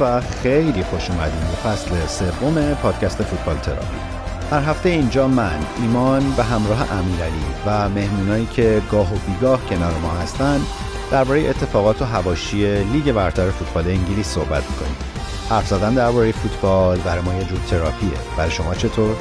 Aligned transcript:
و 0.00 0.20
خیلی 0.20 0.84
خوش 0.84 1.10
اومدیم 1.10 1.40
به 1.40 1.70
فصل 1.70 2.06
سوم 2.06 2.74
پادکست 2.74 3.22
فوتبال 3.22 3.56
تراپی. 3.56 3.96
هر 4.50 4.60
هفته 4.60 4.88
اینجا 4.88 5.28
من 5.28 5.58
ایمان 5.80 6.30
به 6.30 6.44
همراه 6.44 6.92
امیرعلی 6.92 7.44
و 7.66 7.88
مهمونایی 7.88 8.46
که 8.46 8.82
گاه 8.90 9.14
و 9.14 9.18
بیگاه 9.26 9.66
کنار 9.66 9.92
ما 10.02 10.10
هستن 10.10 10.60
درباره 11.10 11.48
اتفاقات 11.48 12.02
و 12.02 12.04
هواشی 12.04 12.84
لیگ 12.84 13.12
برتر 13.12 13.50
فوتبال 13.50 13.88
انگلیس 13.88 14.26
صحبت 14.26 14.62
می‌کنیم. 14.70 14.96
حرف 15.50 15.68
زدن 15.68 15.94
درباره 15.94 16.32
فوتبال 16.32 16.98
برای 16.98 17.22
ما 17.22 17.34
یه 17.34 17.44
جور 17.44 17.58
تراپیه. 17.70 18.10
برای 18.36 18.50
شما 18.50 18.74
چطور؟ 18.74 19.16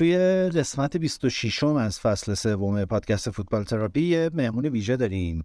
توی 0.00 0.18
قسمت 0.48 0.96
26 0.96 1.64
ام 1.64 1.76
از 1.76 2.00
فصل 2.00 2.34
سوم 2.34 2.84
پادکست 2.84 3.30
فوتبال 3.30 3.64
تراپی 3.64 4.28
مهمون 4.28 4.66
ویژه 4.66 4.96
داریم. 4.96 5.42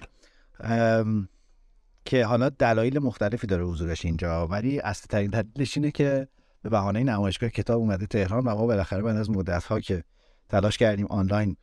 که 2.05 2.26
حالا 2.26 2.50
دلایل 2.50 3.00
مختلفی 3.00 3.48
داره 3.48 3.64
حضورش 3.64 4.05
اینجا 4.05 4.48
ولی 4.48 4.80
اصلی 4.80 5.08
ترین 5.09 5.30
دلیلش 5.30 5.78
اینه 5.78 5.91
که 5.91 6.28
به 6.62 6.70
بهانه 6.70 7.04
نمایشگاه 7.04 7.50
کتاب 7.50 7.80
اومده 7.80 8.05
تهران 8.05 8.40
و 8.40 8.55
ما 8.55 8.66
بالاخره 8.66 9.02
بعد 9.02 9.16
از 9.16 9.30
مدت 9.30 9.64
ها 9.64 9.80
که 9.80 10.04
تلاش 10.50 10.78
کردیم 10.78 11.06
آنلاین 11.06 11.58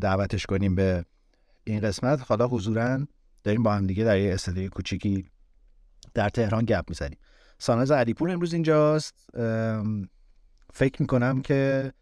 دعوتش 0.00 0.46
کنیم 0.46 0.74
به 0.74 1.04
این 1.64 1.80
قسمت 1.80 2.20
حالا 2.28 2.48
حضورا 2.48 3.06
داریم 3.44 3.62
با 3.62 3.72
هم 3.74 3.86
دیگه 3.86 4.04
در 4.04 4.18
یه 4.18 4.34
استودیوی 4.34 4.68
کوچیکی 4.68 5.30
در 6.14 6.28
تهران 6.28 6.64
گپ 6.64 6.84
می‌زنیم. 6.88 7.18
ساناز 7.58 7.90
علیپور 7.90 8.30
امروز 8.30 8.52
اینجاست. 8.52 9.14
فکر 10.72 11.02
می‌کنم 11.02 11.42
که 11.42 11.92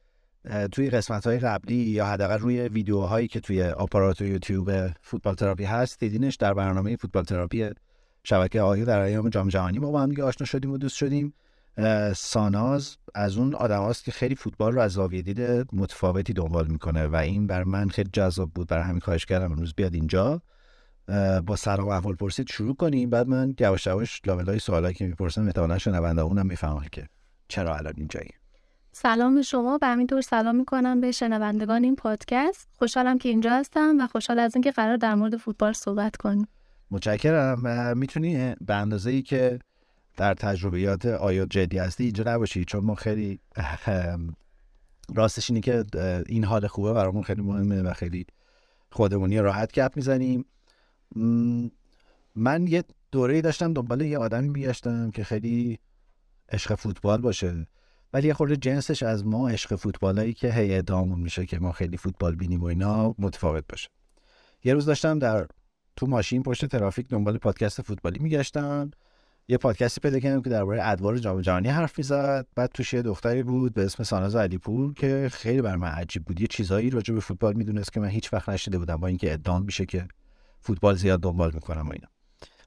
توی 0.73 0.91
قسمت 0.91 1.27
های 1.27 1.39
قبلی 1.39 1.75
یا 1.75 2.06
حداقل 2.06 2.39
روی 2.39 2.61
ویدیوهایی 2.61 3.28
که 3.28 3.41
توی 3.41 3.62
آپارات 3.62 4.20
یوتیوب 4.20 4.89
فوتبال 5.03 5.34
تراپی 5.34 5.64
هست 5.64 6.01
دیدینش 6.01 6.34
در 6.34 6.55
برنامه 6.55 6.97
فوتبال 6.97 7.25
تراپی 7.25 7.70
شبکه 8.25 8.61
آهی 8.61 8.84
در 8.84 9.01
ایام 9.01 9.28
جام 9.28 9.48
جهانی. 9.48 9.78
ما 9.78 9.91
با 9.91 10.01
هم 10.01 10.09
دیگه 10.09 10.23
آشنا 10.23 10.47
شدیم 10.47 10.70
و 10.70 10.78
دوست 10.78 10.97
شدیم. 10.97 11.34
ساناز 12.17 12.97
از 13.14 13.36
اون 13.36 13.55
آدم 13.55 13.92
که 14.05 14.12
خیلی 14.12 14.34
فوتبال 14.34 14.73
رو 14.73 14.81
از 14.81 14.92
زاویه 14.92 15.23
دید 15.23 15.41
متفاوتی 15.73 16.33
دنبال 16.33 16.67
می‌کنه 16.67 17.06
و 17.06 17.17
این 17.17 17.47
بر 17.47 17.64
من 17.64 17.89
خیلی 17.89 18.11
جذاب 18.12 18.51
بود. 18.51 18.69
برای 18.69 18.84
همین 18.84 19.01
کارش 19.01 19.27
کردم. 19.27 19.53
امروز 19.53 19.75
بیاد 19.75 19.95
اینجا. 19.95 20.42
با 21.47 21.56
سلام 21.56 21.89
احوال 21.89 22.14
پرسید 22.14 22.48
شروع 22.48 22.75
کنیم. 22.75 23.11
بعد 23.11 23.29
من 23.29 23.55
یواش 23.61 23.86
یواش 23.86 24.20
لابلای 24.27 24.58
سوالایی 24.58 24.95
که 24.95 25.06
می‌پرسم 25.06 25.47
احتمالاً 25.47 25.79
شنونده 25.79 26.23
اونم 26.23 26.47
می‌فهمن 26.47 26.86
که 26.92 27.08
چرا 27.48 27.77
الان 27.77 27.95
اینجایی 27.97 28.31
سلام 28.97 29.34
به 29.34 29.42
شما 29.42 29.78
و 29.83 29.87
همینطور 29.87 30.20
سلام 30.20 30.56
می‌کنم 30.56 31.00
به 31.00 31.12
شنوندگان 31.12 31.84
این 31.84 31.97
پادکست. 31.97 32.69
خوشحالم 32.78 33.19
که 33.19 33.28
اینجا 33.28 33.51
هستم 33.51 33.97
و 34.01 34.06
خوشحال 34.06 34.39
از 34.39 34.56
اینکه 34.56 34.70
قرار 34.70 34.97
در 34.97 35.14
مورد 35.14 35.36
فوتبال 35.36 35.73
صحبت 35.73 36.17
کنیم. 36.17 36.48
متشکرم. 36.91 37.98
می‌تونی 37.98 38.55
به 38.61 38.75
اندازه 38.75 39.11
ای 39.11 39.23
که 39.23 39.59
در 40.17 40.34
تجربیات 40.34 41.06
آیا 41.06 41.47
جدی 41.47 41.78
هستی 41.78 42.05
اینجا 42.05 42.25
نباشی 42.27 42.64
چون 42.64 42.84
ما 42.84 42.95
خیلی 42.95 43.41
راستش 45.14 45.51
اینه 45.51 45.61
که 45.61 45.84
این 46.27 46.45
حال 46.45 46.67
خوبه 46.67 46.92
برامون 46.92 47.23
خیلی 47.23 47.42
مهمه 47.42 47.83
و 47.83 47.92
خیلی 47.92 48.27
خودمونی 48.91 49.39
راحت 49.39 49.73
گپ 49.73 49.92
می‌زنیم. 49.97 50.45
من 52.34 52.67
یه 52.67 52.84
دوره 53.12 53.41
داشتم 53.41 53.73
دنبال 53.73 54.01
یه 54.01 54.19
آدمی 54.19 54.48
میگشتم 54.48 55.11
که 55.11 55.25
خیلی 55.25 55.79
عشق 56.48 56.74
فوتبال 56.74 57.20
باشه. 57.20 57.67
ولی 58.14 58.29
یه 58.29 58.35
خورده 58.35 58.57
جنسش 58.57 59.02
از 59.02 59.27
ما 59.27 59.48
عشق 59.48 59.77
فوتبالایی 59.77 60.33
که 60.33 60.52
هی 60.52 60.75
ادامون 60.75 61.20
میشه 61.20 61.47
که 61.47 61.58
ما 61.58 61.73
خیلی 61.73 61.97
فوتبال 61.97 62.35
بینیم 62.35 62.61
و 62.61 62.64
اینا 62.64 63.14
متفاوت 63.19 63.64
باشه. 63.69 63.89
یه 64.64 64.75
روز 64.75 64.86
داشتم 64.86 65.19
در 65.19 65.47
تو 65.97 66.07
ماشین 66.07 66.42
پشت 66.42 66.67
ترافیک 66.67 67.08
دنبال 67.08 67.39
پادکست 67.39 67.83
فوتبالی 67.83 68.19
میگشتم. 68.19 68.91
یه 69.48 69.57
پادکستی 69.57 70.01
پیدا 70.01 70.19
کردم 70.19 70.42
که 70.42 70.51
درباره 70.51 70.89
ادوار 70.89 71.19
جام 71.19 71.41
جهانی 71.41 71.69
حرف 71.69 71.98
می‌زد. 71.98 72.47
بعد 72.55 72.70
توش 72.75 72.92
یه 72.92 73.02
دختری 73.02 73.42
بود 73.42 73.75
به 73.75 73.85
اسم 73.85 74.02
ساناز 74.02 74.36
علیپور 74.36 74.95
که 74.95 75.29
خیلی 75.33 75.63
بر 75.63 75.77
من 75.77 75.89
عجیب 75.89 76.25
بود. 76.25 76.41
یه 76.41 76.46
چیزایی 76.46 76.91
راجع 76.91 77.14
به 77.14 77.20
فوتبال 77.20 77.55
می‌دونست 77.55 77.92
که 77.92 78.01
من 78.01 78.08
هیچ 78.08 78.33
وقت 78.33 78.48
نشیده 78.48 78.79
بودم 78.79 78.96
با 78.96 79.07
اینکه 79.07 79.33
ادعا 79.33 79.58
میشه 79.58 79.86
که 79.86 80.08
فوتبال 80.61 80.95
زیاد 80.95 81.20
دنبال 81.20 81.51
می‌کنم 81.55 81.89
و 81.89 81.92
اینا. 81.92 82.08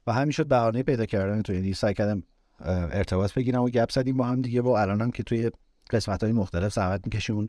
و 0.06 0.12
همین 0.12 0.30
شد 0.30 0.46
بهانه 0.46 0.82
پیدا 0.82 1.06
کردم 1.06 1.42
تو. 1.42 1.54
یعنی 1.54 1.74
سعی 1.74 1.94
کردم 1.94 2.22
ارتباط 2.60 3.34
بگیرم 3.34 3.62
و 3.62 3.68
گپ 3.68 3.90
زدیم 3.90 4.16
با 4.16 4.24
هم 4.24 4.42
دیگه. 4.42 4.62
و 4.62 4.68
الانم 4.68 5.10
که 5.10 5.22
توی 5.22 5.50
قسمت 5.90 6.22
های 6.22 6.32
مختلف 6.32 6.72
زحمت 6.72 7.00
می‌کشیم 7.04 7.36
اون 7.36 7.48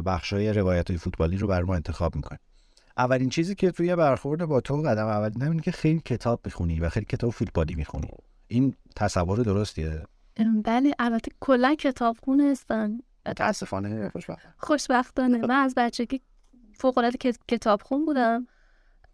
بخش 0.00 0.32
های 0.32 0.52
روایت 0.52 0.90
های 0.90 0.98
فوتبالی 0.98 1.36
رو 1.36 1.46
بر 1.46 1.62
ما 1.62 1.74
انتخاب 1.74 2.16
می‌کنیم. 2.16 2.40
اولین 2.96 3.28
چیزی 3.28 3.54
که 3.54 3.70
توی 3.70 3.96
برخورد 3.96 4.44
با 4.44 4.60
تو 4.60 4.76
قدم 4.76 5.06
اول 5.06 5.42
اینه 5.42 5.60
که 5.60 5.70
خیلی 5.70 6.00
کتاب 6.00 6.40
می‌خونی 6.44 6.80
و 6.80 6.88
خیلی 6.88 7.06
کتاب 7.06 7.30
فوتبالی 7.30 7.74
می‌خونی. 7.74 8.08
این 8.48 8.74
تصور 8.96 9.38
درستیه؟ 9.38 10.02
بله 10.64 10.94
البته 10.98 11.30
کلا 11.40 11.74
کتابخونه 11.74 12.50
هستن 12.50 12.98
متاسفانه 13.26 14.08
خوشبختانه 14.08 14.54
خوشبختانه. 14.58 15.38
من 15.38 15.64
از 15.64 15.74
بچگی 15.76 16.20
فوق 16.74 16.98
العاده 16.98 17.18
کتابخون 17.48 18.04
بودم. 18.04 18.46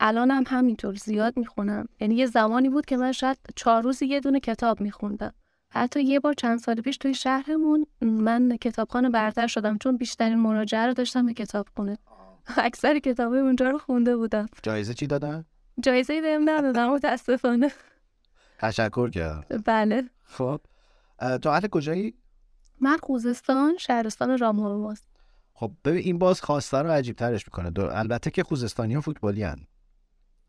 الانم 0.00 0.36
هم 0.36 0.44
همینطور 0.46 0.94
زیاد 0.94 1.38
می‌خونم. 1.38 1.86
یعنی 2.00 2.14
یه 2.14 2.26
زمانی 2.26 2.68
بود 2.68 2.86
که 2.86 2.96
من 2.96 3.12
شاید 3.12 3.38
چهار 3.56 3.82
روزی 3.82 4.06
یه 4.06 4.20
دونه 4.20 4.40
کتاب 4.40 4.80
میخوندم. 4.80 5.32
حتی 5.70 6.02
یه 6.02 6.20
بار 6.20 6.32
چند 6.32 6.58
سال 6.58 6.80
پیش 6.80 6.96
توی 6.96 7.14
شهرمون 7.14 7.86
من 8.02 8.56
کتابخانه 8.56 9.10
برتر 9.10 9.46
شدم 9.46 9.78
چون 9.78 9.96
بیشترین 9.96 10.38
مراجعه 10.38 10.86
رو 10.86 10.92
داشتم 10.92 11.26
به 11.26 11.34
کتابخونه. 11.34 11.98
اکثر 12.56 12.98
کتاب 12.98 13.32
اونجا 13.32 13.70
رو 13.70 13.78
خونده 13.78 14.16
بودم. 14.16 14.46
جایزه 14.62 14.94
چی 14.94 15.06
دادن؟ 15.06 15.44
جایزه 15.80 16.12
ای 16.12 16.20
بهم 16.20 16.50
ندادن 16.50 16.88
متاسفانه. 16.88 17.70
تشکر 18.58 19.10
کرد. 19.10 19.62
بله. 19.64 20.02
خب 20.24 20.60
تو 21.42 21.48
اهل 21.48 21.68
کجایی؟ 21.68 22.14
من 22.80 22.96
خوزستان 23.02 23.76
شهرستان 23.78 24.38
رامهرماست 24.38 25.08
خب 25.54 25.72
ببین 25.84 26.02
این 26.04 26.18
باز 26.18 26.40
خواسته 26.40 26.78
رو 26.78 26.90
عجیب 26.90 27.16
ترش 27.16 27.46
می‌کنه 27.46 27.72
البته 27.78 28.30
که 28.30 28.42
خوزستانی 28.42 28.94
ها 28.94 29.00
فوتبالی 29.00 29.42
هن. 29.42 29.66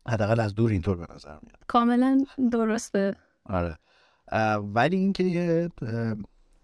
حداقل 0.08 0.40
از 0.40 0.54
دور 0.54 0.70
اینطور 0.70 0.96
به 0.96 1.14
نظر 1.14 1.38
میاد. 1.42 1.58
کاملا 1.66 2.24
درسته. 2.52 3.14
آره. 3.46 3.78
ولی 4.74 4.96
اینکه 4.96 5.24
یه 5.24 5.70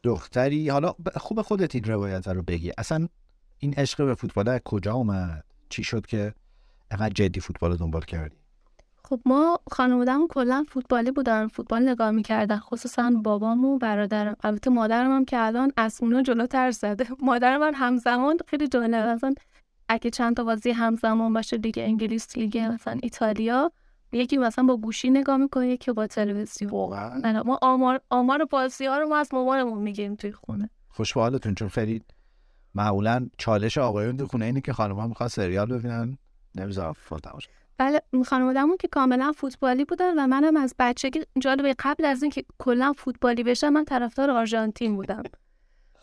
دختری 0.03 0.69
حالا 0.69 0.95
خوب 1.17 1.43
خودت 1.43 1.75
این 1.75 1.85
روایت 1.85 2.29
رو 2.29 2.43
بگی. 2.43 2.73
اصلا 2.79 3.09
این 3.59 3.75
عشق 3.75 4.05
به 4.05 4.15
فوتبال 4.15 4.49
از 4.49 4.61
کجا 4.65 4.95
اومد؟ 4.95 5.45
چی 5.69 5.85
شد 5.85 6.07
که 6.07 6.35
انقدر 6.91 7.13
جدی 7.15 7.41
فوتبال 7.41 7.71
رو 7.71 7.77
دنبال 7.77 8.03
کردی؟ 8.03 8.37
خب 9.05 9.21
ما 9.25 9.61
خانوادهمون 9.71 10.29
کلا 10.29 10.65
فوتبالی 10.69 11.11
بودن 11.11 11.47
فوتبال 11.47 11.89
نگاه 11.89 12.11
می‌کردن 12.11 12.59
خصوصا 12.59 13.11
بابام 13.11 13.65
و 13.65 13.79
برادرم. 13.79 14.37
البته 14.43 14.71
مادرم 14.71 15.11
هم 15.11 15.25
که 15.25 15.39
الان 15.39 15.73
از 15.77 15.99
اونا 16.03 16.23
جلوتر 16.23 16.71
زده. 16.71 17.07
مادرم 17.27 17.61
من 17.61 17.75
همزمان 17.75 18.37
خیلی 18.47 18.69
جالب. 18.69 19.09
اصلا 19.09 19.35
اگه 19.89 20.11
چند 20.11 20.37
تا 20.37 20.45
بازی 20.45 20.71
همزمان 20.71 21.33
باشه 21.33 21.57
لیگ 21.57 21.79
انگلیس 21.79 22.37
لیگ 22.37 22.59
مثلا 22.59 22.99
ایتالیا 23.03 23.73
یکی 24.13 24.37
مثلا 24.37 24.65
با 24.65 24.77
گوشی 24.77 25.11
نگاه 25.11 25.37
می‌کنه 25.37 25.69
یکی 25.69 25.93
با 25.93 26.07
تلویزیون. 26.07 26.71
واقعا. 26.71 27.43
ما 27.43 27.59
آمار 27.63 28.01
آمار 28.11 28.45
بازی 28.45 28.87
ها 28.87 28.99
رو 28.99 29.09
ما 29.09 29.17
از 29.17 29.35
مامانمون 29.35 29.79
میگیم 29.79 30.15
توی 30.15 30.33
خونه. 30.33 30.71
خوش 30.89 31.13
حالتون 31.13 31.55
چون 31.55 31.69
فرید 31.69 32.05
معمولا 32.75 33.29
چالش 33.39 33.79
آقایون 33.79 34.17
تو 34.17 34.27
خونه 34.27 34.45
اینه 34.45 34.61
که 34.61 34.73
خانم‌ها 34.73 35.07
می‌خوان 35.07 35.29
سریال 35.29 35.67
ببینن. 35.67 36.19
نمی‌ذارن 36.55 36.93
فوتبال 36.93 37.41
بله 37.79 38.01
خانوادهمون 38.27 38.77
که 38.77 38.89
کاملا 38.89 39.33
فوتبالی 39.33 39.85
بودن 39.85 40.19
و 40.19 40.27
منم 40.27 40.57
از 40.57 40.75
بچگی 40.79 41.21
جالبه 41.39 41.75
قبل 41.79 42.05
از 42.05 42.23
اینکه 42.23 42.45
کلا 42.59 42.93
فوتبالی 42.93 43.43
بشم 43.43 43.69
من 43.69 43.85
طرفدار 43.85 44.31
آرژانتین 44.31 44.97
بودم. 44.97 45.23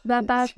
و 0.05 0.21
بعد 0.21 0.49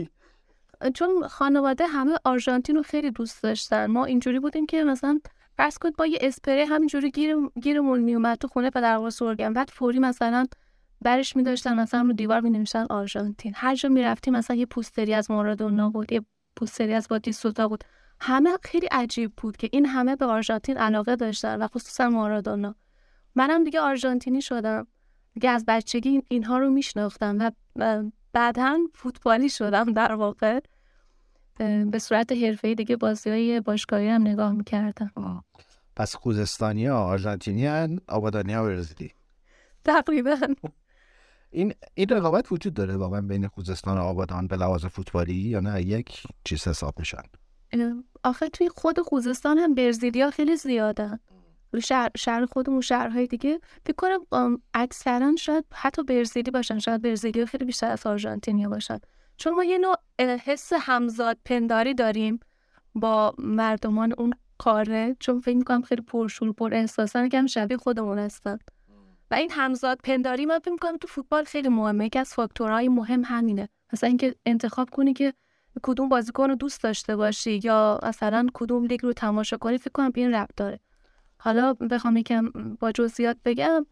چون 0.90 1.28
خانواده 1.28 1.88
همه 1.88 2.18
آرژانتین 2.24 2.76
رو 2.76 2.84
خیلی 2.84 3.12
دوست 3.12 3.44
داشتن. 3.44 3.86
ما 3.86 4.06
اینجوری 4.06 4.40
بودیم 4.40 4.66
که 4.66 4.84
مثلا 4.84 5.20
فرض 5.58 5.78
کنید 5.78 5.96
با 5.96 6.06
یه 6.06 6.18
اسپری 6.22 6.62
همینجوری 6.62 7.12
گیر 7.12 7.36
گیرمون 7.62 8.00
میومد 8.00 8.38
تو 8.38 8.48
خونه 8.48 8.70
پدر 8.70 8.98
و 8.98 9.10
سرگم 9.10 9.54
بعد 9.54 9.70
فوری 9.70 10.00
مثلا 10.00 10.46
برش 11.02 11.36
میداشتن 11.36 11.80
مثلا 11.80 12.02
رو 12.02 12.14
دیوار 12.14 12.40
می 12.40 12.66
آرژانتین. 12.90 13.54
هر 13.56 13.76
جا 13.76 13.90
می‌رفتیم 13.90 14.36
مثلا 14.36 14.56
یه 14.56 14.66
پوستری 14.66 15.14
از 15.14 15.32
مارادونا 15.32 15.90
بود 15.90 16.12
یه 16.12 16.26
پوستری 16.56 16.94
از 16.94 17.08
باتیستوتا 17.08 17.68
بود. 17.68 17.84
همه 18.20 18.58
خیلی 18.64 18.88
عجیب 18.92 19.34
بود 19.38 19.58
که 19.58 19.70
این 19.72 19.86
همه 19.86 20.16
به 20.16 20.26
آرژانتین 20.26 20.78
علاقه 20.78 21.16
داشتن 21.16 21.62
و 21.62 21.68
خصوصا 21.68 22.10
مارادونا 22.10 22.76
منم 23.36 23.64
دیگه 23.64 23.80
آرژانتینی 23.80 24.42
شدم. 24.42 24.88
دیگه 25.34 25.50
از 25.50 25.66
بچگی 25.68 26.24
اینها 26.28 26.58
رو 26.58 26.70
میشناختم 26.70 27.52
و 27.76 28.04
بعدا 28.34 28.80
فوتبالی 28.94 29.50
شدم 29.50 29.94
در 29.94 30.14
واقع. 30.14 30.60
به 31.92 32.00
صورت 32.00 32.32
حرفه‌ای 32.32 32.76
دیگه 32.76 32.96
بازی 32.96 33.30
های 33.30 33.60
باشگاهی 33.60 34.08
هم 34.08 34.22
نگاه 34.22 34.52
می‌کردم. 34.52 35.44
پس 35.96 36.16
خوزستانی 36.16 36.86
ها 36.86 37.04
آرژانتینی 37.06 37.66
هن 37.66 38.00
آبادانی 38.08 38.54
ها 38.54 38.64
برزیلی. 38.64 39.12
تقریبا. 39.84 40.38
این 41.52 41.74
این 41.94 42.10
رقابت 42.10 42.52
وجود 42.52 42.74
داره 42.74 42.98
واقعا 42.98 43.22
بین 43.22 43.48
خوزستان 43.48 43.98
و 43.98 44.02
آبادان 44.02 44.48
به 44.48 44.58
لحاظ 44.58 44.86
فوتبالی 44.86 45.34
یا 45.34 45.60
نه؟ 45.60 45.82
یک 45.82 46.24
چیز 46.44 46.68
حساب 46.68 47.00
میشن. 47.00 47.24
آخه 48.24 48.50
توی 48.50 48.70
خود 48.70 49.00
خوزستان 49.00 49.58
هم 49.58 49.76
برزیلیا 49.76 50.32
خیلی 50.32 50.56
زیادن. 50.56 51.20
شهر, 51.84 52.10
شهر 52.18 52.46
خودمون 52.46 52.82
شهرهای 52.82 53.28
دیگه. 53.28 53.60
فکر 53.86 53.96
کنم 53.98 54.62
اکثرا 54.74 55.36
شاید 55.40 55.66
حتی 55.74 56.04
برزیلی 56.04 56.52
باشن. 56.52 56.80
شاید 56.80 57.02
برزیلی 57.02 57.46
خیلی 57.46 57.66
بیشتر 57.66 57.92
از 57.92 58.06
آرژانتینیا 58.06 58.70
باشن. 58.70 59.00
چون 59.44 59.54
ما 59.54 59.64
یه 59.64 59.78
نوع 59.78 59.96
حس 60.20 60.74
همزاد 60.74 61.38
پنداری 61.46 61.94
داریم 61.94 62.40
با 62.96 63.36
مردمان 63.38 64.14
اون 64.18 64.34
کاره 64.58 65.16
چون 65.20 65.40
فکر 65.40 65.58
می‌کنم 65.58 65.82
خیلی 65.82 66.02
پرشور 66.02 66.52
پر 66.52 66.74
احساسن 66.74 67.30
که 67.30 67.38
هم 67.40 67.48
شبیه 67.48 67.78
خودمون 67.78 68.20
هستن. 68.20 68.58
و 69.32 69.36
این 69.36 69.52
همزاد 69.52 70.00
پنداری 70.04 70.46
من 70.46 70.60
فکر 70.60 70.72
می‌کنم 70.72 70.98
تو 70.98 71.08
فوتبال 71.08 71.44
خیلی 71.44 71.70
مهمه. 71.70 72.06
یکی 72.06 72.20
از 72.20 72.34
فاکتورهای 72.34 72.90
مهم 72.90 73.24
همینه. 73.26 73.70
مثلا 73.94 74.08
اینکه 74.08 74.36
انتخاب 74.46 74.90
کنی 74.90 75.14
که 75.14 75.34
کدوم 75.84 76.10
بازیکن 76.10 76.50
رو 76.50 76.56
دوست 76.56 76.84
داشته 76.84 77.16
باشی 77.16 77.60
یا 77.64 78.00
مثلا 78.04 78.48
کدوم 78.54 78.86
لیگ 78.86 79.04
رو 79.04 79.14
تماشا 79.14 79.58
کنی 79.58 79.78
فکر 79.78 79.92
کنم 79.94 80.12
این 80.16 80.34
ربط 80.34 80.56
داره. 80.58 80.80
حالا 81.38 81.74
بخوام 81.74 82.18
یکم 82.18 82.50
با 82.80 82.92
جزئیات 82.92 83.38
بگم. 83.46 83.86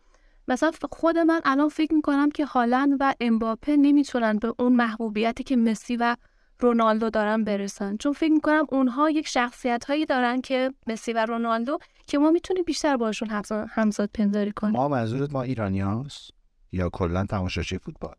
مثلا 0.51 0.71
خود 0.91 1.17
من 1.17 1.41
الان 1.45 1.69
فکر 1.69 1.93
می‌کنم 1.93 2.29
که 2.31 2.45
هالند 2.45 2.97
و 2.99 3.13
امباپه 3.19 3.75
نمی‌تونن 3.77 4.37
به 4.37 4.53
اون 4.59 4.73
محبوبیتی 4.73 5.43
که 5.43 5.55
مسی 5.55 5.97
و 5.97 6.15
رونالدو 6.59 7.09
دارن 7.09 7.43
برسن. 7.43 7.97
چون 7.97 8.13
فکر 8.13 8.31
می‌کنم 8.31 8.65
اونها 8.71 9.09
یک 9.09 9.27
شخصیت 9.27 9.85
هایی 9.85 10.05
دارن 10.05 10.41
که 10.41 10.73
مسی 10.87 11.13
و 11.13 11.25
رونالدو 11.25 11.77
که 12.07 12.17
ما 12.17 12.31
می‌تونیم 12.31 12.63
بیشتر 12.63 12.97
باشون 12.97 13.29
همزاد 13.69 14.09
پنداری 14.13 14.51
کنیم. 14.51 14.73
ما 14.73 14.87
منظورت 14.87 15.33
ما 15.33 15.41
ایرانی 15.41 15.79
هاست 15.79 16.29
یا 16.71 16.89
کلا 16.89 17.25
تماشاچی 17.25 17.77
فوتبال؟ 17.77 18.15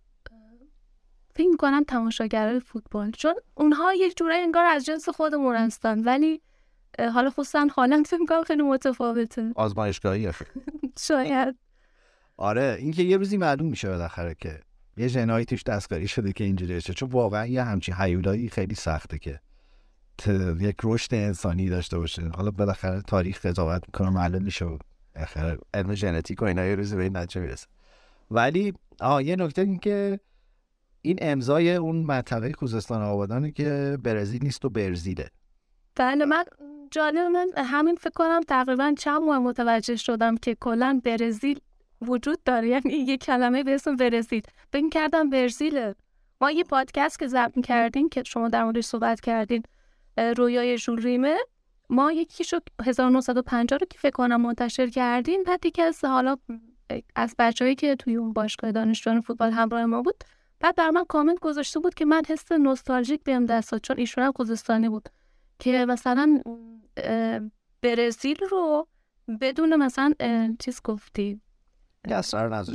فکر 1.35 1.49
می‌کنم 1.49 1.85
تماشاگرای 1.85 2.61
فوتبال. 2.61 3.11
چون 3.11 3.35
اونها 3.55 3.95
یک 3.95 4.17
جورایی 4.17 4.43
انگار 4.43 4.65
از 4.65 4.85
جنس 4.85 5.09
خودمون 5.09 5.57
هستن. 5.57 6.05
ولی 6.05 6.41
حالا 7.15 7.31
خصوصا 7.31 7.67
هالند 7.77 8.07
فکر 8.07 8.21
می‌کنم 8.21 8.43
خیلی 8.43 8.63
متفاوته. 8.63 9.53
آزمایشگاهی 9.57 10.31
شاید. 11.09 11.59
آره 12.43 12.77
این 12.81 12.93
که 12.93 13.03
یه 13.03 13.17
روزی 13.17 13.37
معلوم 13.37 13.69
میشه 13.69 13.89
بالاخره 13.89 14.35
که 14.35 14.61
یه 14.97 15.09
جنایی 15.09 15.45
توش 15.45 15.63
دستکاری 15.63 16.09
شده 16.09 16.33
که 16.33 16.45
اینجوری 16.45 16.81
شده 16.81 16.95
چون 16.95 17.09
واقعا 17.09 17.47
یه 17.47 17.63
همچین 17.63 17.95
حیولایی 17.95 18.49
خیلی 18.49 18.75
سخته 18.75 19.19
که 19.19 19.41
یک 20.61 20.77
رشد 20.85 21.15
انسانی 21.15 21.69
داشته 21.69 21.99
باشه. 21.99 22.23
حالا 22.35 22.51
بالاخره 22.51 23.03
تاریخ 23.03 23.47
قضاوت 23.47 23.83
می‌کنه 23.87 24.11
معلوم 24.11 24.43
میشه 24.43 24.67
بالاخره 25.15 25.59
علم 25.75 25.95
ژنتیک 25.95 26.43
و 26.43 26.45
اینا 26.45 26.65
یه 26.65 26.75
روزی 26.75 26.97
به 26.97 27.03
این 27.03 27.17
نتیجه 27.17 27.41
می‌رسه. 27.41 27.67
ولی 28.31 28.73
آه 29.01 29.25
یه 29.25 29.37
نکته 29.37 29.63
این 29.63 29.79
که 29.79 30.21
این 31.03 31.19
امضای 31.23 31.75
اون 31.75 31.97
منطقه 31.97 32.53
خوزستان 32.53 33.03
آبادانه 33.03 33.51
که 33.51 33.99
برزیل 34.03 34.45
نیست 34.45 34.65
و 34.65 34.71
برزیله. 34.71 35.31
بله 35.97 36.25
من 36.25 36.45
جالب 36.91 37.19
من 37.19 37.49
همین 37.57 37.95
فکر 37.95 38.13
کنم 38.15 38.41
تقریبا 38.49 38.95
چند 38.99 39.23
ماه 39.23 39.39
متوجه 39.39 39.97
شدم 39.97 40.37
که 40.37 40.55
کلا 40.55 41.01
برزیل 41.05 41.61
وجود 42.03 42.43
داره. 42.45 42.69
یعنی 42.69 42.95
یه 42.95 43.17
کلمه 43.17 43.63
به 43.63 43.75
اسم 43.75 43.97
برزیل 43.97 44.43
فکر 44.73 44.89
کردم 44.89 45.31
برزیله 45.31 45.95
ما 46.41 46.51
یه 46.51 46.65
پادکست 46.65 47.19
که 47.19 47.27
ضبط 47.27 47.61
کردیم 47.65 48.09
که 48.09 48.23
شما 48.23 48.49
در 48.49 48.65
موردش 48.65 48.85
صحبت 48.85 49.21
کردین 49.21 49.63
رویای 50.37 50.79
ژول 50.79 51.03
ریمه. 51.03 51.39
ما 51.91 52.13
یکیشو 52.13 52.59
1950 52.87 53.79
رو 53.79 53.87
که 53.91 53.99
فکر 53.99 54.11
کنم 54.11 54.41
منتشر 54.41 54.87
کردیم 54.87 55.43
بعد 55.43 55.67
یکی 55.67 55.83
از 55.83 56.05
حالا 56.05 56.37
از 57.17 57.35
بچههایی 57.39 57.75
که 57.75 57.97
توی 57.97 58.17
اون 58.17 58.33
باشگاه 58.33 58.73
دانشجویان 58.73 59.21
فوتبال 59.21 59.51
همراه 59.51 59.85
ما 59.85 60.03
بود 60.03 60.25
بعد 60.61 60.75
بر 60.75 60.91
من 60.91 61.05
کامنت 61.05 61.41
گذاشته 61.41 61.81
بود 61.81 61.95
که 61.95 62.05
من 62.05 62.23
حس 62.29 62.53
نوستالژیک 62.53 63.23
بهم 63.25 63.47
دست 63.47 63.73
داد 63.73 63.81
چون 63.81 63.99
ایشون 63.99 64.25
هم 64.25 64.33
خوزستانی 64.33 64.89
بود 64.89 65.09
که 65.59 65.87
مثلا 65.89 66.43
برزیل 67.83 68.37
رو 68.51 68.89
بدون 69.41 69.77
مثلا 69.77 70.15
چیز 70.59 70.81
گفتی 70.85 71.41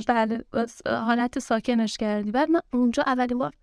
بله 0.08 0.44
حالت 0.86 1.40
ساکنش 1.40 1.98
کردی. 1.98 2.32
بعد 2.32 2.50
من 2.50 2.62
اونجا 2.74 3.04
اولین 3.04 3.38
بار 3.38 3.54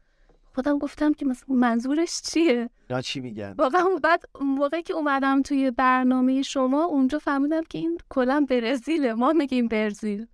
خودم 0.54 0.78
گفتم 0.78 1.12
که 1.12 1.26
مثلا 1.26 1.54
منظورش 1.54 2.20
چیه؟ 2.20 2.70
یا 2.90 3.00
چی 3.00 3.20
میگن؟ 3.20 3.54
واقعا 3.58 3.84
بعد 4.02 4.24
موقعی 4.40 4.82
که 4.82 4.94
اومدم 4.94 5.42
توی 5.42 5.70
برنامه 5.70 6.42
شما 6.42 6.84
اونجا 6.84 7.18
فهمیدم 7.18 7.62
که 7.62 7.78
این 7.78 7.98
کلا 8.08 8.46
برزیله. 8.50 9.14
ما 9.14 9.32
میگیم 9.32 9.68
برزیل. 9.68 10.26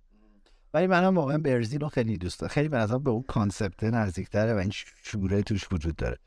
ولی 0.73 0.87
منم 0.87 1.17
واقعا 1.17 1.37
برزیل 1.37 1.81
رو 1.81 1.89
خیلی 1.89 2.17
دوست 2.17 2.39
دارم. 2.39 2.53
خیلی 2.53 2.67
به 2.69 2.87
به 2.87 3.09
اون 3.09 3.23
کانسپت 3.23 3.83
نزدیکتره 3.83 4.53
و 4.53 4.57
این 4.57 4.71
شوره 5.03 5.41
توش 5.41 5.67
وجود 5.71 5.95
داره. 5.95 6.17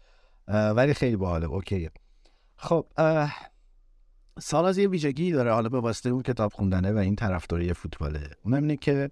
ولی 0.49 0.95
خیلی 0.95 1.17
باحاله. 1.17 1.47
اوکیه. 1.47 1.91
خب 2.57 2.87
سال 4.39 4.79
یه 4.79 4.89
ویژگی 4.89 5.33
داره. 5.33 5.53
حالا 5.53 5.69
به 5.69 5.81
واسطه 5.81 6.11
اون 6.11 6.23
کتاب 6.23 6.53
خوندنه 6.53 6.93
و 6.93 6.97
این 6.97 7.17
طرفداری 7.17 7.73
فوتباله. 7.73 8.31
اونم 8.45 8.63
اینه 8.63 8.77
که 8.77 9.09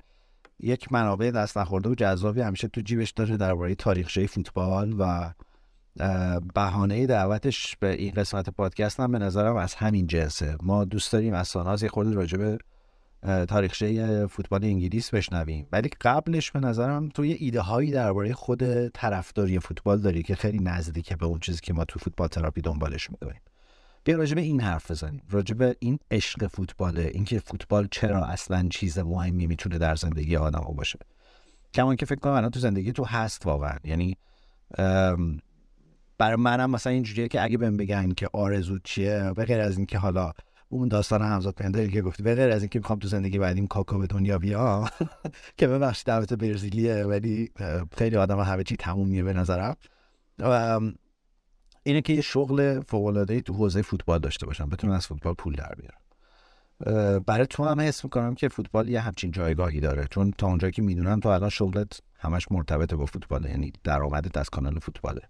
یک 0.60 0.92
منابع 0.92 1.30
دست 1.30 1.58
نخورده 1.58 1.88
و 1.88 1.94
جذابی 1.94 2.40
همیشه 2.40 2.68
تو 2.68 2.80
جیبش 2.80 3.10
داره 3.10 3.36
درباره 3.36 3.74
تاریخچه 3.74 4.26
فوتبال 4.26 4.94
و 4.98 5.32
بهانه 6.54 7.06
دعوتش 7.06 7.76
به 7.80 7.92
این 7.92 8.10
قسمت 8.10 8.50
پادکست 8.50 9.00
هم 9.00 9.12
به 9.12 9.18
نظرم 9.18 9.56
از 9.56 9.74
همین 9.74 10.06
جنسه. 10.06 10.56
ما 10.62 10.84
دوست 10.84 11.12
داریم 11.12 11.34
از 11.34 11.48
ساناز 11.48 11.82
یه 11.82 11.88
خورده 11.88 12.14
راجع 12.14 12.38
به 12.38 12.58
تاریخچه 13.46 14.26
فوتبال 14.26 14.64
انگلیس 14.64 15.10
بشنویم. 15.14 15.66
ولی 15.72 15.90
قبلش 16.00 16.50
به 16.50 16.60
نظرم 16.60 17.08
تو 17.08 17.24
یه 17.24 17.36
ایده 17.38 17.60
هایی 17.60 17.90
درباره 17.90 18.32
خود 18.32 18.88
طرفداری 18.88 19.58
فوتبال 19.58 20.00
داری 20.00 20.22
که 20.22 20.34
خیلی 20.34 20.58
نزدیکه 20.58 21.16
به 21.16 21.26
اون 21.26 21.38
چیزی 21.38 21.60
که 21.60 21.72
ما 21.72 21.84
تو 21.84 21.98
فوتبال 21.98 22.28
تراپی 22.28 22.60
دنبالش 22.60 23.10
می‌کنیم. 23.10 23.40
بیا 24.04 24.16
راجع 24.16 24.34
به 24.34 24.40
این 24.40 24.60
حرف 24.60 24.90
بزنیم. 24.90 25.22
راجع 25.30 25.54
به 25.54 25.76
این 25.78 25.98
عشق 26.10 26.46
فوتباله. 26.46 27.10
اینکه 27.14 27.38
فوتبال 27.38 27.88
چرا 27.90 28.24
اصلا 28.24 28.68
چیز 28.70 28.98
مهمی 28.98 29.46
می‌تونه 29.46 29.78
در 29.78 29.96
زندگی 29.96 30.36
آدم 30.36 30.74
باشه. 30.76 30.98
کمان 31.74 31.96
که 31.96 32.06
فکر 32.06 32.18
کنم 32.20 32.32
الان 32.32 32.50
تو 32.50 32.60
زندگی 32.60 32.92
تو 32.92 33.04
هست 33.04 33.46
واقعا. 33.46 33.76
یعنی 33.84 34.16
برای 36.18 36.36
منم 36.36 36.70
مثلا 36.70 36.92
اینجوریه 36.92 37.28
که 37.28 37.42
اگه 37.42 37.58
بهم 37.58 37.76
بگن 37.76 38.12
که 38.12 38.28
آرزو 38.32 38.78
چیه 38.84 39.32
به 39.36 39.44
غیر 39.44 39.60
از 39.60 39.76
اینکه 39.76 39.98
حالا 39.98 40.32
اون 40.68 40.88
داستان 40.88 41.22
همزاد 41.22 41.54
پندری 41.54 41.90
که 41.90 42.02
گفتی 42.02 42.22
به 42.22 42.34
غیر 42.34 42.50
از 42.50 42.62
اینکه 42.62 42.78
می‌خوام 42.78 42.98
تو 42.98 43.08
زندگی 43.08 43.38
بعدیم 43.38 43.66
کاکا 43.66 43.98
به 43.98 44.06
دنیا 44.06 44.38
بیام 44.38 44.88
که 45.58 45.66
ببخشید 45.66 46.06
دعوت 46.06 46.32
برزیلیه 46.32 47.04
ولی 47.04 47.50
خیلی 47.96 48.16
آدم 48.16 48.40
همه 48.40 48.64
چی 48.64 48.76
تمومیه 48.76 49.22
به 49.22 49.32
نظرم. 49.32 49.76
اینه 51.82 52.00
که 52.00 52.12
یه 52.12 52.20
شغل 52.20 52.80
فوق 52.80 53.04
العاده 53.04 53.40
تو 53.40 53.52
حوزه 53.54 53.82
فوتبال 53.82 54.18
داشته 54.18 54.46
باشم 54.46 54.68
بتونم 54.68 54.92
از 54.92 55.06
فوتبال 55.06 55.34
پول 55.34 55.54
در 55.54 55.74
بیارم. 55.74 55.98
برای 57.26 57.46
تو 57.46 57.64
هم 57.64 57.80
حس 57.80 58.04
می‌کنم 58.04 58.34
که 58.34 58.48
فوتبال 58.48 58.88
یه 58.88 59.00
همچین 59.00 59.30
جایگاهی 59.30 59.80
داره 59.80 60.06
چون 60.10 60.32
تا 60.38 60.46
اونجایی 60.46 60.72
که 60.72 60.82
می‌دونم 60.82 61.20
تو 61.20 61.28
الان 61.28 61.48
شغلت 61.48 62.00
همش 62.18 62.46
مرتبط 62.50 62.94
با 62.94 63.06
فوتبال 63.06 63.44
یعنی 63.44 63.72
درآمدت 63.84 64.36
از 64.36 64.50
کانال 64.50 64.78
فوتباله. 64.78 65.20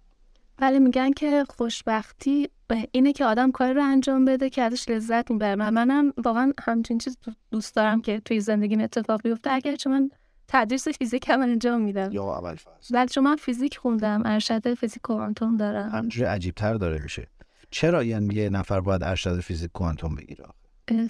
ولی 0.59 0.79
میگن 0.79 1.13
که 1.13 1.45
خوشبختی 1.49 2.49
اینه 2.93 3.13
که 3.13 3.25
آدم 3.25 3.51
کاری 3.51 3.75
رو 3.75 3.83
انجام 3.83 4.25
بده 4.25 4.51
که 4.51 4.63
ازش 4.63 4.89
لذت 4.89 5.31
می‌بره. 5.31 5.55
منم 5.55 6.13
واقعا 6.25 6.53
همچین 6.61 6.99
چیز 6.99 7.19
دوست 7.51 7.77
دارم 7.77 8.01
که 8.01 8.21
توی 8.21 8.41
زندگی 8.41 8.77
اتفاق 8.77 9.23
بیفته. 9.23 9.77
چون 9.77 9.93
من 9.93 10.11
تدریس 10.53 10.89
فیزیک 10.89 11.29
هم 11.29 11.41
انجام 11.41 11.81
میدم. 11.81 12.13
یا 12.13 12.39
اول 12.39 12.55
فصل 12.55 12.95
بله 12.95 13.07
چون 13.07 13.25
من 13.25 13.37
فیزیک 13.37 13.79
خوندم 13.79 14.23
ارشد 14.25 14.75
فیزیک 14.75 15.03
کوانتوم 15.03 15.57
دارم. 15.57 15.91
همجوری 15.91 16.27
عجیب 16.27 16.55
تر 16.55 16.75
داره 16.75 17.03
میشه. 17.03 17.27
چرا 17.71 18.03
یعنی 18.03 18.35
یه 18.35 18.51
نفر 18.51 18.81
باید 18.81 19.03
ارشد 19.03 19.41
فیزیک 19.41 19.71
کوانتوم 19.73 20.15
بگیره؟ 20.15 20.45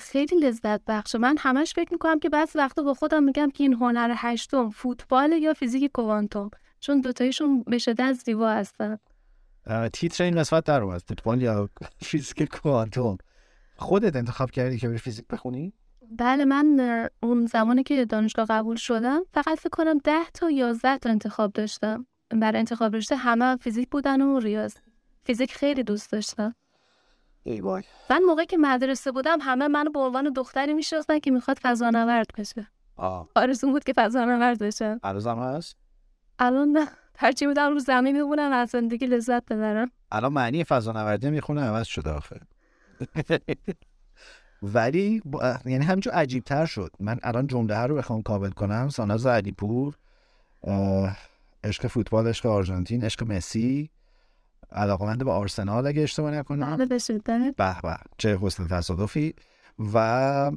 خیلی 0.00 0.40
لذت 0.40 0.80
بخشه 0.86 1.18
من 1.18 1.36
همش 1.38 1.72
فکر 1.74 1.88
می‌کنم 1.92 2.18
که 2.18 2.28
بعضی 2.28 2.58
وقتا 2.58 2.82
با 2.82 2.94
خودم 2.94 3.22
میگم 3.22 3.50
که 3.50 3.64
این 3.64 3.72
هنر 3.74 4.14
هشتم 4.16 4.70
فوتبال 4.70 5.32
یا 5.32 5.54
فیزیک 5.54 5.92
کوانتوم؟ 5.92 6.50
چون 6.80 7.00
دوتایشون 7.00 7.62
به 7.62 7.78
شدت 7.78 8.12
زیبا 8.12 8.50
هستن. 8.50 8.98
تیتر 9.92 10.24
این 10.24 10.36
قسمت 10.36 10.64
در 10.64 10.82
اومد. 10.82 11.02
فوتبال 11.08 11.42
یا 11.42 11.68
فیزیک 12.08 12.42
کوانتوم. 12.42 13.18
خودت 13.76 14.16
انتخاب 14.16 14.50
کردی 14.50 14.78
که 14.78 14.88
بری 14.88 14.98
فیزیک 14.98 15.24
بخونی؟ 15.30 15.72
بله 16.18 16.44
من 16.44 17.08
اون 17.22 17.46
زمانی 17.46 17.82
که 17.82 18.04
دانشگاه 18.04 18.46
قبول 18.46 18.76
شدم 18.76 19.22
فقط 19.32 19.58
فکر 19.58 19.68
کنم 19.68 19.98
ده 19.98 20.24
تا 20.34 20.50
یازده 20.50 20.98
تا 20.98 21.10
انتخاب 21.10 21.52
داشتم. 21.52 22.06
برای 22.30 22.58
انتخاب 22.58 22.96
رشته 22.96 23.16
همه 23.16 23.56
فیزیک 23.56 23.90
بودن 23.90 24.20
و 24.20 24.38
ریاض 24.38 24.74
فیزیک 25.24 25.54
خیلی 25.54 25.82
دوست 25.82 26.12
داشتم. 26.12 26.54
ای 27.42 27.60
وای. 27.60 27.82
من 28.10 28.22
موقعی 28.22 28.46
که 28.46 28.56
مدرسه 28.56 29.12
بودم 29.12 29.38
همه 29.40 29.68
منو 29.68 29.90
به 29.90 29.98
عنوان 29.98 30.32
دختری 30.32 30.74
میشناختن 30.74 31.18
که 31.18 31.30
می‌خواد 31.30 31.58
فضانورد 31.62 32.26
بشه. 32.38 32.66
آرزون 33.36 33.72
بود 33.72 33.84
که 33.84 33.92
فضانورد 33.92 34.58
بشه 34.58 35.00
الان 35.02 35.38
هست؟ 35.38 35.76
الان 36.38 36.68
نه. 36.68 36.88
ترجیح 37.14 37.48
میدم 37.48 37.72
رو 37.72 37.78
زمین 37.78 38.16
میمونم 38.16 38.52
از 38.52 38.70
زندگی 38.70 39.06
لذت 39.06 39.44
ببرم. 39.44 39.90
الان 40.12 40.32
معنی 40.32 40.64
فضانوردی 40.64 41.30
می‌خونه 41.30 41.60
عوض 41.60 41.86
شده 41.86 42.10
آخه. 42.10 42.40
ولی 44.62 45.22
یعنی 45.64 45.84
همینجور 45.84 46.12
عجیب 46.12 46.44
تر 46.44 46.66
شد. 46.66 46.90
من 47.00 47.18
الان 47.22 47.46
جمله 47.46 47.78
رو 47.78 47.94
بخوام 47.94 48.22
کامل 48.22 48.50
کنم. 48.50 48.88
ساناز 48.88 49.26
علیپور 49.26 49.96
عشق 51.64 51.86
فوتبال 51.86 52.28
عشق 52.28 52.46
آرژانتین 52.46 53.04
عشق 53.04 53.32
مسی. 53.32 53.90
علاقمند 54.72 55.24
به 55.24 55.30
آرسنال 55.30 55.86
اگه 55.86 56.02
اشتباه 56.02 56.30
نکنم. 56.30 56.76
بله 56.76 56.86
به 56.86 57.76
به 57.82 57.96
چه 58.18 58.38
حسن 58.42 58.66
تصادفی. 58.66 59.34
و 59.94 60.50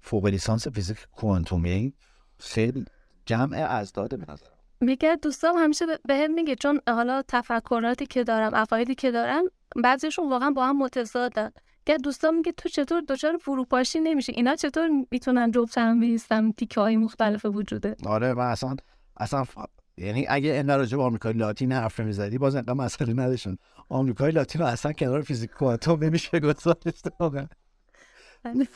فوق 0.00 0.26
لیسانس 0.26 0.68
فیزیک 0.68 1.06
کوانتومی. 1.16 1.94
خیلی 2.38 2.84
جمع 3.26 3.56
ازداد 3.56 4.18
به 4.18 4.32
نظر 4.32 4.46
میگه 4.80 5.16
دوستام 5.22 5.56
همیشه 5.56 5.86
به 6.04 6.16
هم 6.16 6.34
میگه 6.34 6.54
چون 6.54 6.80
حالا 6.88 7.22
تفکراتی 7.28 8.06
که 8.06 8.24
دارم 8.24 8.54
عقایدی 8.54 8.94
که 8.94 9.10
دارم 9.10 9.44
بعضیشون 9.84 10.30
واقعا 10.30 10.50
با 10.50 10.66
هم 10.66 10.78
متضادن. 10.78 11.50
که 11.86 11.98
دوستان 11.98 12.34
میگه 12.34 12.52
تو 12.52 12.68
چطور 12.68 13.02
دچار 13.08 13.36
فروپاشی 13.36 14.00
نمیشه 14.00 14.32
اینا 14.36 14.56
چطور 14.56 14.88
می‌تونن 15.10 15.50
جفت 15.50 15.78
هم 15.78 16.00
بیستم 16.00 16.52
تیکه 16.52 16.80
های 16.80 16.96
مختلف 16.96 17.44
وجوده. 17.44 17.96
آره 18.06 18.32
و 18.32 18.40
اصلا 18.40 18.76
اصلا 19.16 19.44
ف... 19.44 19.58
یعنی 19.96 20.26
اگه 20.28 20.50
این 20.50 20.68
راجع 20.68 20.96
به 20.96 21.02
آمریکای 21.02 21.32
لاتین 21.32 21.72
حرف 21.72 22.00
می‌زدی 22.00 22.38
باز 22.38 22.56
انقدر 22.56 22.72
مسئله 22.72 23.12
نداشتن 23.12 23.56
آمریکای 23.88 24.32
لاتین 24.32 24.60
رو 24.60 24.66
اصلا 24.66 24.92
کنار 24.92 25.20
فیزیک 25.20 25.50
کوانتوم 25.50 26.04
نمیشه 26.04 26.40
گذاشت 26.40 27.06
واقعا. 27.20 27.46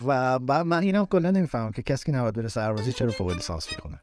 و 0.07 0.39
بعد 0.39 0.67
من 0.67 0.83
اینا 0.83 1.05
کلا 1.05 1.31
نمی‌فهمم 1.31 1.73
که 1.73 1.83
کسی 1.83 2.05
که 2.05 2.13
نباید 2.13 2.35
بره 2.35 2.49
سربازی 2.49 2.93
چرا 2.93 3.11
فوق 3.11 3.31
لیسانس 3.33 3.73
می‌کنه 3.73 4.01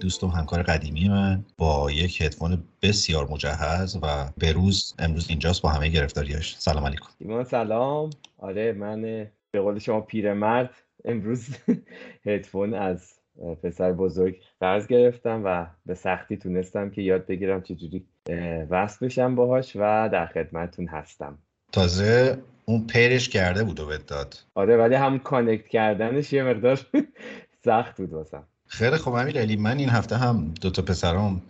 دوست 0.00 0.24
و 0.24 0.28
همکار 0.28 0.62
قدیمی 0.62 1.08
من 1.08 1.44
با 1.58 1.90
یک 1.90 2.22
هدفون 2.22 2.64
بسیار 2.82 3.28
مجهز 3.30 3.98
و 4.02 4.30
به 4.38 4.52
روز 4.52 4.94
امروز 4.98 5.26
اینجاست 5.28 5.62
با 5.62 5.68
همه 5.68 5.88
گرفتاریاش 5.88 6.56
سلام 6.58 6.84
علیکم. 6.84 7.06
ایمان 7.18 7.44
سلام. 7.44 8.10
آره 8.38 8.72
من 8.72 9.02
به 9.50 9.60
قول 9.60 9.78
شما 9.78 10.00
پیرمرد 10.00 10.70
امروز 11.04 11.48
هدفون 12.26 12.74
از 12.74 13.14
پسر 13.62 13.92
بزرگ 13.92 14.42
قرض 14.60 14.86
گرفتم 14.86 15.42
و 15.44 15.66
به 15.86 15.94
سختی 15.94 16.36
تونستم 16.36 16.90
که 16.90 17.02
یاد 17.02 17.26
بگیرم 17.26 17.62
چجوری 17.62 18.06
وصل 18.70 19.06
بشم 19.06 19.34
باهاش 19.34 19.76
و 19.76 20.08
در 20.12 20.26
خدمتتون 20.26 20.86
هستم. 20.86 21.38
تازه 21.72 22.38
اون 22.64 22.86
پیرش 22.86 23.28
کرده 23.28 23.64
بود 23.64 23.80
و 23.80 23.86
بهت 23.86 24.06
داد. 24.06 24.38
آره 24.54 24.76
ولی 24.76 24.94
هم 24.94 25.18
کانکت 25.18 25.68
کردنش 25.68 26.32
یه 26.32 26.42
مقدار 26.42 26.80
سخت 27.64 27.96
بود 27.96 28.12
واسم. 28.12 28.46
خیلی 28.68 28.96
خوب 28.96 29.14
امیر 29.14 29.40
علی 29.40 29.56
من 29.56 29.78
این 29.78 29.88
هفته 29.88 30.16
هم 30.16 30.54
دو 30.60 30.70
تا 30.70 30.82
پسرام 30.82 31.42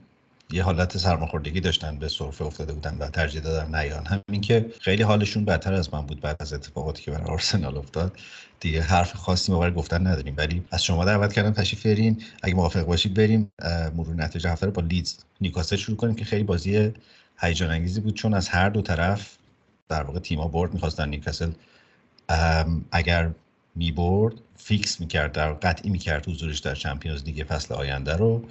یه 0.51 0.63
حالت 0.63 0.99
سرماخوردگی 0.99 1.61
داشتن 1.61 1.99
به 1.99 2.09
سرفه 2.09 2.45
افتاده 2.45 2.73
بودن 2.73 2.97
و 2.99 3.09
ترجیح 3.09 3.41
دادن 3.41 3.75
نیان. 3.75 4.07
همین 4.07 4.41
که 4.41 4.73
خیلی 4.81 5.03
حالشون 5.03 5.45
بدتر 5.45 5.75
از 5.75 5.95
من 5.95 6.07
بود 6.07 6.21
بعد 6.21 6.37
از 6.41 6.53
اتفاقاتی 6.53 7.03
که 7.03 7.11
برای 7.11 7.25
آرسنال 7.25 7.79
افتاد. 7.79 8.19
دیگه 8.61 8.83
حرف 8.83 9.15
خاصی 9.15 9.53
برای 9.53 9.73
گفتن 9.73 10.07
نداریم. 10.07 10.35
ولی 10.37 10.65
از 10.71 10.85
شما 10.85 11.05
دعوت 11.05 11.33
کردم 11.33 11.51
تشریف 11.51 11.87
برین 11.87 12.23
اگه 12.43 12.55
موافق 12.55 12.83
باشید 12.83 13.15
بریم 13.15 13.53
مرور 13.97 14.15
نتیجه 14.17 14.51
هفته 14.51 14.67
رو 14.67 14.73
با 14.73 14.83
لیدز 14.83 15.15
نیوکاسل 15.41 15.77
شروع 15.77 15.97
کنیم 15.97 16.15
که 16.15 16.25
خیلی 16.25 16.45
بازی 16.45 16.93
هیجان 17.41 17.71
انگیزی 17.71 18.01
بود. 18.01 18.15
چون 18.15 18.35
از 18.35 18.49
هر 18.49 18.69
دو 18.69 18.83
طرف 18.83 19.37
در 19.89 20.03
واقع 20.03 20.19
تیم‌ها 20.19 20.49
برد 20.49 20.75
می‌خواستن 20.75 21.09
نیوکاسل. 21.09 21.51
اگر 22.93 23.31
می‌برد 23.79 24.35
فیکس 24.57 25.01
می‌کرد 25.01 25.33
در 25.33 25.53
قطعی 25.53 25.91
می‌کرد 25.91 26.29
حضورش 26.29 26.59
در 26.59 26.75
چمپیونز 26.75 27.25
لیگ 27.25 27.45
فصل 27.45 27.75
آینده 27.75 28.17
رو. 28.17 28.43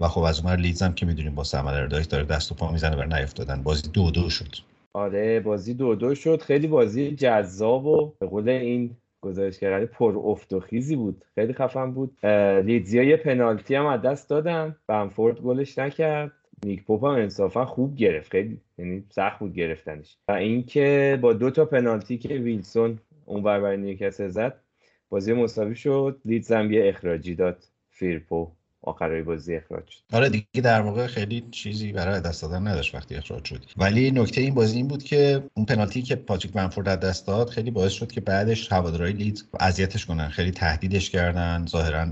و 0.00 0.08
خب 0.08 0.20
از 0.20 0.40
اونور 0.40 0.56
لیدز 0.56 0.82
هم 0.82 0.94
که 0.94 1.06
می‌دونیم 1.06 1.34
با 1.34 1.44
آلاردایس 1.54 2.06
داره 2.06 2.24
دست 2.24 2.52
و 2.52 2.54
پا 2.54 2.72
می‌زنه 2.72 2.96
بر 2.96 3.06
نیفتادن. 3.06 3.62
بازی 3.62 3.88
دو 3.88 4.10
دو 4.10 4.30
شد. 4.30 4.56
آره 4.92 5.40
بازی 5.40 5.74
دو 5.74 5.94
دو 5.94 6.14
شد. 6.14 6.42
خیلی 6.42 6.66
بازی 6.66 7.10
جذاب 7.10 7.86
و 7.86 8.12
به 8.18 8.26
قول 8.26 8.48
این 8.48 8.96
گزارشگر 9.20 9.86
پر 9.86 10.14
افت 10.24 10.52
و 10.52 10.60
خیزی 10.60 10.96
بود. 10.96 11.24
خیلی 11.34 11.52
خفن 11.52 11.90
بود. 11.90 12.26
لیدزیا 12.64 13.02
یه 13.02 13.16
پنالتی 13.16 13.74
هم 13.74 13.86
از 13.86 14.02
دست 14.02 14.30
دادن. 14.30 14.76
بنفورد 14.86 15.40
گلش 15.40 15.78
نکرد. 15.78 16.32
نیک 16.64 16.84
پوپ 16.84 17.04
هم 17.04 17.10
انصافا 17.10 17.66
خوب 17.66 17.96
گرفت. 17.96 18.30
خیلی 18.30 18.60
یعنی 18.78 19.04
سخت 19.10 19.38
بود 19.38 19.54
گرفتنش. 19.54 20.16
و 20.28 20.32
اینکه 20.32 21.18
با 21.20 21.32
دو 21.32 21.50
تا 21.50 21.64
پنالتی 21.64 22.18
که 22.18 22.34
ویلسون 22.34 22.98
اون 23.24 23.42
بر 23.42 23.60
برای 23.60 23.76
نیوکاسل 23.76 24.28
زد 24.28 24.60
بازی 25.08 25.32
مساوی 25.32 25.76
شد 25.76 26.20
لیدز 26.24 26.52
هم 26.52 26.72
یه 26.72 26.88
اخراجی 26.88 27.34
داد. 27.34 27.64
فیرپو 27.90 28.50
آخرای 28.82 29.22
بازی 29.22 29.56
اخراج 29.56 29.88
شد. 29.88 30.00
آره 30.12 30.28
دیگه 30.28 30.60
در 30.62 30.80
واقع 30.80 31.06
خیلی 31.06 31.44
چیزی 31.50 31.92
برای 31.92 32.20
دست 32.20 32.42
دادن 32.42 32.68
نداشت 32.68 32.94
وقتی 32.94 33.14
اخراج 33.14 33.44
شد. 33.44 33.64
ولی 33.76 34.10
نکته 34.10 34.40
این 34.40 34.54
بازی 34.54 34.76
این 34.76 34.88
بود 34.88 35.02
که 35.02 35.42
اون 35.54 35.66
پنالتی 35.66 36.02
که 36.02 36.16
پاتریک 36.16 36.52
بنفورد 36.52 36.88
از 36.88 37.00
دست 37.00 37.26
داد 37.26 37.48
خیلی 37.48 37.70
باعث 37.70 37.92
شد 37.92 38.12
که 38.12 38.20
بعدش 38.20 38.72
هوادارهای 38.72 39.12
لیدز 39.12 39.42
اذیتش 39.60 40.06
کنن. 40.06 40.28
خیلی 40.28 40.50
تهدیدش 40.50 41.10
کردن. 41.10 41.66
ظاهرا 41.68 42.08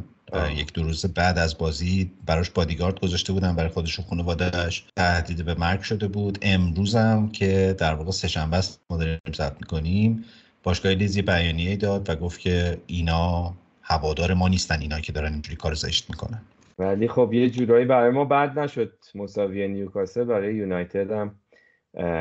یک 0.57 0.73
دو 0.73 0.83
روز 0.83 1.07
بعد 1.07 1.39
از 1.39 1.59
بازی 1.59 2.13
براش 2.27 2.51
بادیگارد 2.51 3.01
گذاشته 3.01 3.33
بودن 3.33 3.57
برای 3.57 3.71
خودش 3.71 3.99
و 3.99 4.03
خانواده‌اش. 4.03 4.85
تهدید 4.97 5.45
به 5.45 5.55
مرگ 5.55 5.81
شده 5.81 6.09
بود. 6.09 6.39
امروز 6.43 6.97
هم 6.97 7.29
که 7.29 7.75
در 7.79 7.95
واقع 7.95 8.11
سه 8.11 8.29
شنبه 8.29 8.57
است 8.57 8.81
ما 8.91 8.97
داریم 8.97 9.19
ثبت 9.35 9.57
می‌کنیم. 9.61 10.25
باشگاه 10.65 10.93
لیدز 10.93 11.17
یه 11.17 11.23
بیانیه 11.23 11.77
داد 11.77 12.11
و 12.11 12.17
گفت 12.17 12.41
که 12.41 12.79
اینا 12.87 13.55
هوادار 13.83 14.35
ما 14.35 14.49
نیستن 14.49 14.81
اینا 14.81 15.01
که 15.01 15.13
دارن 15.13 15.33
اینجوری 15.33 15.57
کار 15.57 15.75
زشت 15.75 16.11
می‌کنن. 16.11 16.43
ولی 16.79 17.09
خب 17.09 17.33
یه 17.33 17.51
جورایی 17.51 17.85
برای 17.85 18.11
ما 18.11 18.25
بد 18.25 18.59
نشد. 18.59 18.93
مساوی 19.15 19.69
نیوکاسل 19.69 20.25
برای 20.25 20.55
یونایتد 20.55 21.11
هم 21.11 21.35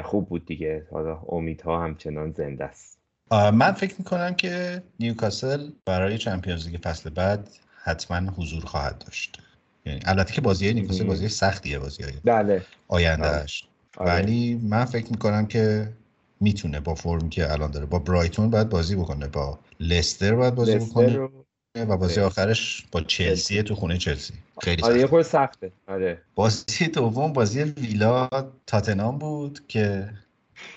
خوب 0.04 0.30
بود 0.30 0.46
دیگه. 0.46 0.88
حالا 0.92 1.20
امیدها 1.30 1.84
همچنان 1.84 2.32
زنده 2.32 2.64
است. 2.64 3.00
من 3.32 3.72
فکر 3.72 3.96
می‌کنم 3.98 4.34
که 4.34 4.84
نیوکاسل 5.00 5.70
برای 5.86 6.18
چمپیونز 6.18 6.68
لیگ 6.68 6.80
فصل 6.84 7.10
بعد 7.10 7.50
حتما 7.84 8.32
حضور 8.32 8.66
خواهد 8.66 9.04
داشت. 9.06 9.42
یعنی 9.86 10.00
البته 10.06 10.34
که 10.34 10.42
بازی 10.42 10.74
نیوکاسل 10.74 11.04
بازی 11.04 11.28
سختیه 11.28 11.80
بازی 11.80 12.04
های 12.04 12.14
بله 12.24 12.62
آیندهش 12.88 13.68
آره. 13.98 14.12
ولی 14.12 14.56
من 14.56 14.86
فکر 14.86 15.12
می‌کنم 15.12 15.46
که 15.46 15.94
می‌تونه 16.40 16.80
با 16.80 16.96
فرمی 16.96 17.30
که 17.30 17.52
الان 17.52 17.72
داره 17.72 17.86
با 17.86 18.00
برایتون 18.00 18.50
باید 18.50 18.70
بازی 18.70 18.96
بکنه 18.96 19.28
با 19.28 19.60
لستر 19.80 20.36
باید 20.36 20.56
بازی 20.56 20.76
لستر 20.76 20.86
بکنه 20.92 21.16
رو- 21.16 21.32
و 21.76 21.98
بازی 21.98 22.14
آره. 22.20 22.24
آخرش 22.26 22.86
با 22.92 23.02
چلسی 23.02 23.64
تو 23.64 23.76
خونه 23.76 23.98
چلسی. 23.98 24.34
خیلی 24.62 24.82
آره 24.84 25.00
یه. 25.00 25.08
خورده 25.08 25.28
سخته. 25.28 25.72
آره. 25.88 26.22
بازی 26.36 26.88
دوم 26.88 27.34
بازی 27.34 27.64
ویلا 27.64 28.30
تاتنام 28.68 29.18
بود 29.18 29.68
که 29.68 30.10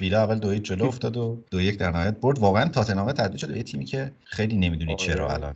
ویلا 0.00 0.22
اول 0.22 0.38
دو 0.38 0.58
جلو 0.58 0.86
افتاد 0.92 1.16
و 1.16 1.42
دو 1.50 1.60
یک 1.60 1.78
در 1.78 1.90
نهایت 1.90 2.16
برد. 2.20 2.38
واقعا 2.38 2.68
تاتنام 2.68 3.12
تبدیل 3.12 3.36
شد 3.36 3.52
به 3.54 3.62
تیمی 3.62 3.84
که 3.84 4.12
خیلی 4.24 4.56
نمی‌دونی 4.56 4.92
آره. 4.92 5.04
چرا 5.04 5.32
الان 5.32 5.54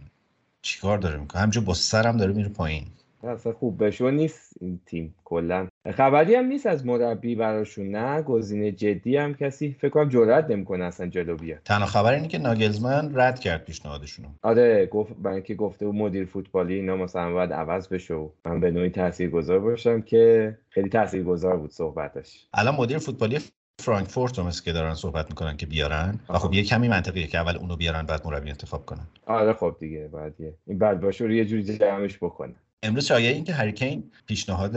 چیکار 0.62 0.99
داره 0.99 1.16
می‌کنه. 1.21 1.42
همینجور 1.42 1.64
با 1.64 1.75
سرم 1.75 2.16
داره 2.16 2.33
میره 2.33 2.49
پایین. 2.49 2.87
اصلا 3.25 3.53
خوب 3.53 3.85
بشو 3.85 4.11
نیست 4.11 4.53
این 4.61 4.81
تیم 4.87 5.15
کلا. 5.25 5.69
خبری 5.95 6.35
هم 6.35 6.45
نیست 6.45 6.67
از 6.67 6.87
مربی 6.87 7.35
براشون 7.35 7.91
نه؟ 7.91 8.23
گزینه 8.23 8.73
جدی 8.73 9.17
هم 9.17 9.35
کسی 9.35 9.77
فکر 9.81 9.89
کنم 9.91 10.09
جرئت 10.09 10.50
نمی‌کنه 10.50 10.85
اصلا 10.85 11.07
جلو 11.07 11.37
بیاد. 11.37 11.59
تنها 11.65 11.87
خبر 11.87 12.12
اینه 12.12 12.29
که 12.29 12.39
ناگلزمن 12.39 13.11
رد 13.15 13.39
کرد 13.41 13.65
پیشنهادشون 13.65 14.27
آره 14.43 14.87
گفت 14.87 15.12
برای 15.23 15.35
اینکه 15.35 15.55
گفته 15.55 15.87
بود 15.87 15.95
مدیر 15.95 16.25
فوتبالی 16.25 16.75
اینا 16.75 16.97
مثلا 16.97 17.33
باید 17.33 17.53
عوض 17.53 17.89
بشه 17.89 18.15
و 18.15 18.29
من 18.45 18.61
به 18.61 18.71
نوعی 18.71 18.91
تاثیرگذار 18.91 19.59
باشم 19.61 20.00
که 20.03 20.59
خیلی 20.69 20.89
تاثیرگذار 20.89 21.57
بود 21.57 21.71
صحبتش. 21.71 22.47
الان 22.55 22.75
مدیر 22.75 22.99
فوتبالی 22.99 23.39
فرانکفورت 23.81 24.39
رو 24.39 24.45
مثل 24.45 24.65
که 24.65 24.73
دارن 24.73 24.95
صحبت 24.95 25.27
می‌کنن 25.31 25.57
که 25.57 25.67
بیارن 25.67 26.21
و 26.29 26.39
خب 26.39 26.53
یه 26.53 26.62
کمی 26.65 26.89
منطقیه 26.89 27.27
که 27.27 27.39
اول 27.39 27.57
اونو 27.57 27.77
بیارن 27.77 28.03
بعد 28.03 28.27
مربی 28.27 28.49
انتخاب 28.50 28.87
کنن. 28.87 29.07
آره 29.27 29.53
خب 29.53 29.77
دیگه 29.81 30.09
بعد 30.12 30.41
یه- 30.41 30.55
این 30.67 30.79
بعد 30.79 31.00
باشه 31.00 31.25
رو 31.25 31.33
یه 31.33 31.45
جوری 31.45 31.62
جمعش 31.62 32.17
بکنه 32.17 32.55
امروز 32.82 33.04
شایعه 33.06 33.34
این 33.34 33.44
که 33.44 33.52
هری 33.52 33.77
کین 33.77 34.11
پیشنهاد 34.26 34.76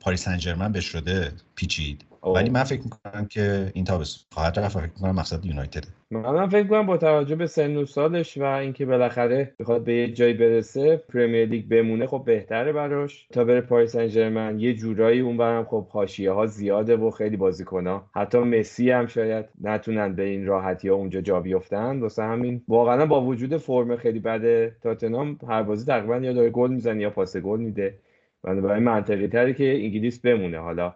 پاریس 0.00 0.24
سن 0.24 0.38
ژرمن 0.38 0.72
بهش 0.72 0.84
شده 0.84 1.32
پیچید. 1.54 2.04
ولی 2.22 2.50
من 2.50 2.64
فکر 2.64 2.80
می‌کنم 2.82 3.26
که 3.26 3.70
این 3.74 3.84
تابستون 3.84 4.26
خواهد 4.32 4.58
رفت 4.58 4.76
و 4.76 4.80
فکر 4.80 4.90
می‌کنم 4.96 5.14
مقصد 5.14 5.46
یونایتد. 5.46 5.84
من 6.10 6.48
فکر 6.48 6.66
کنم 6.66 6.86
با 6.86 6.96
توجه 6.96 7.36
به 7.36 7.46
سن 7.46 7.76
و 7.76 7.86
سالش 7.86 8.38
و 8.38 8.44
اینکه 8.44 8.86
بالاخره 8.86 9.54
بخواد 9.58 9.84
به 9.84 9.94
یه 9.94 10.12
جایی 10.12 10.34
برسه 10.34 10.96
پرمیر 10.96 11.48
لیگ 11.48 11.68
بمونه 11.68 12.06
خب 12.06 12.22
بهتره 12.26 12.72
براش. 12.72 13.26
تا 13.32 13.44
بره 13.44 13.60
پاریس 13.60 13.96
سن 13.96 14.60
یه 14.60 14.74
جورایی 14.74 15.20
اون 15.20 15.36
برم 15.36 15.64
خب 15.64 15.88
حاشیه 15.88 16.32
ها 16.32 16.46
زیاده 16.46 16.96
و 16.96 17.10
خیلی 17.10 17.36
بازیکن 17.36 17.86
ها 17.86 18.10
حتی 18.14 18.38
مسی 18.38 18.90
هم 18.90 19.06
شاید 19.06 19.44
نتونن 19.60 20.14
به 20.14 20.22
این 20.22 20.46
راحتی 20.46 20.88
ها 20.88 20.94
اونجا 20.94 21.20
جا 21.20 21.40
بیفتن. 21.40 22.00
واسه 22.00 22.22
همین 22.22 22.62
واقعا 22.68 23.06
با 23.06 23.24
وجود 23.24 23.56
فرم 23.56 23.96
خیلی 23.96 24.18
بد 24.18 24.68
تاتنهام 24.68 25.38
هر 25.48 25.62
بازی 25.62 25.86
تقریبا 25.86 26.16
یا 26.16 26.32
داره 26.32 26.50
گل 26.50 26.70
می‌زنه 26.70 27.00
یا 27.00 27.10
پاس 27.10 27.36
گل 27.36 27.60
میده. 27.60 27.98
بنابراین 28.42 28.82
منطقی 28.82 29.28
تره 29.28 29.52
که 29.54 29.84
انگلیس 29.84 30.20
بمونه 30.20 30.58
حالا. 30.58 30.94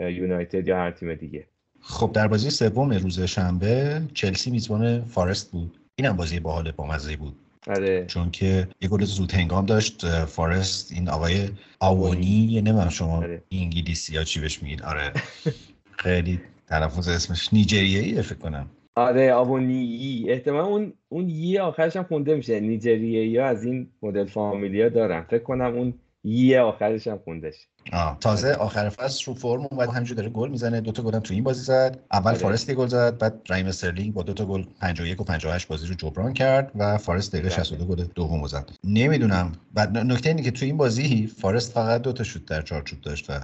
یونایتد 0.00 0.68
یا 0.68 0.76
هر 0.76 0.90
تیم 0.90 1.14
دیگه. 1.14 1.46
خب 1.80 2.12
در 2.12 2.28
بازی 2.28 2.50
سوم 2.50 2.92
روز 2.92 3.20
شنبه 3.20 4.02
چلسی 4.14 4.50
میزبان 4.50 5.04
فارست 5.04 5.52
بود. 5.52 5.78
اینم 5.96 6.16
بازی 6.16 6.40
باحال 6.40 6.72
بامزه 6.72 7.16
بود. 7.16 7.36
آره. 7.66 8.06
چون 8.06 8.30
که 8.30 8.68
یه 8.80 8.88
گل 8.88 9.04
زود 9.04 9.32
هنگام 9.32 9.66
داشت 9.66 10.24
فارست 10.24 10.92
این 10.92 11.08
آقای 11.08 11.48
آوانی 11.80 12.60
نمی‌دونم 12.60 12.88
شما 12.88 13.16
آره. 13.16 13.42
انگلیسی 13.52 14.14
یا 14.14 14.24
چی 14.24 14.40
بهش 14.40 14.62
میگین 14.62 14.82
آره. 14.82 15.12
خیلی 16.02 16.40
تلفظ 16.68 17.08
اسمش 17.08 17.52
نیجریه‌ایه 17.52 18.22
فکر 18.22 18.38
کنم. 18.38 18.66
آره 18.96 19.32
آبونیی 19.32 20.30
احتمال 20.30 20.64
اون 20.64 20.92
اون 21.08 21.28
یه 21.28 21.62
آخرش 21.62 21.96
هم 21.96 22.02
خونده 22.02 22.34
میشه. 22.34 22.60
نیجریه 22.60 23.26
یا 23.28 23.46
از 23.46 23.64
این 23.64 23.88
مدل 24.02 24.24
فامیلیا 24.24 24.88
دارم 24.88 25.26
فکر 25.30 25.42
کنم 25.42 25.74
اون 25.74 25.94
یه 26.24 26.60
آخرش 26.60 27.06
هم 27.06 27.18
خوندش. 27.18 27.54
آه. 27.92 28.16
تازه 28.20 28.52
آخر 28.52 28.88
فصل 28.88 29.24
رو 29.26 29.34
فرم 29.34 29.68
اومد 29.70 29.88
همینجور 29.88 30.16
داره 30.16 30.28
گل 30.28 30.48
می‌زنه 30.48 30.80
دو 30.80 30.92
تا 30.92 31.02
گل 31.02 31.18
تو 31.18 31.34
این 31.34 31.44
بازی 31.44 31.62
زد. 31.62 31.98
اول 32.12 32.30
آره. 32.30 32.38
فارست 32.38 32.72
گل 32.72 32.86
زد 32.86 33.18
بعد 33.18 33.40
رحیم 33.48 33.66
استرلینگ 33.66 34.14
با 34.14 34.22
دو 34.22 34.32
تا 34.32 34.44
گل 34.46 34.64
51 34.80 35.20
و 35.20 35.24
58 35.24 35.68
بازی 35.68 35.86
رو 35.86 35.94
جبران 35.94 36.32
کرد 36.32 36.72
و 36.74 36.98
فارست 36.98 37.32
دقیقه 37.32 37.48
بله. 37.48 37.56
62 37.56 37.86
گل 37.86 38.04
دوم 38.14 38.46
زد. 38.46 38.70
نمی‌دونم. 38.84 39.52
بعد 39.74 39.98
نکته 39.98 40.28
اینه 40.28 40.42
که 40.42 40.50
تو 40.50 40.64
این 40.64 40.76
بازی 40.76 41.26
فارست 41.26 41.72
فقط 41.72 42.02
دو 42.02 42.12
تا 42.12 42.24
شوت 42.24 42.44
در 42.46 42.62
چارچوب 42.62 43.00
داشت 43.00 43.30
و 43.30 43.40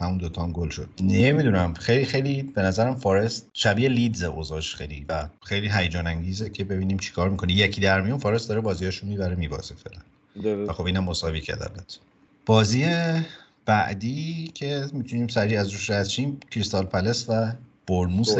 همون 0.00 0.18
دو 0.18 0.28
تا 0.28 0.42
هم 0.42 0.52
گل 0.52 0.68
شد. 0.68 0.88
نمی‌دونم. 1.00 1.74
خیلی 1.74 2.04
خیلی 2.04 2.42
به 2.42 2.62
نظرم 2.62 2.94
فارست 2.94 3.46
شبیه 3.52 3.88
لیدز 3.88 4.22
اوضاعش 4.22 4.74
خیلی 4.74 5.06
و 5.08 5.28
خیلی 5.42 5.70
هیجان 5.72 6.06
انگیزه 6.06 6.50
که 6.50 6.64
ببینیم 6.64 6.98
چیکار 6.98 7.28
می‌کنه. 7.28 7.52
یکی 7.52 7.80
در 7.80 8.00
میون 8.00 8.18
فارست 8.18 8.48
داره 8.48 8.60
بازیاشو 8.60 9.06
می‌بره 9.06 9.34
میبازه 9.34 9.74
فعلا. 9.74 10.02
و 10.66 10.72
خب 10.72 10.84
اینم 10.84 11.04
مساوی 11.04 11.40
کرد 11.40 11.62
البته. 11.62 11.98
بازی 12.48 12.86
بعدی 13.66 14.50
که 14.54 14.84
می‌تونیم 14.92 15.28
سریع 15.28 15.60
از 15.60 15.70
روش 15.70 15.90
رد 15.90 16.06
شیم 16.06 16.40
کریستال 16.50 16.86
پلس 16.86 17.26
و 17.28 17.52
برنموس. 17.86 18.34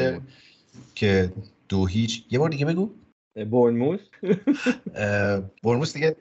که 0.95 1.33
دو 1.69 1.87
هیچ. 1.87 2.25
یه 2.31 2.39
بار 2.39 2.51
دیگه 2.51 2.67
بگو. 2.67 2.91
برنموث 3.37 4.01
اه، 4.95 5.41
برنموس 5.63 5.93
دیگه 5.93 6.17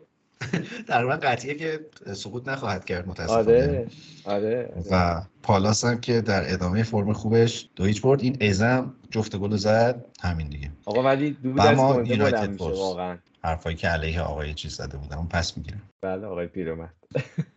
تقریبا 0.87 1.13
قطعیه 1.13 1.55
که 1.55 1.79
سقوط 2.13 2.47
نخواهد 2.47 2.85
کرد 2.85 3.07
متاسفانه. 3.07 3.43
آره 3.45 3.87
آره. 4.25 4.73
و 4.91 5.21
پالاس 5.43 5.85
هم 5.85 5.99
که 5.99 6.21
در 6.21 6.53
ادامه 6.53 6.83
فرم 6.83 7.13
خوبش 7.13 7.69
دو 7.75 7.85
هیچ 7.85 8.01
برد. 8.01 8.21
این 8.21 8.37
ازم 8.49 8.93
جفت 9.11 9.35
گل 9.35 9.55
زد. 9.55 10.05
همین 10.21 10.47
دیگه. 10.47 10.71
آقا 10.85 11.03
ولی 11.03 11.31
دود 11.31 11.57
و 11.57 11.61
از. 11.61 12.57
واقعا. 12.59 13.17
حرفایی 13.43 13.75
که 13.75 13.87
علیه 13.87 14.21
آقای 14.21 14.53
چیز 14.53 14.75
زده 14.75 14.97
بودم 14.97 15.17
اون 15.17 15.27
پس 15.27 15.57
می‌گیرم. 15.57 15.81
بله 16.01 16.27
آقای 16.27 16.47
پیرمرد 16.47 16.95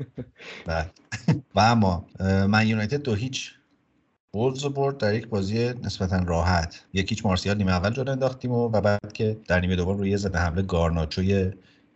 بله. 0.66 0.90
و 1.54 1.60
اما 1.60 2.06
من 2.48 2.66
یونایتد 2.66 3.02
دو 3.02 3.14
هیچ 3.14 3.54
بولز 4.32 4.64
رو 4.64 4.70
برد 4.70 4.96
در 4.96 5.14
یک 5.14 5.28
بازی 5.28 5.68
نسبتا 5.68 6.18
راحت. 6.18 6.84
یکیچ 6.92 7.26
مارسیال 7.26 7.56
نیمه 7.56 7.72
اول 7.72 7.90
جلو 7.90 8.12
انداختیم 8.12 8.52
و, 8.52 8.68
و 8.68 8.80
بعد 8.80 9.12
که 9.12 9.36
در 9.48 9.60
نیمه 9.60 9.76
دوم 9.76 9.98
روی 9.98 10.16
ضد 10.16 10.36
حمله 10.36 10.62
گارناچوی 10.62 11.52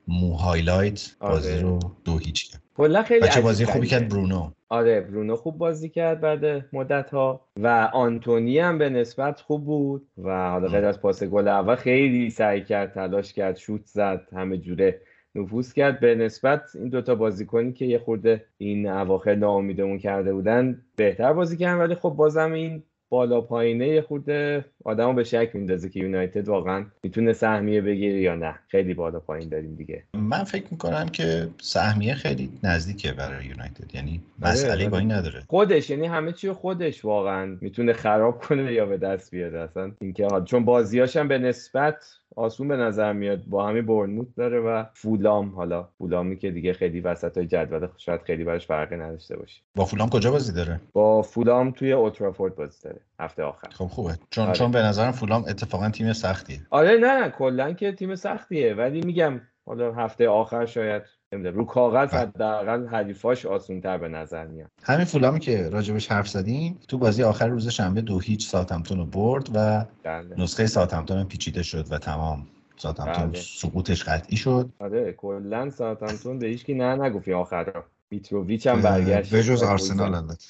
مو 0.09 0.33
هایلایت 0.33 1.17
بازی 1.21 1.53
آره. 1.53 1.61
رو 1.61 1.79
دو 2.05 2.19
هیچ 2.19 2.51
کرد. 2.51 2.64
کلا 2.77 3.03
خیلی 3.03 3.21
و 3.21 3.27
چه 3.27 3.33
عجیب 3.33 3.45
بازی 3.45 3.65
خوبی. 3.65 3.87
کرد 3.87 4.09
برونو. 4.09 4.51
آره 4.69 5.01
برونو 5.01 5.37
خوب 5.37 5.59
بازی 5.59 5.89
کرد 5.89 6.21
بعد 6.21 6.75
مدت 6.75 7.11
ها 7.11 7.47
و 7.57 7.91
آنتونی 7.93 8.59
هم 8.59 8.79
به 8.79 8.89
نسبت 8.91 9.41
خوب 9.41 9.65
بود. 9.65 10.07
و 10.25 10.51
حالا 10.51 10.69
غیر 10.69 10.85
از 10.85 11.01
پاس 11.01 11.25
گل 11.25 11.49
اول 11.49 11.75
خیلی 11.75 12.31
سعی 12.31 12.65
کرد 12.65 12.93
تلاش 12.93 13.33
کرد 13.33 13.57
شوت 13.57 13.87
زد 13.87 14.29
همه 14.37 14.59
جوره 14.59 15.01
نفوذ 15.35 15.73
کرد. 15.73 16.01
به 16.01 16.15
نسبت 16.15 16.63
این 16.75 16.89
دوتا 16.89 17.15
بازیکنی 17.15 17.73
که 17.73 17.85
یه 17.85 17.99
خورده 17.99 18.45
این 18.59 18.89
اواخر 18.89 19.35
ناامیدمون 19.35 19.99
کرده 19.99 20.33
بودن 20.35 20.83
بهتر 20.97 21.33
بازی 21.33 21.57
کردن. 21.57 21.81
ولی 21.81 21.95
خب 21.95 22.11
بازم 22.11 22.53
این 22.53 22.83
بالا 23.09 23.41
پایینه 23.41 24.01
خورده 24.01 24.65
آدمو 24.85 25.13
به 25.13 25.25
شک 25.25 25.51
میندازه 25.55 25.89
که 25.89 26.01
یونایتد 26.01 26.49
واقعا 26.49 26.87
می‌تونه 27.03 27.33
سهمیه 27.33 27.81
بگیره 27.81 28.21
یا 28.21 28.35
نه. 28.35 28.59
خیلی 28.69 28.95
بالا 28.95 29.21
پایین 29.21 29.49
داریم 29.49 29.75
دیگه. 29.75 30.05
من 30.15 30.45
فکر 30.45 30.65
می‌کنم 30.71 31.09
که 31.09 31.49
سهمیه 31.61 32.15
خیلی 32.15 32.51
نزدیکه 32.63 33.13
برای 33.13 33.47
یونایتد. 33.47 33.95
یعنی 33.95 34.23
آره، 34.43 34.53
مسئله 34.53 34.89
با 34.89 34.97
آره. 34.97 35.05
این 35.05 35.13
نداره. 35.13 35.43
خودش 35.49 35.91
یعنی 35.91 36.07
همه 36.07 36.33
چی 36.33 36.53
خودش 36.53 37.05
واقعا 37.05 37.59
می‌تونه 37.61 37.93
خراب 37.93 38.39
کنه 38.39 38.73
یا 38.73 38.87
به 38.87 38.97
دست 38.97 39.31
بیاره. 39.31 39.61
اصلا 39.61 39.93
اینکه 40.01 40.29
چون 40.45 40.65
بازیاش 40.65 41.17
هم 41.17 41.29
به 41.29 41.39
نسبت 41.39 42.05
آسون 42.37 42.69
به 42.69 42.77
نظر 42.77 43.13
میاد 43.13 43.45
با 43.47 43.69
همین 43.69 43.87
برنموث 43.87 44.27
داره 44.37 44.61
و 44.61 44.85
فولام 44.95 45.55
حالا 45.55 45.89
فولامی 45.99 46.39
که 46.39 46.51
دیگه 46.51 46.73
خیلی 46.73 47.01
وسط 47.01 47.37
های 47.37 47.47
جدول 47.47 47.89
شاید 47.97 48.23
خیلی 48.23 48.45
براش 48.45 48.67
فرقی 48.67 48.97
نداشته 48.97 49.37
باشه. 49.37 49.63
با 49.75 49.85
فولام 49.85 50.09
کجا 50.11 50.31
بازی 50.31 50.53
داره؟ 50.53 50.81
با 50.93 51.23
فولام 51.23 51.71
توی 51.71 51.93
اوترافورد 51.93 52.55
بازی 52.55 52.79
داره 52.85 53.01
هفته 53.21 53.43
آخر. 53.43 53.69
خب 53.71 53.87
خوبه. 53.87 54.19
چون 54.31 54.45
آره. 54.45 54.55
چون 54.55 54.71
به 54.71 54.83
نظرم 54.83 55.13
فولام 55.13 55.45
اتفاقا 55.49 55.91
تیم 55.91 56.13
سختیه. 56.13 56.61
آره 56.71 56.97
نه 56.97 57.31
کلا 57.31 57.73
که 57.73 57.93
تیم 57.93 58.15
سختیه 58.15 58.75
ولی 58.75 59.01
میگم 59.01 59.41
حالا 59.67 59.93
هفته 59.93 60.29
آخر 60.29 60.67
شاید 60.67 61.03
نمی‌دونم. 61.35 61.57
رو 61.57 61.65
کاغذ 61.65 62.11
بله. 62.11 62.21
حداقل 62.21 62.87
حریفاش 62.87 63.47
آسون 63.47 63.81
تر 63.81 63.99
به 63.99 64.09
نظر 64.09 64.47
میاد. 64.47 64.71
همین 64.83 65.05
فولامی 65.05 65.41
که 65.41 65.69
راجبش 65.69 66.11
حرف 66.13 66.29
زدیم 66.29 66.79
تو 66.89 66.99
بازی 66.99 67.23
آخر 67.23 67.49
روز 67.49 67.69
شنبه 67.69 68.01
دو 68.01 68.19
هیچ 68.19 68.49
ساوثهمپتون 68.49 68.99
رو 68.99 69.05
برد 69.07 69.49
و 69.55 69.85
بله. 70.03 70.35
نسخه 70.41 70.67
ساوثهمپتون 70.67 71.19
هم 71.19 71.29
پیچیده 71.29 71.63
شد 71.63 71.93
و 71.93 71.99
تمام 71.99 72.47
ساوثهمپتون 72.77 73.31
بله. 73.31 73.41
سقوطش 73.41 74.05
قطعی 74.05 74.37
شد. 74.37 74.69
آره 74.79 75.13
کلا 75.13 75.71
ساوثهمپتون 75.71 76.39
به 76.39 76.47
هیچکی 76.47 76.75
نه 76.75 76.95
نگفت 76.97 77.29
این 77.29 77.37
آخرا. 77.37 77.85
میتروویچ 78.11 78.67
هم 78.67 78.77
اه، 78.77 78.83
برگشت. 78.83 79.33
به 79.33 79.43
جز 79.43 79.63
آرسنال. 79.63 80.15
البته. 80.15 80.47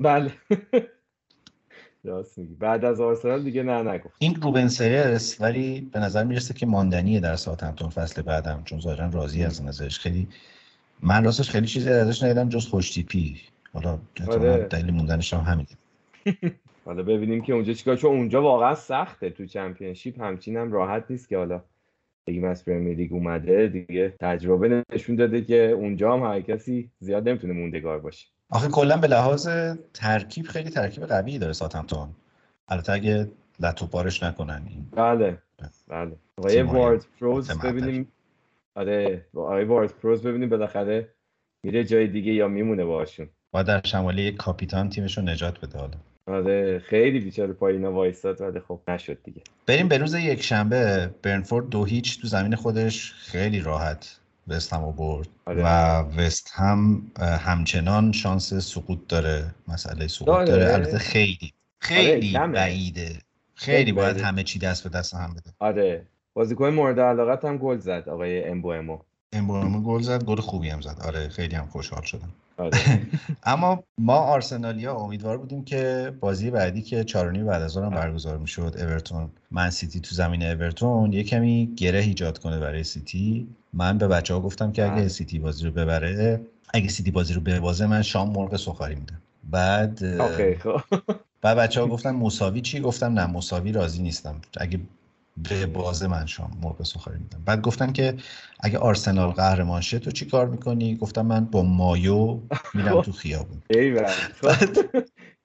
بله. 0.00 0.32
راست 2.04 2.38
میگی. 2.38 2.54
بعد 2.54 2.84
از 2.84 3.00
آرسنال 3.00 3.42
دیگه 3.42 3.62
نه 3.62 3.92
نگفت. 3.92 4.14
این 4.18 4.34
روبن 4.34 4.68
سلس 4.68 5.40
ولی 5.40 5.80
به 5.80 6.00
نظر 6.00 6.24
می‌رسه 6.24 6.54
که 6.54 6.66
ماندنیه 6.66 7.20
در 7.20 7.36
ساوثهمپتون 7.36 7.90
فصل 7.90 8.22
بعدم 8.22 8.62
چون 8.64 8.80
ظاهرا 8.80 9.10
راضی 9.12 9.44
از 9.44 9.64
نظرش 9.64 9.98
خیلی 9.98 10.28
من 11.02 11.24
راستش 11.24 11.50
خیلی 11.50 11.66
چیزی 11.66 11.90
ازش 11.90 12.22
ندیدم 12.22 12.48
جز 12.48 12.66
خوشتیپی. 12.66 13.40
حالا 13.72 13.98
آره. 14.28 14.56
دلیل 14.56 14.90
موندنش 14.90 15.34
هم 15.34 15.40
همینه. 15.40 15.68
حالا 16.84 17.02
ببینیم 17.02 17.42
که 17.42 17.52
اونجا 17.52 17.72
چیکار 17.72 17.96
چون 17.96 18.10
اونجا 18.10 18.42
واقعا 18.42 18.74
سخته 18.74 19.30
تو 19.30 19.46
چمپیونشیپ. 19.46 20.20
همچین 20.20 20.56
هم 20.56 20.72
راحت 20.72 21.04
نیست 21.10 21.28
که 21.28 21.36
حالا 21.36 21.62
بگیم 22.26 22.44
از 22.44 22.64
پرمیر 22.64 22.96
لیگ 22.96 23.12
اومده 23.12 23.68
دیگه 23.68 24.14
تجربه 24.20 24.84
نشون 24.92 25.16
داده 25.16 25.42
که 25.42 25.70
اونجا 25.70 26.12
هم 26.12 26.22
هر 26.22 26.40
کسی 26.40 26.90
زیاد 26.98 27.28
نمی‌تونه 27.28 27.52
موندگار 27.52 27.98
باشه. 27.98 28.26
آخه 28.50 28.68
کلا 28.68 28.96
به 28.96 29.06
لحاظ 29.06 29.48
ترکیب 29.94 30.46
خیلی 30.46 30.70
ترکیب 30.70 31.06
قوی 31.06 31.38
داره 31.38 31.52
ساوثهمپتون 31.52 32.08
البته 32.68 32.92
اگه 32.92 33.28
لت 33.60 33.86
و 33.86 33.93
پارش 33.93 34.22
نکنن 34.22 34.62
این. 34.68 34.86
بله. 34.92 35.38
بله. 35.88 36.16
آقای 36.38 36.54
تیم‌های 36.54 36.80
وارد 36.80 37.06
پروز. 37.20 37.50
ببینیم. 37.50 38.08
آره 38.74 39.26
آقای 39.34 39.64
وارد 39.64 39.92
پروز 40.02 40.22
ببینیم 40.22 40.48
بالاخره 40.48 41.08
میره 41.62 41.84
جای 41.84 42.06
دیگه 42.06 42.32
یا 42.32 42.48
میمونه 42.48 42.84
باشون 42.84 43.28
و 43.54 43.64
در 43.64 43.80
شمالی 43.84 44.22
یک 44.22 44.36
کاپیتان 44.36 44.88
تیمش 44.88 45.18
رو 45.18 45.24
نجات 45.24 45.60
بده 45.60 45.78
حالا. 45.78 45.96
آره 46.26 46.78
خیلی 46.78 47.20
بیچاره 47.20 47.52
پایینا 47.52 47.92
وایستاد 47.92 48.40
ولی 48.40 48.60
خب 48.60 48.80
نشد 48.88 49.18
دیگه. 49.24 49.42
بریم 49.66 49.88
به 49.88 49.98
روز 49.98 50.14
یک 50.14 50.42
شنبه. 50.42 51.10
برنفورد 51.22 51.68
دو 51.68 51.84
هیچ 51.84 52.20
تو 52.20 52.28
زمین 52.28 52.54
خودش. 52.54 53.12
خیلی 53.12 53.60
راحت. 53.60 54.20
وست 54.48 54.72
هم 54.72 54.84
رو 54.84 54.92
برد 54.92 55.28
آره. 55.46 55.62
و 55.64 55.68
وست 56.20 56.50
هم 56.52 57.02
همچنان 57.20 58.12
شانس 58.12 58.54
سقوط 58.54 58.98
داره 59.08 59.54
مسئله 59.68 60.08
سقوط 60.08 60.26
داره. 60.26 60.46
داره. 60.46 60.74
البته 60.74 60.98
خیلی 60.98 61.52
خیلی 61.78 62.32
کمه. 62.32 62.52
بعیده. 62.52 63.18
خیلی 63.54 63.92
باید. 63.92 64.20
همه 64.20 64.42
چی 64.42 64.58
دست 64.58 64.82
به 64.82 64.98
دست 64.98 65.14
هم 65.14 65.34
بده. 65.34 65.54
آره. 65.58 66.06
بازیکن 66.34 66.68
مورد 66.68 67.00
علاقت 67.00 67.44
هم 67.44 67.58
گل 67.58 67.78
زد 67.78 68.08
آقای 68.08 68.44
امبومو 68.44 68.98
امبومو 69.32 69.80
گل 69.80 70.02
زد 70.02 70.24
گل 70.24 70.36
خوبی 70.40 70.68
هم 70.68 70.80
زد. 70.80 70.96
آره 71.04 71.28
خیلی 71.28 71.56
هم 71.56 71.66
خوشحال 71.66 72.02
شدم. 72.02 72.28
آره. 72.56 72.78
اما 73.42 73.84
ما 73.98 74.16
آرسنالیا 74.16 74.94
امیدوار 74.94 75.38
بودیم 75.38 75.64
که 75.64 76.12
بازی 76.20 76.50
بعدی 76.50 76.82
که 76.82 77.04
چارونی 77.04 77.42
بعد 77.42 77.62
از 77.62 77.76
هم 77.76 77.90
برگزار 77.90 78.38
می‌شد 78.38 78.74
اورتون 78.78 79.30
من 79.50 79.70
سیتی 79.70 80.00
تو 80.00 80.14
زمین 80.14 80.42
اورتون 80.42 81.12
یه 81.12 81.22
کمی 81.22 81.74
گره 81.76 81.98
ایجاد 81.98 82.38
کنه 82.38 82.58
برای 82.58 82.84
سیتی. 82.84 83.48
من 83.72 83.98
به 83.98 84.08
بچه 84.08 84.34
ها 84.34 84.40
گفتم 84.40 84.72
که 84.72 84.84
اگه 84.84 84.94
بله. 84.94 85.08
سیتی 85.08 85.38
بازی 85.38 85.64
رو 85.64 85.70
ببره 85.70 86.40
اگه 86.74 86.88
سیتی 86.88 87.10
بازی 87.10 87.34
رو 87.34 87.40
ببازه 87.40 87.86
من 87.86 88.02
شام 88.02 88.30
مرغ 88.30 88.56
سفاری 88.56 88.94
میدم. 88.94 89.22
بعد 89.50 90.18
خب. 90.56 90.80
بعد 91.42 91.56
بچه 91.56 91.80
ها 91.80 91.86
گفتن 91.86 92.10
مساوی 92.10 92.60
چی؟ 92.60 92.80
گفتم 92.80 93.18
نه 93.18 93.26
مساوی 93.26 93.72
راضی 93.72 94.02
نیستم. 94.02 94.40
اگه 94.56 94.80
به 95.48 95.66
بازه 95.66 96.06
من 96.06 96.26
شام 96.26 96.58
مرغ 96.62 96.82
سفاری 96.82 97.18
میدم. 97.18 97.42
بعد 97.44 97.60
گفتن 97.60 97.92
که 97.92 98.16
اگه 98.60 98.78
آرسنال 98.78 99.30
قهرمان 99.30 99.80
شه 99.80 99.98
تو 99.98 100.10
چی 100.10 100.26
کار 100.26 100.48
می‌کنی؟ 100.48 100.96
گفتم 100.96 101.26
من 101.26 101.44
با 101.44 101.62
مایو 101.62 102.40
میرم 102.74 103.02
تو 103.02 103.12
خیابون. 103.12 103.62
بابا. 104.42 104.54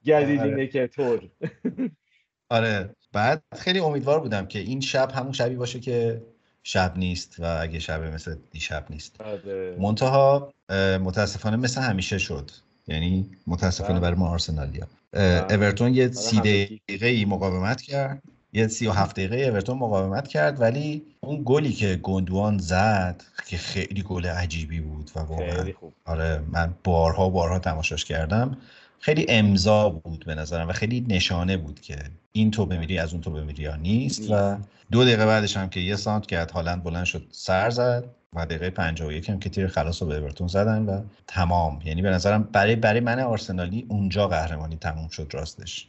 گلیلینه 0.04 0.66
که 0.66 0.86
طور. 0.86 1.20
آره. 2.50 2.90
بعد 3.12 3.42
خیلی 3.56 3.78
امیدوار 3.78 4.20
بودم 4.20 4.46
که 4.46 4.58
این 4.58 4.80
شب 4.80 5.12
همون 5.14 5.32
شبی 5.32 5.54
باشه 5.54 5.80
که 5.80 6.22
شب 6.68 6.92
نیست 6.96 7.40
و 7.40 7.58
اگه 7.60 7.78
شب 7.78 8.02
مثل 8.02 8.36
دیشب 8.50 8.86
نیست 8.90 9.20
آره. 9.20 9.76
منتها 9.78 10.52
متاسفانه 11.00 11.56
مثل 11.56 11.80
همیشه 11.80 12.18
شد 12.18 12.50
یعنی 12.88 13.30
متاسفانه 13.46 13.92
بله. 13.92 14.00
برای 14.00 14.14
ما 14.14 14.28
آرسنالیا 14.28 14.86
بله. 15.12 15.46
اورتون 15.50 15.94
یه 15.94 16.10
سی. 16.10 16.40
دقیقه 16.40 17.06
ای 17.06 17.24
مقاومت 17.24 17.82
کرد 17.82 18.22
یه 18.52 18.66
سی 18.66 18.86
و 18.86 18.92
هفت 18.92 19.16
دقیقه 19.16 19.36
اورتون 19.36 19.78
مقاومت 19.78 20.28
کرد 20.28 20.60
ولی 20.60 21.02
اون 21.20 21.42
گلی 21.44 21.72
که 21.72 21.96
گندوان 22.02 22.58
زد 22.58 23.22
که 23.46 23.56
خیلی 23.56 24.02
گل 24.02 24.26
عجیبی 24.26 24.80
بود 24.80 25.10
و 25.16 25.20
واقعا 25.20 25.72
آره 26.04 26.42
من 26.52 26.74
بارها 26.84 27.28
بارها 27.28 27.58
تماشاش 27.58 28.04
کردم 28.04 28.56
خیلی 29.00 29.26
امضا 29.28 29.88
بود 29.88 30.24
به 30.26 30.34
نظرم 30.34 30.68
و 30.68 30.72
خیلی 30.72 31.06
نشانه 31.08 31.56
بود 31.56 31.80
که 31.80 31.96
این 32.32 32.50
تو 32.50 32.66
بمیری 32.66 32.98
از 32.98 33.12
اون 33.12 33.20
تو 33.20 33.30
بمیری 33.30 33.62
یا 33.62 33.76
نیست 33.76 34.30
و 34.30 34.58
دو 34.90 35.04
دقیقه 35.04 35.26
بعدش 35.26 35.56
هم 35.56 35.68
که 35.68 35.80
یه 35.80 35.96
سانت 35.96 36.26
کرد 36.26 36.50
هالند 36.50 36.82
بلند 36.82 37.04
شد 37.04 37.26
سر 37.30 37.70
زد 37.70 38.04
و 38.32 38.46
دقیقه 38.46 38.70
51 38.70 39.30
هم 39.30 39.38
که 39.38 39.48
تیر 39.48 39.66
خلاص 39.66 40.02
رو 40.02 40.08
به 40.08 40.16
اورتون 40.16 40.46
زدن 40.46 40.86
و 40.86 41.02
تمام. 41.26 41.80
یعنی 41.84 42.02
به 42.02 42.10
نظرم 42.10 42.42
برای 42.42 42.76
برای 42.76 43.00
من 43.00 43.20
آرسنالی 43.20 43.86
اونجا 43.88 44.28
قهرمانی 44.28 44.76
تموم 44.76 45.08
شد 45.08 45.30
راستش. 45.32 45.86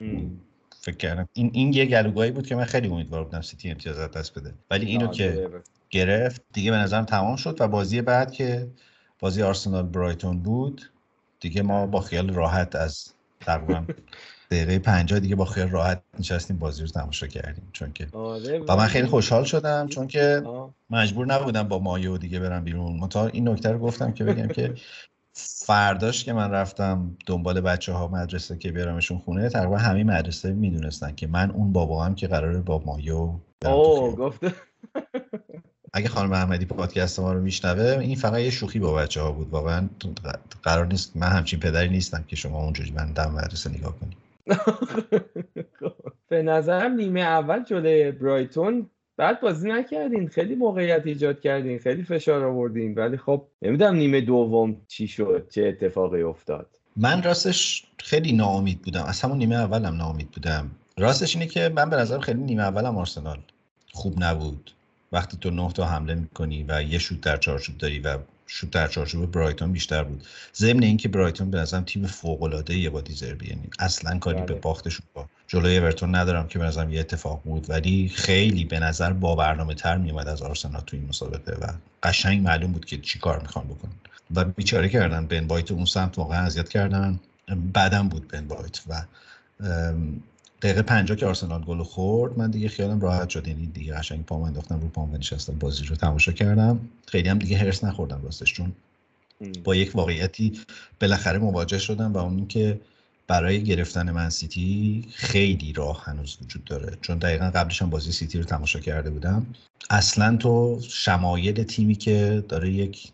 فکر 0.80 0.98
کردم 0.98 1.30
این 1.34 1.50
این 1.54 1.74
یه 1.74 1.86
گلوگاهی 1.86 2.32
بود 2.32 2.48
که 2.48 2.56
من 2.56 2.64
خیلی 2.64 2.88
امیدوار 2.88 3.24
بودم 3.24 3.42
سیتی 3.42 3.70
امتیازات 3.70 4.18
دست 4.18 4.40
بده. 4.40 4.54
ولی 4.72 4.86
اینو 4.86 5.08
که 5.08 5.50
گرفت 5.90 6.42
دیگه 6.54 6.72
به 6.72 6.78
نظرم 6.78 7.06
تمام 7.06 7.36
شد 7.36 7.58
و 7.62 7.68
بازی 7.68 8.02
بعد 8.02 8.32
که 8.32 8.68
بازی 9.20 9.44
آرسنال 9.44 9.84
برایتون 9.84 10.40
بود 10.40 10.92
دیگه 11.40 11.62
ما 11.62 11.86
با 11.86 12.02
خیال 12.02 12.34
راحت 12.34 12.76
از 12.76 13.14
تقریبا 13.40 13.86
دقیقه 14.52 14.80
50 14.80 15.20
دیگه 15.20 15.36
با 15.36 15.46
خیال 15.46 15.70
راحت 15.70 16.02
نشستیم 16.20 16.58
بازی 16.58 16.82
رو 16.82 16.88
تماشا 16.88 17.28
کردیم. 17.28 17.70
چون 17.74 17.94
که 17.94 18.08
آره، 18.14 18.60
و 18.60 18.76
من 18.76 18.88
خیلی 18.88 19.08
خوشحال 19.08 19.44
شدم 19.44 19.88
چون 19.88 20.08
که 20.08 20.44
مجبور 20.90 21.26
نبودم 21.26 21.64
با 21.64 21.80
مایو 21.80 22.18
دیگه 22.18 22.40
برم 22.40 22.64
بیرون. 22.64 23.00
متا 23.00 23.28
این 23.28 23.50
نکته 23.50 23.72
رو 23.72 23.80
گفتم 23.80 24.12
که 24.12 24.24
بگم 24.24 24.48
که 24.48 24.74
فرداش 25.34 26.24
که 26.24 26.34
من 26.34 26.52
رفتم 26.52 27.18
دنبال 27.26 27.62
بچه 27.62 27.94
ها 27.94 28.08
مدرسه 28.08 28.58
که 28.58 28.72
بیارمشون 28.72 29.18
خونه 29.18 29.50
تقریبا 29.50 29.78
همه 29.78 30.04
مدرسه 30.04 30.54
می‌دونستن 30.54 31.16
که 31.16 31.28
من 31.28 31.52
اون 31.52 31.74
بابا 31.74 32.04
هم 32.04 32.16
که 32.16 32.28
قراره 32.28 32.62
با 32.62 32.84
مایو 32.86 33.40
اوه 33.66 34.16
گفته 34.16 34.54
اگه 35.94 36.10
خانم 36.10 36.32
احمدی 36.32 36.66
پادکست 36.66 37.20
ما 37.20 37.34
رو 37.34 37.42
میشنوه 37.42 38.00
این 38.00 38.16
فقط 38.16 38.40
یه 38.40 38.50
شوخی 38.50 38.80
با 38.80 38.94
بچه 38.94 39.22
ها 39.22 39.32
بود. 39.32 39.50
واقعا 39.50 39.90
قرار 40.64 40.86
نیست 40.86 41.18
من 41.18 41.28
همچین 41.28 41.60
پدری 41.60 41.90
نیستم 41.90 42.24
که 42.28 42.36
شما 42.36 42.64
اونجوری 42.64 42.92
من 42.92 43.12
دم 43.14 43.32
مدرسه 43.32 43.70
نگاه 43.70 43.96
کنید 44.00 44.18
به 46.30 46.42
نظرم 46.42 46.96
نیمه 46.96 47.20
اول 47.20 47.64
جلوی 47.64 48.12
برایتون 48.12 48.90
بعد 49.18 49.42
بازی 49.42 49.70
نکردین. 49.70 50.28
خیلی 50.28 50.56
موقعیت 50.56 51.02
ایجاد 51.06 51.40
کردین. 51.40 51.80
خیلی 51.80 52.04
فشار 52.04 52.44
آوردین. 52.44 52.96
ولی 52.96 53.18
خب 53.18 53.48
نمی‌دونم 53.62 53.96
نیمه 53.96 54.22
دوم 54.22 54.82
چی 54.88 55.08
شد 55.08 55.48
چه 55.50 55.66
اتفاقی 55.66 56.22
افتاد. 56.22 56.68
من 56.96 57.24
راستش 57.24 57.86
خیلی 57.98 58.32
ناامید 58.32 58.82
بودم. 58.82 59.04
از 59.04 59.22
همون 59.22 59.38
نیمه 59.38 59.56
اولم 59.56 59.96
ناامید 59.96 60.32
بودم. 60.32 60.72
راستش 60.98 61.36
اینه 61.36 61.48
که 61.48 61.70
من 61.76 61.90
به 61.90 61.96
نظرم 61.96 62.20
خیلی 62.20 62.44
نیمه 62.44 62.64
اولم 62.64 62.98
آرسنال 62.98 63.40
خوب 63.94 64.24
نبود. 64.24 64.72
وقتی 65.12 65.38
تو 65.42 65.50
نه 65.50 65.72
تا 65.72 65.86
حمله 65.86 66.16
می‌کنی 66.16 66.66
و 66.68 66.84
یه 66.84 67.00
شوت 67.00 67.22
در 67.22 67.38
چارچوب 67.38 67.78
داری 67.78 68.00
و 68.00 68.18
شوت 68.48 68.72
در 68.72 68.88
چارچوب 68.88 69.32
برایتون 69.32 69.72
بیشتر 69.72 70.04
بود. 70.04 70.24
ضمن 70.56 70.84
اینکه 70.84 71.10
برایتون 71.10 71.52
به 71.52 71.58
نظرم 71.58 71.84
تیم 71.84 72.08
فوق 72.08 72.44
العاده 72.44 72.74
ای 72.74 72.90
با 72.90 73.02
دیزربی 73.02 73.48
یعنی 73.48 73.64
اصلا 73.80 74.20
کاری 74.20 74.42
به 74.42 74.46
بله. 74.46 74.60
باختشون 74.60 75.06
با 75.14 75.30
جلوی 75.48 75.78
اورتون 75.78 76.16
ندارم 76.16 76.48
که 76.48 76.60
به 76.60 76.66
نظرم 76.66 76.90
یه 76.90 77.00
اتفاق 77.00 77.42
بود. 77.44 77.70
ولی 77.70 78.12
خیلی 78.16 78.66
به 78.66 78.80
نظر 78.80 79.14
با 79.14 79.36
برنامه 79.36 79.74
تر 79.74 79.98
میومد 79.98 80.28
از 80.28 80.42
آرسنال 80.42 80.82
تو 80.82 80.98
این 80.98 81.06
مسابقه 81.10 81.58
و 81.62 81.74
قشنگ 82.04 82.42
معلوم 82.42 82.72
بود 82.72 82.86
که 82.86 82.98
چی 82.98 83.20
کار 83.20 83.40
می‌خوان 83.40 83.66
بکنن. 83.66 83.94
و 84.36 84.46
بیچاره 84.46 84.90
کردن. 84.90 85.26
بن 85.26 85.48
بایت 85.48 85.72
اون 85.72 85.86
سمت 85.86 86.18
واقعا 86.18 86.46
اذیت 86.46 86.70
کردن. 86.70 87.20
بعدم 87.74 88.10
بود 88.10 88.28
بن 88.28 88.48
بایت 88.48 88.82
و 88.88 89.02
دقیقه 90.62 90.82
50 90.82 91.18
که 91.18 91.26
آرسنال 91.26 91.62
گل 91.62 91.84
خورد 91.84 92.38
من 92.38 92.52
دیگه 92.52 92.70
خیالم 92.70 93.00
راحت 93.00 93.30
شد. 93.30 93.48
یعنی 93.48 93.66
دیگه 93.66 93.94
قشنگ 93.94 94.26
پام 94.26 94.42
انداختم 94.42 94.80
رو 94.80 94.88
پام 94.88 95.16
نشستم 95.16 95.60
بازی 95.60 95.86
رو 95.86 95.96
تماشا 95.96 96.32
کردم. 96.32 96.80
خیلی 97.08 97.30
هم 97.30 97.40
دیگه 97.40 97.58
هرس 97.58 97.84
نخوردم 97.84 98.22
راستش 98.24 98.54
چون 98.54 98.72
با 99.64 99.76
یک 99.76 99.96
واقعیتی 99.96 100.60
بالاخره 101.02 101.40
مواجه 101.40 101.78
شدم 101.78 102.14
و 102.14 102.18
اون 102.18 102.48
که 102.48 102.80
برای 103.28 103.64
گرفتن 103.64 104.12
من 104.12 104.30
سیتی 104.30 105.06
خیلی 105.14 105.74
راه 105.74 106.04
هنوز 106.06 106.38
وجود 106.42 106.64
داره. 106.64 106.98
چون 107.02 107.18
دقیقا 107.18 107.46
قبلش 107.50 107.82
هم 107.82 107.90
بازی 107.90 108.12
سیتی 108.12 108.38
رو 108.38 108.44
تماشا 108.44 108.80
کرده 108.80 109.10
بودم. 109.10 109.46
اصلا 109.90 110.38
تو 110.38 110.80
شمایل 110.90 111.64
تیمی 111.64 111.96
که 111.96 112.44
داره 112.50 112.72
یک 112.72 113.12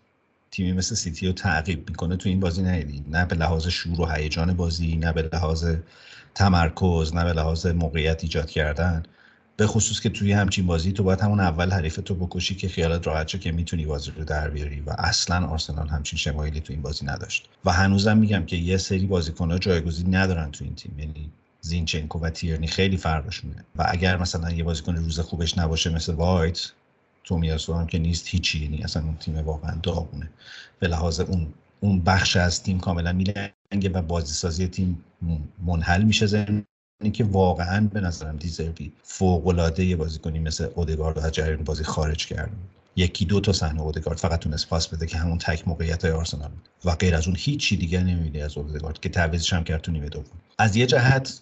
تیمی 0.51 0.73
مثل 0.73 0.95
سیتی 0.95 1.27
رو 1.27 1.33
تعقیب 1.33 1.89
می‌کنه 1.89 2.15
تو 2.15 2.29
این 2.29 2.39
بازی 2.39 2.61
ندیدی. 2.61 3.03
نه 3.11 3.25
به 3.25 3.35
لحاظ 3.35 3.67
شور 3.67 4.01
و 4.01 4.05
هیجان 4.05 4.53
بازی 4.53 4.95
نه 4.95 5.11
به 5.11 5.29
لحاظ 5.33 5.75
تمرکز 6.35 7.15
نه 7.15 7.23
به 7.23 7.33
لحاظ 7.33 7.65
موقعیت 7.65 8.23
ایجاد 8.23 8.49
کردن. 8.49 9.03
به 9.57 9.67
خصوص 9.67 9.99
که 9.99 10.09
توی 10.09 10.31
همچین 10.31 10.65
بازی 10.65 10.91
تو 10.91 11.03
باید 11.03 11.21
همون 11.21 11.39
اول 11.39 11.71
حریف 11.71 11.99
تو 12.05 12.15
بکشی 12.15 12.55
که 12.55 12.67
خیالت 12.67 13.07
راحت 13.07 13.27
شه 13.27 13.39
که 13.39 13.51
می‌تونی 13.51 13.85
بازی 13.85 14.11
رو 14.11 14.23
در 14.23 14.49
بیاری 14.49 14.81
و 14.81 14.95
اصلا 14.97 15.47
آرسنال 15.47 15.87
همچین 15.87 16.19
شمایلی 16.19 16.59
تو 16.59 16.73
این 16.73 16.81
بازی 16.81 17.05
نداشت. 17.05 17.49
و 17.65 17.71
هنوزم 17.71 18.17
میگم 18.17 18.45
که 18.45 18.55
یه 18.55 18.77
سری 18.77 19.05
بازیکن‌ها 19.05 19.57
جایگزین 19.57 20.15
ندارن 20.15 20.51
تو 20.51 20.63
این 20.65 20.75
تیم. 20.75 20.99
یعنی 20.99 21.31
زینچنکو 21.61 22.19
و 22.19 22.29
تیرنی 22.29 22.67
خیلی 22.67 22.97
فرقشونه 22.97 23.55
و 23.75 23.85
اگر 23.89 24.17
مثلا 24.17 24.51
یه 24.51 24.63
بازیکن 24.63 24.95
روز 24.95 25.19
خوبش 25.19 25.57
نباشه 25.57 25.89
مثل 25.89 26.13
وایت 26.13 26.71
تومیاسو 27.23 27.73
هم 27.73 27.87
که 27.87 27.99
نیست 27.99 28.27
هیچی. 28.27 28.59
یعنی 28.63 28.83
اصلا 28.83 29.03
اون 29.03 29.17
تیم 29.17 29.37
واقعا 29.37 29.75
داغونه. 29.83 30.29
به 30.79 30.87
لحاظ 30.87 31.19
اون 31.19 31.53
اون 31.83 31.99
بخش 31.99 32.37
از 32.37 32.63
تیم 32.63 32.79
کاملا 32.79 33.13
میلنگه 33.13 33.89
و 33.93 34.01
بازی 34.01 34.33
سازی 34.33 34.67
تیم 34.67 35.03
منحل 35.65 36.03
میشه 36.03 36.25
زمین 36.25 36.65
که 37.13 37.23
واقعا 37.23 37.89
به 37.93 38.01
نظرم 38.01 38.37
دیزربی 38.37 38.93
فوق 39.03 39.47
العاده 39.47 39.95
بازیکنی 39.95 40.39
مثل 40.39 40.67
اودگارد 40.75 41.19
از 41.19 41.31
جریان 41.31 41.63
بازی 41.63 41.83
خارج 41.83 42.25
کرد 42.25 42.51
یکی 42.95 43.25
دو 43.25 43.39
تا 43.39 43.53
صحنه 43.53 43.81
اودگارد 43.81 44.17
فقط 44.17 44.39
تونست 44.39 44.69
پاس 44.69 44.87
بده 44.87 45.05
که 45.07 45.17
همون 45.17 45.37
تک 45.37 45.67
موقعیت 45.67 46.05
های 46.05 46.13
آرسنال 46.13 46.49
بود. 46.49 46.69
و 46.85 46.95
غیر 46.95 47.15
از 47.15 47.27
اون 47.27 47.35
هیچی 47.39 47.77
دیگه 47.77 48.03
نمی‌بینی 48.03 48.41
از 48.41 48.57
اودگارد 48.57 48.99
که 48.99 49.09
تعویضش 49.09 49.53
هم 49.53 49.63
کرد 49.63 49.81
تو 49.81 49.91
نیمه 49.91 50.09
دوم. 50.09 50.25
از 50.59 50.75
یه 50.75 50.85
جهت 50.85 51.41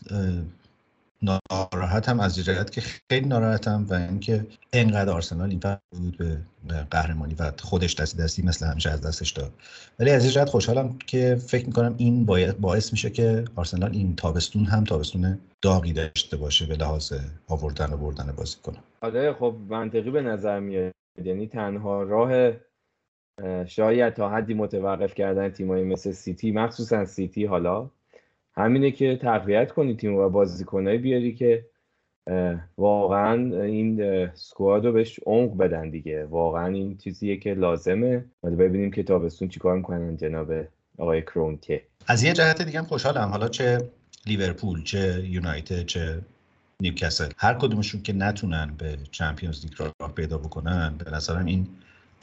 ناراحتم 1.22 2.20
از 2.20 2.36
جهت 2.36 2.72
که 2.72 2.82
خیلی 2.82 3.28
ناراحتم 3.28 3.86
و 3.90 3.94
اینکه 3.94 4.48
انقدر 4.74 5.12
آرسنال 5.12 5.50
این 5.50 5.60
بود 5.92 6.18
به 6.18 6.88
قهرمانی 6.92 7.36
و 7.40 7.52
خودش 7.60 7.96
دستی 7.96 8.24
دستی 8.24 8.42
مثل 8.42 8.66
همیشه 8.66 8.90
از 8.90 9.02
دستش 9.02 9.32
داد. 9.32 9.54
ولی 10.00 10.12
از 10.12 10.34
جهت 10.34 10.50
خوشحالم 10.50 10.98
که 11.08 11.36
فکر 11.48 11.66
می‌کنم 11.66 11.96
این 11.98 12.26
باعث 12.60 12.92
میشه 12.92 13.10
که 13.10 13.46
آرسنال 13.56 13.92
این 13.92 14.16
تابستون 14.16 14.66
هم 14.66 14.84
تابستون 14.84 15.40
داغی 15.62 15.94
داشته 15.94 16.38
باشه 16.38 16.66
به 16.66 16.76
لحاظ 16.76 17.14
آوردن 17.48 17.94
و 17.94 17.98
بردن 17.98 18.34
بازیکن 18.38 18.74
آره 19.02 19.34
خب 19.34 19.56
منطقی 19.70 20.12
به 20.12 20.22
نظر 20.22 20.60
میاد. 20.60 20.92
یعنی 21.24 21.48
تنها 21.48 22.04
راه 22.04 22.52
شاید 23.66 24.14
تا 24.14 24.30
حدی 24.30 24.54
متوقف 24.54 25.14
کردن 25.14 25.50
تیمایی 25.50 25.84
مثل 25.84 26.12
سیتی 26.12 26.52
مخصوصا 26.52 27.06
سیتی 27.06 27.46
حالا 27.46 27.90
همینه 28.54 28.92
که 28.92 29.20
تقویت 29.22 29.72
کنی 29.72 29.96
تیم 29.96 30.16
و 30.16 30.30
بازیکنایی 30.30 30.98
بیاری 30.98 31.36
که 31.36 31.66
واقعا 32.78 33.64
این 33.64 34.28
سکواد 34.34 34.86
رو 34.86 34.92
بهش 34.92 35.20
عمق 35.26 35.58
بدن 35.58 35.90
دیگه. 35.90 36.26
واقعا 36.26 36.68
این 36.68 36.98
چیزیه 36.98 37.38
که 37.38 37.54
لازمه. 37.54 38.26
ولی 38.44 38.56
ببینیم 38.56 38.92
که 38.92 39.04
تابستون 39.04 39.48
چیکار 39.48 39.78
می‌کنن 39.78 40.18
جناب 40.18 40.52
آقای 40.98 41.22
کرونکه. 41.22 41.82
از 42.08 42.24
یه 42.24 42.34
جهت 42.34 42.62
دیگه 42.62 42.80
هم 42.80 42.86
خوشحالم. 42.86 43.30
حالا 43.30 43.48
چه 43.48 43.78
لیورپول 44.28 44.84
چه 44.84 45.24
یونایتد 45.26 45.86
چه 45.86 46.22
نیوکاسل 46.82 47.30
هر 47.38 47.54
کدومشون 47.54 48.02
که 48.02 48.14
نتونن 48.14 48.74
به 48.78 48.98
چمپیونز 49.12 49.66
لیگ 49.66 49.74
راه 49.80 50.14
پیدا 50.16 50.38
بکنن 50.38 50.96
به 51.06 51.12
نظرم 51.12 51.46
این 51.46 51.68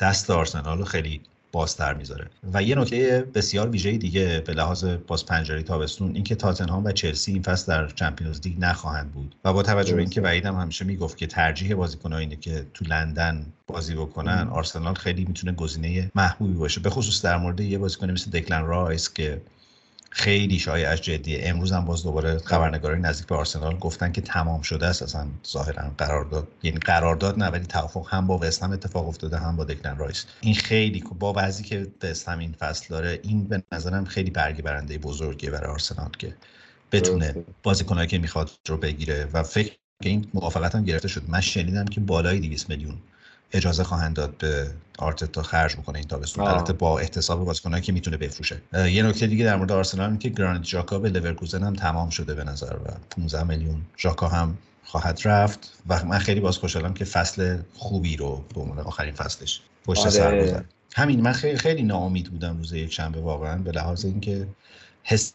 دست 0.00 0.30
آرسنال 0.30 0.84
خیلی 0.84 1.20
بازتر 1.52 1.94
می‌ذاره. 1.94 2.26
و 2.52 2.62
یه 2.62 2.74
نکته 2.74 3.24
بسیار 3.34 3.68
ویژه 3.68 3.98
دیگه 3.98 4.42
به 4.46 4.52
لحاظ 4.52 4.84
باز 4.84 5.26
پنجره 5.26 5.62
تابستون 5.62 6.14
اینکه 6.14 6.34
تاتنهام 6.34 6.84
و 6.84 6.92
چلسی 6.92 7.32
این 7.32 7.42
فصل 7.42 7.72
در 7.72 7.88
چمپیونز 7.88 8.40
لیگ 8.44 8.56
نخواهند 8.58 9.12
بود. 9.12 9.34
و 9.44 9.52
با 9.52 9.62
توجه 9.62 9.94
به 9.94 10.00
اینکه 10.00 10.20
وحیدم 10.20 10.56
همیشه 10.56 10.84
می‌گفت 10.84 11.16
که 11.16 11.26
ترجیح 11.26 11.74
بازیکن‌ها 11.74 12.18
اینه 12.18 12.36
که 12.36 12.66
تو 12.74 12.84
لندن 12.84 13.46
بازی 13.66 13.94
بکنن 13.94 14.48
آرسنال 14.48 14.94
خیلی 14.94 15.24
می‌تونه 15.24 15.52
گزینه 15.52 16.10
محبوبی 16.14 16.54
باشه. 16.54 16.80
به 16.80 16.90
خصوص 16.90 17.24
در 17.24 17.36
مورد 17.36 17.60
یه 17.60 17.78
بازیکن 17.78 18.10
مثل 18.10 18.30
دکلن 18.30 18.64
رایس 18.64 19.12
که 19.12 19.40
خیلی 20.10 20.58
شایعش 20.58 21.00
جدیه. 21.00 21.40
امروز 21.42 21.72
هم 21.72 21.84
باز 21.84 22.02
دوباره 22.02 22.38
خبرنگارای 22.38 23.00
نزدیک 23.00 23.26
به 23.26 23.34
آرسنال 23.34 23.78
گفتن 23.78 24.12
که 24.12 24.20
تمام 24.20 24.62
شده 24.62 24.86
است. 24.86 25.02
اصلا 25.02 25.26
ظاهرا 25.48 25.90
قرارداد 25.98 26.48
یعنی 26.62 26.78
قرارداد 26.78 27.38
نه 27.38 27.46
ولی 27.46 27.66
توافق 27.66 28.06
هم 28.10 28.26
با 28.26 28.38
وستهم 28.38 28.72
اتفاق 28.72 29.08
افتاده 29.08 29.38
هم 29.38 29.56
با 29.56 29.64
دکلن 29.64 29.98
رایس. 29.98 30.26
این 30.40 30.54
خیلی 30.54 31.04
با 31.18 31.32
بعضی 31.32 31.64
که 31.64 31.86
وستهم 32.02 32.38
این 32.38 32.52
فصل 32.52 32.86
داره 32.90 33.20
این 33.22 33.44
به 33.44 33.62
نظرم 33.72 34.04
خیلی 34.04 34.30
برگی 34.30 34.62
برنده 34.62 34.98
بزرگیه 34.98 35.50
برای 35.50 35.70
آرسنال 35.70 36.10
که 36.18 36.34
بتونه 36.92 37.34
بازیکنایی 37.62 38.08
که 38.08 38.18
می‌خواد 38.18 38.50
رو 38.66 38.76
بگیره. 38.76 39.28
و 39.32 39.42
فکر 39.42 39.72
که 40.02 40.08
این 40.08 40.28
موافقت 40.34 40.74
هم 40.74 40.84
گرفته 40.84 41.08
شد. 41.08 41.22
من 41.28 41.40
شنیدم 41.40 41.84
که 41.84 42.00
بالای 42.00 42.40
200 42.40 42.70
میلیون 42.70 42.94
اجازه 43.52 43.84
خواهند 43.84 44.16
داد 44.16 44.36
به 44.38 44.70
آرتتا 44.98 45.42
خرج 45.42 45.76
بکنه 45.76 45.98
این 45.98 46.08
تابستون. 46.08 46.46
البته 46.46 46.72
با 46.72 46.98
احتساب 46.98 47.44
بازیکنایی 47.44 47.82
که 47.82 47.92
می‌تونه 47.92 48.16
بفروشه. 48.16 48.60
یه 48.72 49.02
نکته 49.02 49.26
دیگه 49.26 49.44
در 49.44 49.56
مورد 49.56 49.72
آرسنال 49.72 50.16
که 50.16 50.28
گرانیت 50.28 50.64
ژاکا 50.64 50.98
به 50.98 51.08
لورکوزن 51.08 51.62
هم 51.62 51.74
تمام 51.74 52.10
شده 52.10 52.34
به 52.34 52.44
نظر 52.44 52.76
و 52.76 52.90
15 53.10 53.42
میلیون 53.42 53.82
ژاکا 53.98 54.28
هم 54.28 54.58
خواهد 54.84 55.20
رفت 55.24 55.72
و 55.88 56.04
من 56.04 56.18
خیلی 56.18 56.40
باز 56.40 56.58
خوشحالم 56.58 56.94
که 56.94 57.04
فصل 57.04 57.58
خوبی 57.74 58.16
رو 58.16 58.44
به 58.54 58.60
عنوان 58.60 58.78
آخرین 58.78 59.14
فصلش 59.14 59.60
پشت 59.84 60.00
آره. 60.00 60.10
سر 60.10 60.64
همین 60.94 61.20
من 61.20 61.32
خیلی 61.32 61.58
خیلی 61.58 61.82
ناامید 61.82 62.30
بودم 62.30 62.58
روز 62.58 62.72
یک 62.72 62.92
شنبه 62.92 63.20
واقعا 63.20 63.58
به 63.58 63.72
لحاظ 63.72 64.04
اینکه 64.04 64.48
حس 65.02 65.34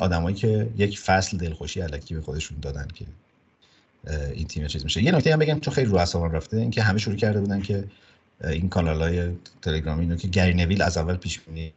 آدمایی 0.00 0.36
که 0.36 0.70
یک 0.76 0.98
فصل 0.98 1.36
دلخوشی 1.36 1.80
علکی 1.80 2.14
به 2.14 2.20
خودشون 2.20 2.60
دادن 2.60 2.88
که 2.94 3.04
این 4.34 4.46
تیم 4.46 4.66
چیز 4.66 4.84
میشه. 4.84 5.02
یه 5.02 5.12
نکته 5.12 5.32
هم 5.32 5.38
بگم 5.38 5.60
چون 5.60 5.74
خیلی 5.74 5.90
رو 5.90 5.96
اعصابم 5.96 6.32
رفته 6.32 6.56
اینکه 6.56 6.82
همه 6.82 6.98
شروع 6.98 7.16
کرده 7.16 7.40
بودن 7.40 7.60
که 7.60 7.84
این 8.44 8.68
کانال 8.68 9.02
های 9.02 9.30
تلگرامی 9.62 10.00
اینو 10.00 10.16
که 10.16 10.28
گری 10.28 10.54
نویل 10.54 10.82
از 10.82 10.96
اول 10.96 11.16
پیش 11.16 11.40
بینی 11.40 11.72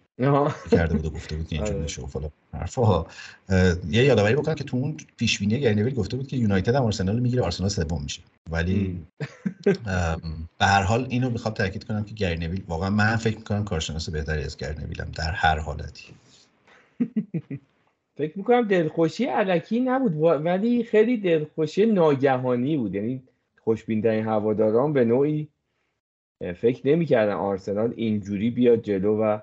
کرده 0.71 0.93
بود 0.93 1.05
و 1.05 1.09
گفته 1.09 1.35
بود 1.35 1.47
که 1.47 1.55
اینجوری 1.55 1.75
آره. 1.75 1.83
میشه 1.83 2.01
و 2.01 2.07
فلان 2.07 2.29
حرفا. 2.53 3.05
یه 3.89 4.03
یادآوری 4.03 4.35
بکنم 4.35 4.55
که 4.55 4.63
تو 4.63 4.77
اون 4.77 4.97
پیش 5.17 5.39
بینی 5.39 5.59
گری 5.59 5.75
نویل 5.75 5.93
گفته 5.93 6.17
بود 6.17 6.27
که 6.27 6.37
یونایتد 6.37 6.75
هم 6.75 6.83
آرسنال 6.83 7.19
می‌گیره 7.19 7.43
آرسنال 7.43 7.69
سوم 7.69 8.03
میشه. 8.03 8.21
ولی 8.51 9.05
به 10.59 10.65
هر 10.65 10.83
حال 10.83 11.07
اینو 11.09 11.29
می‌خوام 11.29 11.53
تاکید 11.53 11.83
کنم 11.83 12.03
که 12.03 12.13
گری 12.13 12.35
نویل 12.35 12.63
واقعا 12.67 12.89
من 12.89 13.15
فکر 13.15 13.37
می‌کنم 13.37 13.63
کارشناس 13.63 14.09
بهتری 14.09 14.43
از 14.43 14.57
گری 14.57 14.75
نویلم 14.75 15.11
در 15.15 15.31
هر 15.31 15.59
حالتی. 15.59 16.05
فکر 18.15 18.37
می‌کنم 18.37 18.61
دلخوشی 18.61 19.25
علکی 19.25 19.79
نبود. 19.79 20.45
ولی 20.45 20.83
خیلی 20.83 21.17
دلخوشی 21.17 21.85
ناگهانی 21.85 22.77
بود. 22.77 22.95
یعنی 22.95 23.23
خوشبین 23.59 24.05
هواداران 24.05 24.93
به 24.93 25.05
نوعی 25.05 25.47
فکر 26.55 26.87
نمی‌کردن 26.87 27.33
آرسنال 27.33 27.93
اینجوری 27.95 28.49
بیاد 28.49 28.81
جلو 28.81 29.17
و 29.17 29.39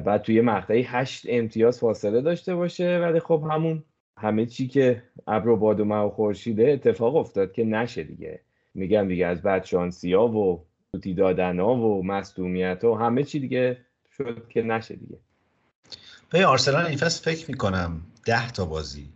بعد 0.00 0.22
توی 0.22 0.40
مقطعی 0.40 0.82
هشت 0.82 1.26
امتیاز 1.28 1.78
فاصله 1.78 2.20
داشته 2.20 2.54
باشه. 2.54 2.98
ولی 2.98 3.20
خب 3.20 3.44
همون 3.50 3.84
همه 4.16 4.46
چی 4.46 4.68
که 4.68 5.02
ابر 5.26 5.48
و 5.48 5.56
باد 5.56 5.80
و 5.80 5.84
و 5.84 6.10
خورشیده 6.10 6.70
اتفاق 6.70 7.16
افتاد 7.16 7.52
که 7.52 7.64
نشه 7.64 8.02
دیگه. 8.02 8.40
میگم 8.74 9.08
دیگه 9.08 9.26
از 9.26 9.42
بعد 9.42 9.66
ها 10.04 10.28
و 10.28 10.64
سوتی 10.92 11.14
دادن 11.14 11.60
ها 11.60 11.74
و 11.76 12.06
مصدومیت 12.06 12.84
و 12.84 12.94
همه 12.94 13.22
چی 13.22 13.40
دیگه 13.40 13.76
شد 14.16 14.48
که 14.48 14.62
نشه 14.62 14.96
دیگه. 14.96 15.18
به 16.30 16.46
آرسنال 16.46 16.86
این 16.86 16.98
فصل 16.98 17.22
فکر 17.22 17.50
می‌کنم 17.50 18.00
ده 18.24 18.50
تا 18.50 18.64
بازی 18.64 19.08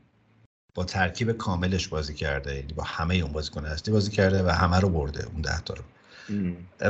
با 0.75 0.85
ترکیب 0.85 1.33
کاملش 1.33 1.89
بازی 1.89 2.15
کرده 2.15 2.57
یعنی 2.57 2.73
با 2.73 2.83
همه 2.83 3.15
اون 3.15 3.33
بازیکن 3.33 3.65
اصلی 3.65 3.93
بازی 3.93 4.11
کرده 4.11 4.43
و 4.43 4.49
همه 4.49 4.81
رو 4.81 4.89
برده 4.89 5.27
اون 5.27 5.43
ده 5.43 5.61
تا 5.61 5.75
رو. 5.75 5.83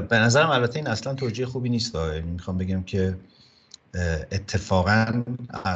به 0.00 0.18
نظرم 0.18 0.50
البته 0.50 0.76
این 0.76 0.86
اصلا 0.86 1.14
توجیه 1.14 1.46
خوبی 1.46 1.68
نیست 1.68 1.94
یعنی 1.94 2.30
می‌خوام 2.30 2.58
بگم 2.58 2.82
که 2.82 3.16
اتفاقا 4.32 5.24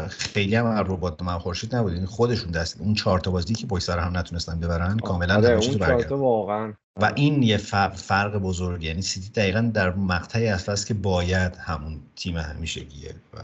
خیلی 0.09 0.57
هم 0.57 0.67
ربات 0.67 1.23
من 1.23 1.39
خورشید 1.39 1.75
نبود. 1.75 1.93
یعنی 1.93 2.07
خودشون 2.07 2.51
دست 2.51 2.81
اون 2.81 2.95
چهار 2.95 3.21
تا 3.21 3.31
بازی 3.31 3.55
که 3.55 3.67
پشت 3.67 3.85
سر 3.85 3.99
هم 3.99 4.17
نتونستن 4.17 4.61
ببرن 4.61 4.99
کاملا 4.99 5.37
آره 5.37 5.55
اون 5.55 6.03
واقعا. 6.11 6.73
و 7.01 7.13
این 7.17 7.43
یه 7.43 7.57
فرق 7.57 8.37
بزرگ 8.37 8.85
یعنی 8.85 9.03
سیتی 9.03 9.31
دقیقا 9.31 9.71
در 9.75 9.91
مقطعی 9.95 10.49
است 10.49 10.87
که 10.87 10.95
باید 10.95 11.57
همون 11.57 12.01
تیم 12.17 12.37
همیشگیه 12.37 13.15
و 13.35 13.39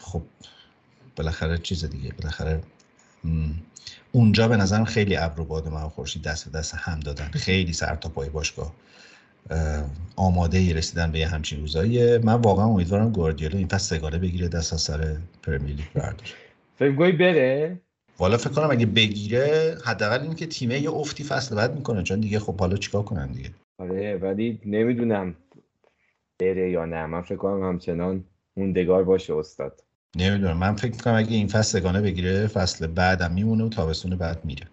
خب 0.00 0.22
بالاخره 1.16 1.58
چیز 1.58 1.84
دیگه 1.84 2.12
بالاخره 2.12 2.60
اونجا 4.12 4.48
به 4.48 4.56
نظرم 4.56 4.84
خیلی 4.84 5.16
ابر 5.16 5.40
و 5.40 5.44
باد 5.44 5.66
و 5.66 5.88
خورشید 5.88 6.22
دست 6.22 6.44
به 6.48 6.58
دست 6.58 6.74
هم 6.74 7.00
دادن. 7.00 7.24
خیلی 7.24 7.72
سر 7.72 7.94
تا 7.94 8.08
پای 8.08 8.28
باشگاه 8.28 8.74
آماده 10.16 10.58
ای 10.58 10.72
رسیدن 10.72 11.12
به 11.12 11.18
یه 11.18 11.28
همچین 11.28 11.60
روزایی. 11.60 12.18
من 12.18 12.34
واقعا 12.34 12.66
امیدوارم 12.66 13.12
گواردیولا 13.12 13.58
این 13.58 13.68
فصل 13.68 13.96
سگانه 13.96 14.18
بگیره 14.18 14.48
دست 14.48 14.72
از 14.72 14.80
سر 14.80 15.16
پرمیر 15.42 15.76
لیگ 15.76 15.86
برداره. 15.94 16.30
فکر 16.76 17.16
بره؟ 17.16 17.80
والا 18.18 18.36
فکر 18.36 18.50
کنم 18.50 18.70
اگه 18.70 18.86
بگیره 18.86 19.78
حداقل 19.84 20.20
این 20.20 20.34
که 20.34 20.46
تیمه 20.46 20.80
یه 20.80 20.90
افتی 20.90 21.24
فصل 21.24 21.56
بعد 21.56 21.74
می‌کنه 21.74 22.02
چون 22.02 22.20
دیگه 22.20 22.38
خب 22.38 22.60
حالا 22.60 22.76
چیکار 22.76 23.02
کنن 23.02 23.32
دیگه؟ 23.32 23.50
آره 23.78 24.16
ولی 24.16 24.60
نمی‌دونم 24.64 25.34
بره 26.40 26.70
یا 26.70 26.84
نه. 26.84 27.06
من 27.06 27.22
فکر 27.22 27.36
کنم 27.36 27.62
همچنان 27.62 28.24
موندگار 28.56 29.04
باشه 29.04 29.34
استاد. 29.34 29.82
نمی‌دونم. 30.16 30.56
من 30.56 30.74
فکر 30.74 31.02
کنم 31.02 31.14
اگه 31.14 31.36
این 31.36 31.46
فصل 31.46 31.78
سگانه 31.78 32.02
بگیره 32.02 32.46
فصل 32.46 32.86
بعدم 32.86 33.32
میمونه 33.32 33.64
و 33.64 33.68
تابستون 33.68 34.16
بعد 34.16 34.44
میره. 34.44 34.66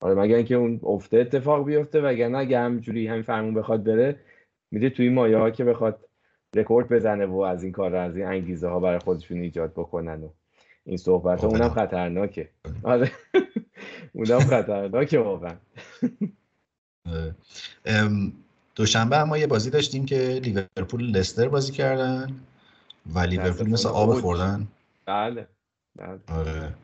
آره 0.00 0.14
مگر 0.14 0.36
اینکه 0.36 0.54
اون 0.54 0.80
افته 0.82 1.16
اتفاق 1.18 1.66
بیفته 1.66 2.00
وگرنه 2.00 2.38
اگه 2.38 2.58
همینجوری 2.58 3.06
همین 3.06 3.22
فرمون 3.22 3.54
بخواد 3.54 3.84
بره 3.84 4.20
میده 4.70 4.90
توی 4.90 5.08
مایه 5.08 5.38
ها 5.38 5.50
که 5.50 5.64
بخواد 5.64 6.08
رکورد 6.54 6.88
بزنه 6.88 7.26
و 7.26 7.40
از 7.40 7.62
این 7.62 7.72
کار 7.72 7.96
از 7.96 8.16
این 8.16 8.26
انگیزه 8.26 8.68
ها 8.68 8.80
برای 8.80 8.98
خودشون 8.98 9.40
ایجاد 9.40 9.72
بکنن 9.72 10.22
و 10.22 10.28
این 10.84 10.96
صحبت 10.96 11.40
ها 11.40 11.48
اونم 11.48 11.68
خطرناکه. 11.68 12.48
آره. 12.82 13.10
اونم 14.12 14.40
خطرناکه 14.40 15.18
واقعا. 15.18 15.56
دوشنبه 18.74 19.24
ما 19.24 19.38
یه 19.38 19.46
بازی 19.46 19.70
داشتیم 19.70 20.06
که 20.06 20.40
لیورپول 20.42 21.10
لستر 21.10 21.48
بازی 21.48 21.72
کردن. 21.72 22.40
و 23.06 23.18
لیورپول 23.18 23.68
مثل 23.68 23.88
آب 23.88 24.20
خوردن؟ 24.20 24.68
بله 25.06 25.46
بله. 25.96 26.18
آره. 26.28 26.74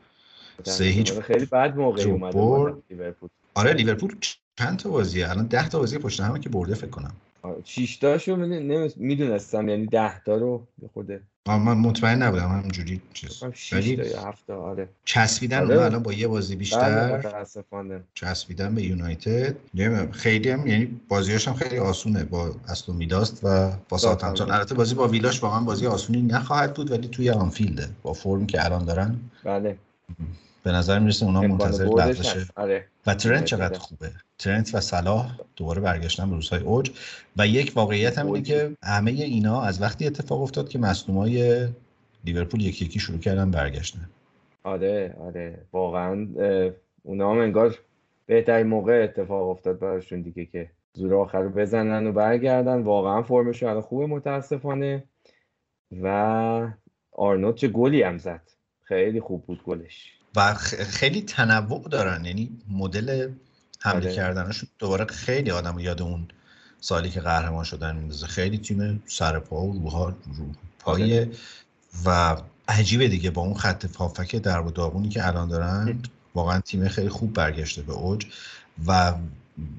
سه 0.63 0.83
هیچ 0.83 1.13
خیلی 1.13 1.45
بد 1.45 1.75
موقعی 1.75 2.03
اومده 2.03 2.81
لیورپول. 2.89 3.29
آره 3.53 3.73
لیورپول 3.73 4.15
چند 4.55 4.79
تا 4.79 4.89
بازیه؟ 4.89 5.29
الان 5.29 5.45
10 5.45 5.69
تا 5.69 5.79
بازی 5.79 5.97
پشت 5.97 6.19
همه 6.19 6.39
که 6.39 6.49
برده 6.49 6.75
فکر 6.75 6.89
کنم. 6.89 7.13
6 7.63 7.97
تاشو 7.97 8.35
می‌دونستم 8.95 9.69
یعنی 9.69 9.85
10 9.85 10.23
تا 10.23 10.35
رو 10.35 10.67
خورده 10.93 11.21
من 11.47 11.57
مطمئن 11.57 12.21
نبودم 12.21 12.49
همینجوری 12.49 13.01
چیز. 13.13 13.43
ولی 13.71 14.01
آره. 14.47 14.89
چسبیدن 15.05 15.61
آره. 15.63 15.81
الان 15.81 16.03
با 16.03 16.13
یه 16.13 16.27
بازی 16.27 16.55
بیشتر. 16.55 17.21
بله 17.71 18.03
چسبیدن 18.13 18.75
به 18.75 18.83
یونایتد. 18.83 19.55
خیلی 20.11 20.49
هم 20.49 20.67
یعنی 20.67 20.99
بازیاش 21.07 21.47
هم 21.47 21.53
خیلی 21.53 21.77
آسونه 21.77 22.23
با 22.23 22.55
استون 22.67 22.95
میداست 22.95 23.39
و 23.43 23.71
با 23.89 23.97
ساوثهمپتون 23.97 24.51
البته 24.51 24.75
بازی 24.75 24.95
با 24.95 25.07
ویلاش 25.07 25.43
واقعا 25.43 25.59
بازی 25.59 25.87
آسونی 25.87 26.21
نخواهد 26.21 26.73
بود 26.73 26.91
ولی 26.91 27.07
توی 27.07 27.29
آنفیلده. 27.29 27.89
با 28.01 28.13
فرمی 28.13 28.45
که 28.45 28.65
الان 28.65 28.85
دارن. 28.85 29.19
بله. 29.43 29.77
به 30.63 30.71
نظر 30.71 30.99
می‌رسه 30.99 31.25
اونا 31.25 31.41
منتظر 31.41 31.85
لغزشه 31.85 32.45
آره. 32.55 32.85
و 33.07 33.13
ترنت 33.13 33.45
چقدر 33.45 33.79
خوبه؟ 33.79 34.11
ترنت 34.37 34.75
و 34.75 34.79
صلاح 34.79 35.39
دوباره 35.55 35.81
برگشتن 35.81 36.29
به 36.29 36.35
روزهای 36.35 36.61
اوج. 36.61 36.91
و 37.37 37.47
یک 37.47 37.71
واقعیت 37.75 38.17
هم 38.17 38.27
اینه 38.27 38.41
که 38.41 38.77
همه 38.83 39.11
اینا 39.11 39.61
از 39.61 39.81
وقتی 39.81 40.07
اتفاق 40.07 40.41
افتاد 40.41 40.69
که 40.69 40.79
مصدومای 40.79 41.67
لیورپول 42.25 42.61
یکی 42.61 42.85
یکی 42.85 42.99
شروع 42.99 43.19
کردن 43.19 43.51
برگشتن. 43.51 44.09
آره 44.63 45.15
آره. 45.19 45.57
واقعا 45.71 46.27
اونا 47.03 47.31
هم 47.31 47.39
انگار 47.39 47.77
بهترین 48.25 48.67
موقع 48.67 49.03
اتفاق 49.03 49.49
افتاد 49.49 49.79
براشون 49.79 50.21
دیگه 50.21 50.45
که 50.45 50.69
زور 50.93 51.13
آخر 51.13 51.41
رو 51.41 51.49
بزنن 51.49 52.07
و 52.07 52.11
برگردن. 52.11 52.81
واقعا 52.81 53.23
فرمشون 53.23 53.69
الان 53.69 53.81
خوبه 53.81 54.05
متاسفانه. 54.05 55.03
و 56.01 56.67
آرنوت 57.11 57.55
چه 57.55 57.67
گلی 57.67 58.03
هم 58.03 58.17
زد. 58.17 58.41
خیلی 58.83 59.19
خوب 59.19 59.45
بود 59.45 59.63
گلش. 59.63 60.20
و 60.35 60.53
خیلی 60.53 61.21
تنوع 61.21 61.89
دارن. 61.89 62.25
یعنی 62.25 62.49
مدل 62.69 63.29
حمله 63.79 63.95
آره. 63.95 64.15
کردنشون 64.15 64.69
دوباره 64.79 65.05
خیلی 65.05 65.51
آدم 65.51 65.79
یاد 65.79 66.01
اون 66.01 66.27
سالی 66.79 67.09
که 67.09 67.21
قهرمان 67.21 67.63
شدن 67.63 67.95
میندازه. 67.95 68.27
خیلی 68.27 68.57
تیم 68.57 69.03
سر 69.05 69.39
پا 69.39 69.61
و 69.61 69.73
روها 69.73 70.09
رو 70.09 70.15
پایه 70.79 71.19
آره. 71.19 71.31
و 72.05 72.41
عجیبه 72.67 73.07
دیگه. 73.07 73.31
با 73.31 73.41
اون 73.41 73.53
خط 73.53 73.85
پافک 73.85 74.35
در 74.35 74.59
و 74.59 74.71
داغونی 74.71 75.09
که 75.09 75.27
الان 75.27 75.49
دارن 75.49 75.99
واقعا 76.35 76.59
تیم 76.59 76.87
خیلی 76.87 77.09
خوب 77.09 77.33
برگشته 77.33 77.81
به 77.81 77.93
اوج 77.93 78.25
و 78.87 79.13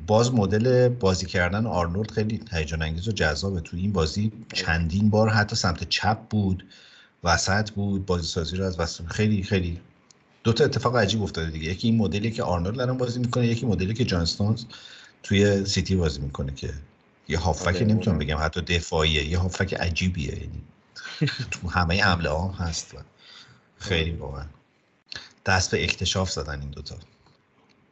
باز 0.06 0.34
مدل 0.34 0.88
بازی 0.88 1.26
کردن 1.26 1.66
آرنولد 1.66 2.10
خیلی 2.10 2.40
هیجان 2.52 2.82
انگیز 2.82 3.08
و 3.08 3.12
جذابه. 3.12 3.60
تو 3.60 3.76
این 3.76 3.92
بازی 3.92 4.32
چندین 4.52 5.10
بار 5.10 5.28
حتی 5.28 5.56
سمت 5.56 5.88
چپ 5.88 6.18
بود 6.18 6.66
وسط 7.24 7.70
بود 7.70 8.06
بازی 8.06 8.26
سازی 8.26 8.56
رو 8.56 8.64
از 8.64 8.80
وسط 8.80 9.04
خیلی 9.06 9.42
خیلی 9.42 9.80
دو 10.44 10.52
تا 10.52 10.64
اتفاق 10.64 10.96
عجیب 10.96 11.22
افتاده 11.22 11.50
دیگه. 11.50 11.70
یکی 11.70 11.88
این 11.88 11.96
مدلی 11.96 12.30
که 12.30 12.42
آرنولد 12.42 12.80
الان 12.80 12.96
بازی 12.98 13.20
می‌کنه 13.20 13.46
یکی 13.46 13.66
مدلی 13.66 13.94
که 13.94 14.04
جان 14.04 14.26
توی 15.22 15.64
سیتی 15.64 15.96
بازی 15.96 16.20
می‌کنه 16.20 16.54
که 16.54 16.74
یه 17.28 17.38
هافک 17.38 17.66
آره، 17.66 17.84
نمی‌تونم 17.84 18.18
بگم 18.18 18.38
حتی 18.40 18.60
دفاعیه. 18.60 19.24
یه 19.24 19.38
هافک 19.38 19.74
عجیبیه. 19.74 20.34
یعنی 20.34 20.62
تو 21.50 21.68
همه 21.68 22.02
حمله 22.02 22.28
ها 22.28 22.48
هست 22.48 22.94
و 22.94 22.98
خیلی 23.78 24.10
واقعا. 24.10 24.44
دست 25.46 25.70
به 25.70 25.84
اکتشاف 25.84 26.30
زدن 26.30 26.60
این 26.60 26.70
دوتا 26.70 26.96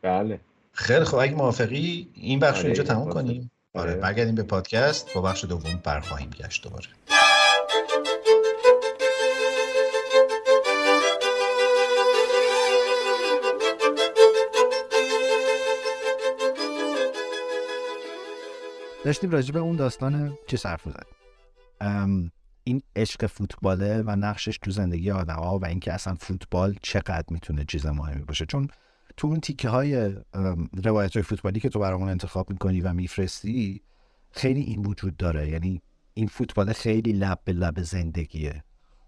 بله. 0.03 0.41
خیلی 0.73 1.05
خب 1.05 1.15
اگه 1.15 1.35
موافقی 1.35 2.09
این 2.15 2.39
بخش 2.39 2.59
آره 2.59 2.67
اینجا 2.67 2.83
تموم 2.83 3.13
کنیم. 3.13 3.51
آره, 3.75 3.91
آره. 3.91 4.01
برگردیم 4.01 4.35
به 4.35 4.43
پادکست. 4.43 5.15
با 5.15 5.21
بخش 5.23 5.45
دوم 5.45 5.81
برخواهیم 5.85 6.31
گشت 6.31 6.63
دوباره. 6.63 6.87
داشتیم 19.05 19.31
راجع 19.31 19.53
به 19.53 19.59
اون 19.59 19.77
داستان 19.77 20.39
چه 20.47 20.57
صرف 20.57 20.89
زد 20.89 21.07
این 22.65 22.83
عشق 22.97 23.27
فوتباله 23.27 24.03
و 24.03 24.17
نقشش 24.17 24.59
تو 24.59 24.71
زندگی 24.71 25.11
آدم 25.11 25.35
ها 25.35 25.59
و 25.59 25.67
اینکه 25.67 25.93
اصلا 25.93 26.15
فوتبال 26.15 26.77
چقدر 26.83 27.25
می‌تونه 27.31 27.65
چیز 27.65 27.87
مهمی 27.87 28.25
باشه. 28.25 28.47
چون 28.47 28.69
تو 29.17 29.27
اون 29.27 29.41
تیکه 29.41 29.69
های 29.69 30.15
روایت 30.85 31.15
های 31.15 31.23
فوتبالی 31.23 31.61
که 31.61 31.69
تو 31.69 31.79
برامون 31.79 32.09
انتخاب 32.09 32.51
می‌کنی 32.51 32.81
و 32.81 32.93
میفرستی 32.93 33.83
خیلی 34.31 34.61
این 34.61 34.83
وجود 34.83 35.17
داره. 35.17 35.49
یعنی 35.49 35.83
این 36.15 36.27
فوتبال 36.27 36.73
خیلی 36.73 37.13
لب 37.13 37.39
به 37.45 37.53
لب 37.53 37.83
زندگیه 37.83 38.65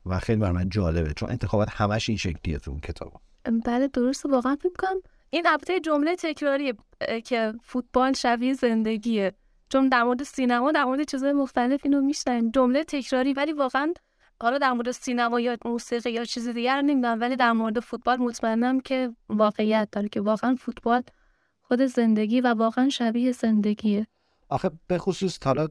و 0.07 0.19
خیلی 0.19 0.41
بر 0.41 0.53
من 0.53 0.69
جالبه. 0.69 1.13
چون 1.15 1.31
انتخابات 1.31 1.69
همش 1.73 2.09
این 2.09 2.19
شکلیه 2.19 2.59
تو 2.59 2.71
اون 2.71 2.81
کتاب 2.81 3.21
بله 3.65 3.89
درست 3.89 4.27
واقعا 4.27 4.57
فکر 4.57 4.75
کنم 4.79 5.01
این 5.31 5.47
البته 5.47 5.81
جمله 5.81 6.17
تکراری 6.17 6.75
که 7.25 7.53
فوتبال 7.63 8.13
شبیه 8.13 8.55
زندگیه. 8.55 9.33
چون 9.73 9.89
در 9.89 10.03
مورد 10.03 10.23
سینما 10.23 10.73
در 10.73 10.85
مورد 10.85 11.03
چیزهای 11.03 11.33
مختلف 11.33 11.81
اینو 11.85 12.01
میشنن 12.01 12.51
جمله 12.51 12.85
تکراری 12.85 13.33
ولی 13.33 13.53
واقعا 13.53 13.93
حالا 14.41 14.59
در 14.59 14.73
مورد 14.73 14.91
سینما 14.91 15.41
یا 15.41 15.57
موسیقی 15.65 16.11
یا 16.11 16.25
چیز 16.25 16.49
دیگر 16.49 16.83
نمی‌دونم 16.83 17.21
ولی 17.21 17.37
در 17.37 17.53
مورد 17.53 17.81
فوتبال 17.81 18.17
مطمئنم 18.17 18.81
که 18.81 19.11
واقعیت 19.29 19.89
داره 19.93 20.09
که 20.09 20.21
واقعا 20.21 20.57
فوتبال 20.61 21.03
خود 21.63 21.83
زندگی 21.83 22.41
و 22.41 22.55
واقعا 22.55 22.89
شبیه 22.89 23.33
زندگیه. 23.33 24.07
آخه 24.49 24.71
به 24.87 24.99
خصوص 24.99 25.39
حالا 25.45 25.69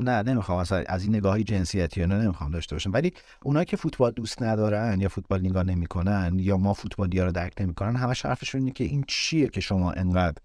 نه 0.00 0.22
نمی‌خوام 0.22 0.58
از 0.86 1.02
این 1.02 1.14
نگاهی 1.14 1.44
جنسیتی 1.44 2.06
نه 2.06 2.18
نمی‌خوام 2.18 2.50
داشته 2.50 2.74
باشم 2.74 2.92
ولی 2.92 3.12
اونایی 3.42 3.66
که 3.66 3.76
فوتبال 3.76 4.10
دوست 4.10 4.42
ندارن 4.42 5.00
یا 5.00 5.08
فوتبال 5.08 5.40
نگاه 5.40 5.62
نمی‌کنن 5.62 6.36
یا 6.38 6.56
ما 6.56 6.72
فوتبالی 6.72 7.18
ها 7.18 7.24
رو 7.24 7.32
درک 7.32 7.52
نمی‌کنن 7.60 7.96
همش 7.96 8.26
حرفشون 8.26 8.60
اینه 8.60 8.72
که 8.72 8.84
این 8.84 9.04
چیه 9.08 9.48
که 9.48 9.60
شما 9.60 9.92
انقدر 9.92 10.42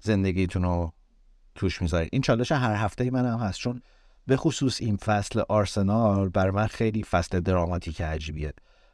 زندگیتون 0.00 0.62
رو 0.62 0.92
توش 1.56 1.82
می‌ذارید 1.82 2.08
این 2.12 2.22
چالش 2.22 2.52
هر 2.52 2.74
هفته 2.74 3.10
من 3.10 3.26
هم 3.26 3.38
هست. 3.38 3.58
چون 3.58 3.82
به 4.26 4.36
خصوص 4.36 4.80
این 4.80 4.96
فصل 4.96 5.42
آرسنال 5.48 6.28
بر 6.28 6.50
من 6.50 6.66
خیلی 6.66 7.02
فصل 7.02 7.40
دراماتیک 7.40 8.02
عجیبیه. 8.02 8.52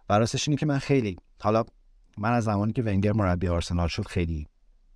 و 0.08 0.18
راستش 0.18 0.48
اینه 0.48 0.58
که 0.58 0.66
من 0.66 0.78
خیلی 0.78 1.16
حالا 1.40 1.64
من 2.18 2.32
از 2.32 2.44
زمانی 2.44 2.72
که 2.72 2.82
ونگر 2.82 3.12
مربی 3.12 3.48
آرسنال 3.48 3.88
شد 3.88 4.06
خیلی 4.06 4.46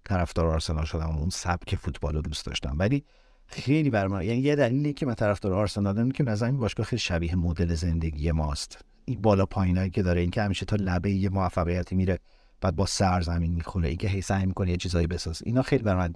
طرفدار 0.05 0.46
آرسنال 0.46 0.85
شدم 0.85 1.07
و 1.07 1.18
اون 1.18 1.31
سبک 1.31 1.74
فوتبال 1.74 2.14
رو 2.14 2.22
دوست 2.22 2.46
داشتم. 2.46 2.76
ولی 2.79 3.05
خیلی 3.46 3.90
بر 3.90 4.07
من 4.07 4.22
یعنی 4.22 4.40
یه 4.40 4.57
دلیلی 4.57 4.92
که 4.92 5.07
من 5.07 5.14
طرفدار 5.14 5.55
آرسنالم 5.55 6.11
که 6.11 6.24
نظر 6.24 6.50
باشگاه 6.50 6.87
خیلی 6.87 7.00
شبیه 7.00 7.35
مدل 7.35 7.74
زندگی 7.74 8.33
ماست. 8.33 8.85
این 9.05 9.22
بالا 9.22 9.46
پایینایی 9.46 9.90
که 9.90 10.02
داره 10.02 10.20
اینکه 10.20 10.42
همیشه 10.42 10.66
تا 10.66 10.76
لبه 10.76 11.11
یه 11.11 11.29
موفقیتی 11.29 11.94
میره 11.94 12.18
بعد 12.61 12.76
با 12.76 12.87
سر 12.87 13.20
زمین 13.20 13.52
می‌خوره 13.52 13.88
اینکه 13.88 14.09
هی 14.09 14.20
سعی 14.20 14.46
می‌کنه 14.46 14.70
یه 14.70 14.76
چیزایی 14.76 15.07
بساز 15.07 15.42
اینا 15.44 15.62
خیلی 15.62 15.83
بر 15.83 15.96
من 15.96 16.14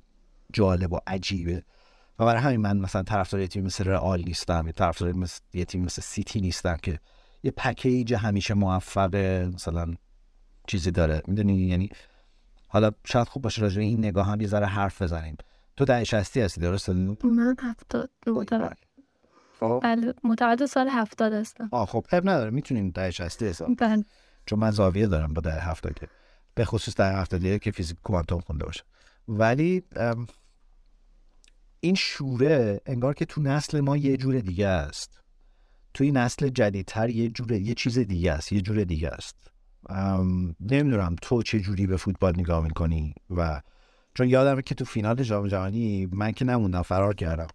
جالب 0.53 0.93
و 0.93 0.99
عجیبه. 1.07 1.65
و 2.19 2.25
برای 2.25 2.43
همین 2.43 2.61
من 2.61 2.79
مثلا 2.79 3.03
طرفدار 3.03 3.47
تیم 3.47 3.65
مثل 3.65 3.85
رئال 3.85 4.23
نیستم 4.23 4.63
یا 4.67 4.73
طرفدار 4.73 5.13
مثل 5.13 5.41
یه 5.55 5.65
تیم 5.65 5.85
مثل 5.85 6.03
سیتی 6.03 6.41
نیستم 6.41 6.77
که 6.83 7.01
یه 7.43 7.51
پکیج 7.51 8.15
همیشه 8.15 8.55
موفق 8.55 9.17
مثلا 9.55 9.95
چیزی 10.67 10.91
داره. 10.91 11.23
می‌دونی؟ 11.27 11.55
یعنی 11.55 11.91
حالا 12.69 12.91
شاید 13.05 13.29
خوب 13.29 13.43
باشه 13.43 13.63
راجع 13.63 13.81
این 13.81 13.99
نگاه 13.99 14.27
هم 14.27 14.41
یه 14.41 14.47
ذره 14.47 14.67
حرف 14.67 15.03
بزنیم. 15.03 15.37
تو 15.77 15.85
ده 15.85 16.05
شستی 16.05 16.41
هستی 16.41 16.61
درست 16.61 16.89
من 16.91 17.57
هفتاد 17.63 18.11
متولد 18.27 18.79
خب. 19.61 19.81
بله 19.83 20.15
متولد 20.25 20.67
سال 20.67 20.89
هفتاد 20.89 21.33
هستم. 21.33 21.69
آه 21.73 21.87
خب 21.87 22.07
اب 22.13 22.29
نداره. 22.29 22.51
می‌تونیم 22.51 22.91
ده 22.91 23.11
شستی 23.11 23.47
حساب 23.47 23.77
بله. 23.77 24.05
چون 24.47 24.59
من 24.59 24.71
زاویه 24.71 25.07
دارم 25.07 25.33
با 25.35 25.41
ده 25.41 25.53
هفتاد 25.53 25.95
که. 25.95 26.09
به 26.55 26.65
خصوص 26.65 26.97
ده 26.97 27.05
هفتادی 27.05 27.59
که 27.59 27.71
فیزیک 27.71 27.97
کوانتوم 28.03 28.41
خونده 28.41 28.65
باشه. 28.65 28.83
ولی 29.29 29.83
این 31.81 31.95
شوره 31.95 32.81
انگار 32.87 33.15
که 33.15 33.25
تو 33.25 33.43
نسل 33.43 33.81
ما 33.81 33.97
یه 33.97 34.17
جور 34.17 34.41
دیگه 34.41 34.67
است. 34.67 35.21
توی 35.95 36.13
نسل 36.13 36.49
جدیدتر 36.49 37.11
یه 37.11 37.29
جور 37.29 37.53
یه 37.53 37.75
چیز 37.75 37.99
دیگه 37.99 38.33
است 38.33 38.53
یه 38.53 38.61
جور 38.61 38.85
دیگه 38.85 39.09
است. 39.09 39.37
نمی‌دونم 40.61 41.17
تو 41.23 41.43
چه 41.43 41.61
جوری 41.61 41.87
به 41.87 41.97
فوتبال 41.97 42.41
نگاه 42.41 42.65
می‌کنی 42.65 43.15
و 43.31 43.61
چون 44.15 44.29
یادمه 44.29 44.63
که 44.63 44.75
تو 44.75 44.85
فینال 44.85 45.23
جام 45.23 45.49
جهانی 45.49 46.09
من 46.13 46.33
که 46.33 46.45
نموندم 46.45 46.83
فرار 46.83 47.15
کردم. 47.15 47.47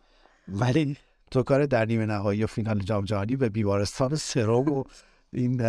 ولی 0.47 0.97
تو 1.31 1.43
کار 1.43 1.65
در 1.65 1.85
نیمه 1.85 2.05
نهایی 2.05 2.43
و 2.43 2.47
فینال 2.47 2.79
جام 2.79 3.05
جهانی 3.05 3.35
به 3.35 3.49
بیمارستان 3.49 4.15
سرم 4.15 4.73
و 4.73 4.83
این 5.33 5.59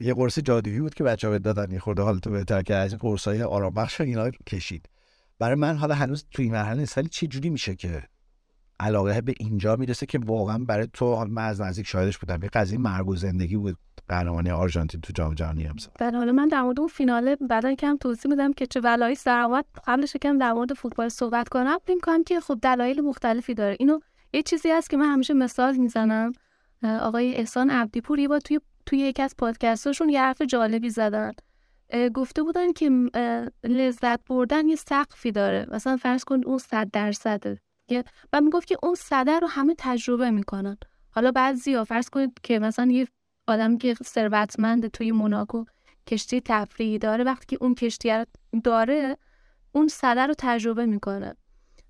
یه 0.00 0.14
قرص 0.14 0.38
جادویی 0.38 0.80
بود 0.80 0.94
که 0.94 1.04
بچه‌ها 1.04 1.38
دادن. 1.38 1.72
یه 1.72 1.78
خورده 1.78 2.02
حالتو 2.02 2.30
بهتر 2.30 2.62
که 2.62 2.74
از 2.74 2.94
قرصای 2.94 3.42
آرام 3.42 3.74
بخش 3.74 4.00
اینا 4.00 4.30
کشید. 4.30 4.88
برای 5.42 5.54
من 5.54 5.76
حالا 5.76 5.94
هنوز 5.94 6.24
تو 6.30 6.42
این 6.42 6.52
مرحله 6.52 6.80
نیست 6.80 6.98
ولی 6.98 7.08
چه 7.08 7.26
جوری 7.26 7.50
میشه 7.50 7.74
که 7.74 8.02
علاقه 8.80 9.20
به 9.20 9.34
اینجا 9.40 9.76
می‌رسه 9.76 10.06
که 10.06 10.18
واقعا 10.18 10.58
برای 10.58 10.88
تو 10.92 11.24
من 11.24 11.44
از 11.44 11.60
نزدیک 11.60 11.86
شاهدش 11.86 12.18
بودم 12.18 12.42
یه 12.42 12.48
قضیه 12.48 12.78
مرگ 12.78 13.08
و 13.08 13.16
زندگی 13.16 13.56
بود 13.56 13.76
قهرمانی 14.08 14.50
آرژانتین 14.50 15.00
تو 15.00 15.12
جام 15.12 15.34
جهانی 15.34 15.66
امسال. 15.66 15.94
بله 16.00 16.18
حالا 16.18 16.32
من 16.32 16.48
در 16.48 16.62
مورد 16.62 16.80
اون 16.80 16.88
فیناله 16.88 17.36
بعدا 17.36 17.74
کم 17.74 17.96
توضیح 17.96 18.30
میدم 18.30 18.52
که 18.52 18.66
چه 18.66 18.80
ولایی 18.80 19.14
سر 19.14 19.40
اومد 19.40 19.64
قبلش 19.86 20.16
کم 20.16 20.38
در 20.38 20.52
مورد 20.52 20.72
فوتبال 20.72 21.08
صحبت 21.08 21.48
کنم. 21.48 21.78
فکر 21.86 22.00
کنم 22.02 22.24
که 22.24 22.40
خب 22.40 22.58
دلایل 22.62 23.00
مختلفی 23.00 23.54
داره. 23.54 23.76
اینو 23.80 24.00
یه 24.32 24.42
چیزی 24.42 24.70
هست 24.70 24.90
که 24.90 24.96
من 24.96 25.06
همیشه 25.06 25.34
مثال 25.34 25.76
می‌زنم. 25.76 26.32
آقای 26.82 27.34
احسان 27.34 27.70
عبدیپور 27.70 28.18
یه 28.18 28.28
بار 28.28 28.40
توی 28.40 28.60
توی 28.86 28.98
یکی 28.98 29.22
از 29.22 29.34
پادکستاشون 29.38 30.08
یه 30.08 30.20
حرف 30.20 30.42
جالبی 30.42 30.90
زدن. 30.90 31.32
گفته 32.14 32.42
بودن 32.42 32.72
که 32.72 32.90
لذت 33.64 34.24
بردن 34.24 34.68
یه 34.68 34.76
سقفی 34.76 35.32
داره. 35.32 35.66
مثلا 35.70 35.96
فرض 35.96 36.24
کن 36.24 36.40
اون 36.46 36.58
صد 36.58 36.90
درصده. 36.92 37.60
و 38.32 38.40
می‌گفت 38.40 38.66
که 38.66 38.76
اون 38.82 38.94
صده 38.94 39.38
رو 39.38 39.48
همه 39.48 39.74
تجربه 39.78 40.30
می‌کنن. 40.30 40.76
حالا 41.10 41.30
بعضی 41.30 41.84
فرض 41.84 42.08
کنید 42.08 42.32
که 42.42 42.58
مثلا 42.58 42.90
یه 42.90 43.08
آدم 43.46 43.78
که 43.78 43.94
ثروتمند 44.04 44.86
توی 44.86 45.12
موناکو 45.12 45.64
کشتی 46.06 46.40
تفریحی 46.40 46.98
داره 46.98 47.24
وقتی 47.24 47.46
که 47.46 47.64
اون 47.64 47.74
کشتی 47.74 48.24
داره 48.64 49.16
اون 49.72 49.88
صده 49.88 50.26
رو 50.26 50.34
تجربه 50.38 50.86
می‌کنه. 50.86 51.36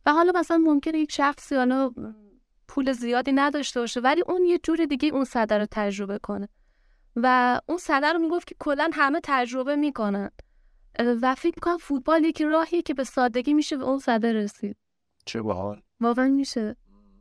و 0.07 0.13
حالا 0.13 0.33
مثلا 0.35 0.59
ممکنه 0.59 0.99
یک 0.99 1.13
شخصی 1.13 1.55
حالا 1.55 1.91
پول 2.69 2.93
زیادی 2.93 3.33
نداشته 3.33 3.81
باشه 3.81 4.01
ولی 4.01 4.23
اون 4.27 4.45
یه 4.45 4.59
جور 4.59 4.85
دیگه 4.85 5.09
اون 5.09 5.25
صده 5.25 5.59
رو 5.59 5.67
تجربه 5.71 6.19
کنه. 6.19 6.49
و 7.17 7.61
اون 7.67 7.79
صده 7.79 8.13
رو 8.13 8.19
می‌گفت 8.19 8.47
که 8.47 8.55
کلا 8.59 8.91
همه 8.93 9.21
تجربه 9.23 9.77
می‌کنن. 9.77 10.31
و 11.23 11.35
فکر 11.35 11.55
می‌کنم 11.57 11.79
فوتبال 11.79 12.25
یک 12.25 12.43
راهیه 12.43 12.83
که 12.83 12.95
به 12.95 13.05
سادگی 13.05 13.55
میشه 13.55 13.77
به 13.77 13.85
اون 13.85 13.99
صده 13.99 14.33
رسید. 14.33 14.77
چه 15.25 15.43
باحال. 15.43 15.83
واقعا 16.01 16.29
میشه. 16.29 16.77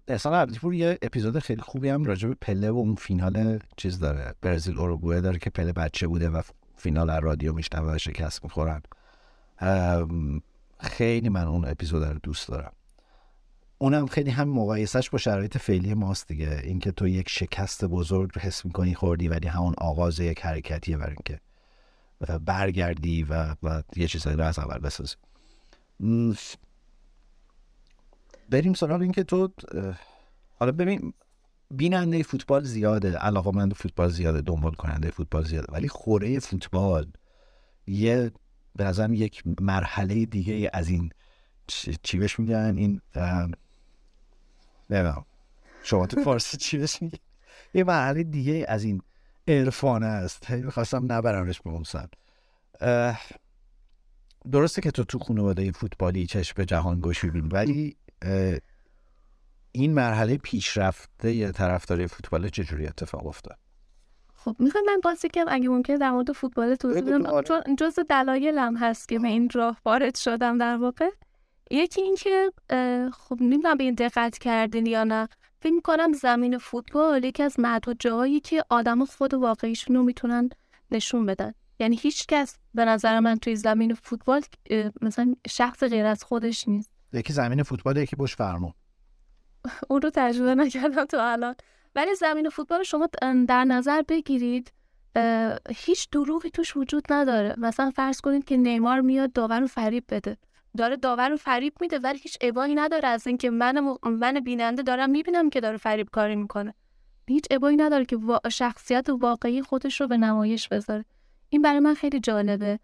احسان 0.08 0.34
عبدیپور 0.34 0.74
یه 0.74 0.98
اپیزود 1.02 1.40
خیلی 1.40 1.62
خوبی 1.62 1.90
هم 1.90 2.04
راجع 2.04 2.28
به 2.28 2.36
پله 2.42 2.72
و 2.72 2.78
اون 2.78 2.96
فینال 2.96 3.60
چیز 3.78 4.00
داره. 4.00 4.36
برزیل 4.42 4.78
اوروگوئه 4.78 5.22
داره 5.22 5.40
که 5.40 5.50
پله 5.50 5.74
بچه 5.74 6.08
بوده 6.08 6.30
و 6.30 6.42
فینال 6.76 7.10
از 7.10 7.24
رادیو 7.24 7.54
میشنوه 7.54 7.96
و 7.96 7.98
شکست 7.98 8.44
می‌خورن. 8.44 8.82
خیلی 10.80 11.30
من 11.30 11.48
اون 11.48 11.66
اپیزود 11.66 12.04
رو 12.04 12.20
دوست 12.24 12.48
دارم. 12.48 12.74
اونم 13.82 14.06
خیلی 14.06 14.30
هم 14.30 14.50
مقایسش 14.50 15.10
با 15.10 15.18
شرایط 15.18 15.58
فعلی 15.58 15.94
ماست 15.94 16.28
دیگه. 16.28 16.62
اینکه 16.64 16.92
تو 16.92 17.08
یک 17.08 17.30
شکست 17.30 17.86
بزرگ 17.86 18.38
حس 18.40 18.66
می‌کنی 18.66 18.96
خوردی 18.96 19.28
ولی 19.28 19.48
همون 19.48 19.74
آغاز 19.78 20.20
یک 20.20 20.46
حرکتیه 20.46 20.98
برای 20.98 21.16
اینکه 21.16 21.40
برگردی 22.46 23.24
و, 23.24 23.56
و 23.64 23.84
یه 23.96 24.08
چیزایی 24.08 24.38
رو 24.38 24.44
از 24.44 24.60
اول 24.60 24.78
بسازی. 24.78 25.16
بریم 28.50 28.74
سراغ 28.74 29.02
اینکه 29.02 29.24
تو 29.24 29.50
حالا 30.60 30.72
ببین 30.72 31.14
بیننده 31.72 32.24
فوتبال 32.24 32.64
زیاده 32.64 33.18
علاقمند 33.18 33.74
فوتبال 33.74 34.10
زیاده 34.10 34.42
دنبال 34.42 34.74
کننده 34.74 35.12
فوتبال 35.12 35.44
زیاده 35.44 35.68
ولی 35.74 35.88
خوره 35.88 36.40
فوتبال 36.40 37.12
یه 37.88 38.32
به 38.76 38.84
نظرم 38.84 39.14
یک 39.14 39.44
مرحله 39.62 40.26
دیگه 40.26 40.70
از 40.74 40.90
این 40.90 41.12
چی, 42.04 42.18
بهش 42.18 42.40
میگن؟ 42.40 42.74
این 42.78 43.02
نمی‌دونم. 44.92 45.26
شما 45.84 46.08
تو 46.08 46.22
فارسی 46.24 46.58
چی 46.58 46.78
بهش 46.78 47.02
میگن 47.02 47.18
یه 47.74 47.84
مرحله 47.84 48.24
دیگه 48.24 48.66
از 48.68 48.84
این 48.84 49.02
عرفانه 49.48 50.06
است. 50.06 50.52
هی 50.52 50.62
می‌خواستم 50.62 51.12
نبرمش 51.12 51.62
به 51.62 51.70
اون 51.70 51.84
سمت. 51.84 52.10
اه، 52.82 53.22
درسته 54.52 54.82
که 54.82 54.92
تو 54.92 55.04
تو 55.04 55.20
خانواده 55.20 55.72
فوتبالی 55.72 56.28
چشم 56.28 56.54
به 56.58 56.66
جهان 56.66 57.00
گوش 57.00 57.24
می‌بینی 57.24 57.48
ولی 57.48 57.96
این 59.72 59.94
مرحله 59.94 60.38
پیشرفته 60.38 61.34
یه 61.34 61.52
طرفداری 61.52 62.08
فوتبال 62.08 62.50
چجوری 62.50 62.88
اتفاق 62.88 63.28
افتاد؟ 63.28 63.58
خب 64.34 64.56
می‌خوام 64.60 64.84
من 64.88 65.00
بازی 65.04 65.30
کنم 65.30 65.46
اگه 65.48 65.70
ممکنه 65.70 65.98
در 65.98 66.12
مورد 66.12 66.32
فوتبال 66.32 66.76
توضیح 66.76 67.02
بدم. 67.02 67.42
چون 67.42 67.76
جز 67.80 68.00
دلایلم 68.10 68.78
هست 68.78 69.10
که 69.10 69.20
به 69.20 69.28
این 69.28 69.50
راه 69.54 69.78
وارد 69.86 70.16
شدم 70.16 70.58
در 70.58 70.78
واقع. 70.78 71.10
یکی 71.72 72.02
اینکه 72.02 72.52
خب 73.14 73.42
نمی‌دونم 73.42 73.78
به 73.78 73.84
این 73.84 73.94
دقت 73.94 74.38
کردین 74.38 74.86
یا 74.86 75.04
نه. 75.04 75.28
فکر 75.62 75.74
می‌کنم 75.74 76.14
زمین 76.14 76.58
فوتبال 76.58 77.24
یکی 77.24 77.44
از 77.44 77.60
معدود 77.60 78.00
جاهایی 78.00 78.40
که 78.40 78.64
آدم 78.70 79.06
خود 79.06 79.34
واقعیشون 79.34 79.96
رو 79.96 80.04
می‌تونن 80.04 80.50
نشون 80.92 81.26
بدن. 81.26 81.54
یعنی 81.80 81.96
هیچ 81.96 82.28
کس 82.28 82.58
به 82.74 82.86
نظر 82.86 83.20
من 83.20 83.36
توی 83.36 83.56
زمین 83.56 83.94
فوتبال 83.94 84.42
مثلا 85.02 85.36
شخص 85.50 85.84
غیر 85.84 86.06
از 86.06 86.24
خودش 86.24 86.68
نیست. 86.68 86.92
یکی 87.14 87.34
زمین 87.34 87.64
فوتبال 87.64 87.98
یکی 87.98 88.16
پشت 88.16 88.38
فرمون. 88.38 88.74
اون 89.90 90.02
رو 90.02 90.10
تجربه 90.14 90.56
نکردم 90.56 91.06
تا 91.06 91.32
الان. 91.32 91.56
ولی 91.96 92.16
زمین 92.16 92.50
فوتبال 92.50 92.84
شما 92.84 93.10
در 93.48 93.66
نظر 93.66 94.02
بگیرید 94.02 94.74
هیچ 95.76 96.10
دروغی 96.10 96.50
توش 96.50 96.78
وجود 96.78 97.14
نداره. 97.14 97.56
مثلا 97.58 97.92
فرض 97.96 98.22
کنید 98.22 98.46
که 98.46 98.58
نیمار 98.58 99.02
میاد 99.02 99.34
داور 99.34 99.60
رو 99.60 99.68
فریب 99.68 100.04
بده. 100.10 100.38
داره 100.78 100.96
داور 100.96 101.30
رو 101.30 101.38
فریب 101.38 101.74
میده 101.82 102.00
ولی 102.00 102.20
هیچ 102.20 102.38
ابایی 102.42 102.76
نداره. 102.76 103.08
از 103.08 103.28
اینکه 103.28 103.50
من 103.50 103.98
من 104.04 104.40
بیننده 104.40 104.82
دارم 104.84 105.10
می‌بینم 105.10 105.50
که 105.50 105.62
داره 105.62 105.78
فریب 105.78 106.10
کاری 106.12 106.36
می‌کنه. 106.36 106.74
هیچ 107.28 107.46
ابایی 107.52 107.78
نداره 107.78 108.06
که 108.06 108.18
شخصیت 108.52 109.08
واقعی 109.10 109.62
خودش 109.62 110.02
رو 110.02 110.08
به 110.08 110.18
نمایش 110.18 110.68
بذاره. 110.68 111.06
این 111.50 111.62
برای 111.62 111.80
من 111.80 111.94
خیلی 111.94 112.20
جالبه. 112.20 112.80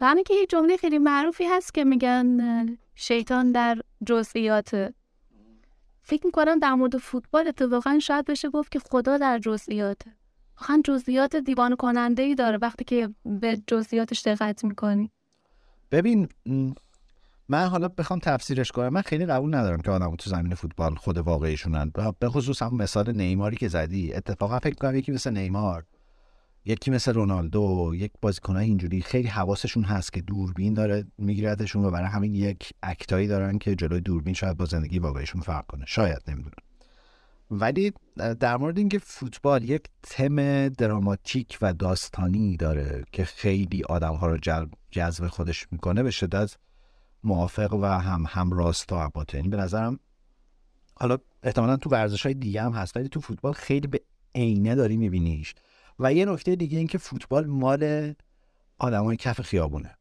و 0.00 0.04
که 0.22 0.34
یه 0.34 0.46
جمله 0.46 0.76
خیلی 0.76 0.98
معروفی 0.98 1.44
هست 1.44 1.74
که 1.74 1.84
میگن 1.84 2.78
شیطان 2.94 3.52
در 3.52 3.78
جزئیات. 4.06 4.94
فکر 6.02 6.26
می‌کنم 6.26 6.58
در 6.58 6.74
مورد 6.74 6.96
فوتبال 6.96 7.48
اتفاقا 7.48 7.98
شاید 7.98 8.24
بشه 8.24 8.50
گفت 8.50 8.72
که 8.72 8.78
خدا 8.78 9.18
در 9.18 9.38
جزئیاته. 9.38 10.12
واقعا 10.60 10.82
جزئیات 10.84 11.36
دیوان 11.36 11.76
کننده 11.76 12.22
ای 12.22 12.34
داره 12.34 12.58
وقتی 12.62 12.84
که 12.84 13.08
به 13.24 13.62
جزئیاتش 13.66 14.22
دقت 14.22 14.64
می‌کنی. 14.64 15.10
ببین 15.90 16.28
من 17.50 17.66
حالا 17.66 17.88
بخوام 17.88 18.18
تفسیرش 18.18 18.72
کنم. 18.72 18.88
من 18.88 19.02
خیلی 19.02 19.26
قبول 19.26 19.54
ندارم 19.54 19.80
که 19.80 19.90
آدم 19.90 20.16
تو 20.16 20.30
زمین 20.30 20.54
فوتبال 20.54 20.94
خود 20.94 21.18
واقعیشونن 21.18 21.92
به 22.18 22.28
خصوص 22.28 22.62
هم 22.62 22.76
مثال 22.76 23.12
نیماری 23.12 23.56
که 23.56 23.68
زدی. 23.68 24.14
اتفاقا 24.14 24.58
فکر 24.58 24.74
کنم 24.74 24.96
یکی 24.96 25.12
مثل 25.12 25.30
نیمار 25.30 25.84
یکی 26.64 26.90
مثل 26.90 27.12
رونالدو 27.12 27.92
یک 27.94 28.12
بازیکن 28.22 28.56
اینجوری 28.56 29.02
خیلی 29.02 29.28
حواسشون 29.28 29.84
هست 29.84 30.12
که 30.12 30.20
دوربین 30.20 30.74
داره 30.74 31.04
میگیردشون 31.18 31.84
و 31.84 31.90
برای 31.90 32.08
همین 32.08 32.34
یک 32.34 32.70
اکتایی 32.82 33.26
دارن 33.26 33.58
که 33.58 33.74
جلوی 33.74 34.00
دوربین 34.00 34.34
شاید 34.34 34.56
با 34.56 34.64
زندگی 34.64 34.98
واقعیشون 34.98 35.40
فرق 35.40 35.66
کنه. 35.66 35.84
شاید 35.86 36.22
نمی‌دونم. 36.28 36.54
ولی 37.50 37.92
در 38.40 38.56
مورد 38.56 38.78
اینکه 38.78 38.98
فوتبال 38.98 39.64
یک 39.64 39.82
تم 40.02 40.68
دراماتیک 40.68 41.58
و 41.62 41.72
داستانی 41.72 42.56
داره 42.56 43.04
که 43.12 43.24
خیلی 43.24 43.82
آدم 43.84 44.14
ها 44.14 44.26
رو 44.26 44.38
جذب 44.90 45.26
خودش 45.26 45.66
می‌کنه 45.70 46.02
به 46.02 46.10
شدت 46.10 46.56
موافق 47.24 47.74
و 47.74 47.84
هم 47.84 48.24
هم 48.28 48.50
راست 48.52 48.92
و 48.92 49.10
یعنی 49.34 49.48
به 49.48 49.56
نظرم 49.56 50.00
حالا 50.94 51.18
احتمالا 51.42 51.76
تو 51.76 51.90
ورزش 51.90 52.22
های 52.22 52.34
دیگه 52.34 52.62
هم 52.62 52.72
هست 52.72 52.96
ولی 52.96 53.08
تو 53.08 53.20
فوتبال 53.20 53.52
خیلی 53.52 53.86
به 53.86 54.00
عینه 54.34 54.74
داری 54.74 54.96
میبینیش. 54.96 55.54
و 55.98 56.12
یه 56.12 56.24
نکته 56.24 56.56
دیگه 56.56 56.78
این 56.78 56.86
که 56.86 56.98
فوتبال 56.98 57.46
مال 57.46 58.14
آدمای 58.78 59.16
کف 59.16 59.40
خیابونه. 59.40 59.96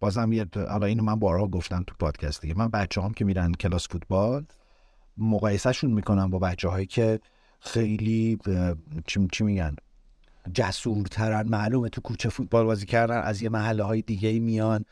بازم 0.00 0.32
یه 0.32 0.46
حالا 0.54 0.86
اینو 0.86 1.02
من 1.02 1.18
بارها 1.18 1.46
گفتم 1.46 1.84
تو 1.86 1.94
پادکست 1.98 2.42
دیگه. 2.42 2.54
من 2.54 2.68
بچه 2.68 3.02
هم 3.02 3.12
که 3.12 3.24
میرن 3.24 3.52
کلاس 3.52 3.88
فوتبال 3.88 4.44
مقایسهشون 5.16 5.90
می‌کنم 5.90 6.30
با 6.30 6.38
بچه 6.38 6.68
هایی 6.68 6.86
که 6.86 7.20
خیلی 7.60 8.38
چی, 9.06 9.28
چی 9.32 9.44
میگن؟ 9.44 9.76
جسورترن 10.54 11.48
معلومه 11.48 11.88
تو 11.88 12.00
کوچه 12.00 12.28
فوتبال 12.28 12.64
بازی 12.64 12.86
کردن 12.86 13.20
از 13.20 13.42
یه 13.42 13.48
محله 13.48 13.82
های 13.82 14.02
دیگه 14.02 14.38
میان. 14.38 14.84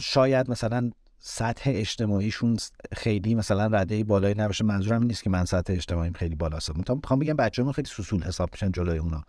شاید 0.00 0.50
مثلا 0.50 0.90
سطح 1.18 1.70
اجتماعیشون 1.74 2.56
خیلی 2.92 3.34
مثلا 3.34 3.66
رده 3.66 4.04
بالایی 4.04 4.34
نباشه. 4.34 4.64
منظورم 4.64 5.02
نیست 5.02 5.22
که 5.22 5.30
من 5.30 5.44
سطح 5.44 5.72
اجتماعیم 5.72 6.12
خیلی 6.12 6.34
بالاست. 6.34 6.76
می‌خوام 6.76 7.18
بگم 7.18 7.36
بچه‌ها 7.36 7.72
خیلی 7.72 7.88
سوسول 7.88 8.22
حساب 8.22 8.48
میشن 8.52 8.72
جلوی 8.72 8.98
اونا. 8.98 9.24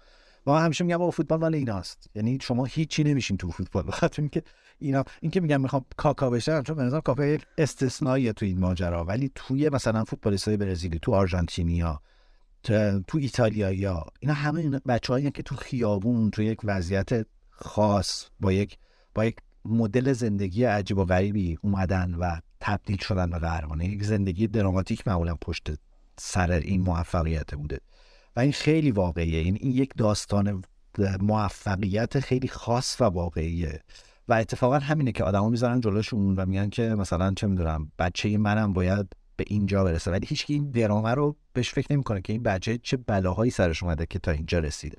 ما 0.45 0.60
همیشه 0.60 0.84
میگم 0.84 0.97
با 0.97 1.12
فوتبال 1.12 1.39
مال 1.39 1.56
ایناست. 1.56 2.10
یعنی 2.16 2.38
شما 2.41 2.66
هیچی 2.66 3.04
نمیشین 3.04 3.38
تو 3.38 3.52
فوتبال. 3.52 3.84
بخاطر 3.84 4.22
اینکه 4.22 4.43
اینا 4.80 5.04
این 5.22 5.32
که 5.32 5.39
میگم 5.39 5.62
می‌خوام 5.62 5.86
کاکا 5.97 6.30
بشم 6.30 6.64
چون 6.64 7.02
کاکا 7.02 7.26
یک 7.26 7.45
استثنایی 7.58 8.34
تو 8.34 8.45
این 8.45 8.60
ماجرا. 8.60 9.06
ولی 9.06 9.32
توی 9.36 9.70
مثلا 9.70 10.04
فوتبالیستای 10.04 10.58
برزیلی 10.58 11.00
تو 11.02 11.14
آرژانتینیا 11.14 12.02
تو 13.08 13.18
ایتالیا 13.18 14.06
اینا 14.20 14.34
همه 14.34 14.70
بچه‌هایی 14.70 15.32
که 15.32 15.43
تو 15.43 15.56
خیابون 15.56 16.32
تو 16.32 16.41
یک 16.41 16.60
وضعیت 16.64 17.10
خاص 17.52 18.26
با 18.39 18.52
یک 18.52 18.78
یک 19.26 19.36
مدل 19.65 20.13
زندگی 20.13 20.63
عجیب 20.63 20.97
و 20.97 21.05
غریبی 21.05 21.57
اومدن 21.61 22.13
و 22.13 22.39
تبدیل 22.59 22.97
شدن 22.97 23.30
به 23.30 23.39
قهرمان 23.39 23.82
یک 23.82 24.03
زندگی 24.03 24.47
دراماتیک 24.47 25.07
معمولا 25.07 25.36
پشت 25.36 25.70
سر 26.17 26.51
این 26.51 26.82
موفقیت 26.82 27.55
بوده. 27.55 27.80
و 28.36 28.39
این 28.39 28.51
خیلی 28.51 28.91
واقعیه. 28.91 29.39
این, 29.39 29.57
این 29.61 29.72
یک 29.72 29.91
داستان 29.97 30.63
موفقیت 31.20 32.20
خیلی 32.20 32.47
خاص 32.47 33.01
و 33.01 33.03
واقعیه. 33.03 33.80
و 34.28 34.34
اتفاقا 34.34 34.80
همینه 34.80 35.11
که 35.11 35.24
آدما 35.24 35.49
می‌ذارن 35.49 35.82
جلوشون 35.82 36.36
و 36.36 36.45
میگن 36.45 36.70
که 36.70 36.82
مثلا 36.82 37.34
چه 37.34 37.47
می‌دونم 37.47 37.91
بچه 37.99 38.38
منم 38.38 38.74
باید 38.74 39.15
به 39.36 39.43
اینجا 39.47 39.84
برسه. 39.84 40.11
ولی 40.11 40.28
هیچ 40.28 40.45
این 40.49 40.72
درامه 40.72 41.11
رو 41.11 41.36
بهش 41.53 41.70
فکر 41.74 41.93
نمی‌کنه 41.93 42.22
که 42.22 42.34
این 42.34 42.43
بچه 42.43 42.78
چه 42.78 42.97
بلاهایی 42.97 43.51
سرش 43.51 43.84
اومده 43.84 44.05
که 44.05 44.20
تا 44.20 44.32
اینجا 44.32 44.59
رسیده. 44.59 44.97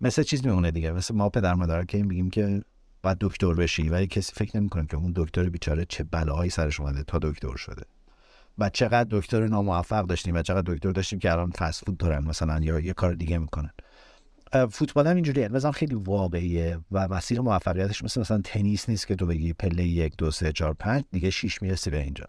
مثل 0.00 0.22
چیز 0.22 0.46
میمونه 0.46 0.70
دیگه. 0.70 0.92
مثل 0.92 1.14
ما 1.14 1.28
پدر 1.28 1.54
مادر 1.54 1.84
که 1.84 2.02
میگیم 2.02 2.30
که 2.30 2.62
باید 3.08 3.18
دکتر 3.20 3.54
بشی. 3.54 3.88
ولی 3.88 4.06
کسی 4.06 4.32
فکر 4.34 4.56
نمی‌کنه 4.56 4.86
که 4.86 4.96
اون 4.96 5.12
دکتر 5.16 5.48
بیچاره 5.48 5.84
چه 5.84 6.04
بلاهایی 6.04 6.50
سرش 6.50 6.80
اومده 6.80 7.02
تا 7.02 7.18
دکتر 7.18 7.56
شده. 7.56 7.82
و 8.58 8.70
چقدر 8.70 9.06
دکتر 9.10 9.46
ناموفق 9.46 10.06
داشتیم 10.06 10.34
و 10.34 10.42
چقدر 10.42 10.74
دکتر 10.74 10.90
داشتیم 10.90 11.18
که 11.18 11.32
الان 11.32 11.50
فست 11.50 11.84
فود 11.84 11.96
دارن 11.96 12.24
مثلا 12.24 12.60
یا 12.60 12.80
یه 12.80 12.92
کار 12.92 13.14
دیگه 13.14 13.38
می‌کنن. 13.38 13.70
فوتبال 14.70 15.06
هم 15.06 15.14
اینجوریه. 15.14 15.48
مثلا 15.48 15.72
خیلی 15.72 15.94
واقعیه 15.94 16.78
و 16.92 17.08
مسیر 17.08 17.40
موفقیتش 17.40 18.04
مثل 18.04 18.20
مثلا 18.20 18.40
تنیس 18.44 18.88
نیست 18.88 19.06
که 19.06 19.14
تو 19.14 19.26
بگی 19.26 19.52
پله 19.52 19.84
یک 19.84 20.16
دو 20.18 20.30
سه 20.30 20.52
چهار 20.52 20.74
پنج 20.74 21.04
دیگه 21.12 21.30
شیش 21.30 21.62
می‌رسی 21.62 21.90
به 21.90 22.02
اینجا. 22.02 22.26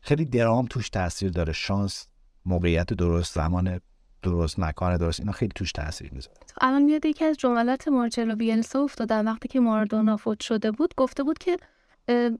خیلی 0.00 0.24
درام 0.24 0.66
توش 0.66 0.88
تاثیر 0.88 1.30
داره. 1.30 1.52
شانس 1.52 2.06
موقعیت 2.44 2.92
درست 2.92 3.34
زمان 3.34 3.80
درست 4.22 4.58
مکان 4.58 4.96
درست 4.96 5.20
اینا 5.20 5.32
خیلی 5.32 5.52
توش 5.54 5.72
تاثیر 5.72 6.12
می‌ذاره. 6.12 6.39
الان 6.60 6.82
میاد 6.82 7.06
یکی 7.06 7.24
از 7.24 7.36
جملات 7.36 7.88
مارچلو 7.88 8.36
بیلسا 8.36 8.82
افتادن 8.82 9.28
وقتی 9.28 9.48
که 9.48 9.60
ماردونا 9.60 10.16
فوت 10.16 10.40
شده 10.40 10.70
بود 10.70 10.94
گفته 10.96 11.22
بود 11.22 11.38
که 11.38 11.56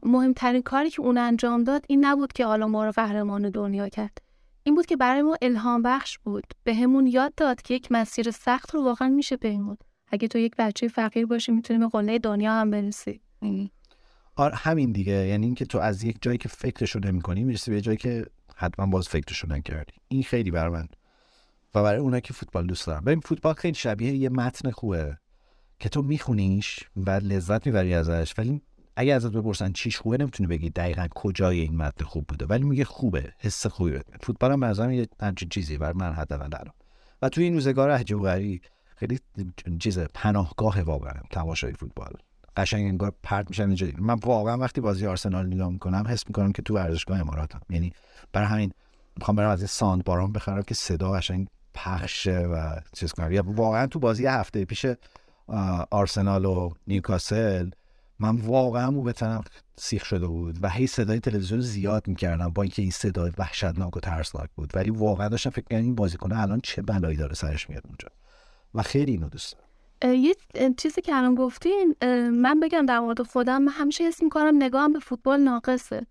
مهمترین 0.03 0.63
کاری 0.63 0.91
که 0.91 1.03
اون 1.03 1.19
انجام 1.19 1.65
داد 1.65 1.85
این 1.89 2.05
نبود 2.05 2.33
که 2.33 2.47
حالا 2.47 2.69
ما 2.69 2.85
رو 2.85 2.93
قهرمان 2.93 3.51
دنیا 3.51 3.89
کرد. 3.89 4.19
این 4.63 4.75
بود 4.75 4.87
که 4.87 4.97
برای 4.97 5.23
ما 5.23 5.37
الهام 5.43 5.83
بخش 5.83 6.19
بود. 6.19 6.45
به 6.65 6.75
همون 6.75 7.07
یاد 7.07 7.35
داد 7.35 7.63
که 7.63 7.75
یک 7.75 7.93
مسیر 7.93 8.31
سخت 8.31 8.75
رو 8.75 8.85
واقعا 8.85 9.09
میشه 9.09 9.37
پیمود. 9.37 9.85
اگه 10.13 10.29
تو 10.29 10.39
یک 10.39 10.57
بچه 10.59 10.89
فقیر 10.89 11.27
باشی 11.27 11.53
می‌تونی 11.53 11.79
به 11.79 11.89
قله 11.89 12.19
دنیا 12.19 12.53
هم 12.53 12.71
برسی. 12.71 13.21
آره 14.37 14.55
همین 14.57 14.93
دیگه. 14.93 15.13
یعنی 15.13 15.47
اینکه 15.47 15.65
تو 15.65 15.79
از 15.79 16.05
یک 16.05 16.17
جایی 16.21 16.39
که 16.39 16.49
فکرشو 16.49 16.99
نمی‌کنی 16.99 17.45
می‌رسی 17.45 17.71
به 17.71 17.81
جایی 17.81 17.97
که 17.97 18.27
حتما 18.57 18.87
باز 18.87 19.09
فکرشو 19.09 19.49
نکردی. 19.49 19.93
این 20.09 20.23
خیلی 20.23 20.51
برای 20.51 20.73
من 20.73 20.89
و 21.75 21.83
برای 21.83 22.01
اونایی 22.01 22.21
که 22.21 22.33
فوتبال 22.33 22.67
دوست 22.67 22.87
دارن. 22.87 23.01
ببین 23.01 23.21
فوتبال 23.21 23.55
خیلی 23.55 23.75
شبیه 23.75 24.13
یه 24.13 24.29
متن 24.29 24.71
خوبه 24.71 25.19
که 25.79 25.89
تو 25.89 26.03
میخونیش 26.03 26.81
و 26.97 27.11
لذت 27.11 27.67
می‌بری 27.67 27.95
ازش 27.95 28.35
ولی 28.39 28.63
اگه 28.97 29.15
ازت 29.15 29.33
بپرسن 29.33 29.73
چیش 29.73 29.99
خوبه 29.99 30.17
نمی‌تونی 30.17 30.47
بگی 30.47 30.71
دقیقا 30.71 31.09
کجای 31.15 31.61
این 31.61 31.77
متن 31.77 32.05
خوب 32.05 32.27
بوده. 32.27 32.47
ولی 32.47 32.65
میگه 32.65 32.85
خوبه 32.85 33.33
حس 33.39 33.67
خوبی 33.67 33.99
فوتبال 34.23 34.53
هم 34.53 34.61
مثلا 34.61 34.93
یه 34.93 35.09
همچین 35.21 35.49
چیزی 35.49 35.79
بر 35.79 35.93
من 35.93 36.13
حداقل 36.13 36.45
الان. 36.45 36.75
و 37.23 37.29
توی 37.29 37.45
این 37.45 37.55
روزگار 37.55 37.91
عجیب 37.91 38.61
خیلی 38.97 39.21
چیز 39.81 39.99
پناهگاه 39.99 40.81
واقعا 40.81 41.21
تماشای 41.31 41.73
فوتبال. 41.73 42.13
قشنگ 42.57 42.87
انگار 42.87 43.13
پرت 43.23 43.51
میشن 43.51 43.67
اینجوری 43.67 43.95
من 43.99 44.15
واقعا 44.15 44.59
وقتی 44.59 44.81
بازی 44.81 45.07
آرسنال 45.07 45.47
نگاه 45.47 45.71
می‌کنم 45.71 46.05
حس 46.09 46.27
می‌کنم 46.27 46.53
که 46.53 46.63
تو 46.63 46.75
ورزشگاه 46.75 47.21
اماراتم. 47.21 47.61
یعنی 47.71 47.93
برای 48.33 48.49
همین 48.49 48.73
می‌خوام 49.17 49.37
برم 49.37 49.51
از 49.51 49.71
ساند 49.71 50.05
باران 50.05 50.33
بخرم 50.33 50.63
که 50.63 50.75
صدا 50.75 51.13
قشنگ 51.13 51.47
پخشه 51.85 52.39
و 52.39 52.81
چیز 52.93 53.13
کنم. 53.13 53.41
واقعا 53.47 53.87
تو 53.87 53.99
بازی 53.99 54.27
هفته 54.27 54.65
پیش 54.65 54.87
آرسنال 55.91 56.45
و 56.45 56.71
نیوکاسل 56.87 57.71
من 58.19 58.37
واقعا 58.37 58.91
مو 58.91 59.03
بتنم 59.03 59.45
سیخ 59.77 60.05
شده 60.05 60.27
بود 60.27 60.59
و 60.63 60.69
هی 60.69 60.87
صدای 60.87 61.21
تلویزیون 61.21 61.61
زیاد 61.61 62.09
می‌کردم 62.09 62.49
با 62.49 62.63
اینکه 62.63 62.83
این 62.83 62.91
صدای 62.91 63.33
وحشتناک 63.39 63.97
و 63.97 64.01
ترسناک 64.01 64.51
بود. 64.55 64.71
ولی 64.75 64.91
واقعا 64.91 65.29
داشتم 65.29 65.51
فکر 65.51 65.65
کنم 65.71 65.79
این 65.79 65.95
بازیکن 65.95 66.33
الان 66.33 66.61
چه 66.61 66.83
بلایی 66.83 67.17
داره 67.17 67.35
سرش 67.35 67.71
میاد 67.71 67.83
اونجا. 67.87 68.09
و 68.75 68.83
خیلی 68.83 69.13
اینو 69.13 69.29
دوست 69.29 69.57
دارم. 70.01 70.15
یه 70.15 70.35
چیزی 70.77 71.01
که 71.01 71.15
الان 71.15 71.35
گفتین 71.35 71.95
من 72.31 72.61
بگم 72.61 72.87
در 72.87 73.01
مورد 73.01 73.23
خودم 73.23 73.63
من 73.63 73.73
همیشه 73.73 74.05
حس 74.05 74.23
می‌کنم 74.23 74.63
نگاهم 74.63 74.93
به 74.93 74.99
فوتبال 74.99 75.41
ناقصه. 75.41 76.07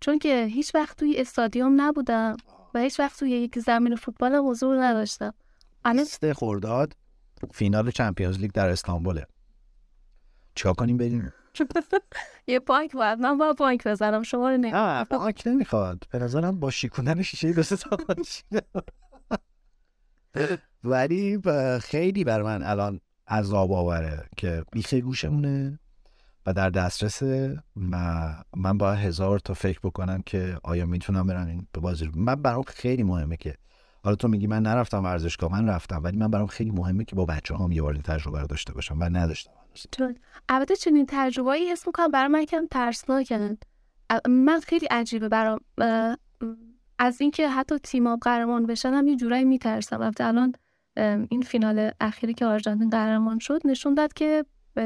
چون 0.00 0.18
که 0.18 0.44
هیچ 0.44 0.74
وقت 0.74 0.96
توی 0.96 1.16
استادیوم 1.16 1.80
نبودم. 1.80 2.36
و 2.74 2.78
هیچ 2.78 3.00
وقت 3.00 3.18
توی 3.18 3.30
یک 3.30 3.58
زمین 3.58 3.96
فوتبال 3.96 4.34
حضور 4.34 4.84
نداشتم. 4.84 5.34
الان 5.84 6.32
خورداد 6.32 6.96
فینال 7.52 7.90
چمپیونز 7.90 8.38
لیگ 8.38 8.52
در 8.52 8.68
استانبوله. 8.68 9.26
چیکار 10.54 10.74
کنیم 10.74 10.96
بریم؟ 10.96 11.32
یه 12.46 12.58
پانک 12.58 12.92
باید 12.92 13.18
من 13.18 13.38
با 13.38 13.54
پانک 13.54 13.86
بزنم 13.86 14.22
شما 14.22 14.50
رو 14.50 14.56
نه 14.56 15.04
پانک 15.04 15.42
نمی‌خواد. 15.46 16.02
به 16.10 16.18
نظرم 16.18 16.60
با 16.60 16.70
شیکوندن 16.70 17.22
شیشه 17.22 17.52
دو 17.52 17.62
تا 17.62 17.98
ولی 20.84 21.40
خیلی 21.82 22.24
بر 22.24 22.42
من 22.42 22.62
الان 22.62 23.00
عذاب 23.28 23.72
آوره 23.72 24.28
که 24.36 24.64
بیخه 24.72 25.00
گوشمونه. 25.00 25.78
در 26.52 26.70
دسترس 26.70 27.22
من 28.56 28.78
با 28.78 28.92
هزار 28.92 29.38
تا 29.38 29.54
فکر 29.54 29.80
بکنم 29.82 30.22
که 30.26 30.58
آیا 30.62 30.86
می‌تونم 30.86 31.26
برم 31.26 31.46
این 31.46 31.66
به 31.72 31.80
بازی 31.80 32.10
من 32.14 32.34
برام 32.34 32.62
خیلی 32.62 33.02
مهمه 33.02 33.36
که 33.36 33.54
حالا 34.04 34.16
تو 34.16 34.28
میگی 34.28 34.46
من 34.46 34.62
نرفتم 34.62 35.04
ورزشگاه 35.04 35.52
من 35.52 35.68
رفتم 35.68 36.00
ولی 36.04 36.16
من 36.16 36.30
برام 36.30 36.46
خیلی 36.46 36.70
مهمه 36.70 37.04
که 37.04 37.16
با 37.16 37.24
بچه 37.24 37.56
هم 37.56 37.72
یه 37.72 37.82
بار 37.82 37.96
تجربه 37.96 38.40
رو 38.40 38.46
داشته 38.46 38.72
باشم 38.72 39.00
و 39.00 39.04
نداشتم 39.04 39.52
البته 40.48 40.76
چنین 40.76 41.06
تجربه‌ای 41.08 41.72
اسم 41.72 41.84
می‌کنم 41.86 42.10
برای 42.10 42.28
من 42.28 42.44
کم 42.44 42.66
ترسناکن 42.70 43.56
من 44.28 44.60
خیلی 44.60 44.86
عجیبه 44.86 45.28
برام 45.28 45.60
از 46.98 47.20
اینکه 47.20 47.48
حتی 47.48 47.78
تیم 47.78 48.16
قهرمان 48.16 48.66
بشن 48.66 48.92
هم 48.92 49.08
یه 49.08 49.16
جورایی 49.16 49.44
میترسم. 49.44 50.00
البته 50.00 50.24
الان 50.24 50.52
این 51.28 51.42
فینال 51.42 51.90
اخیری 52.00 52.34
که 52.34 52.46
آرژانتین 52.46 52.90
قهرمان 52.90 53.38
شد 53.38 53.60
نشون 53.64 53.94
داد 53.94 54.12
که 54.12 54.44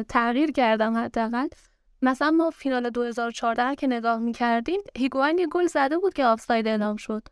تغییر 0.09 0.53
کردم 0.53 0.97
حداقل. 0.97 1.49
مثلا 2.03 2.31
ما 2.31 2.51
فینال 2.51 2.91
2014 2.91 3.75
که 3.75 3.87
نگاه 3.87 4.19
می‌کردیم 4.19 4.81
هیگواین 4.97 5.39
یه 5.39 5.47
گل 5.47 5.67
زده 5.67 5.99
بود 5.99 6.15
که 6.15 6.25
آفساید 6.25 6.67
اعلام 6.69 6.97
شد. 6.97 7.23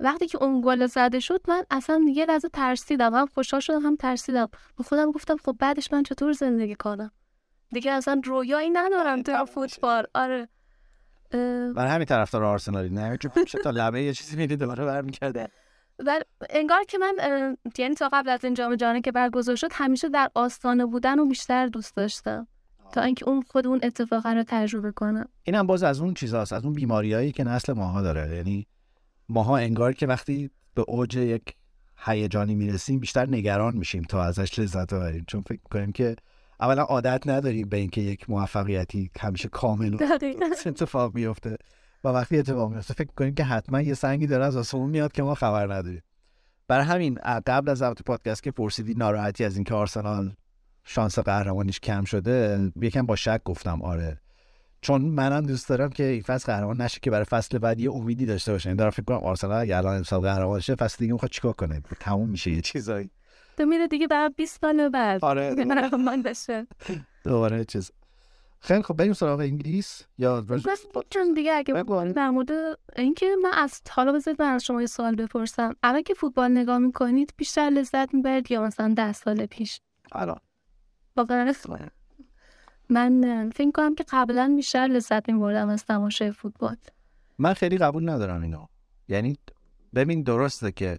وقتی 0.00 0.26
که 0.26 0.42
اون 0.42 0.62
گل 0.64 0.86
زده 0.86 1.20
شد 1.20 1.40
من 1.48 1.64
اصلا 1.70 2.04
یه 2.14 2.26
لحظه 2.26 2.48
ترسیدم 2.48 3.14
هم 3.14 3.26
خوشحال 3.26 3.60
شدم 3.60 3.80
هم 3.80 3.96
ترسیدم. 3.96 4.48
به 4.78 4.84
خودم 4.84 5.12
گفتم 5.12 5.36
خب 5.36 5.56
بعدش 5.58 5.92
من 5.92 6.02
چطور 6.02 6.32
زندگی 6.32 6.74
کنم؟ 6.74 7.10
دیگه 7.72 7.92
اصلا 7.92 8.20
رویایی 8.24 8.70
ندارم 8.70 9.22
تو 9.22 9.44
فوتبال. 9.54 10.06
آره. 10.14 10.48
برای 11.76 11.90
همین 11.90 12.04
طرفدار 12.04 12.44
آرسنالی. 12.44 12.88
نه 12.88 13.16
چون 13.16 13.30
تا 13.64 13.70
لبه 13.70 14.02
یه 14.02 14.12
چیزی 14.12 14.36
میدی 14.36 14.56
دوباره 14.56 14.84
برمیگرده. 14.84 15.48
و 15.98 16.20
انگار 16.50 16.84
که 16.84 16.98
من 16.98 17.16
یعنی 17.78 17.94
تا 17.94 18.10
قبل 18.12 18.28
از 18.28 18.44
این 18.44 18.54
جام 18.54 18.76
جهانی 18.76 19.00
که 19.00 19.12
برگزار 19.12 19.56
شد 19.56 19.68
همیشه 19.72 20.08
در 20.08 20.30
آستانه 20.34 20.86
بودن 20.86 21.18
و 21.18 21.26
بیشتر 21.26 21.66
دوست 21.66 21.96
داشتم. 21.96 22.46
تا 22.92 23.02
اینکه 23.02 23.28
اون 23.28 23.42
خود 23.42 23.66
اون 23.66 23.80
اتفاق 23.82 24.26
رو 24.26 24.44
تجربه 24.46 24.92
کنم. 24.92 25.28
اینم 25.42 25.66
باز 25.66 25.82
از 25.82 26.00
اون 26.00 26.14
چیزاست 26.14 26.52
از 26.52 26.64
اون 26.64 26.74
بیماریایی 26.74 27.32
که 27.32 27.44
نسل 27.44 27.72
ماها 27.72 28.02
داره. 28.02 28.36
یعنی 28.36 28.66
ماها 29.28 29.56
انگار 29.56 29.92
که 29.92 30.06
وقتی 30.06 30.50
به 30.74 30.84
اوج 30.88 31.16
یک 31.16 31.54
هیجانی 31.98 32.54
می‌رسیم 32.54 32.98
بیشتر 32.98 33.26
نگران 33.28 33.76
میشیم 33.76 34.02
تا 34.02 34.22
ازش 34.22 34.58
لذت 34.58 34.94
ببریم. 34.94 35.24
چون 35.28 35.40
فکر 35.40 35.60
می‌کنیم 35.64 35.92
که 35.92 36.16
اولا 36.60 36.82
عادت 36.82 37.22
نداریم 37.26 37.68
به 37.68 37.76
اینکه 37.76 38.00
یک 38.00 38.30
موفقیتی 38.30 39.10
همیشه 39.20 39.48
کامل 39.48 39.96
اتفاق 40.66 41.14
میفته 41.14 41.56
و 42.06 42.08
وقتی 42.08 42.38
اتفاق 42.38 42.72
میفته 42.72 42.94
فکر 42.94 43.10
کنیم 43.16 43.34
که 43.34 43.44
حتما 43.44 43.80
یه 43.80 43.94
سنگی 43.94 44.26
داره 44.26 44.44
از 44.44 44.56
آسمون 44.56 44.90
میاد 44.90 45.12
که 45.12 45.22
ما 45.22 45.34
خبر 45.34 45.74
نداریم. 45.74 46.02
برای 46.68 46.84
همین 46.84 47.18
قبل 47.46 47.68
از 47.68 47.78
ضبط 47.78 48.02
پادکست 48.02 48.42
که 48.42 48.50
پرسیدی 48.50 48.94
ناراحتی 48.94 49.44
از 49.44 49.56
اینکه 49.56 49.74
آرسنال 49.74 50.32
شانس 50.84 51.18
قهرمانیش 51.18 51.80
کم 51.80 52.04
شده 52.04 52.72
یکم 52.80 53.06
با 53.06 53.16
شک 53.16 53.40
گفتم 53.44 53.82
آره. 53.82 54.20
چون 54.80 55.02
منم 55.02 55.46
دوست 55.46 55.68
دارم 55.68 55.90
که 55.90 56.04
این 56.04 56.22
فصل 56.22 56.52
قهرمان 56.52 56.80
نشه 56.80 56.98
که 57.02 57.10
برای 57.10 57.24
فصل 57.24 57.58
بعد 57.58 57.80
یه 57.80 57.92
امیدی 57.92 58.26
داشته 58.26 58.52
باشه 58.52 58.68
این 58.68 58.76
دارم 58.76 58.90
فکر 58.90 59.02
کنم 59.02 59.18
آرسنال 59.18 59.60
اگه 59.60 59.76
الان 59.76 59.96
امسال 59.96 60.20
قهرمان 60.20 60.60
شه 60.60 60.74
فصل 60.74 60.96
دیگه 60.98 61.12
می‌خواد 61.12 61.30
چیکار 61.30 61.52
کنه؟ 61.52 61.82
تموم 62.00 62.28
میشه 62.28 62.50
یه 62.50 62.60
چیزایی. 62.60 63.10
تو 63.56 63.64
میره 63.64 63.88
دیگه 63.88 64.06
بعد 64.06 64.36
20 64.36 64.60
سال 64.60 64.88
بعد. 64.88 65.24
آره. 65.24 65.54
من 66.06 66.22
بشه 66.22 66.66
دوباره 67.24 67.64
چیز. 67.64 67.90
خیلی 68.60 68.82
خب 68.82 68.94
بریم 68.94 69.12
سراغ 69.12 69.40
انگلیس 69.40 70.02
یا 70.18 70.44
چون 71.10 71.34
دیگه 71.34 71.52
اگه 71.52 71.82
در 72.12 72.30
مورد 72.30 72.50
اینکه 72.96 73.26
من 73.42 73.50
از 73.54 73.80
حالا 73.90 74.12
بذارید 74.12 74.42
من 74.42 74.48
از 74.48 74.64
شما 74.64 74.80
یه 74.80 74.86
سوال 74.86 75.14
بپرسم. 75.14 75.74
الان 75.82 76.02
که 76.02 76.14
فوتبال 76.14 76.50
نگاه 76.50 76.78
می‌کنید 76.78 77.34
بیشتر 77.36 77.70
لذت 77.70 78.14
می‌برید 78.14 78.50
یا 78.50 78.62
مثلا 78.62 78.94
ده 78.96 79.12
سال 79.12 79.46
پیش؟ 79.46 79.80
الان. 80.12 80.38
واقعا 81.16 81.52
من 82.88 83.50
فکر 83.50 83.70
کنم 83.70 83.94
که 83.94 84.04
قبلا 84.08 84.52
بیشتر 84.56 84.86
لذت 84.86 85.28
میبردم 85.28 85.68
از 85.68 85.84
تماشای 85.84 86.32
فوتبال. 86.32 86.76
من 87.38 87.54
خیلی 87.54 87.78
قبول 87.78 88.08
ندارم 88.08 88.42
اینو. 88.42 88.66
یعنی 89.08 89.38
ببین 89.94 90.22
درسته 90.22 90.72
که 90.72 90.96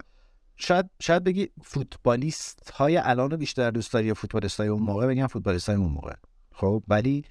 شاید 0.55 0.85
شاید 0.99 1.23
بگی 1.23 1.49
فوتبالیست 1.63 2.71
های 2.71 2.97
الان 2.97 3.35
بیشتر 3.35 3.71
دوست 3.71 3.93
داری 3.93 4.07
یا 4.07 4.13
فوتبالیست 4.13 4.59
های 4.59 4.69
اون 4.69 4.83
موقع؟ 4.83 5.07
بگم 5.07 5.27
فوتبالیست 5.27 5.69
های 5.69 5.77
اون 5.77 5.91
موقع. 5.91 6.13
خب 6.53 6.83
ولی 6.87 7.25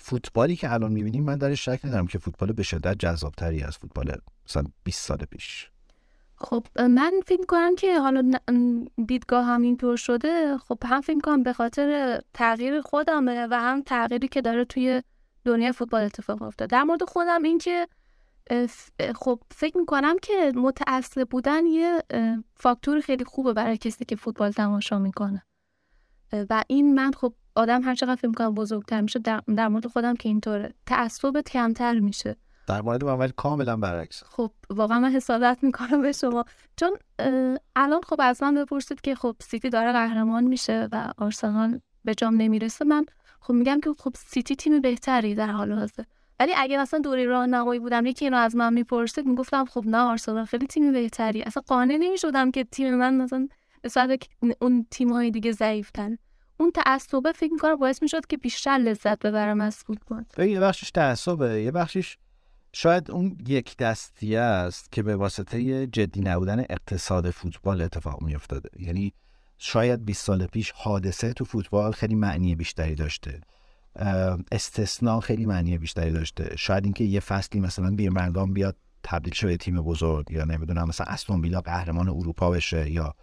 فوتبالی 0.00 0.56
که 0.56 0.72
الان 0.72 0.92
می‌بینیم 0.92 1.24
من 1.24 1.38
درش 1.38 1.64
شک 1.64 1.80
ندارم 1.84 2.06
که 2.06 2.18
فوتبال 2.18 2.52
به 2.52 2.62
شدت 2.62 2.98
جذابتری 2.98 3.62
از 3.62 3.78
فوتبال 3.78 4.16
مثلا 4.48 4.64
20 4.84 5.06
سال 5.06 5.18
پیش. 5.18 5.70
خب 6.36 6.66
من 6.78 7.12
فکر 7.26 7.46
کنم 7.48 7.74
که 7.76 8.00
حالا 8.00 8.32
دیدگاه 9.06 9.46
هم 9.46 9.62
اینطور 9.62 9.96
شده 9.96 10.58
خب 10.58 10.78
هم 10.84 11.00
فکر 11.00 11.20
کنم 11.20 11.42
به 11.42 11.52
خاطر 11.52 12.20
تغییر 12.34 12.80
خودمه 12.80 13.46
و 13.50 13.54
هم 13.54 13.82
تغییری 13.82 14.28
که 14.28 14.40
داره 14.40 14.64
توی 14.64 15.02
دنیا 15.44 15.72
فوتبال 15.72 16.02
اتفاق 16.02 16.42
افتاده. 16.42 16.76
در 16.76 16.82
مورد 16.82 17.04
خودم 17.04 17.42
این 17.42 17.58
که 17.58 17.88
خب 19.14 19.42
فکر 19.50 19.78
می‌کنم 19.78 20.16
که 20.22 20.52
متأثر 20.54 21.24
بودن 21.24 21.66
یه 21.66 22.02
فاکتور 22.54 23.00
خیلی 23.00 23.24
خوبه 23.24 23.52
برای 23.52 23.76
کسی 23.76 24.04
که 24.04 24.16
فوتبال 24.16 24.50
تماشا 24.52 24.98
می‌کنه. 24.98 25.42
و 26.50 26.64
این 26.68 26.94
من 26.94 27.12
خب 27.12 27.34
آدم 27.54 27.82
هر 27.82 27.94
چقدر 27.94 28.14
فکر 28.14 28.28
می‌کنم 28.28 28.54
بزرگتر 28.54 29.00
میشه 29.00 29.18
در, 29.18 29.40
در 29.56 29.68
مورد 29.68 29.86
خودم 29.86 30.16
که 30.16 30.28
اینطوره. 30.28 30.74
تعصبت 30.86 31.50
کمتر 31.50 31.98
میشه. 31.98 32.36
در 32.68 32.82
مورد 32.82 33.04
من 33.04 33.18
ولی 33.18 33.32
کاملا 33.36 33.76
برعکس. 33.76 34.22
خب 34.24 34.50
واقعا 34.70 35.00
من 35.00 35.10
حسادت 35.10 35.58
می‌کنم 35.62 36.02
به 36.02 36.12
شما. 36.12 36.44
چون 36.76 36.90
الان 37.76 38.00
خب 38.06 38.16
از 38.18 38.42
من 38.42 38.54
بپرسید 38.54 39.00
که 39.00 39.14
خب 39.14 39.36
سیتی 39.40 39.70
داره 39.70 39.92
قهرمان 39.92 40.44
میشه 40.44 40.88
و 40.92 41.12
آرسنال 41.18 41.80
به 42.04 42.14
جام 42.14 42.36
نمی‌رسه 42.36 42.84
من 42.84 43.06
خب 43.40 43.54
میگم 43.54 43.80
که 43.80 43.90
خب 43.98 44.12
سیتی 44.16 44.56
تیم 44.56 44.80
بهتری 44.80 45.34
در 45.34 45.50
حال 45.50 45.72
حاضر. 45.72 46.02
ولی 46.40 46.52
اگه 46.56 46.78
مثلا 46.78 47.00
دوری 47.00 47.26
راهنمایی 47.26 47.80
بودم 47.80 48.06
یکی 48.06 48.24
اینو 48.24 48.36
از 48.36 48.56
من 48.56 48.72
می‌پرسید 48.72 49.26
می‌گفتم 49.26 49.64
خب 49.64 49.84
نه 49.86 49.98
آرسنال 49.98 50.44
خیلی 50.44 50.66
تیم 50.66 50.92
بهتری. 50.92 51.42
اصلا 51.42 51.62
قانع 51.66 51.96
نمی‌شدم 51.96 52.50
که 52.50 52.64
تیم 52.64 52.94
من 52.94 53.14
مثلا 53.84 54.06
به 54.06 54.18
اون 54.60 54.86
تیم 54.90 55.12
های 55.12 55.30
دیگه 55.30 55.52
ضعیفتن 55.52 56.16
اون 56.60 56.70
تعصبه 56.70 57.32
فکر 57.32 57.52
می‌کنم 57.52 57.76
باعث 57.76 58.02
می‌شد 58.02 58.26
که 58.26 58.36
بیشتر 58.36 58.70
لذت 58.70 59.18
ببرم 59.26 59.60
از 59.60 59.76
فوتبال. 59.76 60.24
یه 60.38 60.60
بخشش 60.60 60.90
تعصبه 60.90 61.62
یه 61.62 61.70
بخشش 61.70 62.16
شاید 62.72 63.10
اون 63.10 63.38
یک 63.46 63.76
دستی 63.76 64.36
است 64.36 64.92
که 64.92 65.02
به 65.02 65.16
واسطه 65.16 65.86
جدی 65.86 66.20
نبودن 66.20 66.60
اقتصاد 66.60 67.30
فوتبال 67.30 67.82
اتفاق 67.82 68.22
می 68.22 68.36
یعنی 68.78 69.12
شاید 69.58 70.04
20 70.04 70.24
سال 70.24 70.46
پیش 70.46 70.70
حادثه 70.70 71.32
تو 71.32 71.44
فوتبال 71.44 71.92
خیلی 71.92 72.14
معنی 72.14 72.54
بیشتری 72.54 72.94
داشته. 72.94 73.40
استثناء 74.52 75.20
خیلی 75.20 75.46
معنی 75.46 75.78
بیشتری 75.78 76.10
داشته. 76.10 76.56
شاید 76.56 76.84
اینکه 76.84 77.04
یه 77.04 77.20
فصلی 77.20 77.60
مثلا 77.60 77.90
بیرمنگام 77.90 78.52
بیاد 78.52 78.76
تبدیل 79.02 79.34
شده 79.34 79.56
تیم 79.56 79.82
بزرگ 79.82 80.30
یا 80.30 80.44
نمی‌دونم 80.44 80.88
مثلا 80.88 81.06
استون 81.06 81.40
ویلا 81.40 81.60
قهرمان 81.60 82.08
اروپا 82.08 82.50
بشه 82.50 82.90
یا 82.90 83.14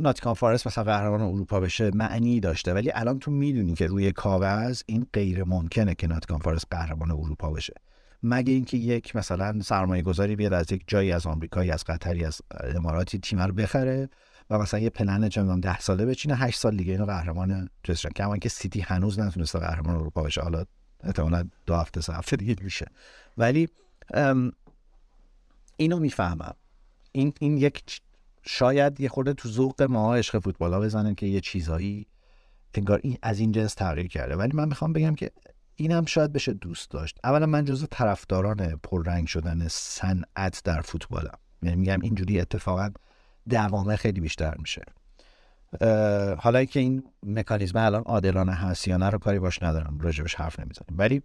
ناتیکان 0.00 0.34
فارست 0.34 0.66
مثلا 0.66 0.84
قهرمان 0.84 1.20
اروپا 1.20 1.60
بشه 1.60 1.90
معنی 1.94 2.40
داشته 2.40 2.74
ولی 2.74 2.90
الان 2.94 3.18
تو 3.18 3.30
می‌دونی 3.30 3.74
که 3.74 3.86
روی 3.86 4.12
کاغذ 4.12 4.82
این 4.86 5.06
غیر 5.12 5.44
ممکنه 5.44 5.94
که 5.94 6.06
ناتیکان 6.06 6.38
فارست 6.38 6.66
قهرمان 6.70 7.10
اروپا 7.10 7.50
بشه. 7.50 7.74
مگه 8.22 8.52
اینکه 8.52 8.76
یک 8.76 9.16
مثلا 9.16 9.60
سرمایه 9.60 10.02
گذاری 10.02 10.36
بیاد 10.36 10.52
از 10.52 10.72
یک 10.72 10.84
جایی 10.86 11.12
از 11.12 11.26
آمریکایی 11.26 11.70
از 11.70 11.84
قطری 11.84 12.24
از 12.24 12.40
اماراتی 12.74 13.18
تیم 13.18 13.40
رو 13.40 13.52
بخره 13.52 14.08
و 14.50 14.58
مثلا 14.58 14.80
یه 14.80 14.90
پلن 14.90 15.28
چه 15.28 15.42
ده 15.42 15.78
ساله 15.78 16.06
بچینه 16.06 16.36
هشت 16.36 16.60
سال 16.60 16.76
دیگه 16.76 16.92
اینو 16.92 17.04
قهرمان 17.04 17.68
چیز 17.82 18.06
کما 18.06 18.36
که 18.36 18.48
سیتی 18.48 18.80
هنوز 18.80 19.18
نتونسته 19.18 19.58
قهرمان 19.58 19.94
اروپا 19.94 20.22
بشه. 20.22 20.40
حالا 20.40 20.64
احتمالاً 21.04 21.48
دو 21.66 21.74
هفته 21.74 22.00
سه 22.00 22.12
هفته 22.12 22.36
دیگه 22.36 22.56
میشه. 22.60 22.86
ولی 23.38 23.68
اینو 25.76 25.98
می‌فهمم. 25.98 26.54
این 27.12 27.32
این 27.40 27.58
یک 27.58 28.00
شاید 28.46 29.00
یه 29.00 29.08
خورده 29.08 29.34
تو 29.34 29.48
ذوق 29.48 29.82
ما 29.82 30.14
عشق 30.14 30.38
فوتبال 30.38 30.72
ها 30.72 30.80
بزنن 30.80 31.14
که 31.14 31.26
یه 31.26 31.40
چیزایی 31.40 32.06
انگار 32.74 33.00
این 33.02 33.18
از 33.22 33.40
این 33.40 33.52
جنس 33.52 33.74
تغییر 33.74 34.08
کرده. 34.08 34.36
ولی 34.36 34.52
من 34.54 34.68
می‌خوام 34.68 34.92
بگم 34.92 35.14
که 35.14 35.30
اینم 35.76 36.04
شاید 36.04 36.32
بشه 36.32 36.52
دوست 36.52 36.90
داشت. 36.90 37.18
اولا 37.24 37.46
من 37.46 37.64
جزو 37.64 37.86
طرفداران 37.90 38.80
پررنگ 38.82 39.26
شدن 39.26 39.68
صنعت 39.68 40.62
در 40.64 40.80
فوتبالم 40.80 41.38
یعنی 41.62 41.76
میگم 41.76 42.00
اینجوری 42.00 42.40
اتفاقا 42.40 42.90
دوامه 43.48 43.96
خیلی 43.96 44.20
بیشتر 44.20 44.54
میشه. 44.58 44.82
حالا 46.38 46.64
که 46.64 46.80
این 46.80 47.04
مکانیزم 47.22 47.78
الان 47.78 48.02
عادلانه 48.02 48.52
هست 48.52 48.88
یا 48.88 48.96
نه 48.96 49.10
رو 49.10 49.18
کاری 49.18 49.38
باش 49.38 49.62
ندارم. 49.62 49.98
راجبش 50.00 50.34
حرف 50.34 50.60
نمی‌زنیم. 50.60 50.98
ولی 50.98 51.22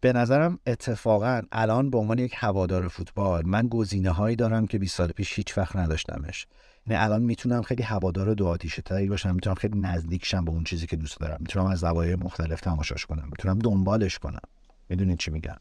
به 0.00 0.12
نظرم 0.12 0.58
اتفاقا 0.66 1.42
الان 1.52 1.90
به 1.90 1.98
عنوان 1.98 2.18
یک 2.18 2.34
هوادار 2.36 2.88
فوتبال 2.88 3.46
من 3.46 3.68
گزینه 3.68 4.10
هایی 4.10 4.36
دارم 4.36 4.66
که 4.66 4.78
20 4.78 4.96
سال 4.96 5.08
پیش 5.08 5.32
هیچ 5.36 5.58
وقت 5.58 5.76
نداشتمش. 5.76 6.46
یعنی 6.86 7.02
الان 7.04 7.22
می‌تونم 7.22 7.62
خیلی 7.62 7.82
هوادار 7.82 8.34
دو 8.34 8.46
آتیشه 8.46 8.82
تری 8.82 9.08
باشم 9.08 9.34
می‌تونم 9.34 9.54
خیلی 9.56 9.78
نزدیک 9.78 10.24
شم 10.24 10.44
به 10.44 10.50
اون 10.50 10.64
چیزی 10.64 10.86
که 10.86 10.96
دوست 10.96 11.20
دارم. 11.20 11.36
می‌تونم 11.40 11.66
از 11.66 11.78
زوایای 11.78 12.16
مختلف 12.16 12.60
تماشاش 12.60 13.06
کنم 13.06 13.24
می‌تونم 13.24 13.58
دنبالش 13.58 14.18
کنم. 14.18 14.40
می‌دونید 14.88 15.18
چی 15.18 15.30
میگم؟ 15.30 15.56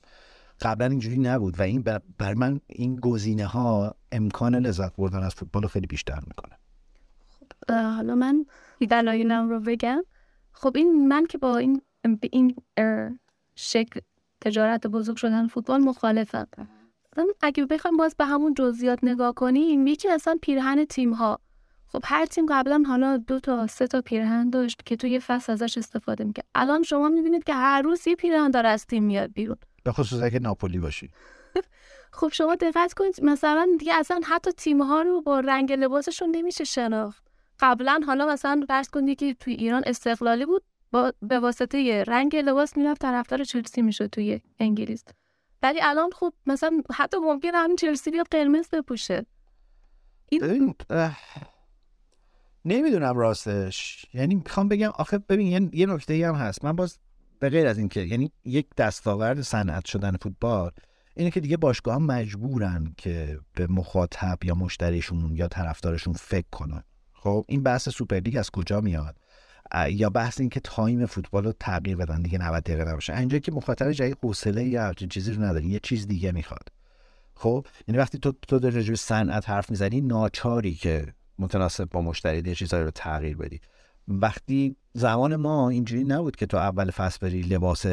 قبلا 0.62 0.86
اینجوری 0.86 1.18
نبود 1.18 1.60
و 1.60 1.64
این 1.64 1.82
بر 2.18 2.34
من 2.34 2.60
این 2.68 2.96
گزینه 2.96 3.46
ها 3.46 3.96
امکان 4.12 4.56
لذت 4.56 4.96
بردن 4.96 5.24
از 5.24 5.36
فوتبال 5.36 5.64
رو 5.64 5.70
خیلی 5.70 5.88
بیشتر 5.88 6.20
می‌کنه. 6.28 6.58
خب 7.30 7.72
حالا 7.72 8.16
من 8.16 8.46
دلایلم 8.90 9.50
رو 9.50 9.60
بگم. 9.60 10.04
خب 10.52 10.72
این 10.76 11.08
من 11.08 11.26
که 11.26 11.38
با 11.38 11.58
این 11.58 11.82
این 12.32 12.56
شکل 13.56 14.00
تجارت 14.42 14.88
بزرگ 14.88 15.16
شدن 15.18 15.48
فوتبال 15.48 15.82
مخالفم. 15.82 16.48
اگه 17.42 17.66
بخوایم 17.66 17.98
باز 17.98 18.16
به 18.16 18.26
همون 18.26 18.54
جزئیات 18.54 19.00
نگاه 19.04 19.34
کنیم 19.34 19.88
یکی 19.88 20.10
اصلا 20.10 20.38
پیرهن 20.42 20.86
تیم 20.86 21.14
ها 21.14 21.40
خب 21.88 22.02
هر 22.04 22.26
تیم 22.26 22.46
قبلا 22.50 22.84
حالا 22.88 23.18
دو 23.18 23.40
تا 23.40 23.68
سه 23.68 23.88
تا 23.88 24.02
پیرهن 24.02 24.50
داشت 24.50 24.86
که 24.86 24.96
توی 24.96 25.20
فصل 25.20 25.52
ازش 25.52 25.78
استفاده 25.78 26.24
می‌کرد. 26.24 26.46
الان 26.56 26.84
شما 26.84 27.10
می‌بینید 27.10 27.44
که 27.44 27.54
هر 27.54 27.82
روز 27.82 28.08
یه 28.08 28.16
پیرهن 28.16 28.52
داره 28.52 28.70
از 28.70 28.86
تیم 28.86 29.04
میاد 29.04 29.34
بیرون. 29.34 29.58
به 29.84 29.92
خصوص 29.92 30.24
اگه 30.24 30.40
ناپولی 30.40 30.80
باشی. 30.80 31.10
خب 32.18 32.30
شما 32.32 32.56
دقت 32.56 32.94
کنید 32.94 33.24
مثلا 33.24 33.68
دیگه 33.80 33.94
اصلا 33.94 34.22
حتی 34.24 34.52
تیم 34.52 34.82
ها 34.82 35.02
رو 35.02 35.22
با 35.22 35.40
رنگ 35.40 35.74
لباسشون 35.74 36.30
نمیشه 36.36 36.64
شناخت. 36.64 37.24
قبلا 37.60 38.02
حالا 38.08 38.26
مثلا 38.26 38.66
فرض 38.68 38.90
کنید 38.90 39.20
که 39.20 39.34
توی 39.34 39.54
ایران 39.54 39.84
استقلالی 39.86 40.46
بود 40.46 40.64
با 40.92 41.14
به 41.22 41.40
واسطه 41.40 42.04
رنگ 42.08 42.36
لباس 42.36 42.78
می‌رفت 42.78 43.02
طرفدار 43.02 43.44
چلسی 43.44 43.82
می‌شد 43.82 44.08
توی 44.08 44.42
انگلیس. 44.60 45.04
ولی 45.64 45.80
الان 45.82 46.10
خب 46.16 46.34
مثلا 46.46 46.82
حتی 46.94 47.18
ممکن 47.18 47.52
همین 47.54 47.76
چلسی 47.76 48.12
بیاد 48.12 48.28
قرمز 48.32 48.70
بپوشه. 48.70 49.26
این 50.30 50.76
نمی‌دونم 52.66 53.18
راستش. 53.18 54.06
یعنی 54.14 54.36
می‌خوام 54.36 54.68
بگم 54.68 54.92
آخه 54.96 55.18
ببین 55.18 55.70
یه 55.74 55.86
نکته 55.86 56.28
هم 56.28 56.36
هست. 56.36 56.66
من 56.66 56.76
باز 56.76 56.98
به 57.40 57.50
غیر 57.50 57.68
از 57.68 57.78
اینکه 57.78 58.02
یعنی 58.02 58.32
یک 58.46 58.68
دستاورد 58.78 59.42
صنعت 59.42 59.86
شدن 59.86 60.18
فوتبال 60.22 60.72
اینه 61.16 61.32
که 61.32 61.40
دیگه 61.40 61.58
باشگاه 61.58 61.96
هم 61.96 62.06
مجبورن 62.06 62.94
که 62.98 63.40
به 63.54 63.68
مخاطب 63.68 64.38
یا 64.44 64.56
مشتریشون 64.56 65.36
یا 65.36 65.48
طرفدارشون 65.48 66.14
فکر 66.14 66.48
کنن. 66.52 66.84
خب 67.14 67.46
این 67.48 67.64
بحث 67.64 67.90
سوپرلیگ 67.90 68.38
از 68.38 68.50
کجا 68.50 68.82
میاد؟ 68.82 69.18
یا 69.90 70.10
بحث 70.10 70.40
این 70.40 70.50
که 70.50 70.60
time 70.60 71.06
فوتبال 71.06 71.44
رو 71.44 71.54
تغییر 71.60 71.98
بدن 71.98 72.22
دیگه 72.22 72.38
90 72.38 72.64
دقیقه 72.64 72.84
نباشه. 72.84 73.18
اینجا 73.18 73.40
که 73.40 73.52
مخاطب 73.52 73.92
جای 73.92 74.16
حوصله 74.24 74.64
یا 74.64 74.94
چیزی 74.94 75.34
رو 75.34 75.44
نداری 75.44 75.68
یه 75.68 75.80
چیز 75.84 76.08
دیگه 76.08 76.32
می‌خواد. 76.32 76.68
خب 77.36 77.66
یعنی 77.88 78.00
وقتی 78.00 78.18
تو 78.18 78.34
تو 78.48 78.60
راجع 78.60 78.70
به 78.70 78.96
صنعت 78.96 79.50
حرف 79.50 79.70
می‌زنی 79.70 80.02
ناچاری 80.02 80.74
که 80.74 81.14
متناسب 81.40 81.90
با 81.90 82.02
مشتری 82.02 82.50
یه 82.50 82.56
چیزایی 82.56 82.84
رو 82.84 82.92
تغییر 82.92 83.38
بدی. 83.38 83.62
وقتی 84.08 84.76
زمان 84.94 85.36
ما 85.36 85.70
اینجوری 85.70 86.04
نبود 86.04 86.36
که 86.36 86.46
تو 86.46 86.58
اول 86.58 86.92
فصل 86.92 87.18
بری 87.22 87.42
لباس 87.42 87.86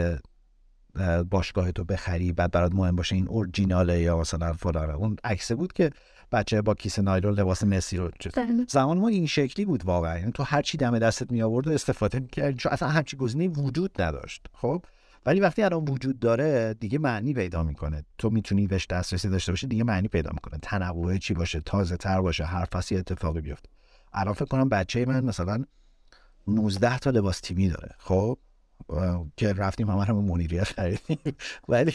باشگاه 1.31 1.73
تو 1.73 1.85
بخری 1.85 2.33
بعد 2.33 2.51
برات 2.51 2.73
مهم 2.75 2.97
باشه 2.97 3.15
این 3.15 3.29
اورجیناله 3.29 4.01
یا 4.01 4.19
مثلا 4.19 4.53
فلانه. 4.53 4.93
اون 4.93 5.17
عکسه 5.25 5.55
بود 5.55 5.73
که 5.73 5.91
بچه 6.33 6.63
با 6.63 6.75
کیسه 6.75 7.03
نایلون 7.03 7.35
لباس 7.35 7.65
مسی 7.65 7.97
رو 7.97 8.11
بله. 8.37 8.67
زمان 8.69 8.99
ما 8.99 9.09
این 9.09 9.27
شکلی 9.27 9.65
بود 9.65 9.85
واقعا. 9.85 10.19
یعنی 10.19 10.33
تو 10.33 10.43
هر 10.43 10.63
چی 10.63 10.79
دم 10.79 10.99
دستت 10.99 11.33
می 11.33 11.43
آورد 11.43 11.69
و 11.69 11.71
استفاده 11.73 12.21
می‌کرد 12.21 12.57
چون 12.57 12.73
اصلا 12.73 12.89
همچی 12.89 13.17
گزینه 13.17 13.49
وجود 13.49 14.03
نداشت. 14.03 14.47
خب؟ 14.53 14.85
ولی 15.27 15.41
وقتی 15.41 15.63
الان 15.63 15.85
وجود 15.85 16.19
داره 16.19 16.75
دیگه 16.75 16.99
معنی 16.99 17.35
پیدا 17.35 17.63
می‌کنه. 17.63 18.05
تو 18.19 18.31
می‌تونی 18.31 18.67
بهش 18.67 18.87
دسترسی 18.87 19.29
داشته 19.29 19.53
باشی 19.53 19.67
دیگه 19.67 19.85
معنی 19.85 20.09
پیدا 20.09 20.31
می‌کنه. 20.35 20.59
تنوع 20.63 21.19
چی 21.19 21.35
باشه 21.35 21.61
تازه 21.61 21.97
تر 21.97 22.21
باشه 22.21 22.45
هر 22.45 22.65
فصلی 22.65 22.99
اتفاقی 22.99 23.41
بیفته. 23.41 23.69
الان 24.13 24.35
فکر 24.35 24.45
کنم 24.45 24.69
بچه 24.69 25.07
من 25.07 25.25
مثلا 25.25 25.65
19 26.49 26.99
تا 26.99 27.11
لباس 27.11 27.41
تیمی 27.41 27.69
داره. 27.69 27.95
خب؟ 27.99 28.39
که 29.37 29.53
رفتیم 29.53 29.91
همه 29.91 30.05
هم 30.05 30.17
منیریت 30.17 30.65
خریدیم. 30.65 31.19
ولی 31.69 31.95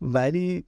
ولی 0.00 0.64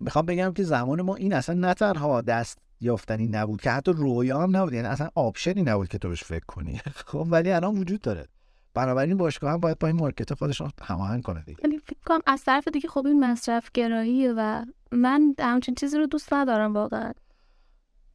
می‌خوام 0.00 0.26
بگم 0.26 0.52
که 0.52 0.62
زمان 0.62 1.02
ما 1.02 1.14
این 1.14 1.32
اصلا 1.32 1.54
نه 1.54 1.74
تنها 1.74 2.20
دست 2.20 2.58
یافتنی 2.80 3.26
نبود 3.26 3.60
که 3.60 3.70
حتی 3.70 3.92
رویا 3.92 4.40
هم 4.40 4.56
نبود. 4.56 4.72
یعنی 4.72 4.88
اصلا 4.88 5.08
option 5.14 5.55
ی 5.55 5.62
نبود 5.62 5.88
که 5.88 5.98
تو 5.98 6.08
بهش 6.08 6.24
فکر 6.24 6.44
کنی. 6.46 6.80
خب 7.10 7.26
ولی 7.30 7.52
الان 7.52 7.78
وجود 7.78 8.00
داره. 8.00 8.28
بنابراین 8.74 9.16
باشگاه 9.16 9.52
هم 9.52 9.60
باید 9.60 9.78
با 9.78 9.88
این 9.88 9.96
market 9.96 10.34
خودشون 10.34 10.70
هماهنگ 10.82 11.22
کنه 11.22 11.42
دیگه. 11.42 11.58
یعنی 11.64 11.78
فکر 11.78 11.98
کنم 12.06 12.20
از 12.26 12.44
طرف 12.44 12.68
دیگه 12.68 12.88
خب 12.88 13.06
این 13.06 13.24
مصرف 13.24 13.70
گراییه 13.74 14.32
و 14.36 14.64
من 14.92 15.34
همچین 15.38 15.74
چیزی 15.74 15.98
رو 15.98 16.06
دوست 16.06 16.32
ندارم 16.32 16.74
واقعا. 16.74 17.12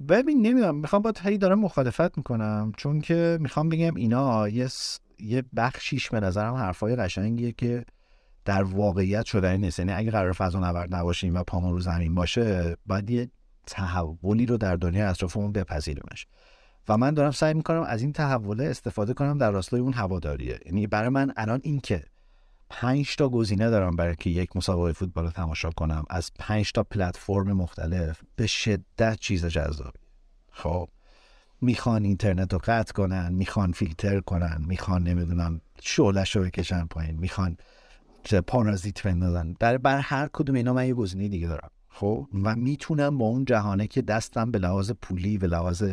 ببین 0.10 0.42
نمی‌دونم. 0.42 0.76
می‌خوام 0.76 1.02
با 1.02 1.14
هی 1.24 1.38
دارم 1.38 1.60
مخالفت 1.60 2.18
می‌کنم. 2.18 2.72
چون 2.78 3.02
که 3.02 3.38
می‌خوام 3.42 3.70
بگم 3.70 3.96
اینا 3.96 4.50
یه 4.50 4.68
یه 5.22 5.44
بخشیش 5.56 6.10
به 6.10 6.20
نظرم 6.20 6.54
حرفای 6.54 6.96
قشنگیه 6.96 7.52
که 7.52 7.86
در 8.46 8.64
واقعیت 8.64 9.26
شدنی 9.26 9.58
نیست. 9.58 9.80
یعنی 9.80 9.92
اگه 9.92 10.12
قرار 10.12 10.32
فضا 10.32 10.60
نورد 10.60 10.96
نباشیم 10.96 11.36
و 11.36 11.44
پامون 11.44 11.72
رو 11.72 11.80
زمین 11.80 12.16
باشه 12.16 12.78
باید 12.86 13.10
یه 13.10 13.30
تحولی 13.68 14.46
رو 14.46 14.58
در 14.58 14.76
دنیا 14.76 15.10
اطرافمون 15.10 15.52
بپذیریمش. 15.52 16.28
و 16.90 16.98
من 16.98 17.14
دارم 17.14 17.32
سعی 17.32 17.54
می‌کنم 17.54 17.82
از 17.82 18.02
این 18.02 18.14
تحوله 18.14 18.64
استفاده 18.64 19.14
کنم 19.14 19.38
در 19.38 19.52
راستای 19.52 19.80
اون 19.80 19.94
هواداریه. 19.94 20.60
یعنی 20.66 20.88
برای 20.88 21.10
من 21.10 21.34
الان 21.38 21.60
این 21.64 21.80
که 21.80 22.04
پنج 22.70 23.16
تا 23.16 23.30
گزینه 23.30 23.70
دارم 23.70 23.96
برای 23.96 24.16
که 24.16 24.30
یک 24.30 24.56
مسابقه 24.56 24.94
فوتبال 24.94 25.24
رو 25.24 25.32
تماشا 25.32 25.70
کنم 25.70 26.04
از 26.10 26.32
پنج 26.40 26.72
تا 26.72 26.84
پلتفرم 26.84 27.54
مختلف 27.54 28.22
به 28.36 28.48
شدت 28.48 29.20
چیز 29.20 29.46
جذابی 29.46 30.00
خب. 30.52 30.90
می‌خوان 31.62 32.04
اینترنت 32.04 32.54
رو 32.54 32.60
قطع 32.64 32.94
کنن 32.94 33.34
می‌خوان 33.34 33.72
فیلتر 33.72 34.20
کنن 34.20 34.64
می‌خوان 34.68 35.04
نمی‌دونم 35.04 35.62
شعلش 35.82 36.36
رو 36.36 36.44
بکشن 36.44 36.86
پایین 36.86 37.18
می‌خوان 37.18 37.58
پارازیت 38.48 39.04
بندازن. 39.04 39.56
در 39.60 39.78
بر 39.78 40.00
هر 40.00 40.30
کدوم 40.34 40.56
اینا 40.56 40.74
من 40.74 40.88
یه 40.88 40.94
گزینه 40.94 41.28
دیگه 41.28 41.48
دارم 41.48 41.70
خب؟ 41.90 42.28
و 42.44 42.56
می‌تونم 42.56 43.18
با 43.18 43.26
اون 43.26 43.46
جهانه 43.46 43.88
که 43.88 44.02
دستم 44.02 44.52
به 44.52 44.60
لحاظ 44.60 44.92
پولی 45.02 45.38
به 45.38 45.48
لحاظ 45.48 45.84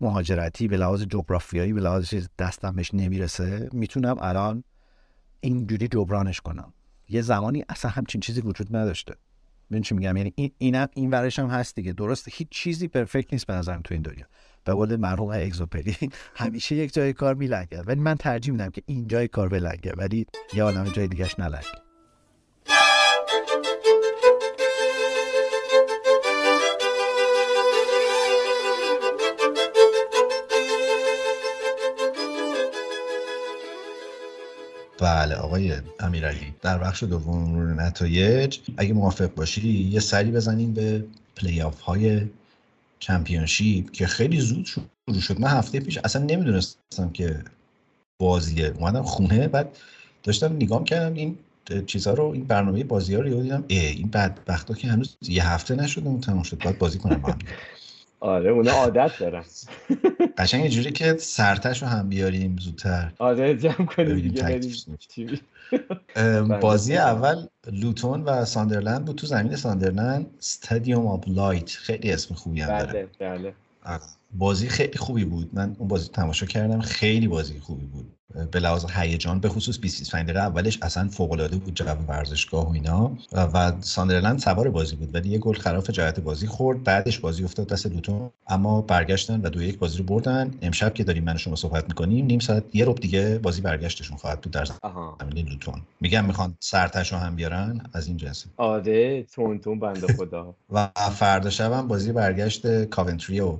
مهاجرتی 0.00 0.68
به 0.68 0.76
لحاظ 0.76 1.02
جغرافیایی 1.02 1.72
به 1.72 1.80
لحاظ 1.80 2.14
دستم 2.38 2.72
بهش 2.72 2.94
نمی‌رسه 2.94 3.68
می‌تونم 3.72 4.16
الان 4.20 4.64
اینجوری 5.40 5.88
جبرانش 5.88 6.40
کنم. 6.40 6.72
یه 7.08 7.22
زمانی 7.22 7.64
اصلا 7.68 7.90
همچین 7.90 8.20
چیزی 8.20 8.40
وجود 8.40 8.76
نداشته. 8.76 9.14
ببین 9.70 9.82
چی 9.82 9.94
میگم؟ 9.94 10.16
یعنی 10.16 10.32
این 10.36 10.50
اینم 10.58 10.88
این 10.94 11.10
ورش 11.10 11.38
هم 11.38 11.46
هست 11.46 11.74
دیگه. 11.74 11.92
درست 11.92 12.28
هیچ 12.32 12.48
چیزی 12.50 12.88
پرفکت 12.88 13.32
نیست 13.32 13.46
به 13.46 13.52
نظرم 13.52 13.80
تو 13.84 13.94
این 13.94 14.02
دنیا. 14.02 14.26
به 14.68 14.74
قول 14.74 14.96
مرحوم 14.96 15.30
اگزوپری 15.30 15.96
همیشه 16.34 16.74
یک 16.74 16.94
جای 16.94 17.12
کار 17.12 17.34
میلنگه. 17.34 17.82
ولی 17.82 18.00
من 18.00 18.16
ترجیح 18.16 18.52
میدم 18.52 18.70
که 18.70 18.82
این 18.86 19.06
جای 19.06 19.28
کار 19.28 19.48
بلنگه. 19.48 19.92
ولی 19.96 20.26
یه 20.54 20.62
عالم 20.62 20.84
جای 20.84 21.08
دیگهش 21.08 21.34
نلنگه. 21.38 21.66
بله 35.00 35.34
آقای 35.34 35.74
امیرعلی 36.00 36.54
در 36.62 36.78
بخش 36.78 37.02
دوم 37.02 37.80
نتایج. 37.80 38.58
اگه 38.76 38.92
موافق 38.92 39.34
باشی 39.34 39.68
یه 39.68 40.00
سری 40.00 40.30
بزنیم 40.30 40.72
به 40.72 41.04
پلی 41.36 41.62
آف 41.62 41.80
های 41.80 42.20
چمپیونشیپ 42.98 43.90
که 43.90 44.06
خیلی 44.06 44.40
زود 44.40 44.66
شروع 44.66 45.20
شد. 45.20 45.40
من 45.40 45.48
هفته 45.48 45.80
پیش. 45.80 45.98
اصلا 45.98 46.22
نمی‌دونستم 46.22 47.10
که 47.12 47.44
بازیه. 48.18 48.66
اومدم 48.78 49.02
خونه 49.02 49.48
بعد 49.48 49.76
داشتم 50.22 50.52
نگام 50.56 50.84
کردم 50.84 51.14
این 51.14 51.38
چیزها 51.86 52.14
رو 52.14 52.24
این 52.24 52.44
برنامه 52.44 52.84
بازی 52.84 53.14
ها 53.14 53.20
رو 53.20 53.42
دیدم 53.42 53.64
ای 53.68 53.78
این 53.86 54.08
بدبختا 54.08 54.74
که 54.74 54.88
هنوز 54.88 55.16
یه 55.22 55.48
هفته 55.48 55.74
نشده 55.74 56.06
اون 56.06 56.20
تمام 56.20 56.42
شد. 56.42 56.58
باید 56.58 56.78
بازی 56.78 56.98
کنم 56.98 57.20
با 57.20 57.28
هم 57.28 57.38
آره 58.20 58.50
اونا 58.50 58.70
عادت 58.70 59.18
دارن. 59.20 59.44
قشنگ 60.38 60.68
جوری 60.68 60.92
که 60.92 61.16
سر 61.18 61.36
و 61.36 61.45
تهش 61.45 61.82
رو 61.82 61.88
هم 61.88 62.08
بیاریم 62.08 62.56
زودتر. 62.60 63.12
آره 63.18 63.56
جمع 63.56 63.74
کنیم 63.74 64.20
دیگه 64.20 64.60
بازی 66.60 66.96
اول 66.96 67.46
لوتون 67.72 68.22
و 68.22 68.44
ساندرلند 68.44 69.04
بود. 69.04 69.16
تو 69.16 69.26
زمین 69.26 69.56
ساندرلند 69.56 70.34
استادیوم 70.38 71.06
آف 71.06 71.24
لایت 71.26 71.70
خیلی 71.70 72.12
اسم 72.12 72.34
خوبی 72.34 72.60
هم 72.60 72.78
داره. 72.78 72.92
بله 72.92 73.08
بله. 73.18 73.54
آره. 73.84 74.17
بازی 74.32 74.68
خیلی 74.68 74.98
خوبی 74.98 75.24
بود. 75.24 75.50
من 75.52 75.76
اون 75.78 75.88
بازی 75.88 76.08
تماشا 76.08 76.46
کردم. 76.46 76.80
خیلی 76.80 77.28
بازی 77.28 77.60
خوبی 77.60 77.84
بود. 77.84 78.14
به 78.50 78.60
لحاظ 78.60 78.84
هیجان 78.90 79.40
به 79.40 79.48
خصوص 79.48 79.78
20 79.78 79.98
25 79.98 80.24
دقیقه 80.24 80.40
اولش 80.40 80.78
اصلا 80.82 81.08
فوق 81.08 81.32
العاده 81.32 81.56
بود 81.56 81.74
جو 81.74 81.84
ورزشگاه 81.84 82.68
و 82.68 82.72
اینا. 82.72 83.16
و 83.32 83.72
ساندرلند 83.80 84.38
سوار 84.38 84.70
بازی 84.70 84.96
بود. 84.96 85.14
ولی 85.14 85.28
یه 85.28 85.38
گل 85.38 85.54
خلاف 85.54 85.90
جهت 85.90 86.20
بازی 86.20 86.46
خورد. 86.46 86.84
بعدش 86.84 87.18
بازی 87.18 87.44
افتاد 87.44 87.68
دست 87.68 87.86
لوتون. 87.86 88.30
اما 88.46 88.80
برگشتن 88.80 89.40
و 89.40 89.50
دو 89.50 89.62
یک 89.62 89.78
بازی 89.78 89.98
رو 89.98 90.04
بردن. 90.04 90.54
امشب 90.62 90.94
که 90.94 91.04
داریم 91.04 91.24
من 91.24 91.36
شما 91.36 91.56
صحبت 91.56 91.88
می‌کنیم 91.88 92.26
نیم 92.26 92.38
ساعت 92.38 92.64
یه 92.74 92.84
رب 92.84 92.94
دیگه 92.94 93.38
بازی 93.38 93.60
برگشتشون 93.60 94.16
خواهد 94.16 94.40
بود 94.40 94.52
در 94.52 94.64
زمین 95.20 95.48
لوتون. 95.48 95.80
میگم 96.00 96.24
می‌خوان 96.24 96.56
سرتشو 96.60 97.16
هم 97.16 97.36
بیارن 97.36 97.80
از 97.92 98.06
این 98.06 98.16
جنس. 98.16 98.44
آره 98.56 99.22
تون 99.22 99.58
تون 99.58 99.80
بنده 99.80 100.14
خدا. 100.14 100.54
و 100.74 100.86
فردا 101.14 101.50
شب 101.50 101.72
هم 101.72 101.88
بازی 101.88 102.12
برگشت 102.12 102.84
کاونتری 102.84 103.40
و 103.40 103.58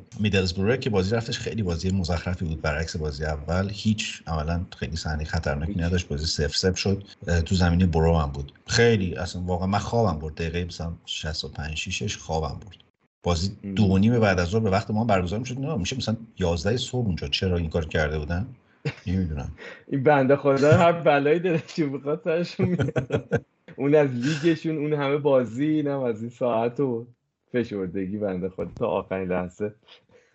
میدلزبرو 0.59 0.77
که 0.77 0.91
بازی 0.91 1.17
رفتش 1.17 1.39
خیلی 1.39 1.63
بازی 1.63 1.91
مزخرفی 1.91 2.45
بود. 2.45 2.61
برعکس 2.63 2.97
بازی 2.97 3.25
اول 3.25 3.71
هیچ 3.73 4.23
عملا 4.27 4.67
خیلی 4.79 4.97
صحنه 4.97 5.25
خطرناکی 5.25 5.81
نداشت. 5.81 6.09
بازی 6.09 6.27
سف 6.27 6.57
سف 6.57 6.79
شد. 6.79 7.05
تو 7.45 7.55
زمین 7.55 7.87
برو 7.87 8.19
هم 8.19 8.31
بود. 8.33 8.53
خیلی 8.67 9.15
اصلا 9.15 9.43
واقعا 9.43 9.67
من 9.67 9.79
خوابم 9.79 10.19
برد. 10.19 10.35
دقیقه 10.35 10.65
مثلا 10.65 10.93
65 11.07 11.77
6 11.77 12.17
خوابم 12.17 12.59
برد. 12.67 12.77
بازی 13.23 13.57
دو 13.77 13.99
نیم 13.99 14.21
بعد 14.21 14.41
از 14.41 14.49
ظهر 14.49 14.61
به 14.61 14.71
وقت 14.71 14.91
ما 14.91 15.05
برگزار 15.05 15.39
می‌شد. 15.39 15.61
نه 15.61 15.77
میشه 15.77 15.97
مثلا 15.97 16.17
11 16.39 16.77
صبح 16.77 17.07
اونجا. 17.07 17.29
چرا 17.29 17.57
این 17.57 17.71
کار 17.71 17.85
کرده 17.85 18.19
بودن؟ 18.19 18.47
نمی‌دونم. 19.07 19.53
این 19.93 20.03
بنده 20.03 20.37
خدا 20.37 20.73
هر 20.73 20.93
بلایی 20.93 21.61
چی 21.67 21.85
بخواد 21.85 22.21
سرشون 22.25 22.77
اون 23.77 23.95
از 23.95 24.11
لیگشون 24.11 24.79
اون 24.79 24.93
همه 24.93 25.17
بازی 25.17 25.83
نه 25.83 25.91
از 25.91 26.21
این 26.21 26.31
ساعت 26.31 26.81
و 26.81 27.07
فشردگی 27.53 28.19
بنده 28.19 28.49
خدا 28.49 28.71
تا 28.77 28.87
آخرین 28.87 29.29
لحظه. 29.29 29.75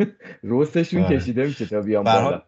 روستشون 0.43 1.03
آره. 1.03 1.17
کشیده 1.17 1.45
میشه 1.45 1.65
تا 1.65 1.81
بیام 1.81 2.03
بالا. 2.03 2.41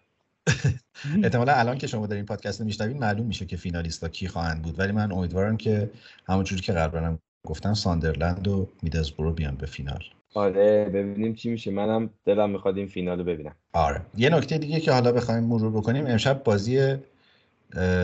احتمالا 1.23 1.53
الان 1.53 1.77
که 1.77 1.87
شما 1.87 2.07
در 2.07 2.15
این 2.15 2.25
پادکست 2.25 2.61
میشنوین 2.61 2.97
معلوم 2.97 3.25
میشه 3.25 3.45
که 3.45 3.57
فینالیستا 3.57 4.09
کی 4.09 4.27
خواهند 4.27 4.61
بود. 4.61 4.79
ولی 4.79 4.91
من 4.91 5.11
امیدوارم 5.11 5.57
که 5.57 5.89
همونجوری 6.27 6.61
که 6.61 6.73
قبلا 6.73 7.17
گفتن 7.47 7.73
ساندرلند 7.73 8.47
و 8.47 8.69
میدزبرو 8.81 9.33
بیان 9.33 9.55
به 9.55 9.65
فینال. 9.65 10.03
آره 10.33 10.85
ببینیم 10.85 11.33
چی 11.33 11.49
میشه. 11.49 11.71
منم 11.71 12.09
دلم 12.25 12.49
می‌خواد 12.49 12.77
این 12.77 12.87
فینال 12.87 13.17
رو 13.17 13.23
ببینم. 13.23 13.55
آره. 13.73 14.01
یه 14.17 14.29
نکته 14.29 14.57
دیگه 14.57 14.79
که 14.79 14.91
حالا 14.91 15.11
بخوایم 15.11 15.43
مرور 15.43 15.71
بکنیم 15.71 16.07
امشب 16.07 16.43
بازی 16.43 16.95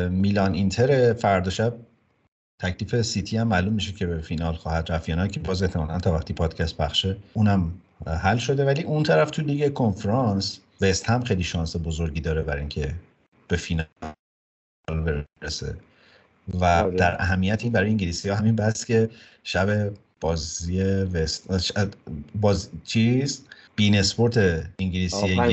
میلان 0.10 0.54
اینتر 0.54 1.14
فردا 1.14 1.50
شب 1.50 1.74
تکلیف 2.62 3.02
سیتی 3.02 3.38
هم 3.38 3.48
معلوم 3.48 3.74
میشه 3.74 3.92
که 3.94 4.06
به 4.06 4.18
فینال 4.18 4.54
خواهد 4.54 4.92
رفت 4.92 5.10
یا 5.10 5.28
که 5.28 5.40
باز 5.40 5.64
احتمالا 5.64 6.00
تا 6.00 6.14
وقتی 6.14 6.34
پادکست 6.34 6.78
پخشه 6.78 7.18
اونم 7.34 7.74
حل 8.08 8.38
شده 8.38 8.66
ولی 8.66 8.84
اون 8.84 9.04
طرف 9.04 9.32
تو 9.32 9.42
لیگ 9.42 9.74
کنفرانس 9.74 10.60
وست 10.82 11.10
هم 11.10 11.24
خیلی 11.24 11.44
شانس 11.44 11.76
بزرگی 11.76 12.22
داره 12.22 12.42
برای 12.42 12.60
اینکه 12.60 12.96
به 13.48 13.56
فینال 13.56 13.86
برسه. 15.42 15.78
و 16.54 16.66
آره. 16.66 16.96
در 16.96 17.22
اهمیت 17.22 17.64
این 17.64 17.72
برای 17.72 17.90
انگلیسی 17.90 18.30
ها 18.30 18.36
همین 18.36 18.56
بس 18.56 18.86
که 18.86 19.10
شب 19.44 19.92
بازی 20.20 20.84
وست 20.84 21.52
باز 22.42 22.70
چیز 22.84 23.46
بین 23.76 23.96
اسپورت 23.96 24.38
انگلیسی 24.80 25.44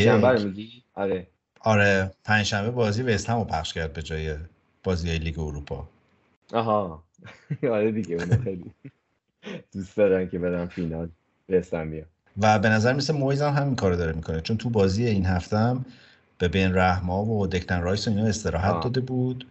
آره. 0.95 1.27
آره 1.61 2.11
پنجشنبه 2.25 2.71
بازی 2.71 3.03
وست 3.03 3.31
هم 3.31 3.39
رو 3.39 3.45
پخش 3.45 3.73
کرد 3.73 3.93
به 3.93 4.03
جای 4.03 4.37
بازی 4.85 5.19
لیگ 5.19 5.39
اروپا. 5.39 5.89
آها. 6.53 7.05
آره 7.63 7.93
دیگه 7.93 8.17
اون 8.17 8.43
خیلی 8.43 8.71
دوست 9.73 9.97
دارن 9.97 10.29
که 10.29 10.39
برن 10.39 10.67
فینال 10.67 11.09
وست 11.49 11.75
هم 11.75 11.93
و 12.41 12.59
به 12.59 12.69
نظر 12.69 12.93
مثل 12.93 13.15
مویز 13.15 13.43
هم 13.43 13.53
همین 13.53 13.77
کارو 13.77 13.97
داره 13.97 14.13
می‌کنه. 14.13 14.41
چون 14.41 14.57
تو 14.57 14.71
بازی 14.71 15.07
این 15.07 15.27
هفته 15.27 15.57
هم 15.57 15.85
به 16.39 16.49
بن 16.49 16.75
رحما 16.75 17.25
و 17.25 17.47
دکلن 17.47 17.83
رایس 17.83 18.09
و 18.09 18.11
اینا 18.11 18.27
استراحت 18.27 18.85
داده 18.85 19.01
بود. 19.01 19.47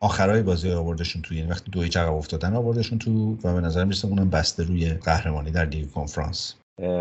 آخرای 0.00 0.42
بازی 0.42 0.72
آوردشون 0.72 1.22
توی 1.22 1.38
این 1.38 1.50
وقتی 1.50 1.70
دوی 1.70 1.86
عقب 1.86 2.12
افتادن 2.12 2.54
آوردشون 2.54 2.98
تو 2.98 3.32
و 3.44 3.54
به 3.54 3.60
نظر 3.60 3.84
می‌رسه 3.84 4.08
اونم 4.08 4.30
بسته 4.30 4.64
روی 4.64 4.90
قهرمانی 4.90 5.50
در 5.50 5.64
لیگ 5.64 5.90
کنفرانس. 5.90 6.54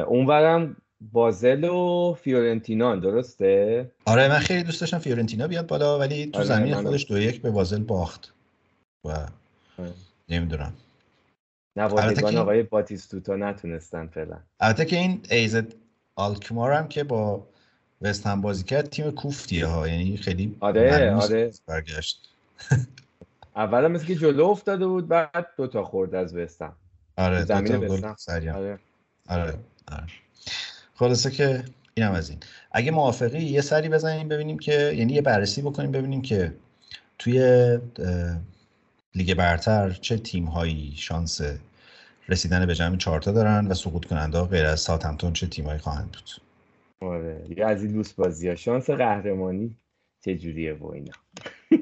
اونورم 0.08 0.76
بازل 1.12 1.64
و 1.64 2.14
فیورنتینا 2.14 2.96
درسته؟ 2.96 3.92
آره 4.06 4.28
من 4.28 4.40
خیلی 4.40 4.64
دوست 4.64 4.82
داشتم 4.82 4.98
فیورنتینا 4.98 5.48
بیاد 5.48 5.68
بالا 5.68 6.00
ولی 6.00 6.26
تو 6.26 6.38
آره 6.38 6.48
زمین 6.48 6.76
خودش 6.76 7.06
دو 7.10 7.20
یک 7.20 7.42
به 7.42 7.52
بازل 7.52 7.84
باخت 7.84 8.34
و 9.06 9.10
آره. 9.10 9.30
نمی‌دونم. 10.30 10.74
نوادگان 11.76 12.38
آقای 12.38 12.64
باتیستوتا 12.64 13.36
نتونستن 13.36 14.08
فعلا. 14.08 14.38
البته 14.60 14.86
که 14.86 14.96
این 14.96 15.22
ایزد 15.30 15.74
آلکمار 16.16 16.72
هم 16.72 16.88
که 16.88 17.04
با 17.04 17.48
وست 18.02 18.28
هم 18.28 18.42
بازی 18.42 18.64
کرد 18.64 18.90
تیم 18.90 19.12
کوفتیه 19.12 19.66
ها. 19.66 19.88
یعنی 19.88 20.18
خیلی 20.18 20.56
آره 20.60 21.14
آره. 21.16 21.52
برگشت. 21.68 22.30
اولا 23.56 23.88
مثل 23.88 24.06
که 24.06 24.16
جلو 24.16 24.46
افتاده 24.46 24.88
بود 24.88 25.08
بعد 25.08 25.48
دوتا 25.58 25.84
خورد 25.84 26.16
از 26.16 26.36
وستم 26.36 26.74
آره 27.18 27.40
دوتا 27.46 27.62
گل 27.62 28.06
آره. 28.28 28.80
آره 29.28 29.58
آره. 29.92 30.08
خلاصه 30.96 31.32
که 31.32 31.64
اینم 31.94 32.12
از 32.12 32.30
این. 32.30 32.40
اگه 32.72 32.92
موافقی 32.92 33.40
یه 33.40 33.62
سری 33.62 33.90
بزنیم 33.90 34.28
ببینیم 34.28 34.60
که 34.60 34.94
یعنی 34.96 35.14
یه 35.14 35.22
بررسی 35.22 35.62
بکنیم 35.62 35.92
ببینیم 35.92 36.22
که 36.22 36.54
توی 37.20 37.40
لیگ 39.16 39.34
برتر 39.34 39.90
چه 39.90 40.18
تیم 40.18 40.46
هایی 40.46 40.94
شانس 40.98 41.42
رسیدن 42.30 42.66
به 42.66 42.76
جمع 42.76 42.98
چهارتا 42.98 43.32
دارن 43.32 43.68
و 43.68 43.74
سقوط 43.74 44.06
کننده 44.06 44.42
غیر 44.42 44.66
از 44.66 44.80
ساتمتون 44.80 45.34
چه 45.34 45.48
تیمایی 45.48 45.80
خواهند 45.80 46.12
بود؟ 46.12 46.30
آره. 47.00 47.46
یه 47.58 47.66
از 47.66 47.84
این 47.84 47.92
دوست 47.92 48.16
بازی 48.16 48.50
ها. 48.50 48.56
شانس 48.56 48.90
قهرمانی 48.90 49.76
چجوریه 50.26 50.74
و 50.74 50.86
اینا. 50.86 51.14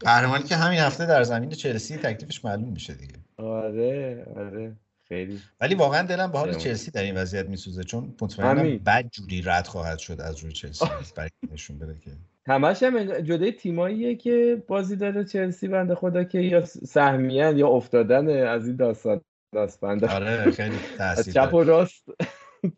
قهرمانی 0.00 0.44
که 0.44 0.56
همین 0.56 0.78
هفته 0.78 1.06
در 1.06 1.22
زمین 1.22 1.50
چلسی 1.50 1.96
تکلیفش 1.96 2.44
معلوم 2.44 2.68
میشه 2.68 2.94
دیگه. 2.94 3.14
آره 3.36 4.26
آره. 4.36 4.76
خیلی. 5.08 5.40
ولی 5.60 5.74
واقعا 5.74 6.02
دلم 6.06 6.32
به 6.32 6.38
حال 6.38 6.54
چلسی 6.54 6.90
در 6.90 7.02
این 7.02 7.16
وضعیت 7.16 7.48
میسوزه 7.48 7.84
چون 7.84 8.14
مطمئنم 8.20 8.78
بد 8.78 9.08
جوری 9.10 9.42
رد 9.42 9.66
خواهد 9.66 9.98
شد 9.98 10.20
از 10.20 10.38
روی 10.38 10.52
چلسی. 10.52 10.84
برای 11.16 11.30
نشون 11.52 11.78
بده 11.78 11.98
که 12.00 12.10
همش 12.46 12.82
هم 12.82 13.20
جدای 13.20 13.52
تیماییه 13.52 14.14
که 14.14 14.62
بازی 14.66 14.96
داره 14.96 15.24
چلسی 15.24 15.68
بنده 15.68 15.94
خدا 15.94 16.24
که 16.24 16.40
یا 16.40 16.64
سهمیان 16.64 17.58
یا 17.58 17.68
افتادن 17.68 18.46
از 18.46 18.66
این 18.66 18.76
داستان 18.76 19.20
داستان. 19.52 20.04
آره 20.04 20.50
خیلی 20.50 20.76
تاثیر 20.98 21.34
چپ 21.34 21.54
و 21.54 21.62
راست 21.62 22.04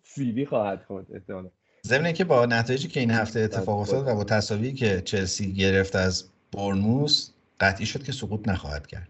سیدی 0.03 0.47
خواهد 0.47 0.83
خود 0.87 1.07
احتمالاً. 1.15 1.49
ضمن 1.87 2.13
که 2.13 2.25
با 2.25 2.47
نتایجی 2.47 2.89
که 2.89 3.01
این 3.01 3.11
هفته 3.11 3.41
اتفاق 3.41 3.79
افتاد 3.79 4.09
و 4.09 4.15
با 4.15 4.25
تصاوی 4.25 4.73
که 4.73 5.01
چلسی 5.01 5.53
گرفت 5.53 5.97
از 5.97 6.29
برنوس 6.53 7.31
قطعی 7.61 7.87
شد 7.87 8.03
که 8.03 8.13
سقوط 8.13 8.49
نخواهد 8.49 8.87
کرد. 8.87 9.09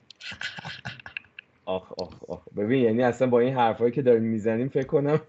آخ 1.65 1.93
آخ 1.93 2.25
آخ. 2.29 2.49
ببین 2.57 2.85
یعنی 2.85 3.03
اصلا 3.03 3.29
با 3.29 3.41
این 3.41 3.55
حرفایی 3.55 3.93
که 3.93 4.03
داریم 4.03 4.23
می‌زنیم 4.23 4.69
فکر 4.69 4.87
کنم 4.87 5.21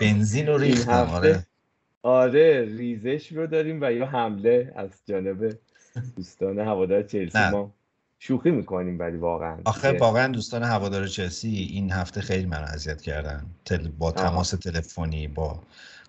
بنزین 0.00 0.46
رو 0.46 0.58
ریختم 0.58 1.10
آره. 1.14 1.46
آره 2.02 2.64
ریزش 2.64 3.32
رو 3.32 3.46
داریم 3.46 3.78
و 3.82 3.92
یا 3.92 4.06
حمله 4.06 4.72
از 4.76 4.90
جانب 5.06 5.58
دوستان 6.16 6.58
هوادار 6.58 7.02
چلسی 7.02 7.50
ما 7.52 7.74
شوخی 8.18 8.50
می‌کنیم 8.50 8.98
ولی 8.98 9.16
واقعا 9.16 9.58
آخه 9.64 9.92
واقعا 9.92 10.32
دوستان 10.32 10.62
هوادار 10.62 11.06
چلسی 11.06 11.48
این 11.72 11.92
هفته 11.92 12.20
خیلی 12.20 12.46
من 12.46 12.62
اذیت 12.62 13.00
کردن. 13.00 13.46
تل... 13.64 13.88
با 13.88 14.12
تماس 14.12 14.50
تلفنی 14.50 15.28
با 15.28 15.60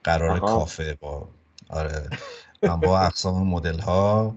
قرار 0.04 0.40
کافه 0.40 0.98
با 1.00 1.28
آره. 1.70 2.10
با 2.82 3.00
اقسام 3.00 3.48
مدل 3.48 3.80
ها 3.80 4.36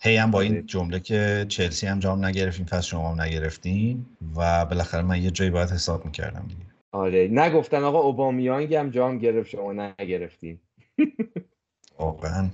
هی 0.00 0.16
هم 0.16 0.30
با 0.30 0.40
این 0.40 0.52
آره. 0.52 0.62
جمله 0.62 1.00
که 1.00 1.46
چلسی 1.48 1.86
هم 1.86 1.98
جام 1.98 2.24
نگرفتیم 2.24 2.66
پس 2.66 2.84
شما 2.84 3.10
هم 3.10 3.20
نگرفتین 3.20 4.06
و 4.36 4.64
بالاخره 4.64 5.02
من 5.02 5.22
یه 5.22 5.30
جایی 5.30 5.50
باید 5.50 5.70
حساب 5.70 6.04
می‌کردم 6.04 6.44
دیگه. 6.48 6.60
آره. 6.92 7.28
نگفتن 7.32 7.84
آقا 7.84 7.98
اوبامیانگ 7.98 8.74
هم 8.74 8.90
جام 8.90 9.18
گرفت 9.18 9.48
شما 9.48 9.72
نگرفتین. 9.72 10.58
واقعا. 11.98 12.50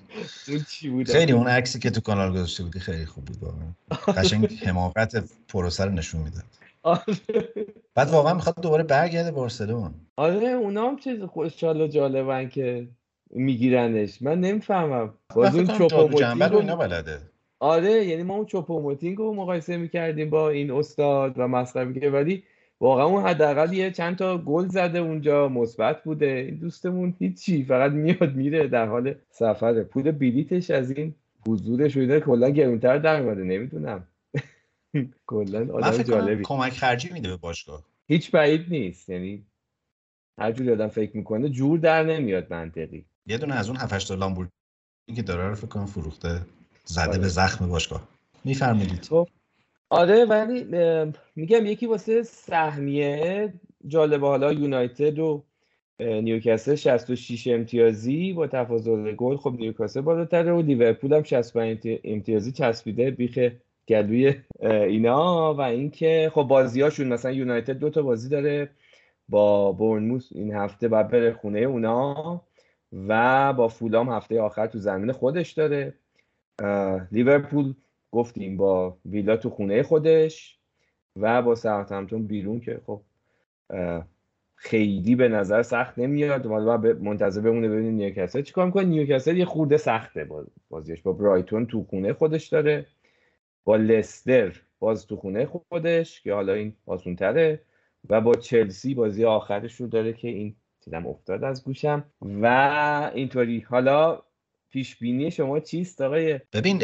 خیلی 1.07 1.33
اون 1.33 1.47
عکسی 1.47 1.79
که 1.79 1.91
تو 1.91 2.01
کانال 2.01 2.33
گذاشته 2.33 2.63
بودی 2.63 2.81
خیلی 2.81 3.07
خوب 3.07 3.25
بود 3.25 3.37
واقعا. 3.43 4.13
قشنگ 4.23 4.59
حماقت 4.67 5.25
پروسه 5.49 5.85
رو 5.85 5.91
نشون 5.91 6.21
می‌داد. 6.21 6.45
آره. 6.83 7.03
بعد 7.95 8.11
واقعا 8.11 8.35
می‌خواد 8.35 8.61
دوباره 8.61 8.83
برگرده 8.83 9.31
بارسلون 9.31 9.95
آره 10.17 10.49
اونا 10.49 10.89
هم 10.89 10.97
چیز 10.97 11.23
خوشحال 11.23 11.81
و 11.81 11.87
جالبن 11.87 12.49
که 12.49 12.89
میگیرنش. 13.31 14.23
من 14.23 14.41
نمی‌فهمم. 14.41 15.15
باز 15.35 15.57
اون 15.57 15.67
چوپوموتینگ 15.67 16.43
اینا 16.43 16.77
بلده. 16.77 17.19
آره 17.61 18.05
یعنی 18.07 18.23
ما 18.23 18.35
اون 18.35 18.47
چوپوموتینگ 18.47 19.19
رو 19.19 19.35
مقایسه 19.35 19.77
می‌کردیم 19.77 20.31
با 20.31 20.51
این 20.51 20.71
استاد 20.71 21.35
و 21.37 21.49
مسخره 21.49 21.85
می‌کردیم 21.85 22.15
ولی 22.15 22.45
واقعا 22.83 23.05
اون 23.05 23.23
حداقل 23.23 23.73
یه 23.73 23.91
چند 23.91 24.17
تا 24.17 24.39
گل 24.39 24.69
زده 24.69 24.99
اونجا 24.99 25.49
مثبت 25.49 26.05
بوده. 26.05 26.27
این 26.27 26.57
دوستمون 26.57 27.15
هیچی 27.19 27.65
فقط 27.65 27.93
میاد 27.93 28.35
میره 28.35 28.69
در 28.69 28.87
حال 28.87 29.15
سفره 29.31 29.83
پول 29.83 30.11
بلیتش 30.11 30.71
از 30.71 30.91
این 30.91 31.15
حضورش 31.47 31.97
رو 31.97 32.21
کلا 32.21 32.51
گرونتر 32.51 32.99
در 32.99 33.23
اومده 33.23 33.43
نمی‌دونم. 33.45 34.09
کلا 35.27 35.75
آدم 35.75 36.03
جالبی. 36.03 36.43
کمک 36.43 36.73
خرجی 36.73 37.13
میده 37.13 37.29
به 37.29 37.37
باشگاه. 37.37 37.85
هیچ 38.09 38.31
بعید 38.31 38.67
نیست. 38.69 39.09
یعنی 39.09 39.47
هر 40.39 40.53
جوری 40.53 40.73
آدم 40.73 40.89
فکر 40.89 41.17
می‌کنه 41.17 41.49
جور 41.49 41.79
در 41.79 42.05
نمیاد 42.05 42.53
منطقی. 42.53 43.05
یه 43.27 43.39
دونه 43.39 43.55
از 43.55 43.69
اون 43.69 43.77
7 43.77 44.09
تا 44.09 44.15
لامبورگینی 44.15 45.17
که 45.17 45.23
داره 45.23 45.49
رو 45.49 45.55
فکر 45.55 45.67
کنم 45.67 45.87
فروخته 45.87 46.41
زده 46.85 47.09
به 47.09 47.19
آره. 47.19 47.29
زخم 47.29 47.69
باشگاه. 47.69 48.09
میفرمایید. 48.45 49.05
خب. 49.05 49.29
آره 49.93 50.25
ولی 50.25 50.65
میگم 51.37 51.67
یکی 51.67 51.87
واسه 51.87 52.23
سهمیه 52.23 53.53
جالبه. 53.87 54.27
حالا 54.27 54.53
یونایتد 54.53 55.19
و 55.19 55.45
نیوکاسل 56.01 56.75
66 56.75 57.47
امتیازی 57.47 58.33
با 58.33 58.47
تفاضل 58.47 59.13
گل. 59.13 59.37
خب 59.37 59.55
نیوکاسل 59.59 60.01
بالاتره 60.01 60.53
و 60.53 60.63
لیورپول 60.63 61.13
هم 61.13 61.23
65 61.23 61.99
امتیازی 62.05 62.53
چسبیده 62.53 63.11
بیخ 63.11 63.51
گلوی 63.89 64.35
اینا. 64.61 65.55
و 65.55 65.61
اینکه 65.61 66.31
خب 66.35 66.43
بازیاشون 66.43 67.09
مثلا 67.09 67.33
یونایتد 67.33 67.79
دو 67.79 67.91
تا 67.91 68.03
بازی 68.03 68.29
داره 68.29 68.71
با 69.29 69.73
بورنموث 69.73 70.29
این 70.31 70.55
هفته 70.55 70.89
بعد 70.89 71.11
بره 71.11 71.33
خونه 71.33 71.61
اونا. 71.61 72.43
و 72.93 73.53
با 73.53 73.69
فولام 73.69 74.13
هفته 74.13 74.41
آخر 74.41 74.67
تو 74.67 74.79
زمین 74.79 75.13
خودش 75.13 75.53
داره. 75.53 75.95
لیورپول 77.13 77.75
گفتیم 78.13 78.57
با 78.57 78.97
ویلا 79.05 79.37
تو 79.37 79.51
خونه 79.51 79.83
خودش 79.83 80.59
و 81.17 81.43
با 81.43 81.55
ساوثهمپتون 81.55 82.27
بیرون 82.27 82.61
که 82.61 82.81
خب 82.87 83.03
خیلی 84.55 85.17
به 85.17 85.29
نظر 85.29 85.63
سخت 85.63 85.99
نمیاد. 85.99 86.47
حالا 86.47 86.77
منتظر 86.77 87.41
بمونه 87.41 87.69
ببینیم 87.69 87.95
نیوکاسل 87.95 88.43
چیکار 88.43 88.67
می‌کنه. 88.67 88.85
نیوکاسل 88.85 89.37
یه 89.37 89.45
خورده 89.45 89.77
سخته 89.77 90.29
بازیش. 90.69 91.03
با 91.03 91.13
برایتون 91.13 91.67
تو 91.67 91.85
خونه 91.85 92.13
خودش 92.13 92.49
داره. 92.49 92.87
با 93.65 93.77
لستر 93.77 94.61
باز 94.79 95.07
تو 95.07 95.17
خونه 95.17 95.47
خودش 95.47 96.21
که 96.21 96.33
حالا 96.33 96.53
این 96.53 96.73
آسون 96.87 97.17
تره 97.17 97.61
و 98.09 98.21
با 98.21 98.35
چلسی 98.35 98.95
بازی 98.95 99.25
آخرش 99.25 99.75
رو 99.75 99.87
داره 99.87 100.13
که 100.13 100.29
این 100.29 100.57
دیدم 100.85 101.07
افتاد 101.07 101.45
از 101.45 101.65
گوشم. 101.65 102.05
و 102.23 102.47
اینطوری. 103.15 103.61
حالا 103.61 104.23
پیش 104.71 104.97
بینی 104.97 105.31
شما 105.31 105.61
چیست 105.61 106.01
آقای؟ 106.01 106.41
ببین 106.53 106.83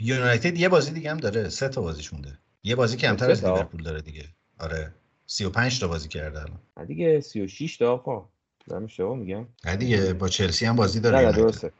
یونایتد 0.00 0.58
یه 0.58 0.68
بازی 0.68 0.90
دیگه 0.90 1.10
هم 1.10 1.16
داره 1.16 1.48
سه 1.48 1.68
تا 1.68 1.80
بازیش 1.80 2.12
مونده. 2.12 2.38
یه 2.64 2.74
بازی 2.74 2.96
کمتر 2.96 3.30
از 3.30 3.44
لیورپول 3.44 3.82
داره 3.82 4.00
دیگه. 4.00 4.24
آره 4.58 4.92
35 5.26 5.80
تا 5.80 5.88
بازی 5.88 6.08
کرده 6.08 6.40
الان. 6.40 6.86
دیگه 6.86 7.20
36 7.20 7.76
تا 7.76 7.92
آقا. 7.92 8.28
دارم 8.66 8.84
اشتباه 8.84 9.16
میگم؟ 9.16 9.46
نه 9.64 9.76
دیگه 9.76 10.12
با 10.12 10.28
چلسی 10.28 10.66
هم 10.66 10.76
بازی 10.76 11.00
داره 11.00 11.18
نه 11.18 11.32
درسته. 11.32 11.72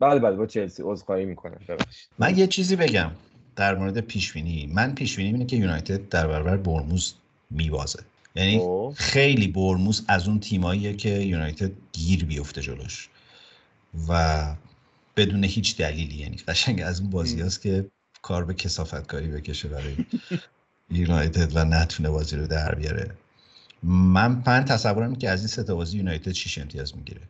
بله 0.00 0.20
بله 0.20 0.36
با 0.36 0.46
چلسی 0.46 0.82
عذرخواهی 0.86 1.24
می‌کنم. 1.24 1.58
من 2.18 2.38
یه 2.38 2.46
چیزی 2.46 2.76
بگم 2.76 3.10
در 3.56 3.74
مورد 3.74 4.00
پیش 4.00 4.32
بینی 4.32 4.66
من 4.66 4.94
پیش 4.94 5.16
بینی 5.16 5.28
اینه 5.28 5.46
که 5.46 5.56
یونایتد 5.56 6.08
در 6.08 6.26
برابر 6.26 6.56
برموز 6.56 7.14
میبازه. 7.50 8.02
یعنی 8.34 8.56
اوه. 8.56 8.94
خیلی 8.94 9.48
برموز 9.48 10.04
از 10.08 10.28
اون 10.28 10.40
تیماییه 10.40 10.96
که 10.96 11.08
یونایتد 11.08 11.70
گیر 11.92 12.24
بیفته 12.24 12.62
جلوش. 12.62 13.08
و 14.08 14.54
بدون 15.16 15.44
هیچ 15.44 15.76
دلیلی. 15.76 16.14
یعنی 16.14 16.36
قشنگ 16.36 16.82
از 16.82 17.00
اون 17.00 17.10
بازی 17.10 17.40
هست 17.40 17.62
که 17.62 17.86
کار 18.22 18.44
به 18.44 18.54
کسافت 18.54 19.06
کاری 19.06 19.28
بکشه 19.28 19.68
برای 19.68 19.96
یونایتد 20.90 21.56
و 21.56 21.64
نتونه 21.64 22.10
بازی 22.10 22.36
رو 22.36 22.46
در 22.46 22.74
بیاره. 22.74 23.10
من 23.82 24.40
پن 24.40 24.64
تصورم 24.64 25.14
که 25.14 25.30
از 25.30 25.40
این 25.40 25.48
سه 25.48 25.74
بازی 25.74 25.98
یونایتد 25.98 26.32
6 26.32 26.58
امتیاز 26.58 26.96
می‌گیره. 26.96 27.20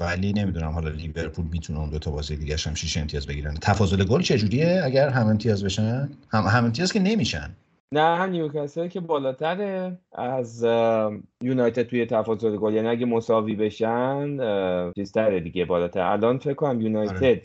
ولی 0.00 0.32
نمی‌دونم 0.32 0.70
حالا 0.70 0.88
لیورپول 0.88 1.44
می‌تونه 1.44 1.78
اون 1.78 1.90
دو 1.90 1.98
تا 1.98 2.10
بازی 2.10 2.36
دیگه 2.36 2.56
هم 2.66 2.74
6 2.74 2.96
امتیاز 2.96 3.26
بگیرن. 3.26 3.54
تفاضل 3.54 4.04
گل 4.04 4.22
چجوریه؟ 4.22 4.80
اگر 4.84 5.08
هم 5.08 5.26
امتیاز 5.26 5.64
بشن؟ 5.64 6.08
هم, 6.28 6.44
هم 6.44 6.64
امتیاز 6.64 6.92
که 6.92 7.00
نمیشن. 7.00 7.50
نه 7.94 8.26
نیوکاسل 8.26 8.88
که 8.88 9.00
بالاتره 9.00 9.98
از 10.12 10.62
یونایتد 11.42 11.82
توی 11.82 12.06
تفاضل 12.06 12.56
گل. 12.56 12.74
یعنی 12.74 12.88
اگه 12.88 13.06
مساوی 13.06 13.54
بشن 13.54 14.38
چیزتره 14.92 15.40
دیگه 15.40 15.64
بالاتر. 15.64 16.00
الان 16.00 16.38
فکر 16.38 16.54
کنم 16.54 16.80
یونایتد 16.80 17.24
آره. 17.24 17.42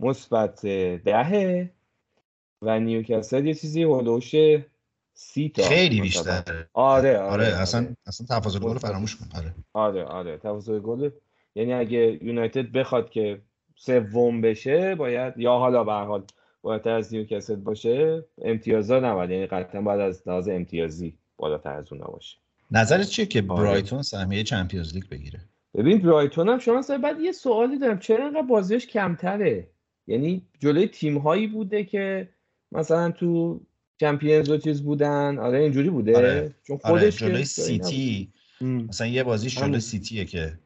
مثبت 0.00 0.66
دهه 1.04 1.70
و 2.62 2.80
نیوکاسل 2.80 3.46
یه 3.46 3.54
چیزی 3.54 3.82
هولوش 3.82 4.34
سی 5.14 5.48
تا 5.48 5.62
خیلی 5.62 6.00
بیشتر 6.00 6.42
آره 6.74 7.18
آره, 7.18 7.18
آره, 7.18 7.44
اصلا 7.44 7.80
آره. 7.80 7.96
اصلا 8.06 8.40
تفاضل 8.40 8.58
گل 8.58 8.78
فراموش 8.78 9.16
کن. 9.16 9.26
آره. 9.38 9.54
آره 9.72 10.04
آره. 10.04 10.38
تفاضل 10.38 10.78
گل. 10.78 11.10
یعنی 11.54 11.72
اگه 11.72 12.18
یونایتد 12.22 12.72
بخواد 12.72 13.10
که 13.10 13.40
سوم 13.76 14.40
بشه 14.40 14.94
باید 14.94 15.38
یا 15.38 15.52
حالا 15.58 15.84
به 15.84 15.92
حال 15.92 16.22
بالاتر 16.62 16.90
از 16.90 17.14
نیوکاسل 17.14 17.56
باشه 17.56 18.24
امتیازا 18.42 19.00
نباید. 19.00 19.30
یعنی 19.30 19.46
قطعا 19.46 19.80
باید 19.80 20.00
از 20.00 20.22
لحاظ 20.26 20.48
امتیازی 20.48 21.14
بالاتر 21.36 21.72
از 21.72 21.92
اونها 21.92 22.10
باشه 22.10 22.36
نظرت 22.70 23.06
چیه 23.06 23.26
که 23.26 23.44
آره. 23.48 23.62
برایتون 23.62 24.02
سهمیه 24.02 24.42
چمپیونز 24.42 24.94
لیگ 24.94 25.04
بگیره؟ 25.10 25.40
ببین 25.74 25.98
برایتون 25.98 26.48
هم 26.48 26.58
شما 26.58 26.82
سر 26.82 26.98
بعد 26.98 27.20
یه 27.20 27.32
سوالی 27.32 27.78
دارم. 27.78 27.98
چرا 27.98 28.26
انقدر 28.26 28.42
بازیش 28.42 28.86
کمتره؟ 28.86 29.68
یعنی 30.06 30.42
جلوی 30.58 30.86
تیم 30.86 31.18
هایی 31.18 31.46
بوده 31.46 31.84
که 31.84 32.28
مثلا 32.72 33.10
تو 33.10 33.60
چمپیونز 34.00 34.50
و 34.50 34.58
چیز 34.58 34.82
بودن. 34.82 35.38
آره 35.38 35.58
اینجوری 35.58 35.90
بوده. 35.90 36.16
آره. 36.16 36.54
چون 36.66 36.78
آره، 36.84 36.98
خودش 36.98 37.22
آره. 37.22 37.32
جلوی 37.32 37.44
سیتی. 37.44 38.32
مثلا 38.60 39.06
یه 39.06 39.22
بازی 39.22 39.48
جلوی 39.48 39.80
سیتیه 39.80 40.24
که 40.24 40.58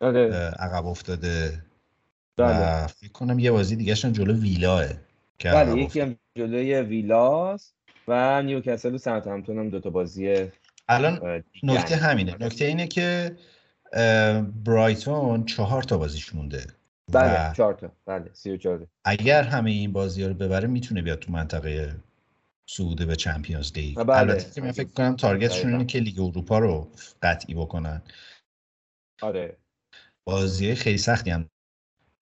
آره. 0.00 0.34
عقب 0.58 0.86
افتاده. 0.86 1.62
بله. 2.36 2.84
و 2.84 2.86
فکر 2.86 3.12
کنم 3.12 3.38
یه 3.38 3.50
بازی 3.50 3.76
دیگه 3.76 3.94
جلو 3.94 4.34
ویلاه 4.34 4.84
بله 5.50 5.82
یکی 5.82 6.00
هم 6.00 6.16
جلوی 6.38 6.74
ویلاست 6.74 7.74
و 8.08 8.42
نیوکاسل 8.42 8.94
و 8.94 8.98
ساوثهمپتون 8.98 9.58
هم 9.58 9.70
دوتا 9.70 9.90
بازی 9.90 10.50
الان 10.88 11.42
نکته 11.62 11.96
همینه. 11.96 12.36
نکته 12.40 12.64
اینه 12.64 12.86
که 12.86 13.36
برایتون 14.64 15.44
چهار 15.44 15.82
تا 15.82 15.98
بازیش 15.98 16.34
مونده 16.34 16.66
بله 17.12 17.54
چهار 17.56 17.74
تا. 17.74 17.92
بله 18.06 18.30
سی 18.32 18.50
و 18.50 18.56
چهار. 18.56 18.86
اگر 19.04 19.42
همه 19.42 19.70
این 19.70 19.92
بازی 19.92 20.22
ها 20.22 20.28
رو 20.28 20.34
ببره 20.34 20.68
می‌تونه 20.68 21.02
بیاد 21.02 21.18
تو 21.18 21.32
منطقه 21.32 21.96
صعود 22.70 23.06
به 23.06 23.16
چمپیونز 23.16 23.72
لیگ. 23.72 23.96
بله. 23.96 24.16
البته 24.16 24.50
که 24.50 24.60
من 24.60 24.72
فکر 24.72 24.88
کنم 24.88 25.16
target 25.16 25.50
شون 25.50 25.72
اینه 25.72 25.84
که 25.84 25.98
لیگ 25.98 26.20
اروپا 26.20 26.58
رو 26.58 26.92
قطعی 27.22 27.54
بکنن. 27.54 28.02
آره. 29.22 29.56
بازی 30.24 30.74
خیلی 30.74 30.98
سختی 30.98 31.30
هم 31.30 31.48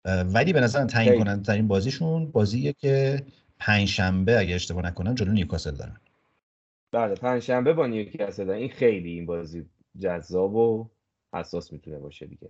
ولی 0.07 0.53
به 0.53 0.61
نظر 0.61 0.85
تعیین 0.85 1.19
کننده 1.19 1.43
ترین 1.43 1.69
بازیشون 1.69 2.31
بازیه 2.31 2.73
که 2.73 3.23
پنجشنبه 3.59 4.39
اگه 4.39 4.55
اشتباه 4.55 4.87
نکنم 4.87 5.15
جلو 5.15 5.33
نیوکاسل 5.33 5.71
دارن. 5.71 5.97
بله 6.93 7.15
پنجشنبه 7.15 7.73
با 7.73 7.87
نیوکاسل 7.87 8.45
دارن. 8.45 8.59
این 8.59 8.71
خیلی 8.71 9.11
این 9.11 9.27
بازی 9.27 9.65
جذاب 10.01 10.55
و 10.55 10.91
حساس 11.35 11.73
می‌تونه 11.73 11.99
باشه 11.99 12.27
دیگه. 12.27 12.49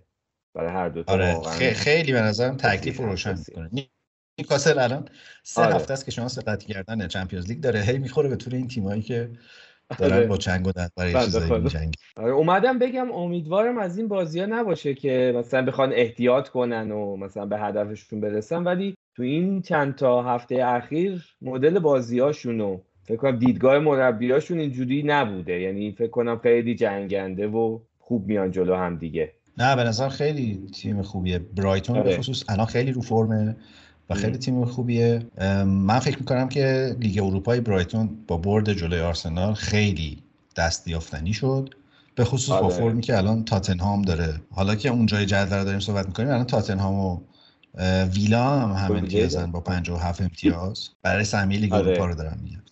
برای 0.54 0.70
هر 0.70 0.88
دو 0.88 1.02
تا 1.02 1.12
آره 1.12 1.74
خیلی 1.74 2.12
به 2.12 2.20
نظرم 2.20 2.56
تکلیف 2.56 3.00
روشن 3.00 3.38
می‌کنه. 3.38 3.70
نیوکاسل 4.38 4.78
الان 4.78 5.08
سه 5.42 5.62
آره. 5.62 5.74
هفته 5.74 5.92
است 5.92 6.04
که 6.04 6.10
شانس 6.10 6.38
قطعی 6.38 6.74
کردن 6.74 7.08
چمپیونز 7.08 7.48
لیگ 7.48 7.60
داره. 7.60 7.80
هی 7.80 7.98
می‌خوره 7.98 8.28
به 8.28 8.36
طور 8.36 8.54
این 8.54 8.68
تیمایی 8.68 9.02
که 9.02 9.30
دارن 9.98 10.16
آره. 10.16 10.26
با 10.26 10.36
چنگ 10.36 10.66
و 10.66 10.72
دست 10.72 10.92
برای 10.96 11.12
چیزایی 11.12 11.90
آره 12.16 12.32
اومدم 12.32 12.78
بگم 12.78 13.12
امیدوارم 13.12 13.78
از 13.78 13.98
این 13.98 14.08
بازی 14.08 14.40
ها 14.40 14.46
نباشه 14.46 14.94
که 14.94 15.32
مثلا 15.36 15.64
بخوان 15.64 15.92
احتیاط 15.92 16.48
کنن 16.48 16.90
و 16.90 17.16
مثلا 17.16 17.46
به 17.46 17.58
هدفشون 17.58 18.20
برسن. 18.20 18.62
ولی 18.62 18.94
تو 19.16 19.22
این 19.22 19.62
چند 19.62 19.94
تا 19.94 20.22
هفته 20.22 20.66
اخیر 20.66 21.24
مدل 21.42 21.78
بازیاشون 21.78 22.60
و 22.60 22.78
فکر 23.02 23.16
کنم 23.16 23.38
دیدگاه 23.38 23.78
مربیاشون 23.78 24.58
اینجوری 24.58 25.02
نبوده. 25.02 25.60
یعنی 25.60 25.92
فکر 25.92 26.10
کنم 26.10 26.38
خیلی 26.38 26.74
جنگنده 26.74 27.46
و 27.46 27.78
خوب 27.98 28.26
میان 28.26 28.50
جلو 28.50 28.74
هم 28.74 28.96
دیگه. 28.96 29.32
نه 29.58 29.76
به 29.76 29.84
نظر 29.84 30.08
خیلی 30.08 30.66
تیم 30.74 31.02
خوبیه. 31.02 31.38
برایتون 31.38 32.02
به 32.02 32.16
خصوص 32.16 32.44
الان 32.48 32.66
خیلی 32.66 32.92
رو 32.92 33.00
فرمه. 33.00 33.56
و 34.10 34.14
خیلی 34.14 34.38
تیم 34.38 34.64
خوبیه. 34.64 35.26
من 35.64 35.98
فکر 35.98 36.18
می‌کنم 36.18 36.48
که 36.48 36.96
لیگ 37.00 37.22
اروپای 37.22 37.60
برایتون 37.60 38.10
با 38.26 38.36
برد 38.36 38.72
جلوی 38.72 39.00
آرسنال 39.00 39.54
خیلی 39.54 40.18
دست 40.56 40.88
یافتنی 40.88 41.32
شد. 41.32 41.74
به 42.14 42.24
خصوص 42.24 42.50
با 42.50 42.66
آره. 42.66 42.74
فرمی 42.74 43.00
که 43.00 43.16
الان 43.16 43.44
تاتنهام 43.44 44.02
داره. 44.02 44.40
حالا 44.50 44.74
که 44.74 44.88
اونجای 44.88 45.26
جدول 45.26 45.64
داریم 45.64 45.80
صحبت 45.80 46.06
می‌کنیم 46.06 46.28
الان 46.28 46.44
تاتنهام 46.44 46.94
و 46.94 47.20
ویلا 48.04 48.60
هم 48.60 48.72
هم 48.72 48.96
امتیازن 48.96 49.52
با 49.52 49.60
57 49.60 50.20
امتیاز. 50.20 50.88
برای 51.02 51.24
سهمیه 51.24 51.58
لیگ 51.60 51.72
آره. 51.72 51.88
اروپا 51.88 52.06
رو 52.06 52.14
دارم 52.14 52.38
میگم. 52.44 52.62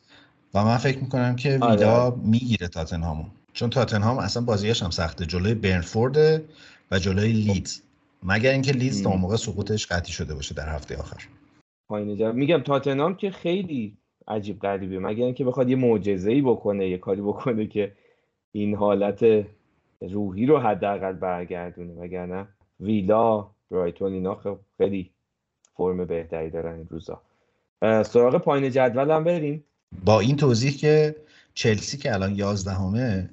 و 0.54 0.64
من 0.64 0.76
فکر 0.76 0.98
می‌کنم 0.98 1.36
که 1.36 1.58
آره. 1.60 1.76
ویلا 1.76 2.10
می‌گیره 2.10 2.68
تاتنهامو. 2.68 3.24
چون 3.52 3.70
تاتنهام 3.70 4.18
اصلا 4.18 4.42
بازیش 4.42 4.82
هم 4.82 4.90
سخته. 4.90 5.26
جلوی 5.26 5.54
برنفورد 5.54 6.42
و 6.90 6.98
جلوی 6.98 7.32
لیدز. 7.32 7.80
مگر 8.24 8.50
اینکه 8.50 8.72
لیدز 8.72 9.02
تا 9.02 9.16
موقع 9.16 9.36
سقوطش 9.36 9.86
قطعی 9.86 10.12
شده 10.12 10.34
باشه 10.34 10.54
در 10.54 10.68
هفته 10.68 10.96
آخر. 10.96 11.22
پایین 11.88 12.32
میگم 12.32 12.58
تاتنهام 12.58 13.14
که 13.14 13.30
خیلی 13.30 13.98
عجیب 14.28 14.60
غریبه. 14.60 14.98
مگر 14.98 15.24
اینکه 15.24 15.44
بخواد 15.44 15.70
یه 15.70 15.76
معجزه 15.76 16.30
ای 16.30 16.42
بکنه 16.42 16.88
یه 16.88 16.98
کاری 16.98 17.20
بکنه 17.20 17.66
که 17.66 17.92
این 18.52 18.74
حالت 18.74 19.46
روحی 20.00 20.46
رو 20.46 20.58
حداقل 20.58 21.12
برگردونه. 21.12 21.94
وگرنه 21.94 22.48
ویلا 22.80 23.50
برایتون 23.70 24.12
اینا 24.12 24.40
خیلی 24.78 25.10
فرم 25.76 26.04
بهتری 26.04 26.50
دارن 26.50 26.74
این 26.74 26.88
روزا. 26.90 27.22
سراغ 27.82 28.36
پایین 28.38 28.70
جدول 28.70 29.10
هم 29.10 29.24
بریم. 29.24 29.64
با 30.04 30.20
این 30.20 30.36
توضیح 30.36 30.76
که 30.76 31.16
چلسی 31.54 31.98
که 31.98 32.14
الان 32.14 32.34
11 32.34 32.70
همه 32.70 33.30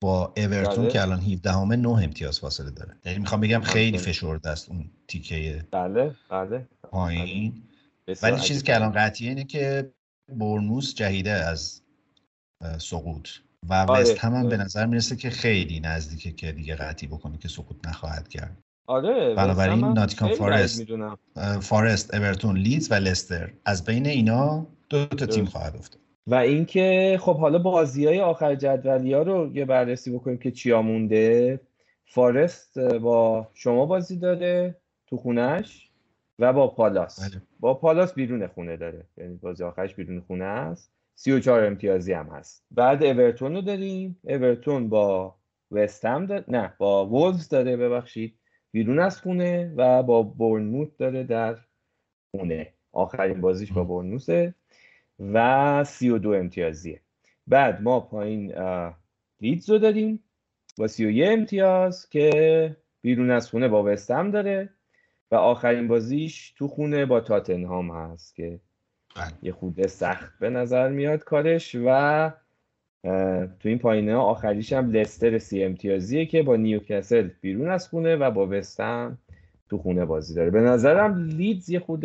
با 0.00 0.32
اورتون 0.36 0.84
بله. 0.84 0.92
که 0.92 1.02
الان 1.02 1.20
17 1.20 1.52
همه 1.52 1.76
9 1.76 1.88
امتیاز 1.88 2.40
فاصله 2.40 2.70
داره. 2.70 2.96
یعنی 3.04 3.18
می‌خوام 3.18 3.40
بگم 3.40 3.60
خیلی 3.60 3.98
فشرده 3.98 4.50
است 4.50 4.70
اون 4.70 4.90
تیکه 5.08 5.64
بله 5.70 6.14
بله. 6.30 6.66
پایین. 6.82 7.62
ولی 8.22 8.40
چیزی 8.40 8.62
که 8.62 8.74
الان 8.74 8.92
قطعیه 8.92 9.28
اینه 9.28 9.44
که 9.44 9.90
برنوس 10.32 10.94
جهیده 10.94 11.30
از 11.30 11.82
سقوط. 12.78 13.28
و 13.68 13.74
آره. 13.74 14.00
وست 14.00 14.18
هم, 14.18 14.34
هم 14.34 14.48
به 14.48 14.56
نظر 14.56 14.86
می‌رسه 14.86 15.16
که 15.16 15.30
خیلی 15.30 15.80
نزدیکه 15.80 16.32
که 16.32 16.52
دیگه 16.52 16.74
قطعی 16.74 17.08
بکنه 17.08 17.38
که 17.38 17.48
سقوط 17.48 17.86
نخواهد 17.86 18.28
کرد. 18.28 18.56
آره 18.86 19.34
بنابراین 19.34 19.84
ناتیکان 19.84 20.34
فارست 20.34 20.82
فارست 21.60 22.14
اورتون 22.14 22.56
لیدز 22.56 22.90
و 22.90 22.94
لستر. 22.94 23.52
از 23.64 23.84
بین 23.84 24.06
اینا 24.06 24.66
دو 24.88 25.06
تا 25.06 25.26
تیم 25.26 25.44
خواهد 25.44 25.76
افتاد. 25.76 26.00
و 26.26 26.34
اینکه 26.34 27.16
خب 27.20 27.36
حالا 27.36 27.58
بازی 27.58 28.06
های 28.06 28.20
آخر 28.20 28.54
جدولی 28.54 29.12
ها 29.12 29.22
رو 29.22 29.56
یه 29.56 29.64
بررسی 29.64 30.10
بکنیم 30.10 30.38
که 30.38 30.50
چیا 30.50 30.82
مونده. 30.82 31.60
فارست 32.04 32.78
با 32.78 33.48
شما 33.54 33.86
بازی 33.86 34.16
داره 34.16 34.76
تو 35.06 35.16
خونش 35.16 35.90
و 36.38 36.52
با 36.52 36.68
پالاس. 36.68 37.30
بله. 37.30 37.42
با 37.60 37.74
پالاس 37.74 38.14
بیرون 38.14 38.46
خونه 38.46 38.76
داره. 38.76 39.06
یعنی 39.16 39.36
بازی 39.36 39.64
آخرش 39.64 39.94
بیرون 39.94 40.20
خونه 40.20 40.44
است. 40.44 40.92
34 41.14 41.64
امتیازی 41.64 42.12
هم 42.12 42.26
هست. 42.26 42.64
بعد 42.70 43.04
اورتون 43.04 43.54
رو 43.54 43.60
داریم. 43.60 44.18
اورتون 44.24 44.88
با 44.88 45.34
وستهم 45.70 46.26
داره. 46.26 46.44
نه 46.48 46.74
با 46.78 47.06
وولز 47.06 47.48
داره 47.48 47.76
ببخشید. 47.76 48.38
بیرون 48.72 48.98
از 48.98 49.20
خونه 49.20 49.74
و 49.76 50.02
با 50.02 50.22
بورنموت 50.22 50.96
داره 50.98 51.24
در 51.24 51.56
خونه. 52.30 52.72
آخرین 52.92 53.40
بازیش 53.40 53.72
با 53.72 53.84
بورنموثه. 53.84 54.54
و 55.18 55.84
32 55.84 56.30
امتیازیه. 56.30 57.00
بعد 57.46 57.82
ما 57.82 58.00
پایین 58.00 58.54
لیدز 59.40 59.70
رو 59.70 59.78
داریم 59.78 60.24
با 60.78 60.86
31 60.86 61.28
امتیاز 61.28 62.08
که 62.08 62.76
بیرون 63.00 63.30
از 63.30 63.50
خونه 63.50 63.68
با 63.68 63.82
وستم 63.82 64.30
داره. 64.30 64.70
و 65.30 65.34
آخرین 65.34 65.88
بازیش 65.88 66.50
تو 66.50 66.68
خونه 66.68 67.06
با 67.06 67.20
تاتنهام 67.20 67.90
هست 67.90 68.34
که 68.34 68.60
بله. 69.16 69.32
یه 69.42 69.52
خود 69.52 69.86
سخت 69.86 70.38
به 70.40 70.50
نظر 70.50 70.88
میاد 70.88 71.24
کارش. 71.24 71.76
و 71.84 72.30
تو 73.60 73.68
این 73.68 73.78
پایینه 73.78 74.14
آخریش 74.14 74.72
هم 74.72 74.90
لستر 74.90 75.38
سی 75.38 75.64
امتیازیه 75.64 76.26
که 76.26 76.42
با 76.42 76.56
نیوکسل 76.56 77.30
بیرون 77.40 77.70
از 77.70 77.88
خونه 77.88 78.16
و 78.16 78.30
با 78.30 78.46
وستم 78.50 79.18
تو 79.70 79.78
خونه 79.78 80.04
بازی 80.04 80.34
داره. 80.34 80.50
به 80.50 80.60
نظرم 80.60 81.24
لیدز 81.24 81.70
یه 81.70 81.78
خود 81.78 82.04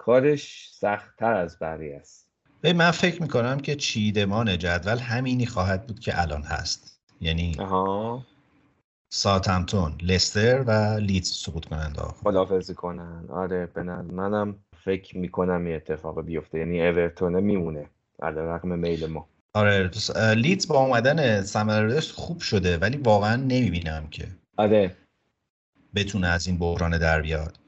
کارش 0.00 0.70
سختتر 0.72 1.34
از 1.34 1.58
بقیه 1.60 1.96
است. 1.96 2.28
من 2.64 2.90
فکر 2.90 3.22
می‌کنم 3.22 3.60
که 3.60 3.76
چیدمان 3.76 4.58
جدول 4.58 4.98
همینی 4.98 5.46
خواهد 5.46 5.86
بود 5.86 6.00
که 6.00 6.20
الان 6.20 6.42
هست. 6.42 7.00
یعنی 7.20 7.56
آها. 7.58 8.26
ساتمتون 9.12 9.98
لستر 10.02 10.60
و 10.66 10.98
لیدز 10.98 11.28
سقوط 11.28 11.64
کنند. 11.64 11.98
خدافزی 11.98 12.74
کنن. 12.74 13.24
آره 13.28 13.66
به 13.66 13.82
منم 13.82 14.56
فکر 14.84 15.18
می‌کنم 15.18 15.64
این 15.64 15.76
اتفاق 15.76 16.22
بیفته. 16.22 16.58
یعنی 16.58 16.86
اورتون 16.86 17.40
میمونه. 17.40 17.90
علی 18.22 18.38
رقم 18.38 18.78
میل 18.78 19.06
ما. 19.06 19.28
آره 19.54 19.90
لیدز 20.34 20.68
با 20.68 20.78
اومدن 20.78 21.42
سمرس 21.42 22.12
خوب 22.12 22.40
شده 22.40 22.78
ولی 22.78 22.96
واقعا 22.96 23.36
نمی‌بینم 23.36 24.06
که 24.10 24.28
آره. 24.56 24.96
بتونه 25.94 26.28
از 26.28 26.46
این 26.46 26.58
بحران 26.58 26.98
در 26.98 27.22
بیاد. 27.22 27.58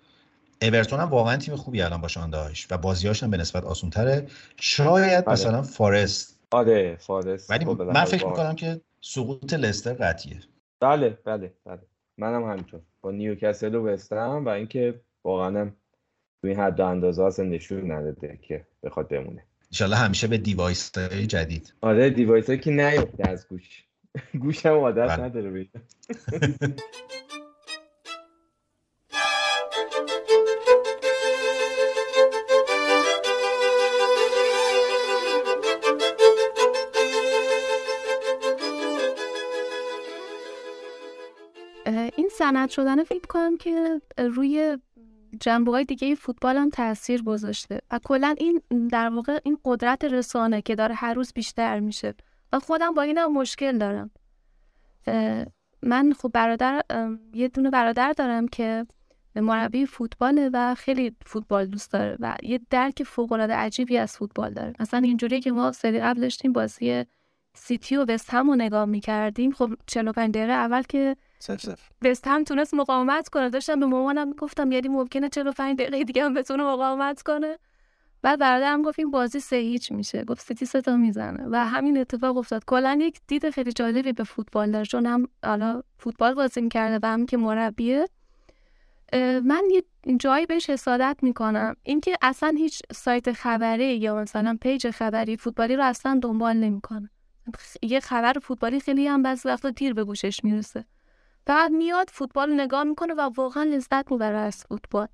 اورتون 0.63 1.01
هم 1.01 1.09
واقعا 1.09 1.37
تیم 1.37 1.57
خوبی 1.57 1.83
الان 1.83 2.01
باهاشان 2.01 2.31
داشت 2.31 2.73
و 2.73 2.79
بازیاش 2.79 3.23
هم 3.23 3.31
به 3.31 3.37
نسبت 3.37 3.65
آسونتره. 3.65 4.27
شاید 4.61 5.25
آره. 5.25 5.33
مثلا 5.33 5.63
فارست. 5.63 6.39
آره 6.51 6.97
فارست. 6.97 7.51
ولی 7.51 7.65
خب 7.65 7.83
من 7.83 8.05
فکر 8.05 8.27
می‌کنم 8.27 8.55
که 8.55 8.81
سقوط 9.01 9.55
لستر 9.55 9.95
قطعیه. 9.95 10.41
بله 10.81 11.19
بله 11.25 11.53
بله. 11.65 11.81
منم 12.19 12.45
همینطور. 12.45 12.81
با 13.01 13.11
نیوکاسل 13.11 13.75
و 13.75 13.89
وستهم 13.89 14.45
و 14.47 14.49
اینکه 14.49 15.01
واقعا 15.25 15.61
هم 15.61 15.77
تو 16.41 16.49
این 16.49 16.61
حد 16.61 16.81
و 16.81 16.87
اندازه 16.87 17.23
اصلا 17.23 17.45
نشون 17.45 17.91
نداده 17.93 18.39
که 18.43 18.67
بخواد 18.83 19.09
بمونه. 19.09 19.45
انشالله 19.73 19.97
همیشه 19.97 20.27
به 20.27 20.39
دیوایس 20.39 20.99
های 20.99 21.27
جدید. 21.27 21.75
آره 21.81 22.11
دیوایس 22.11 22.51
که 22.51 22.71
نیفته 22.71 23.31
از 23.31 23.49
گوش. 23.49 23.85
گوشم 24.43 24.69
عادت 24.69 25.09
بله. 25.09 25.23
نداره 25.23 25.69
سند 42.53 42.69
شدن. 42.69 43.05
فکر 43.05 43.27
کنم 43.29 43.57
که 43.57 44.01
روی 44.19 44.79
جنبه 45.41 45.71
های 45.71 45.85
دیگه 45.85 46.15
فوتبال 46.15 46.57
هم 46.57 46.71
تاثیر 46.71 47.23
گذاشته. 47.23 47.81
و 47.91 48.01
کلا 48.05 48.35
این 48.39 48.63
در 48.89 49.09
واقع 49.09 49.39
این 49.45 49.59
قدرت 49.65 50.05
رسانه 50.05 50.63
که 50.63 50.75
داره 50.75 50.95
هر 50.95 51.15
روز 51.15 51.33
بیشتر 51.33 51.81
میشه. 51.81 52.15
و 52.53 52.59
خودم 52.59 52.95
با 52.95 53.03
اینم 53.03 53.33
مشکل 53.33 53.79
دارم. 53.79 54.11
من 55.83 56.13
خب 56.13 56.31
برادر 56.35 56.83
یه 57.35 57.49
دونه 57.49 57.71
برادر 57.71 58.13
دارم 58.13 58.49
که 58.49 58.87
مربی 59.37 59.87
فوتباله 59.87 60.51
و 60.53 60.75
خیلی 60.75 61.17
فوتبال 61.27 61.67
دوست 61.67 61.93
داره 61.93 62.17
و 62.21 62.37
یه 62.43 62.61
درک 62.71 63.03
فوق 63.03 63.33
العاده 63.33 63.55
عجیبی 63.55 63.99
از 63.99 64.17
فوتبال 64.17 64.55
داره. 64.55 64.73
مثلا 64.81 65.01
اینجوریه 65.01 65.41
که 65.41 65.53
ما 65.53 65.73
سری 65.73 66.01
قبل 66.01 66.21
داشتیم 66.21 66.53
بازی 66.53 67.05
سیتی 67.55 67.97
و 67.97 68.05
وست 68.09 68.35
هم 68.35 68.51
رو 68.51 68.57
نگاه 68.57 68.85
می‌کردیم. 68.85 69.53
خب 69.53 69.71
45 69.87 70.35
دقیقه 70.35 70.53
اول 70.53 70.83
که 70.83 71.17
صفر 71.43 71.59
صفر. 71.59 71.91
وست 72.03 72.27
هم 72.27 72.45
تونست 72.45 72.75
مقاومت 72.75 73.29
کنه. 73.29 73.51
داشتم 73.51 73.81
به 73.81 73.87
مامانم 73.87 74.29
می‌گفتم 74.29 74.73
یعنی 74.73 74.89
ممکنه 74.89 75.29
45 75.29 75.79
دقیقه 75.79 76.05
دیگه 76.05 76.25
هم 76.25 76.35
بتونه 76.35 76.65
مقاومت 76.65 77.23
کنه. 77.23 77.59
بعد 78.23 78.39
برادرم 78.39 78.83
گفت 78.83 78.99
این 78.99 79.11
بازی 79.11 79.41
سه 79.41 79.57
هیچ 79.57 79.93
میشه. 79.93 80.25
گفت 80.25 80.41
سیتی 80.41 80.67
سه 80.67 80.81
تا 80.81 80.97
می‌زنه. 80.97 81.47
و 81.51 81.67
همین 81.67 81.99
اتفاق 81.99 82.37
افتاد. 82.37 82.65
کلا 82.65 82.99
یک 83.01 83.21
دید 83.27 83.51
خیلی 83.51 83.73
جالبی 83.73 84.13
به 84.13 84.25
فوتبال 84.25 84.71
داره 84.71 84.85
چون 84.85 85.07
هم 85.07 85.29
حالا 85.45 85.83
فوتبال 85.99 86.35
بازی 86.35 86.61
می‌کرده 86.61 86.99
و 87.03 87.07
هم 87.13 87.27
که 87.27 87.37
مربیه. 87.37 88.09
من 89.45 89.63
یه 89.71 89.85
جایی 90.17 90.47
بهش 90.47 90.71
حسادت 90.71 91.17
می‌کنم. 91.23 91.77
اینکه 91.83 92.17
اصلا 92.23 92.55
هیچ 92.59 92.83
سایت 92.93 93.33
خبری 93.33 93.97
یا 93.97 94.15
مثلا 94.15 94.59
پیج 94.61 94.91
خبری 94.91 95.37
فوتبالی 95.37 95.77
رو 95.77 95.85
اصلا 95.85 96.19
دنبال 96.23 96.57
نمی‌کنه. 96.57 97.11
یه 97.83 98.01
خبر 98.01 98.33
فوتبالی 98.43 98.81
خیلی 98.81 99.07
هم 99.07 99.23
بعضی 99.23 99.49
وقتا 99.49 99.71
دیر 99.71 99.95
به 99.95 100.05
گوشش 100.05 100.45
می‌رسه. 100.45 100.85
بعد 101.47 101.71
میاد 101.71 102.11
فوتبال 102.13 102.61
نگاه 102.61 102.85
می‌کنه 102.85 103.15
و 103.15 103.21
واقعا 103.21 103.63
لذت 103.63 104.13
می‌بره 104.13 104.37
از 104.39 104.65
فوتبال. 104.69 105.09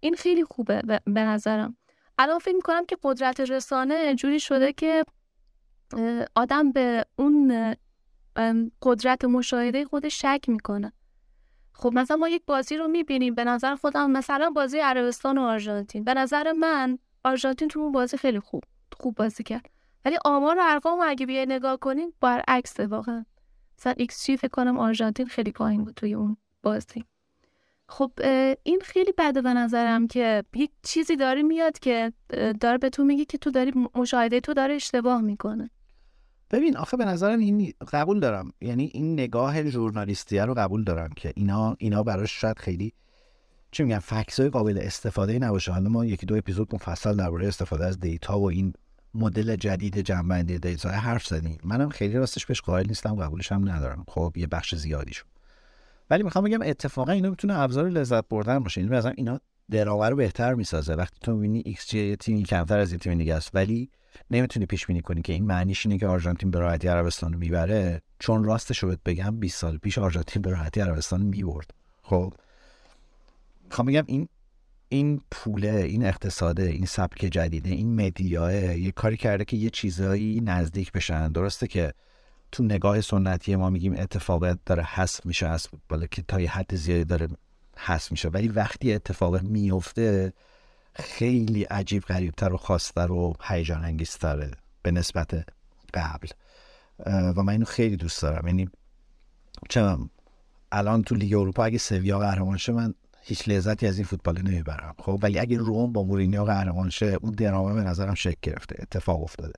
این 0.00 0.14
خیلی 0.14 0.44
خوبه 0.44 0.82
به- 1.06 1.20
نظرم. 1.24 1.76
الان 2.18 2.38
فکر 2.38 2.54
می‌کنم 2.54 2.86
که 2.86 2.96
قدرت 3.02 3.40
رسانه 3.40 4.14
جوری 4.14 4.40
شده 4.40 4.72
که 4.72 5.04
آدم 6.34 6.72
به 6.72 7.04
اون 7.16 7.74
قدرت 8.82 9.24
مشاهده 9.24 9.84
خودش 9.84 10.22
شک 10.22 10.44
می‌کنه. 10.48 10.92
خب 11.72 11.92
مثلا 11.94 12.16
ما 12.16 12.28
یک 12.28 12.42
بازی 12.46 12.76
رو 12.76 12.88
می‌بینیم 12.88 13.34
به 13.34 13.44
نظر 13.44 13.74
خودم 13.74 14.10
مثلا 14.10 14.50
بازی 14.50 14.78
عربستان 14.78 15.38
و 15.38 15.42
آرژانتین. 15.42 16.04
به 16.04 16.14
نظر 16.14 16.52
من 16.52 16.98
آرژانتین 17.24 17.68
تو 17.68 17.80
اون 17.80 17.92
بازی 17.92 18.16
خیلی 18.16 18.40
خوب 18.40 18.64
خوب 19.00 19.14
بازی 19.14 19.42
کرد. 19.42 19.70
ولی 20.04 20.18
آمار 20.24 20.58
و 20.58 20.62
ارقام 20.64 20.98
اگه 21.02 21.26
بیای 21.26 21.46
نگاه 21.46 21.76
کنین 21.76 22.12
برعکسه 22.20 22.86
واقعا. 22.86 23.24
مثلا 23.78 23.94
ایکس 23.96 24.30
فکر 24.30 24.48
کنم 24.48 24.78
آرژانتین 24.78 25.26
خیلی 25.26 25.52
پایین 25.52 25.84
بود 25.84 25.94
توی 25.94 26.14
اون 26.14 26.36
بازی. 26.62 27.04
خب 27.88 28.12
این 28.62 28.80
خیلی 28.82 29.12
بده 29.18 29.42
به 29.42 29.54
نظرم 29.54 30.06
که 30.06 30.44
یک 30.54 30.70
چیزی 30.82 31.16
داره 31.16 31.42
میاد 31.42 31.78
که 31.78 32.12
داره 32.60 32.78
به 32.78 32.90
تو 32.90 33.04
میگه 33.04 33.24
که 33.24 33.38
تو 33.38 33.50
داری 33.50 33.72
مشاهده 33.94 34.40
تو 34.40 34.54
داره 34.54 34.74
اشتباه 34.74 35.20
می‌کنه. 35.20 35.70
ببین 36.50 36.76
آخه 36.76 36.96
به 36.96 37.04
نظرم 37.04 37.38
این 37.38 37.72
قبول 37.92 38.20
دارم. 38.20 38.52
یعنی 38.60 38.90
این 38.94 39.12
نگاه 39.12 39.62
ژورنالیستیه 39.62 40.44
رو 40.44 40.54
قبول 40.54 40.84
دارم 40.84 41.10
که 41.16 41.32
اینا 41.36 41.76
اینا 41.78 42.02
براش 42.02 42.40
شاید 42.40 42.58
خیلی 42.58 42.92
چی 43.70 43.82
میگن 43.82 43.98
facts 43.98 44.40
های 44.40 44.48
قابل 44.48 44.78
استفاده 44.82 45.38
نباشه. 45.38 45.72
حالا 45.72 45.88
ما 45.88 46.04
یکی 46.04 46.26
دو 46.26 46.36
اپیزود 46.36 46.74
مفصل 46.74 47.16
درباره 47.16 47.48
استفاده 47.48 47.84
از 47.84 48.00
دیتا 48.00 48.38
و 48.38 48.50
این 48.50 48.72
مدل 49.16 49.56
جدید 49.56 49.98
جمع‌بندی 49.98 50.58
دیتا 50.58 50.88
حرف 50.88 51.26
زدیم 51.26 51.58
منم 51.64 51.88
خیلی 51.88 52.14
راستش 52.14 52.46
بهش 52.46 52.60
قائل 52.60 52.86
نیستم 52.88 53.14
قبولش 53.14 53.52
هم 53.52 53.68
ندارم. 53.68 54.04
خب 54.08 54.32
یه 54.36 54.46
بخش 54.46 54.74
زیادیشو 54.74 55.24
ولی 56.10 56.22
می‌خوام 56.22 56.44
بگم 56.44 56.62
اتفاقا 56.62 57.12
اینا 57.12 57.30
می‌تونه 57.30 57.58
ابزار 57.58 57.88
لذت 57.88 58.28
بردن 58.28 58.58
باشه. 58.58 58.80
این 58.80 58.94
مثلا 58.94 59.12
اینا 59.16 59.40
درام 59.70 60.10
رو 60.10 60.16
بهتر 60.16 60.54
می‌سازه. 60.54 60.94
وقتی 60.94 61.16
تو 61.20 61.32
می‌بینی 61.32 61.62
ایکس 61.66 61.88
جی 61.88 62.16
تیمی 62.16 62.42
کمتر 62.42 62.78
از 62.78 62.92
یه 62.92 62.98
تیم 62.98 63.18
دیگه 63.18 63.34
است 63.34 63.50
ولی 63.54 63.90
نمی‌تونی 64.30 64.66
پیش 64.66 64.86
بینی 64.86 65.00
کنی 65.00 65.22
که 65.22 65.32
این 65.32 65.44
معنیش 65.44 65.86
اینه 65.86 65.98
که 65.98 66.06
آرژانتین 66.06 66.50
به 66.50 66.58
راحتی 66.58 66.88
عربستان 66.88 67.32
رو 67.32 67.38
می‌بره. 67.38 68.02
چون 68.18 68.44
راستش 68.44 68.78
رو 68.78 68.96
بگم 69.04 69.40
20 69.40 69.60
سال 69.60 69.78
پیش 69.78 69.98
آرژانتین 69.98 70.42
به 70.42 70.50
راحتی 70.50 70.80
عربستان 70.80 71.22
می‌برد. 71.22 71.74
خب 72.02 72.34
می‌خوام 73.64 73.86
بگم 73.86 74.04
این 74.06 74.28
این 74.88 75.20
پوله 75.30 75.70
این 75.70 76.04
اقتصاده 76.04 76.62
این 76.62 76.86
سبک 76.86 77.18
جدیده 77.18 77.70
این 77.70 78.06
مدیاه 78.06 78.54
یه 78.54 78.90
کاری 78.92 79.16
کرده 79.16 79.44
که 79.44 79.56
یه 79.56 79.70
چیزایی 79.70 80.40
نزدیک 80.40 80.92
بشن. 80.92 81.32
درسته 81.32 81.66
که 81.66 81.92
تو 82.52 82.64
نگاه 82.64 83.00
سنتی 83.00 83.56
ما 83.56 83.70
میگیم 83.70 83.92
اتفاقات 83.92 84.58
داره 84.66 84.82
حذف 84.82 85.26
میشه 85.26 85.46
از 85.46 85.68
فوتبال 85.68 86.06
که 86.06 86.22
تا 86.22 86.40
یه 86.40 86.50
حد 86.50 86.74
زیادی 86.74 87.04
داره 87.04 87.28
حذف 87.76 88.10
میشه. 88.10 88.28
ولی 88.28 88.48
وقتی 88.48 88.92
اتفاق 88.92 89.42
میفته 89.42 90.32
خیلی 90.94 91.62
عجیب 91.64 92.02
غریبتر 92.02 92.52
و 92.52 92.56
خاصتر 92.56 93.12
و 93.12 93.34
هیجان 93.42 93.84
انگیزتره 93.84 94.50
به 94.82 94.90
نسبت 94.90 95.48
قبل. 95.94 96.28
و 97.06 97.42
من 97.42 97.52
اینو 97.52 97.64
خیلی 97.64 97.96
دوست 97.96 98.22
دارم. 98.22 98.46
یعنی 98.46 98.68
چه 99.68 99.96
الان 100.72 101.02
تو 101.02 101.14
لیگ 101.14 101.34
اروپا 101.34 101.64
اگه 101.64 101.78
سویا 101.78 102.18
قهرمان 102.18 102.56
شه 102.56 102.72
من 102.72 102.94
هیچ 103.28 103.48
لذتی 103.48 103.86
از 103.86 103.96
این 103.98 104.06
فوتبال 104.06 104.42
نمی‌برم. 104.42 104.94
خب 104.98 105.18
ولی 105.22 105.38
اگه 105.38 105.58
روم 105.58 105.92
با 105.92 106.02
مورینیو 106.02 106.44
قهرمان 106.44 106.90
شه 106.90 107.18
اون 107.22 107.32
درامه 107.32 107.74
به 107.74 107.80
نظرم 107.80 108.14
شکل 108.14 108.38
گرفته 108.42 108.76
اتفاق 108.78 109.22
افتاده. 109.22 109.52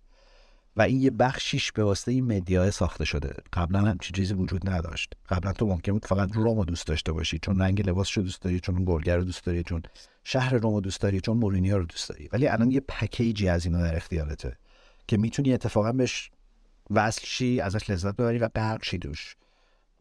و 0.77 0.83
این 0.83 1.01
یه 1.01 1.11
بخشیش 1.11 1.73
به 1.73 1.85
واسطه 1.85 2.13
این 2.13 2.25
مدیا 2.25 2.71
ساخته 2.71 3.05
شده. 3.05 3.35
قبلا 3.53 3.81
هم 3.81 3.99
چه 3.99 4.13
چیزی 4.13 4.35
وجود 4.35 4.71
نداشت. 4.71 5.13
قبلا 5.29 5.53
تو 5.53 5.67
ممکن 5.67 5.93
بود 5.93 6.07
فقط 6.07 6.33
روم 6.33 6.59
رو 6.59 6.65
دوست 6.65 6.87
داشته 6.87 7.13
باشی 7.13 7.39
چون 7.39 7.61
رنگ 7.61 7.89
لباسش 7.89 8.17
رو 8.17 8.23
دوست 8.23 8.43
داری 8.43 8.61
چون 8.61 8.85
گلر 8.85 9.19
دوست 9.19 9.45
داری 9.45 9.63
چون 9.63 9.83
شهر 10.25 10.55
روم 10.55 10.75
رو 10.75 10.81
دوست 10.81 11.01
داری 11.01 11.21
چون 11.21 11.37
مورینیو 11.37 11.79
رو 11.79 11.85
دوست 11.85 12.09
داری. 12.09 12.29
ولی 12.33 12.49
الان 12.49 12.71
یه 12.71 12.81
پکیجی 12.81 13.49
از 13.49 13.67
اینا 13.67 13.83
در 13.83 13.97
اختیارته 13.97 14.59
که 15.09 15.17
می‌تونی 15.17 15.53
اتفاقا 15.53 15.93
بهش 15.93 16.31
وصل 16.91 17.23
شی 17.25 17.61
ازش 17.61 17.91
لذت 17.91 18.17
ببری 18.17 18.39
و 18.39 18.49
غرق 18.49 18.85
شی 18.85 18.99
دوش. 18.99 19.37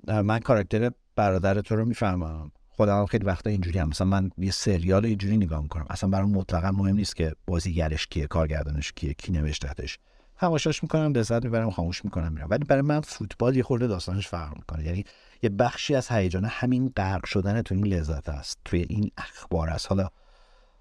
من 0.07 0.39
کاراکتر 0.39 0.91
برادر 1.15 1.61
تو 1.61 1.75
رو 1.75 1.85
می‌فهمم. 1.85 2.51
خودم 2.77 3.05
خیلی 3.05 3.25
وقتا 3.25 3.49
اینجوری 3.49 3.79
هم. 3.79 3.89
مثلا 3.89 4.07
من 4.07 4.29
یه 4.37 4.51
سریال 4.51 5.05
اینجوری 5.05 5.37
نگاه 5.37 5.61
می‌کنم. 5.61 5.85
اصلا 5.89 6.09
برام 6.09 6.31
مطلقا 6.31 6.71
مهم 6.71 6.95
نیست 6.95 7.15
که 7.15 7.35
بازیگرش 7.47 8.07
کیه 8.07 8.27
کارگردانش 8.27 8.91
کیه 8.91 9.13
کی 9.13 9.31
نوشتهش 9.31 9.99
تماشاش 10.37 10.83
می‌کنم 10.83 11.11
لذت 11.11 11.43
می‌برم 11.43 11.71
خاموش 11.71 12.05
می‌کنم 12.05 12.33
میرم. 12.33 12.47
ولی 12.49 12.63
برای 12.63 12.81
من 12.81 13.01
فوتبال 13.01 13.55
یه 13.55 13.63
خورده 13.63 13.87
داستانش 13.87 14.27
فرق 14.27 14.55
می‌کنه. 14.55 14.83
یعنی 14.83 15.03
یه 15.43 15.49
بخشی 15.49 15.95
از 15.95 16.07
هیجان 16.11 16.45
همین 16.45 16.93
غرق 16.97 17.25
شدن 17.25 17.61
تو 17.61 17.75
این 17.75 17.87
لذت 17.87 18.29
است 18.29 18.57
توی 18.65 18.85
این 18.89 19.11
اخبار 19.17 19.69
است. 19.69 19.87
حالا 19.87 20.09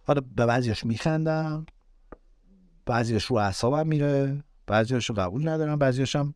حالا 0.05 0.21
به 0.37 0.47
بعضیاش 0.47 0.87
میخندم 0.87 1.67
بعضیش 2.87 3.25
رو 3.25 3.37
اعصابم 3.37 3.87
میره 3.87 4.45
بعضیش 4.67 5.11
رو 5.11 5.15
قبول 5.15 5.49
ندارم 5.49 5.79
بعضیش 5.79 6.17
هم 6.17 6.35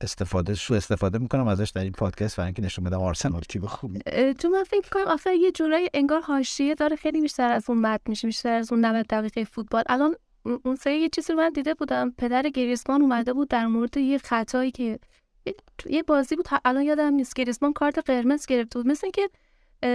استفاده 0.00 0.54
شو 0.54 0.74
استفاده 0.74 1.18
می‌کنم 1.18 1.48
ازش 1.48 1.70
در 1.70 1.82
این 1.82 1.92
پادکست 1.92 2.36
برای 2.36 2.46
اینکه 2.46 2.62
نشون 2.62 2.84
بدم 2.84 3.00
آرسنال 3.00 3.40
چی 3.48 3.60
خوبی. 3.60 3.98
تو 4.38 4.48
من 4.48 4.64
فکر 4.64 4.88
کنم 4.92 5.06
آخه 5.06 5.36
یه 5.36 5.52
جورایی 5.52 5.88
انگار 5.94 6.20
حاشیه 6.20 6.74
داره 6.74 6.96
خیلی 6.96 7.20
بیشتر 7.20 7.52
از 7.52 7.70
اون 7.70 7.78
مد 7.78 8.00
میشه 8.08 8.28
بیشتر 8.28 8.52
از 8.52 8.72
اون 8.72 8.84
90 8.84 9.06
دقیقه 9.06 9.44
فوتبال. 9.44 9.82
الان 9.86 10.16
اون 10.64 10.76
سری 10.76 11.00
یه 11.00 11.08
چیزی 11.08 11.32
رو 11.32 11.38
من 11.38 11.50
دیده 11.50 11.74
بودم. 11.74 12.10
پدر 12.18 12.42
گریسمان 12.42 13.02
اومده 13.02 13.32
بود 13.32 13.48
در 13.48 13.66
مورد 13.66 13.96
یه 13.96 14.18
خطایی 14.18 14.70
که 14.70 14.98
یه 15.90 16.02
بازی 16.02 16.36
بود 16.36 16.46
الان 16.64 16.82
یادم 16.82 17.14
نیست. 17.14 17.34
گریسمان 17.34 17.72
کارت 17.72 17.98
قرمز 17.98 18.46
گرفته 18.46 18.78
بود. 18.78 18.88
مثل 18.88 19.10
که 19.10 19.30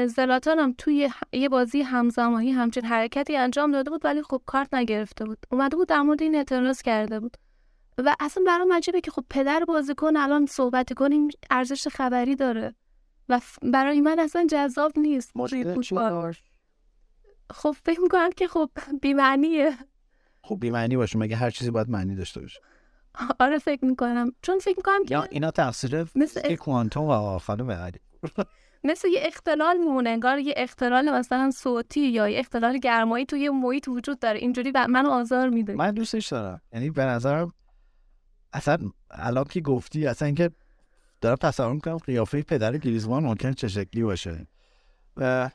زلاتان 0.07 0.59
هم 0.59 0.75
توی 0.77 1.09
یه 1.33 1.49
بازی 1.49 1.81
همزمانی 1.81 2.51
همچین 2.51 2.85
حرکتی 2.85 3.37
انجام 3.37 3.71
داده 3.71 3.89
بود 3.89 4.05
ولی 4.05 4.21
خب 4.21 4.41
کارت 4.45 4.73
نگرفته 4.73 5.25
بود. 5.25 5.37
اومده 5.51 5.75
بود 5.75 5.87
در 5.87 6.01
مورد 6.01 6.21
این 6.21 6.35
اعتراض 6.35 6.81
کرده 6.81 7.19
بود. 7.19 7.37
و 7.97 8.15
اصلا 8.19 8.43
برام 8.47 8.73
عجیبه 8.73 9.01
که 9.01 9.11
خب 9.11 9.25
پدر 9.29 9.63
بازیکن 9.67 10.17
الان 10.17 10.45
صحبت 10.45 10.93
کنیم 10.93 11.27
ارزش 11.49 11.87
خبری 11.87 12.35
داره 12.35 12.75
و 13.29 13.41
برای 13.63 14.01
من 14.01 14.19
اصلا 14.19 14.47
جذاب 14.49 14.99
نیست. 14.99 15.31
خب 17.53 17.75
فکر 17.83 17.99
می‌کنم 17.99 18.29
که 18.31 18.47
خب 18.47 18.69
بیمعنیه. 19.01 19.71
خب 20.43 20.57
بیمعنی 20.59 20.97
باشه 20.97 21.19
مگه 21.19 21.35
هر 21.35 21.49
چیزی 21.49 21.71
باید 21.71 21.89
معنی 21.89 22.15
داشته 22.15 22.41
باشه؟ 22.41 22.59
آره 23.39 23.57
فکر 23.57 23.85
می‌کنم. 23.85 24.31
چون 24.41 24.59
فکر 24.59 24.77
می‌کنم 24.77 25.05
که 25.05 25.27
اینا 25.31 25.51
تقصیر 25.51 26.05
مثل 26.15 26.55
کوانتوم 26.55 27.03
و 27.03 27.39
خانم 27.39 27.91
مثل 28.83 29.07
یه 29.07 29.19
اختلال 29.23 29.77
میمونه 29.77 30.09
انگار 30.09 30.39
یه 30.39 30.53
اختلال 30.57 31.11
مثلا 31.11 31.51
صوتی 31.51 32.07
یا 32.07 32.29
یه 32.29 32.39
اختلال 32.39 32.77
گرمایی 32.77 33.25
توی 33.25 33.49
محیط 33.49 33.87
وجود 33.87 34.19
داره. 34.19 34.39
اینجوری 34.39 34.71
منو 34.89 35.09
آزار 35.09 35.49
میده. 35.49 35.73
من 35.73 35.91
دوستش 35.91 36.27
دارم. 36.27 36.61
یعنی 36.73 36.89
به 36.89 37.05
نظرم 37.05 37.53
اصلا 38.53 38.77
الان 39.11 39.43
که 39.43 39.61
گفتی 39.61 40.07
اصلا 40.07 40.25
اینکه 40.25 40.51
دارم 41.21 41.35
تصور 41.35 41.73
می‌کنم 41.73 41.97
قیافه 41.97 42.41
پدر 42.41 42.77
گریزمان 42.77 43.23
ممکن 43.23 43.51
چه 43.51 43.67
شکلی 43.67 44.03
باشه. 44.03 44.47
و 45.17 45.49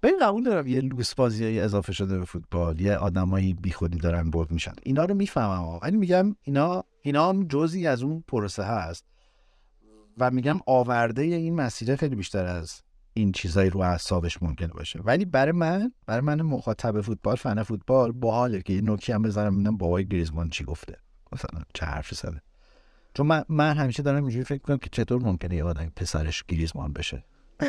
به 0.00 0.08
این 0.08 0.18
قبول 0.22 0.44
دارم 0.44 0.66
یه 0.66 0.80
لوس 0.80 1.14
بازی 1.14 1.60
اضافه 1.60 1.92
شده 1.92 2.18
به 2.18 2.24
فوتبال. 2.24 2.80
یه 2.80 2.96
آدمایی 2.96 3.54
بیخودی 3.54 3.98
دارن 3.98 4.30
برد 4.30 4.50
میشن. 4.50 4.72
اینا 4.82 5.04
رو 5.04 5.14
می‌فهمم 5.14 5.78
ولی 5.82 5.96
میگم 5.96 6.36
اینا 6.42 6.84
اینا 7.02 7.28
هم 7.28 7.48
جزی 7.48 7.86
از 7.86 8.02
اون 8.02 8.24
پروسه 8.28 8.62
هست. 8.62 9.04
و 10.18 10.30
میگم 10.30 10.60
آورده 10.66 11.22
این 11.22 11.54
مسیره 11.54 11.96
خیلی 11.96 12.16
بیشتر 12.16 12.46
از 12.46 12.82
این 13.14 13.32
چیزایی 13.32 13.70
رو 13.70 13.80
اعصابش 13.80 14.42
ممکنه 14.42 14.68
باشه. 14.68 15.00
ولی 15.04 15.24
برای 15.24 15.52
من 15.52 15.92
برای 16.06 16.20
من 16.20 16.42
مخاطب 16.42 17.00
فوتبال 17.00 17.36
فن 17.36 17.62
فوتبال 17.62 18.12
باحاله 18.12 18.62
که 18.62 18.80
نکته 18.84 19.14
هم 19.14 19.22
بذارم 19.22 19.54
ببینم 19.54 19.76
بابای 19.76 20.06
گریزمان 20.06 20.50
چی 20.50 20.64
گفته. 20.64 20.96
مثلا 21.36 21.62
چه 21.74 21.86
حرفی 21.86 22.14
زده. 22.14 22.42
چون 23.14 23.26
من, 23.26 23.44
من 23.48 23.76
همیشه 23.76 24.02
دارم 24.02 24.24
اینجوری 24.24 24.44
فکر 24.44 24.58
کنم 24.58 24.78
که 24.78 24.88
چطور 24.92 25.22
ممکنه 25.22 25.56
یه 25.56 25.64
آدم 25.64 25.92
پسرش 25.96 26.44
گریزمان 26.44 26.92
بشه. 26.92 27.24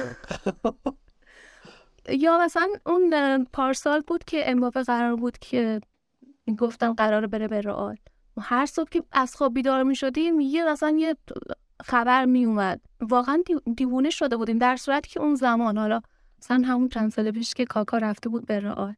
یا 2.10 2.40
مثلا 2.46 2.68
اون 2.86 3.46
پارسال 3.54 4.02
بود 4.02 4.24
که 4.24 4.52
امباپه 4.52 4.84
قرار 4.84 5.16
بود 5.16 5.38
که 5.38 5.82
گفتن 6.58 6.94
قرار 6.94 7.28
بره 7.28 7.48
به 7.48 7.62
رئال. 7.62 7.98
هر 8.42 8.66
صبح 8.66 8.90
که 8.90 9.04
از 9.12 9.36
خواب 9.36 9.54
بیدار 9.54 9.84
می 9.84 9.96
شدیم 9.96 10.40
یه 10.40 10.66
مثلا 10.66 10.98
یه 11.00 11.16
خبر 11.86 12.26
می 12.26 12.46
اومد 12.46 12.82
واقعا 13.02 13.44
دیوونه 13.76 14.10
شده 14.10 14.38
بودیم 14.38 14.58
در 14.58 14.76
صورتی 14.76 15.10
که 15.10 15.20
اون 15.20 15.36
زمان 15.36 15.78
حالا 15.78 16.02
مثلا 16.40 16.64
همون 16.68 16.90
چند 16.90 17.12
سال 17.12 17.32
پیش 17.32 17.54
که 17.54 17.66
کاکا 17.66 17.98
رفته 17.98 18.30
بود 18.30 18.46
به 18.46 18.60
رئال. 18.60 18.96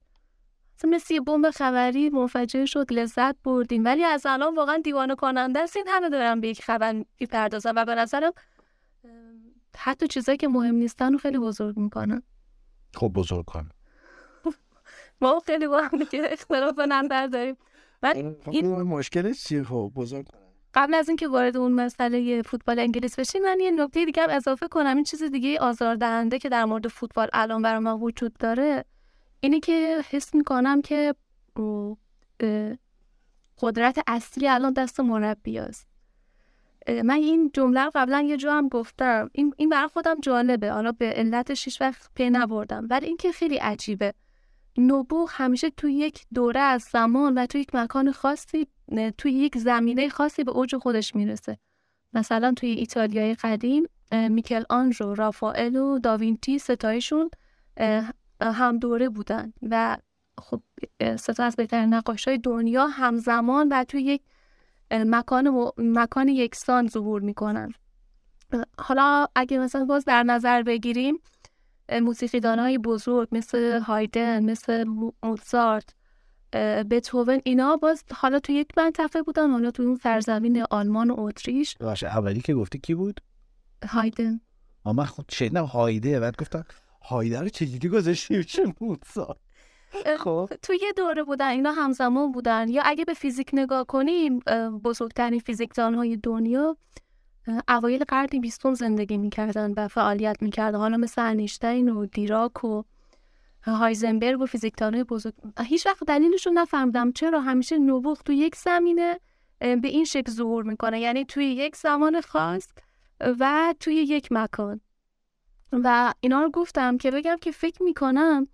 مثل 0.88 1.14
یه 1.14 1.22
بمب 1.22 1.50
خبری 1.50 2.10
منفجر 2.10 2.66
شد 2.66 2.94
لذت 2.94 3.36
بردیم. 3.44 3.86
ولی 3.86 4.04
از 4.04 4.26
الان 4.26 4.56
واقعا 4.56 4.78
دیوانه 4.78 5.16
کننده 5.16 5.60
است. 5.60 5.78
این 5.78 5.88
همه 5.88 6.10
دارم 6.10 6.42
به 6.42 6.48
یک 6.48 6.62
خبر 6.64 7.04
می‌پردازم 7.20 7.74
و 7.76 7.86
به 7.86 7.96
نظرم 7.96 8.32
حتی 9.78 10.08
چیزایی 10.08 10.38
که 10.38 10.48
مهم 10.48 10.76
نیستن 10.76 11.12
رو 11.12 11.18
خیلی 11.18 11.38
بزرگ 11.38 11.78
می‌کنن 11.78 12.22
خب 12.96 13.08
بزرگ 13.08 13.46
کن. 13.46 13.70
ما 15.22 15.40
خیلی 15.46 15.68
با 15.68 15.82
هم 15.82 16.06
که 16.06 16.34
اختلاف 16.34 16.80
نظر 16.80 17.28
داریم 17.28 17.56
این, 18.04 18.36
این 18.50 18.68
مشکلش 18.68 19.44
چیه؟ 19.44 19.64
خب 19.64 19.92
بزرگ 19.96 20.28
قبل 20.74 20.94
از 20.94 21.08
اینکه 21.08 21.28
وارد 21.28 21.58
اون 21.58 21.72
مسئله 21.72 22.42
فوتبال 22.42 22.80
انگلیس 22.80 23.20
بشیم 23.20 23.42
من 23.44 23.60
یه 23.60 23.72
نکته 23.72 24.06
دیگه 24.06 24.24
هم 24.24 24.30
اضافه 24.30 24.68
کنم. 24.68 24.96
این 24.96 25.04
چیز 25.04 25.24
دیگه 25.24 25.60
آزاردهنده 25.60 26.40
که 26.40 26.50
در 26.50 26.66
مورد 26.66 26.88
فوتبال 26.88 27.28
الان 27.34 27.62
برای 27.62 27.80
ما 27.80 27.98
وجود 27.98 28.34
داره 28.34 28.86
اینی 29.40 29.60
که 29.60 30.02
حس 30.10 30.36
می‌کنم 30.36 30.82
که 30.82 31.16
قدرت 33.62 34.00
اصلی 34.08 34.48
الان 34.48 34.74
دست 34.74 35.00
مربی 35.00 35.60
است 35.60 35.88
من 36.88 37.16
این 37.16 37.52
جمله 37.54 37.90
قبلا 37.96 38.22
یه 38.22 38.38
جا 38.38 38.54
هم 38.54 38.68
گفتم. 38.68 39.30
این, 39.34 39.54
این 39.58 39.70
برای 39.70 39.88
خودم 39.88 40.20
جالبه. 40.20 40.72
حالا 40.72 40.92
به 40.92 41.06
علتش 41.06 41.66
هیچ 41.66 41.82
وقت 41.82 42.10
پی 42.16 42.30
نبردم. 42.30 42.88
ولی 42.90 43.06
اینکه 43.06 43.32
خیلی 43.32 43.58
عجیبه. 43.58 44.14
نوبو 44.78 45.28
همیشه 45.30 45.70
توی 45.70 45.94
یک 45.94 46.26
دوره 46.34 46.60
از 46.60 46.82
زمان 46.82 47.38
و 47.38 47.46
توی 47.46 47.62
یک 47.62 47.76
مکان 47.76 48.12
خاصی 48.12 48.68
توی 49.18 49.32
یک 49.32 49.58
زمینه 49.58 50.10
خاصی 50.10 50.44
به 50.44 50.52
اوج 50.52 50.76
خودش 50.76 51.16
می‌رسه. 51.16 51.58
مثلا 52.14 52.54
توی 52.56 52.70
ایتالیای 52.70 53.34
قدیم 53.34 53.84
میکل 54.12 54.64
آنژو 54.70 55.16
رافائل 55.16 55.76
و 55.76 56.00
داوینتی 56.00 56.60
ستایشون 56.60 57.30
هم 58.42 58.78
دوره 58.78 59.10
بودن 59.10 59.54
و 59.70 59.98
خب 60.38 60.62
ستا 61.16 61.44
از 61.44 61.56
بهترین 61.56 61.94
نقاش 61.94 62.28
های 62.28 62.38
دنیا 62.38 62.88
همزمان 62.88 63.70
و 63.70 63.84
توی 63.84 64.02
یک 64.02 64.22
مکان, 64.92 65.48
و... 65.48 65.72
مکان 65.78 66.28
یکسان 66.28 66.88
ظهور 66.88 67.22
می‌کنن. 67.22 67.72
حالا 68.80 69.28
اگه 69.36 69.60
مثلا 69.60 69.86
باز 69.86 70.06
در 70.06 70.24
نظر 70.24 70.64
بگیریم 70.64 71.20
موسیقیدان 72.02 72.60
های 72.60 72.78
بزرگ 72.78 73.28
مثل 73.32 73.80
هایدن 73.80 74.46
مثل 74.46 74.84
موزارت 75.24 75.96
بتوون 76.90 77.42
اینا 77.44 77.78
باز 77.78 78.04
حالا 78.14 78.40
تو 78.40 78.52
یک 78.52 78.68
منطقه 78.78 79.22
بودن 79.22 79.52
حالا 79.52 79.72
تو 79.72 79.84
اون 79.84 79.96
سرزمین 79.96 80.64
آلمان 80.72 81.12
و 81.12 81.20
اتریش. 81.20 81.78
باشه 81.78 82.08
اولی 82.08 82.42
که 82.42 82.54
گفتی 82.54 82.80
کی 82.80 82.96
بود؟ 82.96 83.22
هایدن. 83.88 84.40
من 84.86 85.06
خود 85.06 85.26
شنیدم 85.32 85.66
هایده 85.66 86.20
بعد 86.20 86.38
گفتم 86.38 86.66
هایده 87.02 87.42
رو 87.42 87.50
چجوری 87.50 87.90
گذاشتی؟ 87.90 88.44
چه 88.54 88.74
موزارت 88.82 89.38
خب. 90.18 90.50
تو 90.62 90.74
یه 90.74 90.94
دوره 90.98 91.24
بودن 91.24 91.48
اینا 91.48 91.72
همزمان 91.72 92.32
بودن. 92.32 92.70
یا 92.70 92.82
اگه 92.86 93.06
به 93.06 93.14
فیزیک 93.14 93.50
نگاه 93.54 93.86
کنیم 93.86 94.40
بزرگترین 94.84 95.40
فیزیکدان 95.40 95.96
های 95.96 96.18
دنیا 96.18 96.78
اوایل 97.68 98.04
قرن 98.04 98.40
بیستم 98.42 98.74
زندگی 98.74 99.18
می‌کردن 99.18 99.74
و 99.78 99.88
فعالیت 99.88 100.38
می‌کردن. 100.42 100.80
حالا 100.80 100.98
مثل 100.98 101.22
انیشتین 101.22 101.90
و 101.90 102.06
دیراک 102.06 102.64
و 102.64 102.84
هایزنبرگ 103.64 104.42
و 104.42 104.46
فیزیکدان 104.46 105.04
بزرگ. 105.04 105.34
هیچ 105.66 105.86
وقت 105.86 106.04
دلیلش 106.08 106.46
رو 106.48 106.54
نفهمدم 106.54 107.12
چرا؟ 107.12 107.42
همیشه 107.42 107.78
نوبخ 107.78 108.22
تو 108.22 108.34
یک 108.34 108.56
زمینه 108.56 109.20
به 109.60 109.88
این 109.88 110.06
شکل 110.06 110.32
ظهور 110.32 110.64
می‌کنه. 110.64 111.00
یعنی 111.00 111.26
توی 111.26 111.46
یک 111.46 111.76
زمان 111.76 112.22
خاص 112.22 112.68
و 113.22 113.74
توی 113.80 113.96
یک 113.96 114.32
مکان. 114.32 114.82
و 115.72 116.14
اینا 116.20 116.42
رو 116.42 116.50
گفتم 116.52 116.98
که 116.98 117.12
بگم 117.12 117.38
که 117.42 117.52
فکر 117.52 117.84
می‌کنم 117.84 118.48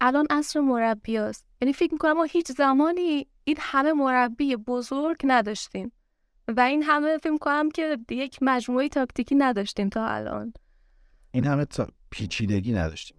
الان 0.00 0.26
عصر 0.30 0.60
مربی 0.60 1.18
است 1.18 1.46
یعنی 1.62 1.72
فکر 1.72 1.92
می‌کنم 1.92 2.12
ما 2.12 2.24
هیچ 2.24 2.52
زمانی 2.52 3.26
این 3.44 3.56
همه 3.60 3.92
مربی 3.92 4.56
بزرگ 4.56 5.16
نداشتیم. 5.24 5.92
و 6.48 6.60
این 6.60 6.82
همه 6.82 7.18
فکر 7.18 7.30
می‌کنم 7.30 7.70
که 7.70 7.98
یک 8.10 8.38
مجموعه 8.42 8.88
تاکتیکی 8.88 9.34
نداشتیم 9.34 9.88
تا 9.88 10.06
الان. 10.06 10.52
این 11.30 11.44
همه 11.44 11.64
تا 11.64 11.88
پیچیدگی 12.10 12.72
نداشتیم 12.72 13.16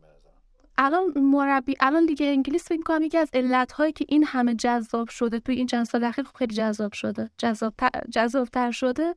الان 0.77 1.17
مربی 1.17 1.75
الان 1.79 2.05
دیگه 2.05 2.25
انگلیس 2.25 2.67
فکر 2.67 2.77
می‌کنم 2.77 3.01
یکی 3.01 3.17
از 3.17 3.29
علتهایی 3.33 3.91
که 3.91 4.05
این 4.09 4.23
همه 4.23 4.55
جذاب 4.55 5.09
شده 5.09 5.39
توی 5.39 5.55
این 5.55 5.67
چند 5.67 5.85
سال 5.85 6.03
اخیر 6.03 6.25
خیلی 6.35 6.55
جذاب 6.55 6.93
شده. 6.93 7.29
جذاب 7.37 7.73
جذابتر 8.11 8.71
شده 8.71 9.15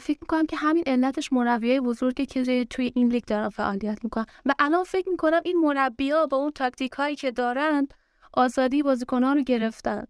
فکر 0.00 0.18
می‌کنم 0.20 0.46
که 0.46 0.56
همین 0.56 0.84
علتش 0.86 1.32
مربیای 1.32 1.80
بزرگی 1.80 2.26
که 2.26 2.64
توی 2.64 2.92
این 2.94 3.08
لیگ 3.08 3.24
دارن 3.24 3.48
فعالیت 3.48 3.98
می‌کنن. 4.04 4.26
و 4.46 4.52
الان 4.58 4.84
فکر 4.84 5.08
می‌کنم 5.08 5.40
این 5.44 5.60
مربیا 5.60 6.26
با 6.26 6.36
اون 6.36 6.50
تاکتیک 6.50 6.92
هایی 6.92 7.16
که 7.16 7.30
دارن 7.30 7.88
آزادی 8.32 8.82
بازیکنان 8.82 9.36
رو 9.36 9.42
گرفتن. 9.42 10.04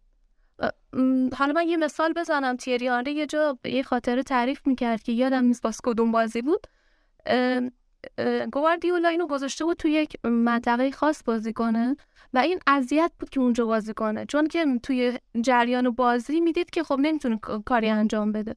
حالا 1.38 1.52
من 1.54 1.68
یه 1.68 1.76
مثال 1.76 2.12
بزنم. 2.12 2.56
تیری 2.56 2.88
آنری 2.88 3.12
یه 3.12 3.26
جا 3.26 3.58
یه 3.64 3.82
خاطره 3.82 4.22
تعریف 4.22 4.66
می‌کرد 4.66 5.02
که 5.02 5.12
یادم 5.12 5.44
نیست 5.44 5.62
باز 5.62 5.80
کدوم 5.84 6.12
بازی 6.12 6.42
بود. 6.42 6.66
گواردیولا 8.52 9.08
اینو 9.08 9.26
گذاشته 9.26 9.64
بود 9.64 9.76
توی 9.76 9.92
یک 9.92 10.26
منطقه 10.26 10.90
خاص 10.90 11.22
بازی 11.24 11.52
کنه 11.52 11.96
و 12.34 12.38
این 12.38 12.58
اذیت 12.66 13.12
بود 13.20 13.30
که 13.30 13.40
اونجا 13.40 13.66
بازی 13.66 13.94
کنه. 13.94 14.26
چون 14.26 14.46
که 14.46 14.66
توی 14.82 15.18
جریان 15.40 15.90
بازی 15.90 16.40
می‌دید 16.40 16.70
که 16.70 16.82
خب 16.82 16.96
نمی‌تونه 17.00 17.38
کاری 17.64 17.88
انجام 17.88 18.32
بده. 18.32 18.54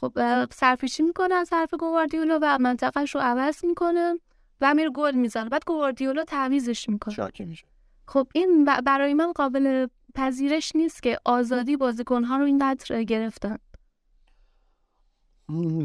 خب 0.00 0.12
سرپیچی 0.52 1.02
می‌کنه 1.02 1.34
از 1.34 1.52
حرف 1.52 1.74
گواردیولا 1.74 2.38
و 2.42 2.58
منطقهش 2.58 3.14
رو 3.14 3.20
عوض 3.20 3.64
می‌کنه 3.64 4.14
و 4.60 4.74
میره 4.74 4.90
گل 4.90 5.14
می‌زنه. 5.14 5.48
بعد 5.48 5.62
گواردیولا 5.66 6.24
تعویزش 6.24 6.88
می‌کنه. 6.88 7.14
شاکی 7.14 7.44
میشه. 7.44 7.64
خب 8.06 8.28
این 8.34 8.64
برای 8.64 9.14
من 9.14 9.32
قابل 9.32 9.86
پذیرش 10.14 10.72
نیست 10.74 11.02
که 11.02 11.18
آزادی 11.24 11.76
بازیکنها 11.76 12.36
رو 12.36 12.44
اینقدر 12.44 13.02
گرفتن. 13.02 13.56